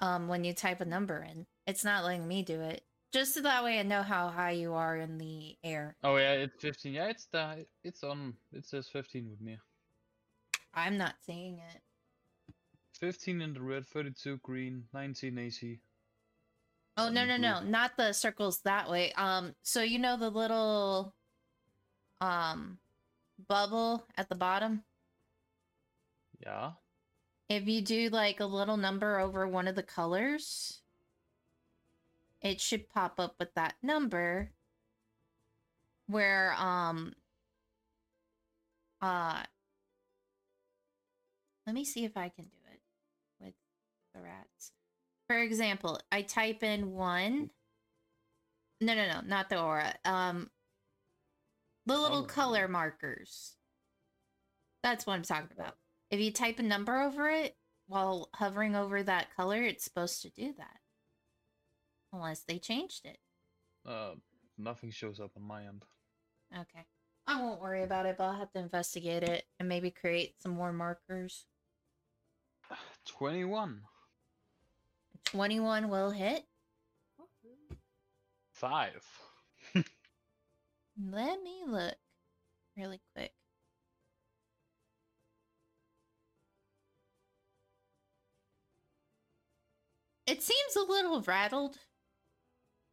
Um, 0.00 0.28
when 0.28 0.44
you 0.44 0.52
type 0.52 0.80
a 0.80 0.84
number 0.84 1.22
in, 1.22 1.46
it's 1.66 1.84
not 1.84 2.04
letting 2.04 2.26
me 2.26 2.42
do 2.42 2.60
it. 2.60 2.82
just 3.12 3.34
so 3.34 3.42
that 3.42 3.62
way 3.62 3.78
I 3.78 3.82
know 3.84 4.02
how 4.02 4.28
high 4.28 4.50
you 4.52 4.74
are 4.74 4.96
in 4.96 5.18
the 5.18 5.56
air. 5.62 5.96
Oh 6.02 6.16
yeah, 6.16 6.32
it's 6.32 6.60
15. 6.60 6.92
Yeah, 6.94 7.06
it's 7.06 7.26
the 7.26 7.64
it's 7.84 8.02
on. 8.02 8.34
It 8.52 8.66
says 8.66 8.88
15 8.88 9.30
with 9.30 9.40
me. 9.40 9.56
I'm 10.74 10.98
not 10.98 11.14
seeing 11.24 11.58
it. 11.58 11.80
15 12.98 13.40
in 13.40 13.54
the 13.54 13.60
red, 13.60 13.86
32 13.86 14.38
green, 14.42 14.84
19 14.92 15.38
AC. 15.38 15.78
Oh 16.96 17.08
no 17.08 17.22
Um, 17.22 17.28
no 17.28 17.36
no, 17.36 17.60
not 17.62 17.96
the 17.96 18.12
circles 18.12 18.60
that 18.62 18.90
way. 18.90 19.12
Um, 19.12 19.54
so 19.62 19.82
you 19.82 19.98
know 19.98 20.16
the 20.16 20.30
little 20.30 21.14
um 22.20 22.78
bubble 23.48 24.06
at 24.16 24.28
the 24.28 24.34
bottom. 24.36 24.82
Yeah. 26.40 26.72
If 27.48 27.68
you 27.68 27.82
do 27.82 28.08
like 28.08 28.40
a 28.40 28.46
little 28.46 28.76
number 28.76 29.18
over 29.18 29.46
one 29.46 29.68
of 29.68 29.74
the 29.74 29.82
colors, 29.82 30.80
it 32.40 32.60
should 32.60 32.88
pop 32.88 33.20
up 33.20 33.36
with 33.38 33.54
that 33.54 33.74
number. 33.82 34.50
Where 36.06 36.54
um 36.54 37.14
uh 39.00 39.42
let 41.66 41.74
me 41.74 41.84
see 41.84 42.04
if 42.04 42.16
I 42.16 42.28
can 42.28 42.44
do 42.44 42.58
it 42.72 42.80
with 43.40 43.54
the 44.14 44.20
rats. 44.20 44.72
For 45.28 45.38
example, 45.38 45.98
I 46.12 46.22
type 46.22 46.62
in 46.62 46.92
one. 46.92 47.50
No, 48.80 48.94
no, 48.94 49.06
no, 49.08 49.20
not 49.24 49.48
the 49.48 49.60
aura. 49.60 49.94
Um, 50.04 50.50
the 51.86 51.96
little 51.96 52.24
Color. 52.24 52.62
color 52.62 52.68
markers. 52.68 53.56
That's 54.82 55.06
what 55.06 55.14
I'm 55.14 55.22
talking 55.22 55.48
about. 55.56 55.76
If 56.14 56.20
you 56.20 56.30
type 56.30 56.60
a 56.60 56.62
number 56.62 57.02
over 57.02 57.28
it 57.28 57.56
while 57.88 58.28
hovering 58.34 58.76
over 58.76 59.02
that 59.02 59.34
color, 59.34 59.60
it's 59.64 59.82
supposed 59.82 60.22
to 60.22 60.30
do 60.30 60.54
that. 60.56 60.78
Unless 62.12 62.42
they 62.42 62.60
changed 62.60 63.04
it. 63.04 63.18
Uh, 63.84 64.12
nothing 64.56 64.92
shows 64.92 65.18
up 65.18 65.32
on 65.36 65.42
my 65.42 65.64
end. 65.64 65.82
Okay. 66.52 66.86
I 67.26 67.42
won't 67.42 67.60
worry 67.60 67.82
about 67.82 68.06
it, 68.06 68.14
but 68.16 68.26
I'll 68.26 68.38
have 68.38 68.52
to 68.52 68.60
investigate 68.60 69.24
it 69.24 69.42
and 69.58 69.68
maybe 69.68 69.90
create 69.90 70.40
some 70.40 70.52
more 70.52 70.72
markers. 70.72 71.46
21. 73.06 73.80
21 75.24 75.88
will 75.88 76.10
hit. 76.10 76.44
Five. 78.52 79.04
Let 79.74 81.42
me 81.42 81.64
look 81.66 81.96
really 82.76 83.00
quick. 83.16 83.32
It 90.26 90.42
seems 90.42 90.76
a 90.76 90.90
little 90.90 91.20
rattled. 91.22 91.78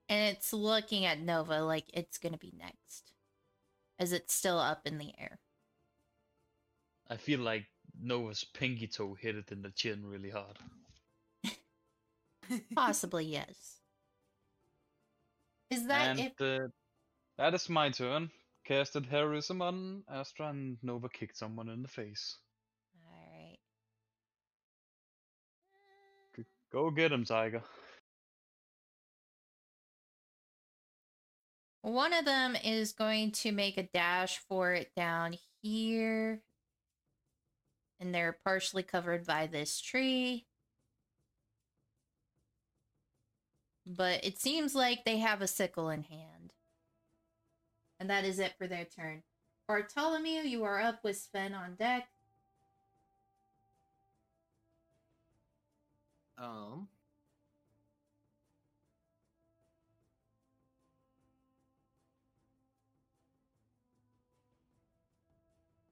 And 0.09 0.35
it's 0.35 0.51
looking 0.51 1.05
at 1.05 1.21
Nova 1.21 1.63
like 1.63 1.85
it's 1.93 2.17
going 2.17 2.33
to 2.33 2.39
be 2.39 2.53
next. 2.57 3.13
As 3.97 4.11
it's 4.11 4.33
still 4.33 4.59
up 4.59 4.85
in 4.85 4.97
the 4.97 5.13
air. 5.17 5.39
I 7.09 7.17
feel 7.17 7.39
like 7.39 7.65
Nova's 8.01 8.43
pinky 8.43 8.87
toe 8.87 9.13
hit 9.13 9.35
it 9.35 9.51
in 9.51 9.61
the 9.61 9.71
chin 9.71 10.05
really 10.05 10.29
hard. 10.29 10.57
Possibly, 12.75 13.25
yes. 13.25 13.77
Is 15.69 15.87
that 15.87 16.07
and 16.07 16.19
if 16.19 16.41
uh, 16.41 16.67
that 17.37 17.53
is 17.53 17.69
my 17.69 17.89
turn. 17.89 18.29
Casted 18.63 19.07
heroism 19.07 19.61
on 19.61 20.03
Astra 20.07 20.49
and 20.49 20.77
Nova 20.83 21.09
kicked 21.09 21.37
someone 21.37 21.69
in 21.69 21.81
the 21.81 21.87
face. 21.87 22.37
Go 26.71 26.89
get 26.89 27.11
him, 27.11 27.25
Tiger. 27.25 27.63
One 31.81 32.13
of 32.13 32.25
them 32.25 32.55
is 32.55 32.93
going 32.93 33.31
to 33.31 33.51
make 33.51 33.77
a 33.77 33.83
dash 33.83 34.39
for 34.47 34.71
it 34.73 34.91
down 34.95 35.35
here. 35.61 36.41
And 37.99 38.13
they're 38.13 38.37
partially 38.45 38.83
covered 38.83 39.25
by 39.25 39.47
this 39.47 39.81
tree. 39.81 40.45
But 43.85 44.23
it 44.23 44.39
seems 44.39 44.73
like 44.73 45.03
they 45.03 45.17
have 45.17 45.41
a 45.41 45.47
sickle 45.47 45.89
in 45.89 46.03
hand. 46.03 46.53
And 47.99 48.09
that 48.09 48.23
is 48.25 48.39
it 48.39 48.53
for 48.57 48.67
their 48.67 48.85
turn. 48.85 49.23
Bartholomew, 49.67 50.41
you 50.41 50.63
are 50.63 50.79
up 50.79 51.03
with 51.03 51.17
Sven 51.17 51.53
on 51.53 51.75
deck. 51.75 52.07
Um. 56.41 56.87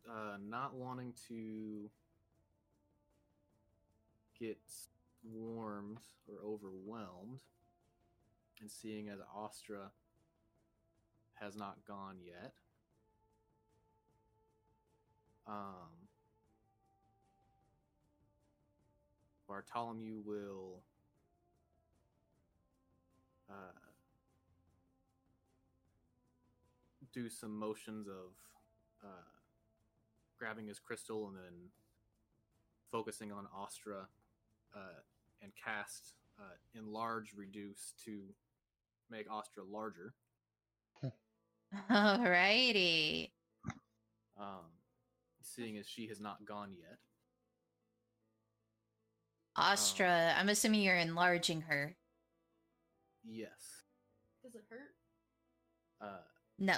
Uh, 0.10 0.38
not 0.50 0.74
wanting 0.74 1.14
to 1.28 1.88
get 4.40 4.58
swarmed 5.22 6.00
or 6.28 6.40
overwhelmed, 6.44 7.42
and 8.60 8.72
seeing 8.72 9.08
as 9.10 9.20
Astra 9.38 9.92
has 11.40 11.56
not 11.56 11.78
gone 11.88 12.16
yet, 12.26 12.54
um, 15.46 15.99
Bartholomew 19.50 20.22
will 20.24 20.84
uh, 23.50 23.54
do 27.12 27.28
some 27.30 27.58
motions 27.58 28.08
of 28.08 28.32
uh, 29.04 29.08
grabbing 30.38 30.68
his 30.68 30.80
crystal 30.80 31.28
and 31.28 31.36
then 31.36 31.70
focusing 32.92 33.32
on 33.32 33.48
Astra 33.60 34.08
uh, 34.76 35.02
and 35.42 35.52
cast 35.56 36.14
uh, 36.40 36.44
enlarge 36.78 37.34
reduce 37.36 37.96
to 38.06 38.22
make 39.10 39.26
Astra 39.32 39.64
larger. 39.64 40.14
Alrighty. 41.92 43.32
Um, 44.40 44.70
seeing 45.42 45.78
as 45.78 45.88
she 45.88 46.08
has 46.08 46.20
not 46.20 46.46
gone 46.46 46.72
yet. 46.72 47.00
Astra, 49.60 50.34
I'm 50.38 50.50
assuming 50.50 50.82
you're 50.82 50.96
enlarging 50.96 51.62
her. 51.62 51.96
Yes. 53.26 53.50
Does 54.44 54.56
it 54.56 54.64
hurt? 54.70 54.96
Uh, 56.02 56.22
No. 56.58 56.76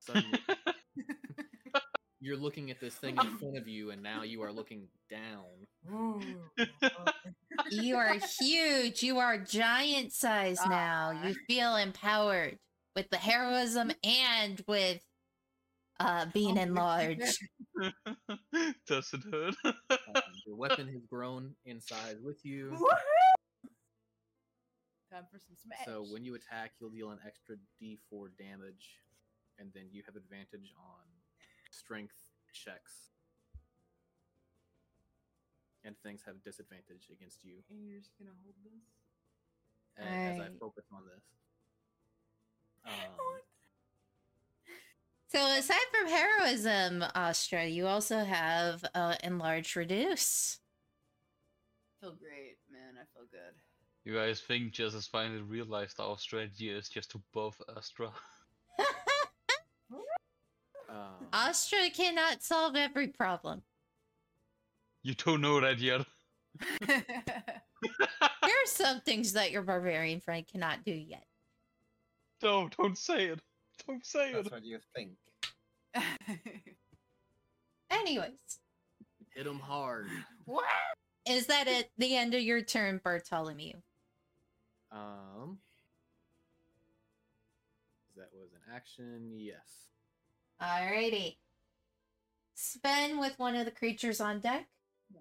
suddenly 0.00 0.40
you're 2.20 2.36
looking 2.36 2.70
at 2.72 2.80
this 2.80 2.94
thing 2.96 3.16
in 3.16 3.36
front 3.38 3.56
of 3.56 3.68
you, 3.68 3.90
and 3.92 4.02
now 4.02 4.22
you 4.22 4.42
are 4.42 4.52
looking 4.52 4.88
down. 5.08 5.44
You 7.70 7.96
are 7.96 8.16
huge. 8.40 9.02
You 9.02 9.18
are 9.18 9.38
giant 9.38 10.12
size 10.12 10.58
now. 10.68 11.10
You 11.24 11.30
Ah. 11.36 11.44
feel 11.46 11.76
empowered 11.76 12.58
with 12.96 13.08
the 13.10 13.16
heroism 13.18 13.92
and 14.04 14.60
with 14.66 15.00
uh 16.00 16.26
being 16.34 16.58
Oh, 16.58 16.62
enlarged. 16.62 17.38
Does 18.86 19.12
it 19.14 19.22
hurt? 19.30 19.54
Your 20.46 20.56
weapon 20.56 20.88
has 20.88 21.04
grown 21.06 21.54
in 21.64 21.80
size 21.80 22.16
with 22.22 22.38
you. 22.44 22.70
Time 25.10 25.24
for 25.30 25.38
some 25.38 25.56
smash. 25.62 25.84
So 25.84 26.04
when 26.10 26.24
you 26.24 26.34
attack, 26.34 26.72
you'll 26.80 26.90
deal 26.90 27.10
an 27.10 27.18
extra 27.26 27.56
D4 27.80 28.28
damage, 28.38 28.98
and 29.58 29.70
then 29.74 29.84
you 29.92 30.02
have 30.06 30.16
advantage 30.16 30.72
on 30.76 31.04
strength 31.70 32.16
checks. 32.52 33.10
And 35.84 35.96
things 36.02 36.22
have 36.26 36.42
disadvantage 36.44 37.10
against 37.10 37.42
you 37.42 37.58
and 37.68 37.88
you're 37.90 37.98
just 37.98 38.16
gonna 38.16 38.30
hold 38.44 38.54
this. 38.62 38.86
a- 39.98 40.06
as 40.06 40.38
I 40.40 40.48
focus 40.60 40.84
on 40.92 41.02
this. 41.06 41.24
Um, 42.84 42.92
So 45.34 45.46
aside 45.46 45.78
from 45.90 46.10
heroism, 46.10 47.02
Astra, 47.14 47.64
you 47.64 47.86
also 47.86 48.22
have 48.22 48.84
uh 48.94 49.14
enlarged 49.24 49.74
reduce. 49.76 50.58
I 51.96 52.04
feel 52.04 52.14
great, 52.16 52.58
man. 52.70 52.96
I 53.00 53.04
feel 53.16 53.26
good. 53.30 53.54
you 54.04 54.14
guys 54.14 54.40
think 54.40 54.72
just 54.72 54.94
as 54.94 55.06
finally 55.06 55.40
realized 55.40 55.98
our 56.00 56.18
strategy 56.18 56.68
is 56.68 56.90
just 56.90 57.10
to 57.12 57.22
buff 57.32 57.58
Astra? 57.74 58.12
um, 60.90 61.26
Astra 61.32 61.88
cannot 61.88 62.42
solve 62.42 62.76
every 62.76 63.08
problem. 63.08 63.62
You 65.02 65.14
don't 65.14 65.40
know 65.40 65.60
that 65.60 65.78
yet. 65.78 66.04
There 68.42 68.50
are 68.50 68.66
some 68.66 69.00
things 69.00 69.32
that 69.32 69.50
your 69.50 69.62
barbarian 69.62 70.20
friend 70.20 70.46
cannot 70.46 70.84
do 70.84 70.92
yet. 70.92 71.24
No, 72.42 72.68
don't 72.76 72.98
say 72.98 73.26
it. 73.26 73.40
Don't 73.86 74.04
say 74.04 74.30
it. 74.30 74.34
That's 74.34 74.50
what 74.50 74.64
you 74.64 74.78
think. 74.94 75.12
Anyways, 77.90 78.58
hit 79.34 79.46
him 79.46 79.58
hard. 79.58 80.08
what? 80.44 80.64
is 81.26 81.46
that 81.46 81.68
at 81.68 81.88
the 81.98 82.16
end 82.16 82.34
of 82.34 82.42
your 82.42 82.62
turn, 82.62 83.00
Bartholomew? 83.02 83.74
Um, 84.90 85.58
That 88.16 88.28
was 88.34 88.52
an 88.52 88.74
action, 88.74 89.30
yes. 89.34 89.88
Alrighty. 90.60 91.36
Sven 92.54 93.18
with 93.18 93.38
one 93.38 93.56
of 93.56 93.64
the 93.64 93.70
creatures 93.70 94.20
on 94.20 94.40
deck. 94.40 94.68
No. 95.12 95.20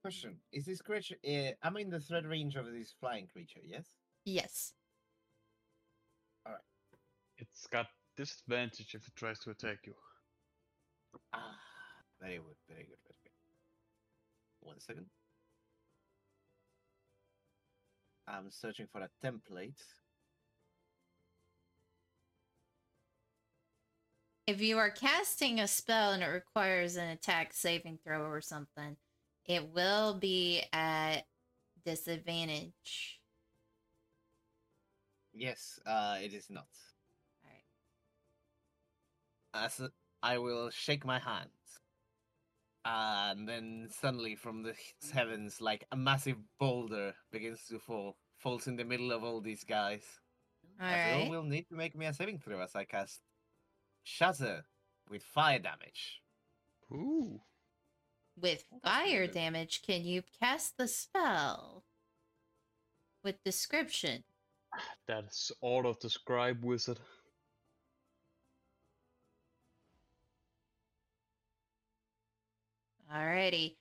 Question: 0.00 0.36
Is 0.52 0.64
this 0.64 0.80
creature? 0.80 1.16
Uh, 1.26 1.50
I'm 1.62 1.76
in 1.76 1.90
the 1.90 2.00
threat 2.00 2.26
range 2.26 2.56
of 2.56 2.66
this 2.72 2.94
flying 2.98 3.26
creature. 3.26 3.60
Yes. 3.64 3.86
Yes. 4.24 4.72
It's 7.42 7.66
got 7.66 7.86
disadvantage 8.16 8.94
if 8.94 9.08
it 9.08 9.16
tries 9.16 9.40
to 9.40 9.50
attack 9.50 9.78
you. 9.84 9.94
Ah, 11.34 11.58
very 12.20 12.36
good, 12.36 12.54
very 12.68 12.84
good, 12.84 12.98
very 13.02 13.16
good. 13.24 13.32
One 14.60 14.78
second. 14.78 15.06
I'm 18.28 18.48
searching 18.52 18.86
for 18.92 19.00
a 19.00 19.08
template. 19.26 19.82
If 24.46 24.60
you 24.60 24.78
are 24.78 24.90
casting 24.90 25.58
a 25.58 25.66
spell 25.66 26.12
and 26.12 26.22
it 26.22 26.26
requires 26.26 26.94
an 26.94 27.08
attack 27.08 27.54
saving 27.54 27.98
throw 28.04 28.22
or 28.22 28.40
something, 28.40 28.96
it 29.46 29.68
will 29.68 30.14
be 30.14 30.62
at 30.72 31.22
disadvantage. 31.84 33.20
Yes, 35.34 35.80
uh, 35.84 36.18
it 36.22 36.34
is 36.34 36.48
not. 36.48 36.66
Alright. 39.54 39.66
As 39.66 39.80
a- 39.80 39.92
I 40.22 40.38
will 40.38 40.70
shake 40.70 41.04
my 41.04 41.18
hands, 41.18 41.80
and 42.84 43.48
then 43.48 43.88
suddenly 43.90 44.36
from 44.36 44.62
the 44.62 44.74
heavens, 45.12 45.60
like 45.60 45.84
a 45.90 45.96
massive 45.96 46.36
boulder 46.58 47.14
begins 47.32 47.66
to 47.68 47.78
fall, 47.80 48.16
falls 48.38 48.66
in 48.68 48.76
the 48.76 48.84
middle 48.84 49.10
of 49.12 49.24
all 49.24 49.40
these 49.40 49.64
guys. 49.64 50.04
As 50.78 50.94
they 50.94 51.12
all 51.12 51.16
Alright. 51.16 51.30
will 51.30 51.42
need 51.42 51.68
to 51.68 51.74
make 51.74 51.96
me 51.96 52.06
a 52.06 52.14
saving 52.14 52.38
throw 52.38 52.60
as 52.60 52.74
I 52.76 52.84
cast 52.84 53.20
Shatter 54.04 54.64
with 55.08 55.22
fire 55.24 55.58
damage. 55.58 56.22
Ooh. 56.92 57.40
With 58.40 58.64
Oh, 58.72 58.78
that's 58.82 58.96
pretty 59.02 59.10
fire 59.10 59.26
damage, 59.26 59.82
can 59.82 60.04
you 60.04 60.22
cast 60.40 60.76
the 60.78 60.86
spell? 60.88 61.84
With 63.24 63.42
description. 63.44 64.24
That's 65.06 65.52
auto 65.60 65.94
describe 65.94 66.64
wizard. 66.64 66.98
Alrighty. 73.12 73.76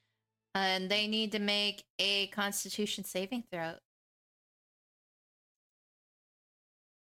And 0.53 0.89
they 0.89 1.07
need 1.07 1.31
to 1.31 1.39
make 1.39 1.85
a 1.97 2.27
constitution 2.27 3.03
saving 3.05 3.43
throw. 3.51 3.75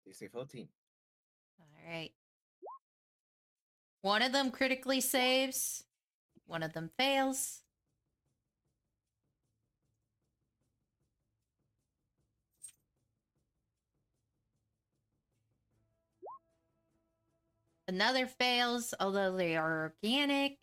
DC 0.07 0.31
14. 0.31 0.67
Alright. 1.85 2.11
One 4.01 4.21
of 4.21 4.31
them 4.31 4.51
critically 4.51 5.01
saves, 5.01 5.83
one 6.45 6.61
of 6.63 6.73
them 6.73 6.89
fails. 6.97 7.61
Another 17.87 18.27
fails, 18.27 18.93
although 18.99 19.35
they 19.35 19.55
are 19.55 19.93
organic. 20.03 20.57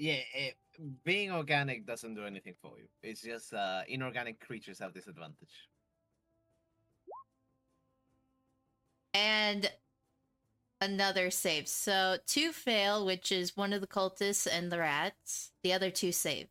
Yeah, 0.00 0.20
it, 0.34 0.56
being 1.04 1.30
organic 1.30 1.86
doesn't 1.86 2.14
do 2.14 2.24
anything 2.24 2.54
for 2.60 2.72
you. 2.78 2.86
It's 3.02 3.20
just 3.20 3.52
uh, 3.52 3.82
inorganic 3.86 4.40
creatures 4.40 4.78
have 4.78 4.94
disadvantage. 4.94 5.68
and 9.14 9.70
another 10.80 11.30
save. 11.30 11.68
So 11.68 12.16
two 12.26 12.52
fail, 12.52 13.04
which 13.04 13.32
is 13.32 13.56
one 13.56 13.72
of 13.72 13.80
the 13.80 13.86
cultists 13.86 14.46
and 14.50 14.70
the 14.70 14.78
rats. 14.78 15.52
The 15.62 15.72
other 15.72 15.90
two 15.90 16.12
save. 16.12 16.48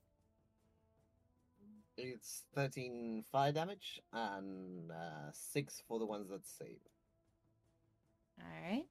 It's 1.97 2.43
13 2.55 3.25
fire 3.29 3.51
damage 3.51 4.01
and 4.13 4.89
uh, 4.91 5.31
6 5.31 5.83
for 5.87 5.99
the 5.99 6.05
ones 6.05 6.29
that 6.29 6.47
save. 6.47 6.77
All 8.39 8.71
right. 8.71 8.85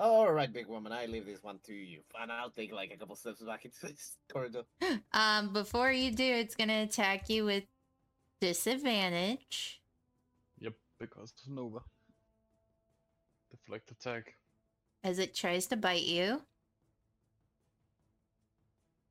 All 0.00 0.32
right, 0.32 0.50
big 0.50 0.66
woman, 0.66 0.92
I 0.92 1.04
leave 1.04 1.26
this 1.26 1.42
one 1.42 1.58
to 1.66 1.74
you. 1.74 2.00
And 2.18 2.32
I'll 2.32 2.48
take 2.48 2.72
like 2.72 2.90
a 2.90 2.96
couple 2.96 3.14
steps 3.16 3.42
back 3.42 3.66
into 3.66 3.76
this 3.82 4.16
corridor. 4.32 4.62
Um, 5.12 5.52
before 5.52 5.92
you 5.92 6.10
do, 6.10 6.24
it's 6.24 6.54
gonna 6.54 6.82
attack 6.84 7.28
you 7.28 7.44
with 7.44 7.64
disadvantage. 8.40 9.82
Yep, 10.58 10.72
because 10.98 11.34
of 11.46 11.52
Nova. 11.52 11.80
Deflect 13.50 13.90
attack. 13.90 14.36
as 15.04 15.18
it 15.18 15.34
tries 15.34 15.66
to 15.66 15.76
bite 15.76 16.04
you. 16.04 16.42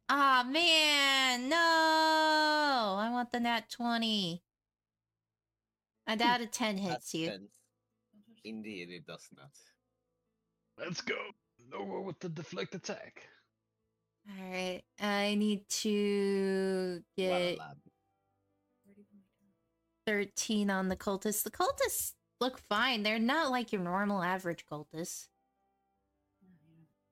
Ah 0.10 0.44
man, 0.50 1.50
no! 1.50 1.56
I 1.56 3.10
want 3.12 3.32
the 3.32 3.40
nat 3.40 3.70
20. 3.70 4.42
I 6.08 6.16
doubt 6.16 6.42
a 6.42 6.48
10 6.48 6.78
hits 6.80 6.94
That's 6.94 7.14
you. 7.14 7.28
10. 7.28 7.48
Indeed, 8.44 8.90
it 8.90 9.06
does 9.06 9.28
not. 9.38 9.52
Let's 10.80 11.02
go. 11.02 11.18
Nova 11.72 12.02
with 12.02 12.20
the 12.20 12.30
deflect 12.30 12.74
attack. 12.74 13.28
Alright, 14.38 14.84
I 15.00 15.36
need 15.36 15.68
to 15.70 17.02
get 17.18 17.58
lad. 17.58 17.78
13 20.08 20.70
on 20.70 20.88
the 20.90 20.96
cultists. 20.96 21.44
The 21.44 21.52
cultists 21.52 22.14
look 22.40 22.60
fine. 22.70 23.04
They're 23.04 23.20
not 23.20 23.52
like 23.52 23.72
your 23.72 23.82
normal 23.82 24.24
average 24.24 24.66
cultists. 24.66 25.28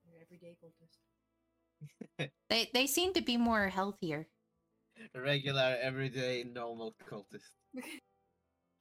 Your 0.06 0.22
everyday 0.22 0.56
cultist. 0.64 2.30
They 2.50 2.70
they 2.74 2.88
seem 2.88 3.14
to 3.14 3.22
be 3.22 3.38
more 3.38 3.68
healthier. 3.68 4.28
Regular, 5.14 5.78
everyday, 5.82 6.44
normal 6.44 6.96
cultist. 7.10 7.52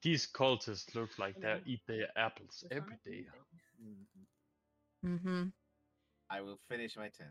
These 0.02 0.28
cultists 0.32 0.94
look 0.94 1.10
like 1.18 1.38
they 1.40 1.60
eat 1.66 1.80
their 1.86 2.08
apples 2.16 2.64
every 2.70 2.96
day. 3.04 3.26
every 3.26 3.96
not 3.96 4.06
day. 4.14 4.15
Mm-hmm. 5.06 5.44
I 6.30 6.40
will 6.40 6.58
finish 6.68 6.96
my 6.96 7.08
turn. 7.08 7.28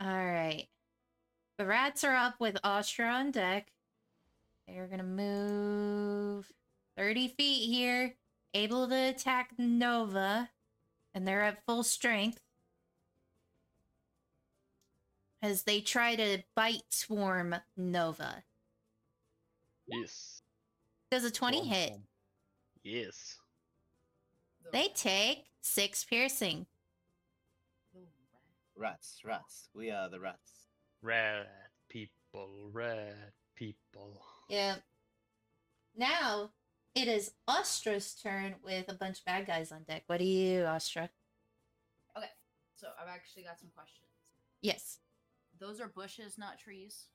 All 0.00 0.08
right. 0.24 0.68
The 1.58 1.66
rats 1.66 2.04
are 2.04 2.14
up 2.14 2.34
with 2.38 2.56
Astra 2.64 3.06
on 3.06 3.30
deck. 3.30 3.72
They're 4.68 4.86
gonna 4.86 5.02
move 5.02 6.50
30 6.96 7.28
feet 7.28 7.66
here, 7.66 8.14
able 8.54 8.88
to 8.88 8.94
attack 9.08 9.50
Nova, 9.58 10.48
and 11.14 11.26
they're 11.26 11.42
at 11.42 11.64
full 11.66 11.82
strength. 11.82 12.40
As 15.42 15.64
they 15.64 15.80
try 15.80 16.14
to 16.14 16.38
bite 16.54 16.84
swarm 16.90 17.56
Nova. 17.76 18.44
Yes. 19.88 20.40
Does 21.10 21.24
a 21.24 21.30
20 21.32 21.58
Swarm, 21.58 21.68
hit? 21.68 21.88
swarm. 21.88 22.02
Yes. 22.84 23.36
They 24.72 24.88
take 24.94 25.46
six 25.60 26.04
piercing. 26.04 26.66
Rats, 28.76 29.20
rats. 29.24 29.68
We 29.74 29.90
are 29.90 30.08
the 30.08 30.20
rats. 30.20 30.68
Red 31.02 31.46
people, 31.88 32.70
red 32.72 33.32
people. 33.54 34.22
Yeah. 34.48 34.76
Now 35.96 36.50
it 36.94 37.08
is 37.08 37.32
Astra's 37.48 38.14
turn 38.14 38.54
with 38.64 38.88
a 38.88 38.94
bunch 38.94 39.18
of 39.18 39.24
bad 39.24 39.46
guys 39.46 39.72
on 39.72 39.82
deck. 39.82 40.04
What 40.06 40.18
do 40.18 40.24
you, 40.24 40.60
do, 40.60 40.64
Astra? 40.64 41.10
Okay, 42.16 42.26
so 42.74 42.88
I've 43.00 43.08
actually 43.08 43.44
got 43.44 43.58
some 43.58 43.70
questions. 43.74 44.08
Yes. 44.60 44.98
Those 45.58 45.80
are 45.80 45.88
bushes, 45.88 46.38
not 46.38 46.58
trees. 46.58 47.06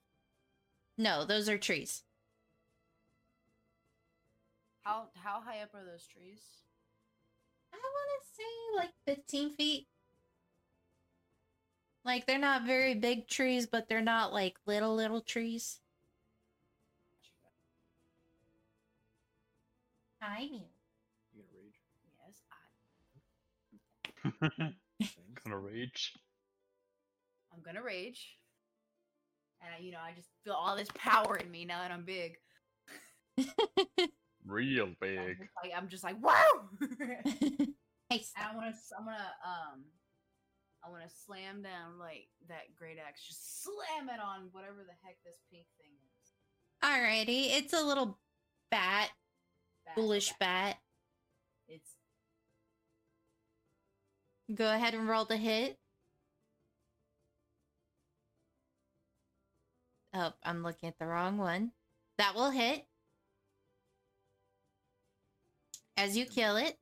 No, 0.96 1.24
those 1.24 1.48
are 1.48 1.58
trees. 1.58 2.02
How 4.82 5.08
how 5.14 5.40
high 5.40 5.60
up 5.62 5.74
are 5.74 5.84
those 5.84 6.06
trees? 6.06 6.40
I 7.72 7.76
want 7.76 8.10
to 8.22 8.34
say 8.34 8.76
like 8.76 9.16
15 9.16 9.50
feet. 9.50 9.86
Like 12.04 12.26
they're 12.26 12.38
not 12.38 12.64
very 12.64 12.94
big 12.94 13.28
trees, 13.28 13.66
but 13.66 13.88
they're 13.88 14.00
not 14.00 14.32
like 14.32 14.56
little 14.66 14.94
little 14.94 15.20
trees. 15.20 15.80
Hi, 20.20 20.48
Mew. 20.50 20.60
You 21.32 21.42
gonna 21.42 21.52
rage? 21.54 21.80
Yes, 22.26 22.42
I, 22.52 22.56
Thanks. 25.00 25.44
Gonna 25.44 25.58
rage. 25.58 26.14
I'm 27.52 27.62
gonna 27.62 27.82
rage, 27.82 28.38
and 29.60 29.70
I, 29.74 29.78
you 29.82 29.92
know 29.92 29.98
I 30.00 30.12
just 30.14 30.28
feel 30.44 30.54
all 30.54 30.76
this 30.76 30.88
power 30.94 31.36
in 31.36 31.50
me 31.50 31.64
now 31.64 31.80
that 31.82 31.90
I'm 31.90 32.04
big. 32.04 32.36
Real 34.46 34.86
I'm 34.86 34.96
big. 35.00 35.38
just 35.38 35.52
like, 35.62 35.72
I'm 35.76 35.88
just 35.88 36.04
like 36.04 36.16
wow. 36.22 36.68
hey, 36.88 37.18
And 38.36 38.44
I 38.46 38.54
want 38.56 38.74
to, 38.74 38.96
I'm 38.98 39.04
gonna, 39.04 39.32
um, 39.44 39.84
I 40.84 40.90
want 40.90 41.02
to 41.02 41.14
slam 41.26 41.62
down 41.62 41.98
like 41.98 42.28
that 42.48 42.74
great 42.78 42.98
axe, 42.98 43.26
just 43.26 43.62
slam 43.62 44.08
it 44.08 44.20
on 44.20 44.48
whatever 44.52 44.84
the 44.86 44.94
heck 45.04 45.16
this 45.24 45.38
pink 45.50 45.66
thing 45.78 45.90
is. 45.92 46.32
Alrighty, 46.84 47.56
it's 47.58 47.72
a 47.72 47.82
little 47.84 48.18
bat, 48.70 49.10
Bat, 49.84 49.94
foolish 49.96 50.28
bat. 50.30 50.38
bat. 50.40 50.76
It's 51.68 51.90
Go 54.54 54.72
ahead 54.72 54.94
and 54.94 55.08
roll 55.08 55.24
the 55.24 55.36
hit. 55.36 55.78
Oh, 60.14 60.32
I'm 60.42 60.62
looking 60.62 60.88
at 60.88 60.98
the 60.98 61.06
wrong 61.06 61.36
one. 61.36 61.72
That 62.16 62.34
will 62.34 62.50
hit. 62.50 62.86
As 65.96 66.16
you 66.16 66.24
kill 66.24 66.56
it. 66.56 66.78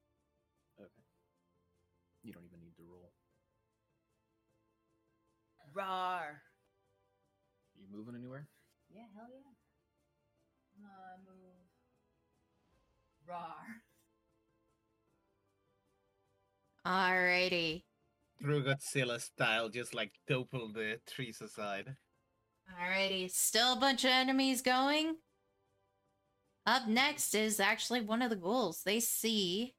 Rar. 5.77 6.43
You 7.79 7.87
moving 7.95 8.15
anywhere? 8.17 8.49
Yeah, 8.91 9.03
hell 9.15 9.29
yeah. 9.31 9.53
I'm 10.79 11.25
gonna 11.25 11.37
move. 11.39 11.67
Rar. 13.29 13.83
Alrighty. 16.87 17.83
Through 18.41 18.65
Godzilla 18.65 19.21
style, 19.21 19.69
just 19.69 19.95
like 19.95 20.13
topple 20.29 20.73
the 20.73 20.99
trees 21.07 21.41
aside. 21.41 21.97
Alrighty. 22.81 23.31
Still 23.31 23.75
a 23.75 23.81
bunch 23.81 24.05
of 24.05 24.11
enemies 24.11 24.63
going. 24.63 25.17
Up 26.67 26.89
next 26.89 27.35
is 27.35 27.61
actually 27.61 28.01
one 28.01 28.23
of 28.23 28.31
the 28.31 28.37
ghouls. 28.37 28.83
They 28.85 29.01
see. 29.01 29.76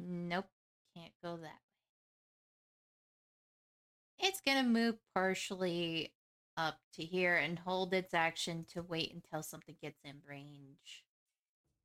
Nope. 0.00 0.46
Can't 0.96 1.12
go 1.22 1.36
that 1.36 1.42
way. 1.42 1.50
It's 4.18 4.40
gonna 4.40 4.62
move 4.62 4.96
partially 5.14 6.12
up 6.56 6.78
to 6.94 7.02
here 7.02 7.36
and 7.36 7.58
hold 7.58 7.94
its 7.94 8.14
action 8.14 8.64
to 8.72 8.82
wait 8.82 9.12
until 9.14 9.42
something 9.42 9.76
gets 9.80 10.00
in 10.04 10.16
range. 10.28 11.04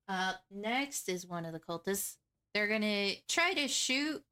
Up 0.07 0.41
next 0.51 1.09
is 1.09 1.25
one 1.25 1.45
of 1.45 1.53
the 1.53 1.59
cultists. 1.59 2.17
They're 2.53 2.67
gonna 2.67 3.13
try 3.27 3.53
to 3.53 3.67
shoot 3.67 4.23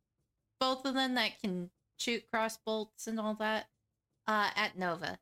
both 0.59 0.85
of 0.85 0.93
them 0.93 1.15
that 1.15 1.39
can 1.41 1.69
shoot 1.97 2.23
cross 2.31 2.57
bolts 2.57 3.07
and 3.07 3.19
all 3.19 3.35
that 3.35 3.67
uh, 4.27 4.49
at 4.55 4.77
Nova. 4.77 5.19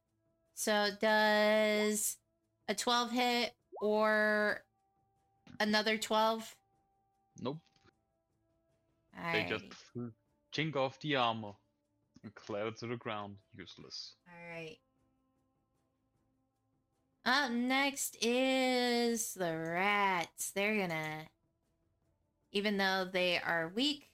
So 0.53 0.89
does 0.99 2.17
a 2.67 2.75
12 2.75 3.11
hit 3.11 3.53
or 3.81 4.63
another 5.59 5.97
12? 5.97 6.55
Nope. 7.39 7.59
They 9.31 9.45
just 9.47 9.65
chink 10.53 10.75
off 10.75 10.99
the 10.99 11.15
armor 11.15 11.53
and 12.23 12.33
clatter 12.35 12.71
to 12.71 12.87
the 12.87 12.97
ground, 12.97 13.35
useless. 13.55 14.15
Alright. 14.27 14.79
Up 17.25 17.51
next 17.51 18.17
is 18.21 19.33
the 19.35 19.55
rats. 19.55 20.51
They're 20.51 20.75
gonna, 20.75 21.27
even 22.51 22.77
though 22.77 23.07
they 23.11 23.37
are 23.37 23.71
weak, 23.73 24.09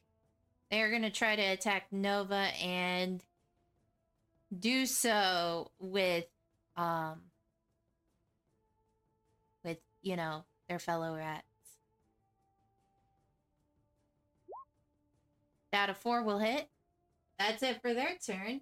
they're 0.69 0.92
gonna 0.92 1.09
try 1.09 1.35
to 1.35 1.42
attack 1.42 1.88
Nova 1.92 2.50
and 2.61 3.24
do 4.59 4.85
so 4.85 5.72
with, 5.80 6.26
um, 6.76 7.22
with, 9.64 9.80
you 10.01 10.17
know, 10.17 10.43
their 10.67 10.80
fellow 10.80 11.16
rats. 11.16 11.47
That 15.72 15.90
a 15.90 15.94
four 15.94 16.24
will 16.24 16.40
hit. 16.40 16.70
That's 17.40 17.62
it 17.62 17.82
for 17.82 17.94
their 17.94 18.16
turn. 18.26 18.62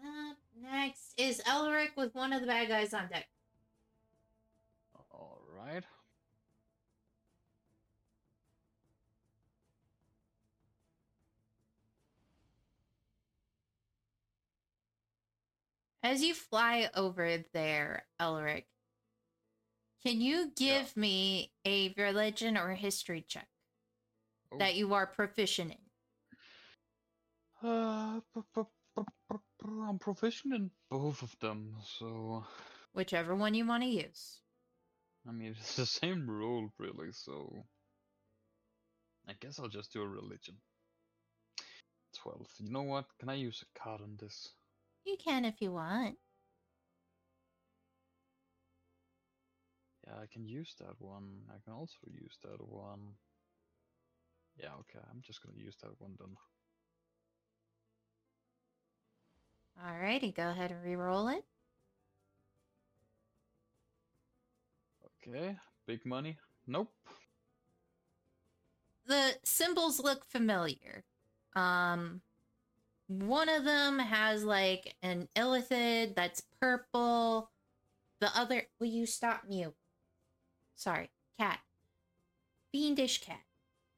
Up 0.00 0.36
next 0.60 1.14
is 1.16 1.40
Elric 1.46 1.96
with 1.96 2.14
one 2.14 2.32
of 2.32 2.40
the 2.40 2.46
bad 2.46 2.68
guys 2.68 2.92
on 2.94 3.08
deck. 3.08 3.26
Alright. 5.12 5.84
As 16.02 16.22
you 16.22 16.34
fly 16.34 16.90
over 16.94 17.38
there, 17.54 18.04
Elric, 18.20 18.64
can 20.04 20.20
you 20.20 20.52
give 20.54 20.94
me 20.98 21.50
a 21.64 21.94
religion 21.96 22.58
or 22.58 22.74
history 22.74 23.24
check 23.26 23.48
Oh. 24.52 24.58
that 24.58 24.74
you 24.74 24.92
are 24.92 25.06
proficient 25.06 25.72
in? 25.72 25.83
Uh, 27.64 28.20
I'm 29.64 29.98
proficient 29.98 30.52
in 30.52 30.70
both 30.90 31.22
of 31.22 31.34
them, 31.40 31.76
so 31.98 32.44
Whichever 32.92 33.34
one 33.34 33.54
you 33.54 33.66
want 33.66 33.82
to 33.82 33.88
use. 33.88 34.40
I 35.26 35.32
mean 35.32 35.54
it's 35.58 35.76
the 35.76 35.86
same 35.86 36.28
rule 36.28 36.68
really, 36.78 37.12
so 37.12 37.64
I 39.26 39.32
guess 39.40 39.58
I'll 39.58 39.68
just 39.68 39.94
do 39.94 40.02
a 40.02 40.06
religion. 40.06 40.56
Twelve. 42.14 42.46
You 42.58 42.70
know 42.70 42.82
what? 42.82 43.06
Can 43.18 43.30
I 43.30 43.34
use 43.34 43.64
a 43.64 43.78
card 43.78 44.02
on 44.02 44.18
this? 44.20 44.50
You 45.06 45.16
can 45.16 45.46
if 45.46 45.60
you 45.60 45.72
want. 45.72 46.16
Yeah, 50.06 50.16
I 50.22 50.26
can 50.30 50.46
use 50.46 50.74
that 50.80 51.00
one. 51.00 51.40
I 51.48 51.58
can 51.64 51.72
also 51.72 51.96
use 52.12 52.36
that 52.42 52.60
one. 52.60 53.14
Yeah, 54.58 54.74
okay, 54.80 55.04
I'm 55.10 55.22
just 55.22 55.42
gonna 55.42 55.56
use 55.56 55.76
that 55.82 55.98
one 55.98 56.14
then. 56.20 56.36
Alrighty, 59.82 60.34
go 60.34 60.50
ahead 60.50 60.70
and 60.70 60.82
re-roll 60.82 61.28
it. 61.28 61.44
Okay, 65.26 65.56
big 65.86 66.04
money. 66.04 66.36
Nope. 66.66 66.92
the 69.06 69.34
symbols 69.44 70.00
look 70.00 70.24
familiar. 70.24 71.04
Um, 71.54 72.22
one 73.08 73.48
of 73.48 73.64
them 73.64 73.98
has 73.98 74.44
like 74.44 74.94
an 75.02 75.28
illithid 75.36 76.14
that's 76.14 76.42
purple. 76.60 77.50
The 78.20 78.30
other, 78.36 78.62
will 78.80 78.86
you 78.88 79.06
stop 79.06 79.42
mute? 79.48 79.74
Sorry, 80.76 81.10
cat. 81.38 81.60
Fiendish 82.72 83.20
cat. 83.20 83.40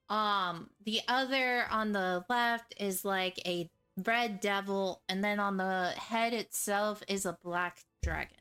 Um, 0.09 0.71
the 0.85 1.01
other 1.09 1.67
on 1.71 1.93
the 1.93 2.25
left 2.29 2.75
is 2.79 3.05
like 3.05 3.41
a 3.47 3.71
red 4.05 4.41
devil, 4.41 5.03
and 5.09 5.23
then 5.23 5.41
on 5.41 5.57
the 5.57 5.93
head 5.97 6.33
itself 6.33 7.03
is 7.09 7.27
a 7.27 7.39
black 7.43 7.81
dragon. 8.03 8.37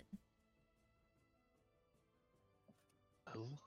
Well, 3.33 3.59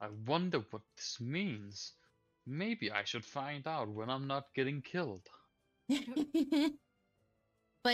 I 0.00 0.08
wonder 0.26 0.64
what 0.70 0.82
this 0.96 1.18
means. 1.20 1.92
Maybe 2.46 2.90
I 2.90 3.04
should 3.04 3.24
find 3.24 3.66
out 3.66 3.88
when 3.88 4.08
I'm 4.08 4.26
not 4.26 4.54
getting 4.54 4.82
killed. 4.82 5.28
but 5.88 5.98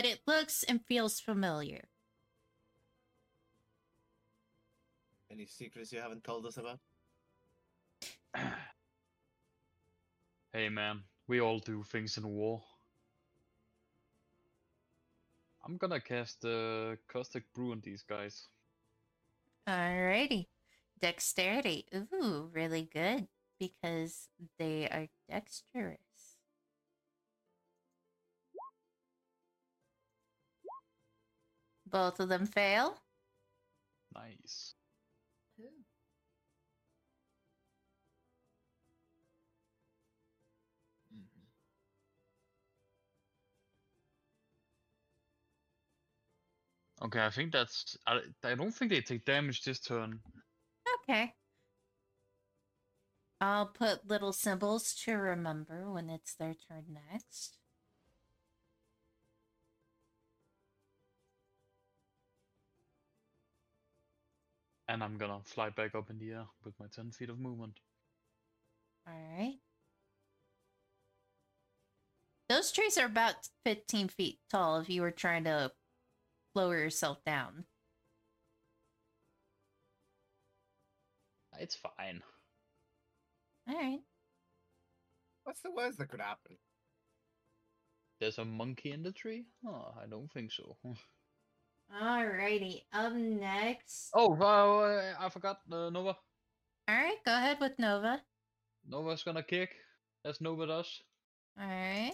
it 0.05 0.19
looks 0.25 0.63
and 0.63 0.85
feels 0.85 1.19
familiar. 1.19 1.83
Any 5.31 5.45
secrets 5.45 5.91
you 5.91 5.99
haven't 5.99 6.23
told 6.23 6.45
us 6.45 6.57
about? 6.57 6.79
hey 10.53 10.69
man, 10.69 11.01
we 11.27 11.41
all 11.41 11.59
do 11.59 11.83
things 11.83 12.17
in 12.17 12.27
war. 12.27 12.61
I'm 15.65 15.77
gonna 15.77 16.01
cast 16.01 16.41
the 16.41 16.97
caustic 17.07 17.43
brew 17.53 17.71
on 17.71 17.81
these 17.81 18.03
guys. 18.03 18.47
Alrighty. 19.67 20.47
Dexterity. 20.99 21.85
Ooh, 21.95 22.49
really 22.53 22.89
good 22.93 23.27
because 23.59 24.27
they 24.59 24.89
are 24.89 25.07
dexterous. 25.29 25.99
Both 31.85 32.19
of 32.19 32.27
them 32.27 32.45
fail. 32.45 32.97
Nice. 34.13 34.73
Okay, 47.03 47.19
I 47.19 47.29
think 47.29 47.51
that's. 47.51 47.97
I, 48.07 48.21
I 48.43 48.55
don't 48.55 48.71
think 48.71 48.91
they 48.91 49.01
take 49.01 49.25
damage 49.25 49.63
this 49.63 49.79
turn. 49.79 50.19
Okay. 51.01 51.33
I'll 53.41 53.65
put 53.65 54.07
little 54.07 54.31
symbols 54.31 54.93
to 55.03 55.15
remember 55.15 55.91
when 55.91 56.09
it's 56.09 56.33
their 56.33 56.53
turn 56.53 56.85
next. 57.11 57.57
And 64.87 65.03
I'm 65.03 65.17
gonna 65.17 65.39
fly 65.43 65.71
back 65.71 65.95
up 65.95 66.09
in 66.09 66.19
the 66.19 66.31
air 66.31 66.45
with 66.63 66.79
my 66.79 66.85
10 66.93 67.11
feet 67.11 67.29
of 67.29 67.37
movement. 67.37 67.79
Alright. 69.05 69.55
Those 72.47 72.71
trees 72.71 72.97
are 72.97 73.07
about 73.07 73.35
15 73.65 74.07
feet 74.07 74.39
tall 74.49 74.79
if 74.79 74.89
you 74.89 75.01
were 75.01 75.11
trying 75.11 75.43
to 75.45 75.71
lower 76.55 76.77
yourself 76.77 77.23
down. 77.25 77.65
It's 81.59 81.75
fine. 81.75 82.21
All 83.67 83.75
right. 83.75 83.99
What's 85.43 85.61
the 85.61 85.71
worst 85.71 85.97
that 85.99 86.09
could 86.09 86.21
happen? 86.21 86.57
There's 88.19 88.37
a 88.37 88.45
monkey 88.45 88.91
in 88.91 89.03
the 89.03 89.11
tree? 89.11 89.45
Oh, 89.65 89.93
I 90.01 90.05
don't 90.07 90.31
think 90.31 90.51
so. 90.51 90.77
Alrighty. 91.93 92.83
Up 92.93 93.13
next. 93.13 94.09
oh, 94.13 94.33
uh, 94.33 95.13
I 95.19 95.29
forgot 95.29 95.59
uh, 95.71 95.89
Nova. 95.89 96.15
All 96.87 96.95
right. 96.95 97.17
Go 97.25 97.33
ahead 97.33 97.57
with 97.59 97.77
Nova. 97.77 98.21
Nova's 98.87 99.23
gonna 99.23 99.43
kick, 99.43 99.75
as 100.25 100.41
Nova 100.41 100.67
does. 100.67 101.01
All 101.59 101.67
right. 101.67 102.13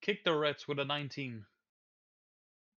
Kick 0.00 0.22
the 0.24 0.36
rats 0.36 0.68
with 0.68 0.78
a 0.78 0.84
19. 0.84 1.44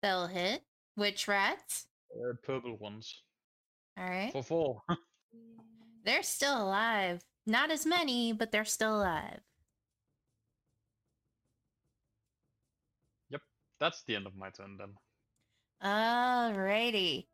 They'll 0.08 0.28
hit. 0.28 0.62
Which 0.96 1.28
rats? 1.28 1.86
Uh, 2.16 2.32
purple 2.42 2.78
ones. 2.78 3.24
All 4.00 4.06
right. 4.10 4.32
For 4.32 4.42
four. 4.42 4.82
They're 6.06 6.24
still 6.24 6.64
alive. 6.64 7.22
Not 7.46 7.72
as 7.72 7.86
many, 7.86 8.32
but 8.32 8.50
they're 8.54 8.64
still 8.64 8.96
alive. 9.02 9.42
Yep. 13.32 13.42
That's 13.82 14.04
the 14.04 14.16
end 14.16 14.28
of 14.28 14.36
my 14.38 14.50
turn 14.50 14.78
then. 14.78 14.94
Alrighty. 15.84 17.26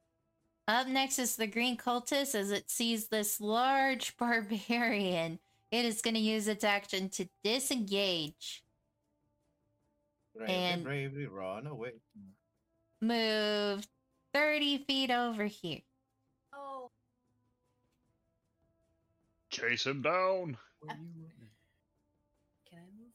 Up 0.67 0.87
next 0.87 1.19
is 1.19 1.35
the 1.35 1.45
green 1.45 1.77
cultist 1.77 2.33
as 2.33 2.49
it 2.49 2.71
sees 2.71 3.07
this 3.07 3.39
large 3.39 4.17
barbarian. 4.17 5.37
It 5.71 5.85
is 5.85 6.01
going 6.01 6.15
to 6.15 6.19
use 6.19 6.47
its 6.47 6.63
action 6.63 7.09
to 7.09 7.27
disengage, 7.43 8.63
Bravely, 10.35 10.55
And- 10.55 10.83
bravely 10.83 11.27
run 11.27 11.67
away. 11.67 11.91
Move 13.03 13.85
30 14.33 14.79
feet 14.85 15.11
over 15.11 15.45
here. 15.45 15.79
Oh, 16.53 16.89
Chase 19.49 19.85
him 19.85 20.01
down. 20.01 20.57
Where 20.79 20.95
you 20.97 21.25
can 22.69 22.79
I 22.79 22.89
move? 22.97 23.13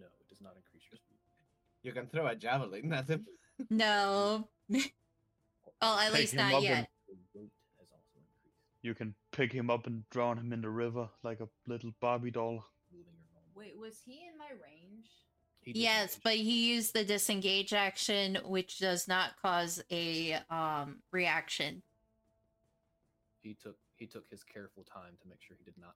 No, 0.00 0.06
it 0.06 0.28
does 0.28 0.40
not 0.40 0.54
increase 0.56 0.82
your 0.90 0.98
speed. 0.98 1.18
You 1.82 1.92
can 1.92 2.06
throw 2.08 2.26
a 2.26 2.34
javelin 2.34 2.92
at 2.92 3.08
him. 3.08 3.26
No. 3.70 4.48
Oh, 5.80 5.98
at 6.00 6.10
Pick 6.12 6.20
least 6.20 6.34
not 6.34 6.62
yet. 6.62 6.78
and- 6.78 7.18
The 7.34 7.38
weight 7.40 7.50
has 7.78 7.88
also 7.92 8.18
increased. 8.18 8.56
You 8.82 8.94
can 8.94 9.14
pick 9.32 9.52
him 9.52 9.70
up 9.70 9.86
and 9.86 10.08
drown 10.10 10.38
him 10.38 10.52
in 10.52 10.60
the 10.62 10.70
river 10.70 11.08
like 11.22 11.40
a 11.40 11.48
little 11.66 11.92
Barbie 12.00 12.30
doll. 12.30 12.64
Moving 12.90 13.12
your 13.18 13.28
normal. 13.32 13.50
Wait, 13.54 13.76
was 13.78 14.00
he 14.04 14.26
in 14.26 14.36
my 14.38 14.50
range? 14.62 15.06
He 15.64 15.72
Yes, 15.82 16.18
but 16.22 16.34
he 16.34 16.74
used 16.74 16.92
the 16.94 17.04
disengage 17.04 17.72
action, 17.72 18.38
which 18.44 18.78
does 18.78 19.08
not 19.08 19.36
cause 19.40 19.82
a 19.90 20.38
um 20.50 20.98
reaction. 21.10 21.82
he 23.42 23.54
took 23.54 23.76
he 23.96 24.06
took 24.06 24.28
his 24.30 24.42
careful 24.42 24.84
time 24.84 25.16
to 25.22 25.28
make 25.28 25.40
sure 25.40 25.56
he 25.58 25.64
did 25.64 25.78
not 25.80 25.94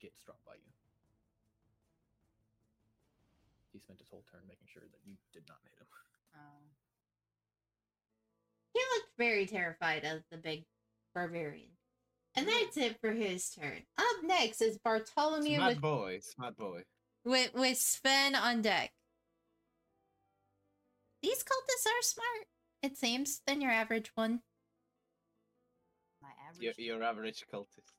get 0.00 0.12
struck 0.18 0.36
by 0.44 0.54
you. 0.54 0.72
He 3.72 3.78
spent 3.78 3.98
his 3.98 4.08
whole 4.08 4.24
turn 4.30 4.42
making 4.46 4.68
sure 4.72 4.82
that 4.82 5.00
you 5.04 5.14
did 5.32 5.42
not 5.48 5.58
hit 5.64 5.72
him. 5.78 5.86
Oh. 6.36 6.62
He 8.72 8.80
looked 8.94 9.10
very 9.18 9.46
terrified 9.46 10.04
of 10.04 10.22
the 10.30 10.36
big 10.36 10.64
barbarian. 11.14 11.70
And 12.36 12.46
that's 12.48 12.76
it 12.76 13.00
for 13.00 13.12
his 13.12 13.50
turn. 13.50 13.82
Up 13.96 14.16
next 14.24 14.60
is 14.60 14.78
Bartholomew 14.78 15.56
Smart 15.56 15.74
with, 15.74 15.80
boy, 15.80 16.18
smart 16.20 16.56
boy. 16.56 16.82
With, 17.24 17.54
with 17.54 17.78
Sven 17.78 18.34
on 18.34 18.62
deck. 18.62 18.92
These 21.22 21.42
cultists 21.42 21.86
are 21.86 22.02
smart, 22.02 22.46
it 22.82 22.98
seems, 22.98 23.40
than 23.46 23.60
your 23.60 23.70
average 23.70 24.10
one. 24.14 24.40
My 26.20 26.28
average. 26.48 26.76
Your, 26.78 26.96
your 26.96 27.02
average 27.02 27.44
cultist. 27.52 27.94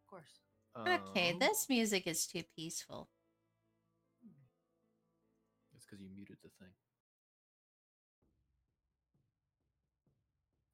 Of 0.00 0.06
course. 0.08 0.40
Okay, 0.86 1.32
Um, 1.32 1.38
this 1.38 1.66
music 1.68 2.06
is 2.06 2.26
too 2.26 2.42
peaceful. 2.56 3.08
It's 5.74 5.84
because 5.84 6.00
you 6.02 6.08
muted 6.14 6.36
the 6.42 6.50
thing. 6.58 6.72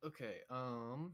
Okay, 0.04 0.40
um. 0.50 1.12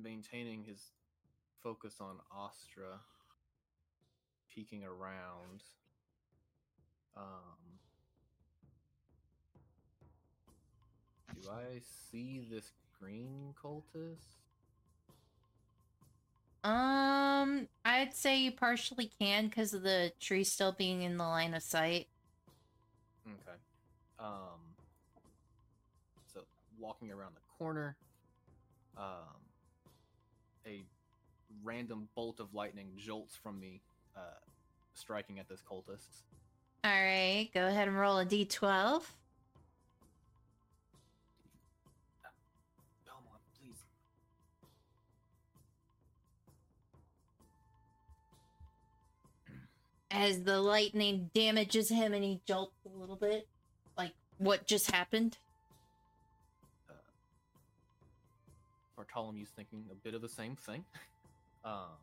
Maintaining 0.00 0.64
his 0.64 0.92
focus 1.62 1.96
on 2.00 2.16
Astra, 2.36 3.00
peeking 4.54 4.84
around. 4.84 5.64
Um. 7.16 7.78
Do 11.42 11.50
I 11.50 11.80
see 12.10 12.42
this 12.50 12.72
green 13.00 13.54
cultist? 13.62 14.38
Um, 16.64 17.68
I'd 17.84 18.14
say 18.14 18.38
you 18.38 18.52
partially 18.52 19.10
can 19.20 19.46
because 19.46 19.72
of 19.72 19.82
the 19.82 20.12
tree 20.20 20.44
still 20.44 20.72
being 20.72 21.02
in 21.02 21.16
the 21.16 21.24
line 21.24 21.54
of 21.54 21.62
sight. 21.62 22.08
Okay. 23.26 23.56
Um. 24.18 24.60
So 26.32 26.40
walking 26.78 27.10
around 27.12 27.34
the 27.36 27.40
corner, 27.58 27.96
um, 28.96 29.38
a 30.68 30.84
random 31.64 32.08
bolt 32.14 32.40
of 32.40 32.54
lightning 32.54 32.90
jolts 32.96 33.34
from 33.34 33.58
me, 33.58 33.80
uh, 34.16 34.20
striking 34.94 35.38
at 35.38 35.48
this 35.48 35.62
cultist. 35.68 36.22
All 36.84 36.90
right, 36.90 37.48
go 37.52 37.66
ahead 37.66 37.88
and 37.88 37.98
roll 37.98 38.18
a 38.18 38.26
d12. 38.26 39.02
Belmont, 43.04 43.42
please. 43.58 43.82
As 50.10 50.42
the 50.44 50.60
lightning 50.60 51.30
damages 51.34 51.88
him 51.88 52.12
and 52.12 52.22
he 52.22 52.40
jolts 52.46 52.76
a 52.86 52.96
little 52.96 53.16
bit. 53.16 53.48
Like, 53.96 54.12
what 54.38 54.66
just 54.66 54.90
happened? 54.90 55.38
Bartholomew's 58.98 59.50
thinking 59.50 59.84
a 59.92 59.94
bit 59.94 60.14
of 60.14 60.22
the 60.22 60.28
same 60.28 60.56
thing. 60.56 60.84
Um, 61.64 61.98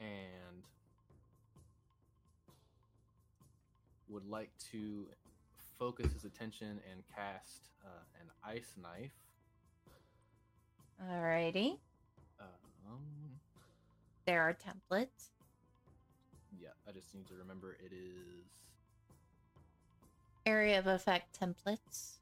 and 0.00 0.62
would 4.08 4.26
like 4.28 4.50
to 4.72 5.06
focus 5.78 6.10
his 6.14 6.24
attention 6.24 6.80
and 6.90 7.02
cast 7.14 7.68
uh, 7.84 7.88
an 8.20 8.28
ice 8.42 8.72
knife. 8.80 9.12
Alrighty. 11.06 11.78
Um, 12.40 12.98
There 14.24 14.42
are 14.42 14.54
templates. 14.54 15.28
yeah, 16.58 16.68
I 16.88 16.92
just 16.92 17.14
need 17.14 17.26
to 17.28 17.34
remember 17.34 17.76
it 17.84 17.92
is. 17.92 18.46
Area 20.46 20.78
of 20.78 20.86
effect 20.86 21.38
templates 21.38 22.14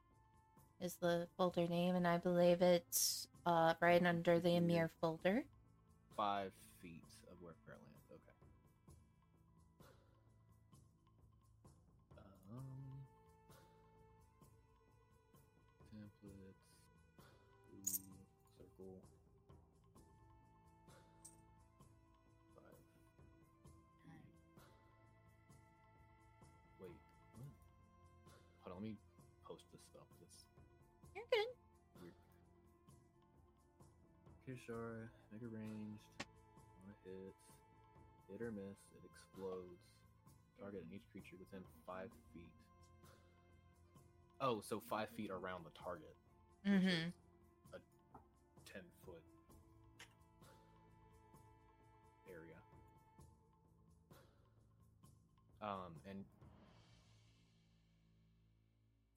is 0.81 0.95
the 0.97 1.29
folder 1.37 1.67
name, 1.67 1.95
and 1.95 2.07
I 2.07 2.19
believe 2.19 2.63
it's 2.63 3.29
uh, 3.45 3.75
right 3.81 4.05
under 4.05 4.39
the 4.41 4.51
Imyr 4.51 4.91
folder. 5.01 5.45
five 6.17 6.53
Kishara, 34.67 35.07
mega 35.33 35.47
ranged, 35.47 36.03
one 36.83 36.95
hits, 37.05 37.39
hit 38.29 38.43
or 38.43 38.51
miss, 38.51 38.79
it 38.95 39.05
explodes. 39.05 39.79
Target 40.59 40.83
and 40.83 40.93
each 40.95 41.05
creature 41.13 41.37
within 41.39 41.61
five 41.87 42.09
feet. 42.33 42.51
Oh, 44.41 44.63
so 44.67 44.81
five 44.89 45.09
feet 45.11 45.31
around 45.31 45.65
the 45.65 45.71
target. 45.79 46.17
Mm-hmm. 46.67 47.11
A 47.75 47.79
ten 48.65 48.83
foot 49.05 49.23
area. 52.27 52.57
Um, 55.63 55.93
and 56.09 56.25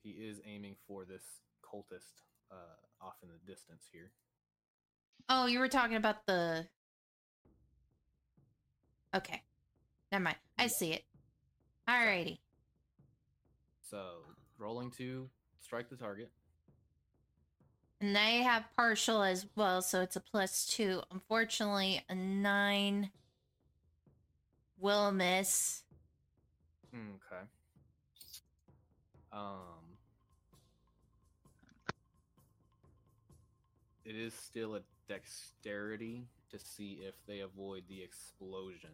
he 0.04 0.10
is 0.12 0.42
aiming 0.46 0.76
for 0.88 1.06
this 1.06 1.24
cultist 1.64 2.22
uh, 2.52 2.76
off 3.02 3.16
in 3.24 3.30
the 3.30 3.52
distance 3.52 3.84
here. 3.92 4.12
Oh, 5.28 5.46
you 5.46 5.60
were 5.60 5.68
talking 5.68 5.98
about 5.98 6.26
the. 6.26 6.68
Okay. 9.16 9.42
Never 10.12 10.24
mind. 10.24 10.38
I 10.58 10.68
see 10.68 10.94
it. 10.94 11.04
Alrighty. 11.88 12.40
So 13.90 14.04
rolling 14.58 14.92
to 14.92 15.30
strike 15.60 15.90
the 15.90 15.96
target. 15.96 16.32
And 18.02 18.18
I 18.18 18.42
have 18.44 18.64
partial 18.78 19.22
as 19.24 19.46
well, 19.56 19.82
so 19.82 20.02
it's 20.02 20.16
a 20.16 20.22
plus 20.22 20.66
two. 20.66 21.02
Unfortunately, 21.12 22.02
a 22.08 22.16
nine 22.16 23.10
will 24.80 25.12
miss. 25.12 25.84
Okay. 26.94 27.44
Um. 29.34 29.80
It 34.06 34.16
is 34.16 34.34
still 34.34 34.76
a 34.76 34.82
dexterity 35.10 36.24
to 36.52 36.58
see 36.58 37.00
if 37.02 37.16
they 37.28 37.40
avoid 37.40 37.84
the 37.90 38.02
explosion. 38.02 38.92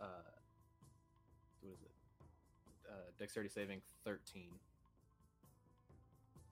Uh, 0.00 0.04
what 1.62 1.72
is 1.72 1.80
it? 1.82 1.90
Uh, 2.90 3.10
dexterity 3.18 3.48
saving 3.48 3.80
thirteen. 4.04 4.50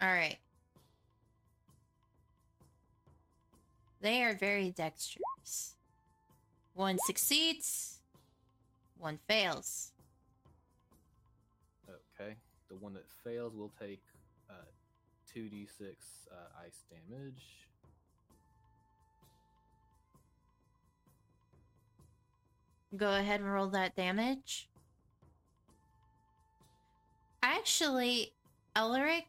Alright. 0.02 0.38
They 4.00 4.22
are 4.22 4.34
very 4.34 4.70
dexterous. 4.70 5.74
One 6.74 6.98
succeeds, 7.06 8.00
one 8.98 9.18
fails. 9.26 9.92
Okay. 11.88 12.36
The 12.68 12.76
one 12.76 12.94
that 12.94 13.08
fails 13.24 13.54
will 13.54 13.72
take 13.80 14.02
2d6 15.36 15.82
uh, 16.30 16.64
ice 16.64 16.84
damage. 16.88 17.44
Go 22.96 23.14
ahead 23.14 23.40
and 23.40 23.52
roll 23.52 23.66
that 23.68 23.94
damage. 23.94 24.68
Actually, 27.42 28.32
Elric, 28.74 29.24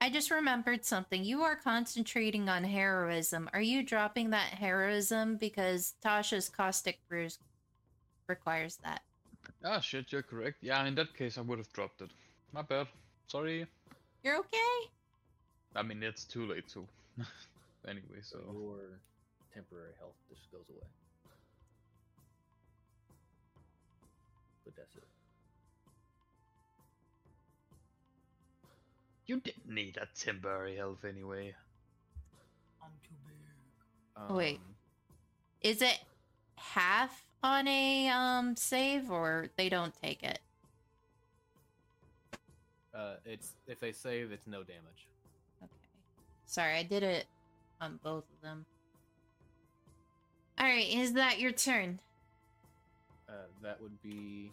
I 0.00 0.08
just 0.08 0.30
remembered 0.30 0.84
something. 0.84 1.22
You 1.22 1.42
are 1.42 1.56
concentrating 1.56 2.48
on 2.48 2.64
heroism. 2.64 3.50
Are 3.52 3.60
you 3.60 3.82
dropping 3.82 4.30
that 4.30 4.54
heroism 4.54 5.36
because 5.36 5.94
Tasha's 6.02 6.48
caustic 6.48 7.00
bruise 7.08 7.38
requires 8.28 8.78
that? 8.82 9.02
Ah, 9.64 9.80
shit, 9.80 10.10
you're 10.10 10.22
correct. 10.22 10.58
Yeah, 10.62 10.84
in 10.86 10.94
that 10.94 11.14
case, 11.14 11.36
I 11.36 11.42
would 11.42 11.58
have 11.58 11.72
dropped 11.72 12.00
it. 12.00 12.10
My 12.52 12.62
bad. 12.62 12.86
Sorry. 13.26 13.66
You're 14.26 14.38
okay? 14.38 14.90
I 15.76 15.84
mean, 15.84 16.02
it's 16.02 16.24
too 16.24 16.46
late 16.48 16.66
too. 16.66 16.84
anyway, 17.88 18.18
so. 18.22 18.38
So 18.38 18.52
your 18.80 18.98
temporary 19.54 19.92
health 20.00 20.16
just 20.28 20.50
goes 20.50 20.64
away. 20.68 20.82
But 24.64 24.74
that's 24.74 24.96
it. 24.96 25.04
You 29.26 29.38
didn't 29.38 29.72
need 29.72 29.94
that 29.94 30.08
temporary 30.16 30.74
health 30.74 31.04
anyway. 31.08 31.54
I'm 32.82 32.90
too 33.04 33.14
big. 33.28 33.36
Oh, 34.28 34.34
wait. 34.34 34.56
Um, 34.56 34.74
Is 35.60 35.82
it 35.82 36.00
half 36.56 37.22
on 37.44 37.68
a 37.68 38.08
um 38.08 38.56
save 38.56 39.08
or 39.08 39.50
they 39.56 39.68
don't 39.68 39.94
take 40.02 40.24
it? 40.24 40.40
Uh, 42.96 43.16
it's 43.26 43.52
if 43.66 43.78
they 43.78 43.92
save, 43.92 44.32
it's 44.32 44.46
no 44.46 44.62
damage. 44.62 45.06
Okay. 45.62 45.70
Sorry, 46.46 46.76
I 46.76 46.82
did 46.82 47.02
it 47.02 47.26
on 47.80 48.00
both 48.02 48.24
of 48.24 48.40
them. 48.42 48.64
All 50.58 50.66
right, 50.66 50.88
is 50.88 51.12
that 51.12 51.38
your 51.38 51.52
turn? 51.52 52.00
Uh, 53.28 53.32
that 53.62 53.80
would 53.82 54.00
be 54.02 54.50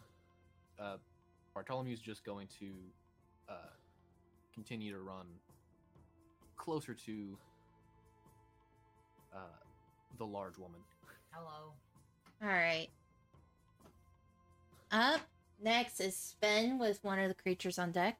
uh, 0.77 0.97
Bartholomew's 1.55 2.01
just 2.01 2.25
going 2.25 2.47
to 2.59 2.65
uh, 3.47 3.53
continue 4.53 4.91
to 4.91 4.99
run 4.99 5.25
closer 6.57 6.93
to 6.93 7.37
uh, 9.33 9.37
the 10.17 10.25
large 10.25 10.57
woman. 10.57 10.79
Hello. 11.31 11.71
All 12.41 12.49
right. 12.49 12.89
Up 14.91 15.21
next 15.61 15.99
is 16.01 16.15
Sven 16.15 16.77
with 16.77 17.03
one 17.03 17.19
of 17.19 17.29
the 17.29 17.35
creatures 17.35 17.79
on 17.79 17.91
deck. 17.91 18.17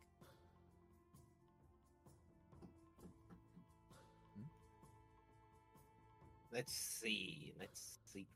Let's 6.53 6.73
see. 6.73 7.51
Let's 7.59 7.98
see. 8.14 8.27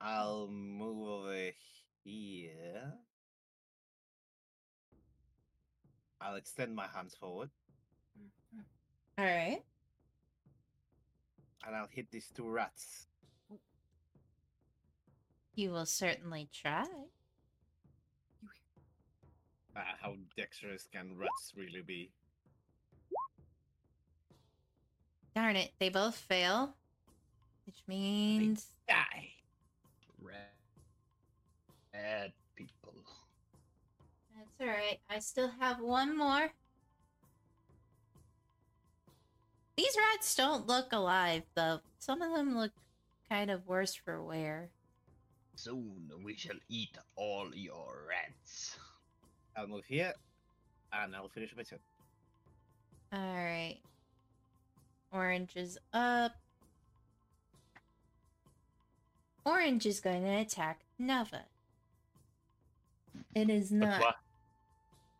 I'll 0.00 0.48
move 0.48 1.08
over 1.08 1.50
here. 2.04 2.92
I'll 6.20 6.34
extend 6.36 6.74
my 6.76 6.86
hands 6.86 7.14
forward 7.14 7.48
All 9.16 9.24
right. 9.24 9.62
and 11.66 11.76
I'll 11.76 11.88
hit 11.90 12.10
these 12.10 12.28
two 12.34 12.48
rats. 12.48 13.06
You 15.54 15.70
will 15.70 15.86
certainly 15.86 16.48
try. 16.52 16.84
Uh, 19.78 19.82
how 20.02 20.14
dexterous 20.36 20.88
can 20.92 21.16
rats 21.16 21.52
really 21.56 21.82
be? 21.82 22.10
Darn 25.36 25.54
it, 25.54 25.70
they 25.78 25.88
both 25.88 26.16
fail. 26.16 26.74
Which 27.64 27.82
means 27.86 28.72
Die! 28.88 29.28
Rat. 30.20 30.52
Bad 31.92 32.32
people. 32.56 32.92
that's 34.34 34.60
all 34.60 34.66
right. 34.66 34.98
I 35.08 35.20
still 35.20 35.50
have 35.60 35.78
one 35.78 36.16
more. 36.16 36.50
These 39.76 39.96
rats 40.10 40.34
don't 40.34 40.66
look 40.66 40.92
alive, 40.92 41.44
though. 41.54 41.80
Some 42.00 42.20
of 42.20 42.34
them 42.34 42.56
look 42.56 42.72
kind 43.30 43.48
of 43.48 43.64
worse 43.68 43.94
for 43.94 44.20
wear. 44.20 44.70
Soon 45.54 46.10
we 46.24 46.34
shall 46.34 46.58
eat 46.68 46.98
all 47.14 47.48
your 47.54 48.06
rats. 48.08 48.76
I'll 49.58 49.66
move 49.66 49.84
here 49.86 50.12
and 50.92 51.16
I'll 51.16 51.28
finish 51.28 51.52
my 51.56 51.64
turn. 51.64 51.80
All 53.12 53.18
right. 53.18 53.78
Orange 55.10 55.56
is 55.56 55.78
up. 55.92 56.32
Orange 59.44 59.86
is 59.86 59.98
going 59.98 60.22
to 60.22 60.30
attack 60.30 60.80
Nova. 60.98 61.46
It 63.34 63.50
is 63.50 63.72
not 63.72 64.16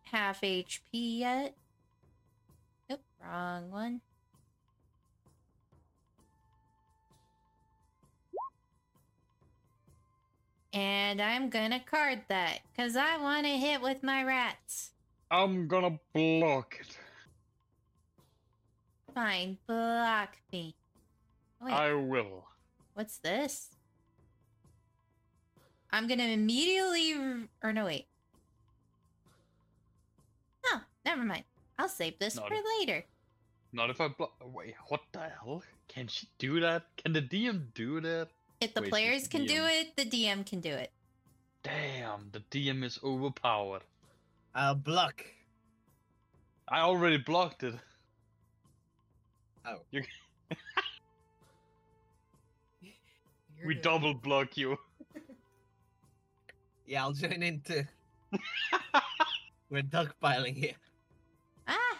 half 0.05 0.43
HP 0.43 0.83
yet. 0.93 1.55
Oop, 2.93 3.01
wrong 3.25 3.71
one. 3.71 4.01
And 10.73 11.21
I'm 11.23 11.49
gonna 11.49 11.81
card 11.81 12.21
that 12.29 12.61
because 12.73 12.95
I 12.97 13.17
want 13.19 13.47
to 13.47 13.53
hit 13.53 13.81
with 13.81 14.03
my 14.03 14.23
rats. 14.23 14.91
I'm 15.31 15.67
gonna 15.67 15.99
block 16.13 16.77
it. 16.81 16.99
Fine, 19.15 19.59
block 19.67 20.37
me. 20.53 20.75
Wait, 21.63 21.73
I 21.73 21.93
will. 21.95 22.45
what's 22.95 23.19
this? 23.19 23.71
I'm 25.91 26.07
gonna 26.07 26.25
immediately. 26.25 27.47
Or 27.63 27.73
no, 27.73 27.87
wait. 27.87 28.07
Oh, 30.67 30.83
never 31.05 31.25
mind. 31.25 31.45
I'll 31.79 31.89
save 31.89 32.19
this 32.19 32.37
Not 32.37 32.49
for 32.49 32.55
a- 32.55 32.79
later. 32.81 33.05
Not 33.73 33.91
if 33.91 34.01
I 34.01 34.09
block. 34.09 34.35
Wait, 34.53 34.75
what 34.89 35.01
the 35.13 35.21
hell? 35.29 35.63
Can 35.89 36.09
she 36.09 36.29
do 36.39 36.61
that? 36.61 36.85
Can 36.99 37.13
the 37.15 37.23
DM 37.23 37.73
do 37.75 38.01
that? 38.01 38.29
If 38.61 38.75
the 38.75 38.83
Wait, 38.83 38.91
players 38.91 39.23
the 39.25 39.29
can 39.29 39.47
do 39.47 39.65
it, 39.67 39.95
the 39.97 40.05
DM 40.05 40.45
can 40.45 40.61
do 40.61 40.71
it. 40.73 40.91
Damn, 41.63 42.31
the 42.33 42.41
DM 42.51 42.83
is 42.85 42.99
overpowered. 43.05 43.83
I'll 44.55 44.75
block. 44.75 45.25
I 46.69 46.81
already 46.81 47.19
blocked 47.19 47.63
it. 47.63 47.75
Oh. 49.67 49.79
You, 53.61 53.67
we 53.67 53.75
good. 53.75 53.83
double 53.83 54.15
block 54.15 54.57
you. 54.57 54.79
Yeah, 56.87 57.03
I'll 57.03 57.13
join 57.13 57.43
in 57.43 57.61
too. 57.61 57.83
We're 59.71 59.83
dogpiling 59.83 60.55
here. 60.57 60.73
Ah! 61.67 61.99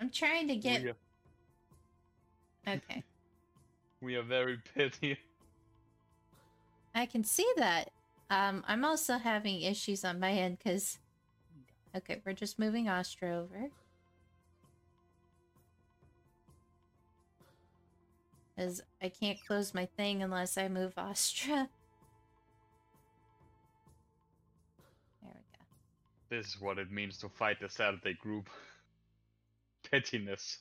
I'm 0.00 0.10
trying 0.10 0.48
to 0.48 0.56
get 0.56 0.82
We- 0.82 0.92
Okay. 2.66 3.02
We 4.00 4.16
are 4.16 4.22
very 4.22 4.58
petty. 4.74 5.18
I 6.94 7.06
can 7.06 7.24
see 7.24 7.48
that. 7.56 7.90
Um, 8.30 8.64
I'm 8.66 8.84
also 8.84 9.18
having 9.18 9.62
issues 9.62 10.04
on 10.04 10.20
my 10.20 10.32
end 10.32 10.58
because. 10.58 10.98
Okay, 11.96 12.20
we're 12.24 12.32
just 12.32 12.58
moving 12.58 12.88
Astra 12.88 13.36
over. 13.36 13.68
Because 18.54 18.82
I 19.02 19.08
can't 19.08 19.38
close 19.46 19.74
my 19.74 19.86
thing 19.96 20.22
unless 20.22 20.58
I 20.58 20.68
move 20.68 20.92
Astra. 20.96 21.68
There 25.22 25.32
we 25.32 25.40
go. 25.56 26.36
This 26.36 26.48
is 26.48 26.60
what 26.60 26.78
it 26.78 26.90
means 26.90 27.18
to 27.18 27.28
fight 27.28 27.60
the 27.60 27.68
Saturday 27.68 28.14
group. 28.14 28.48
Pettiness. 29.90 30.58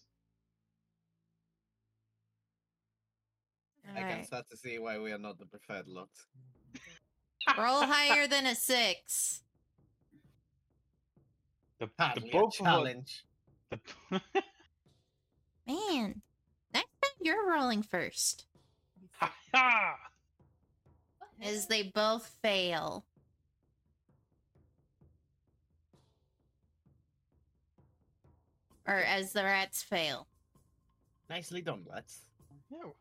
I 3.91 3.99
can 3.99 4.03
Alright. 4.09 4.25
start 4.25 4.49
to 4.49 4.57
see 4.57 4.79
why 4.79 4.97
we 4.97 5.11
are 5.11 5.17
not 5.17 5.37
the 5.39 5.45
preferred 5.45 5.87
lot. 5.87 6.09
Roll 7.57 7.81
higher 7.83 8.27
than 8.27 8.45
a 8.45 8.55
six. 8.55 9.43
The, 11.79 11.87
the 11.87 11.91
Hardly 12.03 12.29
a 12.29 12.31
both 12.31 12.43
of 12.43 12.47
us. 12.49 12.55
challenge. 12.73 13.25
The, 13.69 13.79
Man, 15.67 16.21
next 16.73 16.91
time 17.01 17.11
you're 17.21 17.49
rolling 17.51 17.81
first. 17.83 18.45
ha 19.11 19.33
ha! 19.53 19.95
As 21.41 21.67
they 21.67 21.83
both 21.93 22.33
fail. 22.41 23.05
Or 28.87 28.95
as 28.95 29.31
the 29.33 29.43
rats 29.43 29.81
fail. 29.81 30.27
Nicely 31.29 31.61
done, 31.61 31.85
lads. 31.89 32.25
No. 32.69 32.93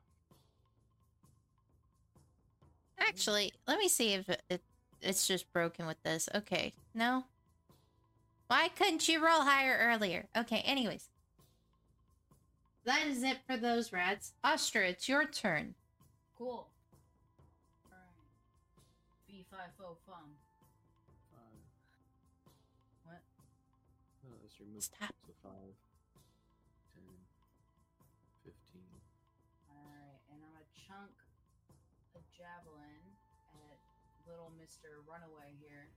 Actually, 3.08 3.52
let 3.66 3.78
me 3.78 3.88
see 3.88 4.14
if 4.14 4.28
it, 4.28 4.42
it, 4.48 4.62
it's 5.00 5.26
just 5.26 5.52
broken 5.52 5.86
with 5.86 6.02
this. 6.02 6.28
Okay, 6.34 6.72
no? 6.94 7.24
Why 8.46 8.68
couldn't 8.68 9.08
you 9.08 9.24
roll 9.24 9.42
higher 9.42 9.78
earlier? 9.80 10.26
Okay, 10.36 10.60
anyways. 10.60 11.08
That 12.84 13.06
is 13.06 13.22
it 13.22 13.38
for 13.46 13.56
those 13.56 13.92
rats. 13.92 14.32
Astra, 14.42 14.88
it's 14.88 15.08
your 15.08 15.24
turn. 15.24 15.74
Cool. 16.36 16.66
Alright. 17.86 18.08
B 19.28 19.44
five 19.50 19.70
O 19.80 19.96
fun. 20.06 20.16
Five. 21.32 21.62
What? 23.04 23.20
Oh, 24.24 24.28
no, 24.28 24.36
that's 24.42 24.58
your 24.58 24.68
move. 24.72 24.82
Stop. 24.82 25.14
So 25.26 25.32
five, 25.42 25.74
Mr. 34.62 35.02
Runaway 35.10 35.58
here. 35.58 35.90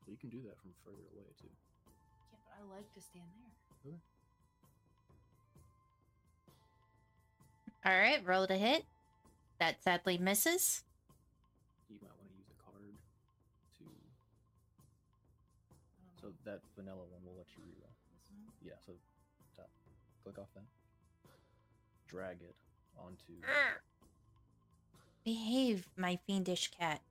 So 0.00 0.10
you 0.10 0.16
can 0.16 0.30
do 0.32 0.40
that 0.48 0.56
from 0.56 0.72
further 0.80 1.04
away 1.12 1.28
too. 1.36 1.52
Yeah, 1.52 2.40
but 2.40 2.40
I 2.56 2.64
like 2.72 2.88
to 2.94 3.00
stand 3.04 3.28
there. 3.84 4.00
Alright, 7.84 8.24
roll 8.24 8.46
to 8.46 8.56
hit. 8.56 8.84
That 9.60 9.82
sadly 9.82 10.16
misses. 10.16 10.84
You 11.90 11.98
might 12.00 12.16
want 12.16 12.32
to 12.32 12.36
use 12.40 12.48
a 12.48 12.56
card 12.64 12.96
to. 13.78 13.84
I 16.00 16.20
So 16.20 16.32
that 16.44 16.60
vanilla 16.76 17.04
one 17.12 17.20
will 17.28 17.36
let 17.36 17.52
you 17.56 17.62
reroll. 17.68 17.92
This 18.08 18.24
one? 18.32 18.48
Yeah. 18.64 18.80
So 18.86 18.92
top, 19.54 19.68
click 20.24 20.38
off 20.38 20.48
that. 20.54 20.64
Drag 22.08 22.40
it 22.40 22.56
onto. 22.96 23.36
Ah! 23.44 23.76
Behave, 25.28 25.86
my 25.94 26.18
fiendish 26.26 26.70
cat. 26.70 27.02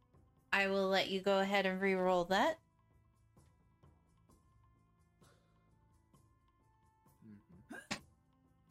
I 0.51 0.65
will 0.69 0.87
let 0.87 1.07
you 1.07 1.21
go 1.21 1.37
ahead 1.37 1.67
and 1.67 1.79
re-roll 1.79 2.23
that. 2.25 2.57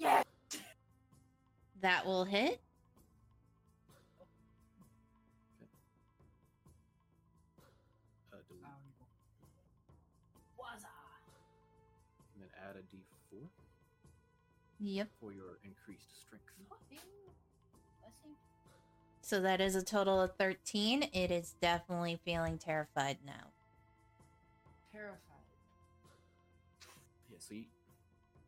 Mhm. 0.00 0.24
That 1.80 2.04
will 2.04 2.24
hit. 2.24 2.60
Uh, 8.32 8.36
delete. 8.48 8.64
And 12.34 12.42
then 12.42 12.50
add 12.68 12.74
a 12.74 12.82
d4 12.82 13.48
Yep. 14.80 15.08
for 15.20 15.32
your 15.32 15.60
increased 15.62 16.20
strength. 16.20 16.50
Blessing. 16.68 17.25
So 19.26 19.40
that 19.40 19.60
is 19.60 19.74
a 19.74 19.82
total 19.82 20.22
of 20.22 20.36
13. 20.36 21.02
It 21.12 21.32
is 21.32 21.56
definitely 21.60 22.20
feeling 22.24 22.58
terrified 22.58 23.18
now. 23.26 23.50
Terrified. 24.92 25.18
Yeah. 27.28 27.36
So 27.40 27.54
you, 27.54 27.64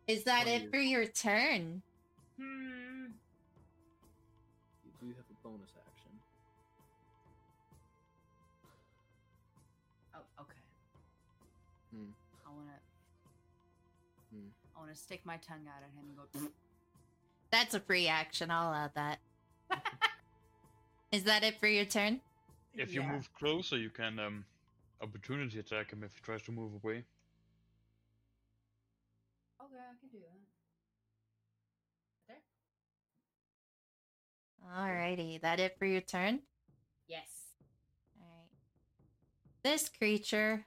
Is 0.07 0.23
that 0.23 0.47
it 0.47 0.63
you- 0.63 0.71
for 0.71 0.77
your 0.79 1.05
turn? 1.05 1.83
Hmm. 2.39 3.07
you 4.85 4.93
do 5.01 5.07
have 5.09 5.25
a 5.29 5.35
bonus 5.49 5.71
action. 5.85 6.13
Oh, 10.15 10.21
okay. 10.43 10.53
Hmm. 11.93 12.11
I 12.47 12.51
wanna. 12.51 12.79
Hmm. 14.33 14.47
I 14.77 14.81
wanna 14.81 14.95
stick 14.95 15.23
my 15.25 15.39
tongue 15.39 15.67
out 15.67 15.83
at 15.83 15.91
him 15.99 16.07
and 16.09 16.17
go. 16.45 16.53
That's 17.51 17.75
a 17.75 17.81
free 17.81 18.07
action. 18.07 18.53
I'll 18.53 18.73
add 18.73 18.93
that. 18.95 19.19
Is 21.11 21.25
that 21.25 21.43
it 21.43 21.59
for 21.59 21.67
your 21.67 21.85
turn? 21.87 22.21
If 22.75 22.93
you 22.93 23.01
Yeah. 23.01 23.13
move 23.13 23.33
closer, 23.33 23.79
you 23.79 23.91
can 23.91 24.19
um 24.19 24.45
opportunity 25.01 25.59
attack 25.59 25.91
him 25.93 26.03
if 26.05 26.15
he 26.15 26.21
tries 26.21 26.43
to 26.43 26.53
move 26.53 26.75
away. 26.75 27.05
Okay, 29.61 29.79
I 29.79 29.95
can 30.01 30.09
do 30.11 30.19
that. 30.21 30.41
There. 32.29 32.43
Alrighty. 34.71 35.41
That 35.41 35.61
it 35.61 35.79
for 35.79 35.87
your 35.87 36.01
turn? 36.03 36.43
Yes. 37.07 37.55
Alright. 38.21 38.51
This 39.63 39.89
creature 39.89 40.67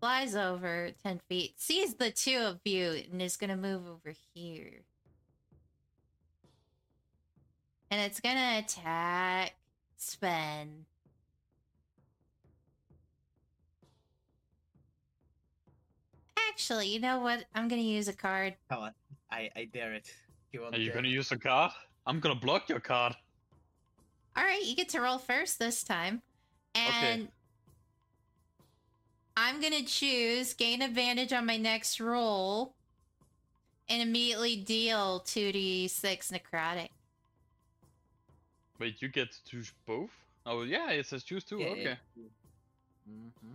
flies 0.00 0.34
over 0.34 0.92
10 1.02 1.20
feet, 1.28 1.60
sees 1.60 1.94
the 1.94 2.10
two 2.10 2.38
of 2.38 2.60
you, 2.64 3.04
and 3.10 3.20
is 3.20 3.36
gonna 3.36 3.56
move 3.56 3.86
over 3.86 4.14
here. 4.34 4.84
And 7.90 8.00
it's 8.00 8.20
gonna 8.20 8.58
attack 8.58 9.54
Sven. 9.96 10.84
Actually, 16.48 16.88
you 16.88 17.00
know 17.00 17.20
what? 17.20 17.44
I'm 17.54 17.68
gonna 17.68 17.82
use 17.82 18.08
a 18.08 18.12
card. 18.12 18.54
Come 18.70 18.84
on. 18.84 18.92
I, 19.30 19.50
I 19.56 19.64
dare 19.72 19.92
it. 19.94 20.12
He 20.50 20.58
won't 20.58 20.74
Are 20.74 20.78
you 20.78 20.86
dare. 20.86 20.94
gonna 20.96 21.08
use 21.08 21.32
a 21.32 21.38
card? 21.38 21.72
I'm 22.06 22.20
gonna 22.20 22.34
block 22.34 22.68
your 22.68 22.80
card. 22.80 23.14
Alright, 24.38 24.64
you 24.64 24.76
get 24.76 24.88
to 24.90 25.00
roll 25.00 25.18
first 25.18 25.58
this 25.58 25.82
time. 25.82 26.22
Okay. 26.76 26.86
And 27.12 27.28
I'm 29.36 29.60
gonna 29.60 29.82
choose 29.82 30.54
gain 30.54 30.82
advantage 30.82 31.32
on 31.32 31.46
my 31.46 31.56
next 31.56 32.00
roll 32.00 32.74
and 33.88 34.02
immediately 34.02 34.56
deal 34.56 35.20
2d6 35.26 36.32
necrotic. 36.32 36.88
Wait, 38.78 39.00
you 39.00 39.08
get 39.08 39.32
to 39.32 39.44
choose 39.44 39.72
both? 39.86 40.10
Oh 40.44 40.62
yeah, 40.62 40.90
it 40.90 41.06
says 41.06 41.24
choose 41.24 41.44
two. 41.44 41.58
Yeah, 41.58 41.66
okay. 41.68 41.98
yeah. 42.16 42.24
Mm-hmm. 43.10 43.54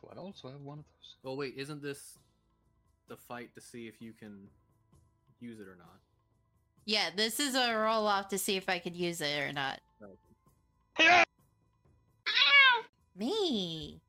Do 0.00 0.08
I 0.12 0.18
also 0.18 0.48
have 0.48 0.60
one 0.60 0.78
of 0.80 0.84
those? 0.84 1.16
Oh 1.24 1.34
wait, 1.34 1.54
isn't 1.56 1.82
this 1.82 2.18
the 3.08 3.16
fight 3.16 3.54
to 3.54 3.60
see 3.60 3.86
if 3.86 4.00
you 4.00 4.12
can 4.12 4.48
use 5.40 5.60
it 5.60 5.68
or 5.68 5.76
not? 5.78 6.00
Yeah, 6.84 7.10
this 7.14 7.40
is 7.40 7.54
a 7.54 7.74
roll 7.74 8.06
off 8.06 8.28
to 8.28 8.38
see 8.38 8.56
if 8.56 8.68
I 8.68 8.78
could 8.78 8.96
use 8.96 9.20
it 9.20 9.40
or 9.40 9.52
not. 9.52 9.80
Yeah! 10.98 11.24
Me. 13.16 14.00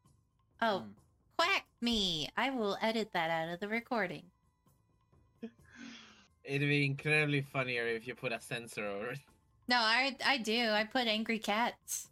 Oh, 0.62 0.80
Hmm. 0.80 0.92
quack 1.38 1.66
me. 1.82 2.30
I 2.36 2.50
will 2.50 2.78
edit 2.82 3.10
that 3.14 3.30
out 3.30 3.54
of 3.54 3.60
the 3.60 3.68
recording. 3.68 4.24
It'd 6.44 6.62
be 6.68 6.86
incredibly 6.86 7.42
funnier 7.42 7.88
if 7.88 8.08
you 8.08 8.16
put 8.16 8.32
a 8.32 8.40
censor 8.40 8.86
over 8.86 9.12
it. 9.12 9.20
No, 9.68 9.78
I 9.78 10.16
I 10.26 10.38
do. 10.38 10.70
I 10.70 10.84
put 10.86 11.08
angry 11.08 11.40
cats. 11.40 12.08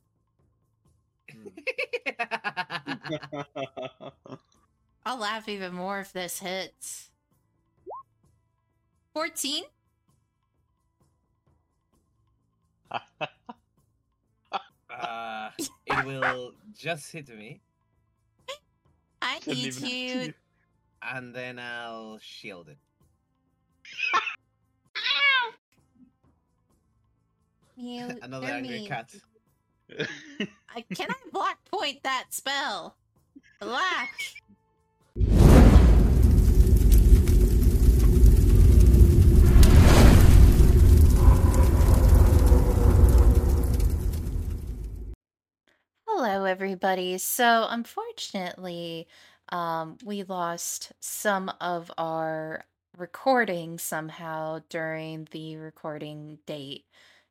I'll 5.05 5.17
laugh 5.17 5.47
even 5.47 5.73
more 5.73 5.99
if 5.99 6.11
this 6.11 6.39
hits. 6.39 7.09
14? 9.13 9.63
uh, 14.89 15.49
it 15.85 16.05
will 16.05 16.51
just 16.77 17.11
hit 17.11 17.29
me, 17.29 17.61
I 19.21 19.39
Shouldn't 19.39 19.57
need 19.57 19.81
you. 19.81 20.27
to- 20.27 20.33
and 21.01 21.33
then 21.35 21.59
I'll 21.59 22.17
shield 22.19 22.69
it. 22.69 22.77
Mute. 27.77 28.19
Another 28.21 28.47
angry 28.47 28.79
mean. 28.79 28.87
cat. 28.87 29.13
I 30.75 30.81
can 30.93 31.09
I 31.09 31.29
block 31.31 31.57
point 31.69 32.03
that 32.03 32.25
spell? 32.31 32.95
Black. 33.59 34.11
Hello, 46.07 46.45
everybody. 46.45 47.17
So, 47.17 47.67
unfortunately, 47.69 49.07
um, 49.49 49.97
we 50.03 50.23
lost 50.23 50.93
some 50.99 51.51
of 51.61 51.91
our 51.97 52.65
recording 52.97 53.77
somehow 53.77 54.61
during 54.69 55.27
the 55.31 55.57
recording 55.57 56.39
date. 56.45 56.85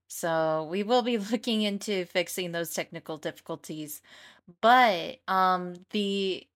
So, 0.09 0.69
we 0.71 0.83
will 0.83 1.03
be 1.03 1.19
looking 1.33 1.63
into 1.63 2.05
fixing 2.07 2.53
those 2.53 2.73
technical 2.75 3.17
difficulties. 3.19 4.03
But 4.61 5.21
um, 5.29 5.75
the 5.91 6.47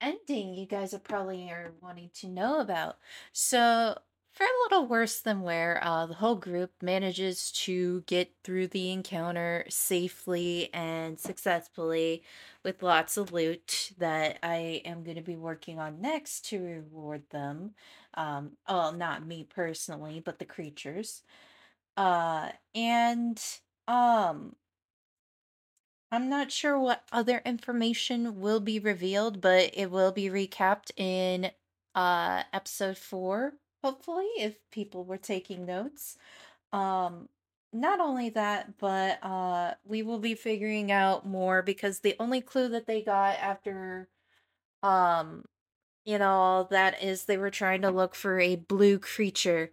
ending 0.00 0.54
you 0.54 0.66
guys 0.66 0.94
are 0.94 0.98
probably 0.98 1.50
are 1.50 1.72
wanting 1.80 2.10
to 2.14 2.28
know 2.28 2.60
about. 2.60 2.98
So, 3.32 3.98
for 4.32 4.44
a 4.44 4.62
little 4.64 4.86
worse 4.86 5.20
than 5.20 5.42
where 5.42 5.80
uh, 5.84 6.06
the 6.06 6.14
whole 6.14 6.36
group 6.36 6.70
manages 6.82 7.50
to 7.52 8.02
get 8.02 8.32
through 8.44 8.68
the 8.68 8.90
encounter 8.92 9.64
safely 9.68 10.72
and 10.72 11.18
successfully 11.18 12.22
with 12.64 12.82
lots 12.82 13.16
of 13.16 13.32
loot 13.32 13.92
that 13.98 14.38
I 14.42 14.82
am 14.84 15.02
going 15.02 15.16
to 15.16 15.22
be 15.22 15.36
working 15.36 15.78
on 15.80 16.00
next 16.00 16.46
to 16.50 16.60
reward 16.62 17.24
them. 17.30 17.72
Um, 18.14 18.52
well, 18.68 18.92
not 18.92 19.26
me 19.26 19.44
personally, 19.44 20.22
but 20.24 20.38
the 20.38 20.44
creatures. 20.44 21.22
Uh, 21.96 22.50
and 22.74 23.42
um, 23.88 24.56
I'm 26.12 26.28
not 26.28 26.50
sure 26.50 26.78
what 26.78 27.04
other 27.12 27.40
information 27.44 28.40
will 28.40 28.60
be 28.60 28.78
revealed, 28.78 29.40
but 29.40 29.70
it 29.74 29.90
will 29.90 30.12
be 30.12 30.28
recapped 30.28 30.90
in 30.96 31.50
uh 31.94 32.44
episode 32.52 32.96
4, 32.98 33.54
hopefully, 33.82 34.28
if 34.38 34.56
people 34.70 35.04
were 35.04 35.18
taking 35.18 35.66
notes. 35.66 36.16
Um 36.72 37.28
not 37.72 38.00
only 38.00 38.30
that, 38.30 38.78
but 38.78 39.22
uh 39.24 39.74
we 39.84 40.02
will 40.02 40.18
be 40.20 40.34
figuring 40.34 40.92
out 40.92 41.26
more 41.26 41.62
because 41.62 42.00
the 42.00 42.16
only 42.20 42.40
clue 42.42 42.68
that 42.70 42.86
they 42.86 43.02
got 43.02 43.38
after 43.38 44.08
um 44.82 45.44
you 46.04 46.18
know 46.18 46.30
all 46.30 46.64
that 46.64 47.02
is 47.02 47.24
they 47.24 47.38
were 47.38 47.50
trying 47.50 47.82
to 47.82 47.90
look 47.90 48.14
for 48.14 48.40
a 48.40 48.56
blue 48.56 48.98
creature 48.98 49.70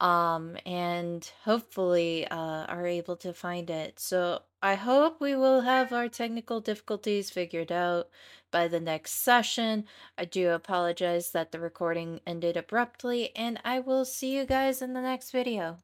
um 0.00 0.56
and 0.66 1.30
hopefully 1.44 2.26
uh 2.28 2.64
are 2.66 2.86
able 2.86 3.16
to 3.16 3.32
find 3.32 3.70
it. 3.70 3.98
So 4.00 4.42
i 4.62 4.74
hope 4.74 5.20
we 5.20 5.34
will 5.36 5.62
have 5.62 5.92
our 5.92 6.08
technical 6.08 6.60
difficulties 6.60 7.30
figured 7.30 7.72
out 7.72 8.08
by 8.50 8.68
the 8.68 8.80
next 8.80 9.12
session. 9.12 9.84
I 10.18 10.24
do 10.24 10.50
apologize 10.50 11.30
that 11.32 11.52
the 11.52 11.60
recording 11.60 12.20
ended 12.26 12.56
abruptly 12.56 13.34
and 13.36 13.60
i 13.64 13.80
will 13.80 14.04
see 14.04 14.36
you 14.36 14.44
guys 14.46 14.82
in 14.82 14.94
the 14.94 15.02
next 15.02 15.30
video 15.30 15.78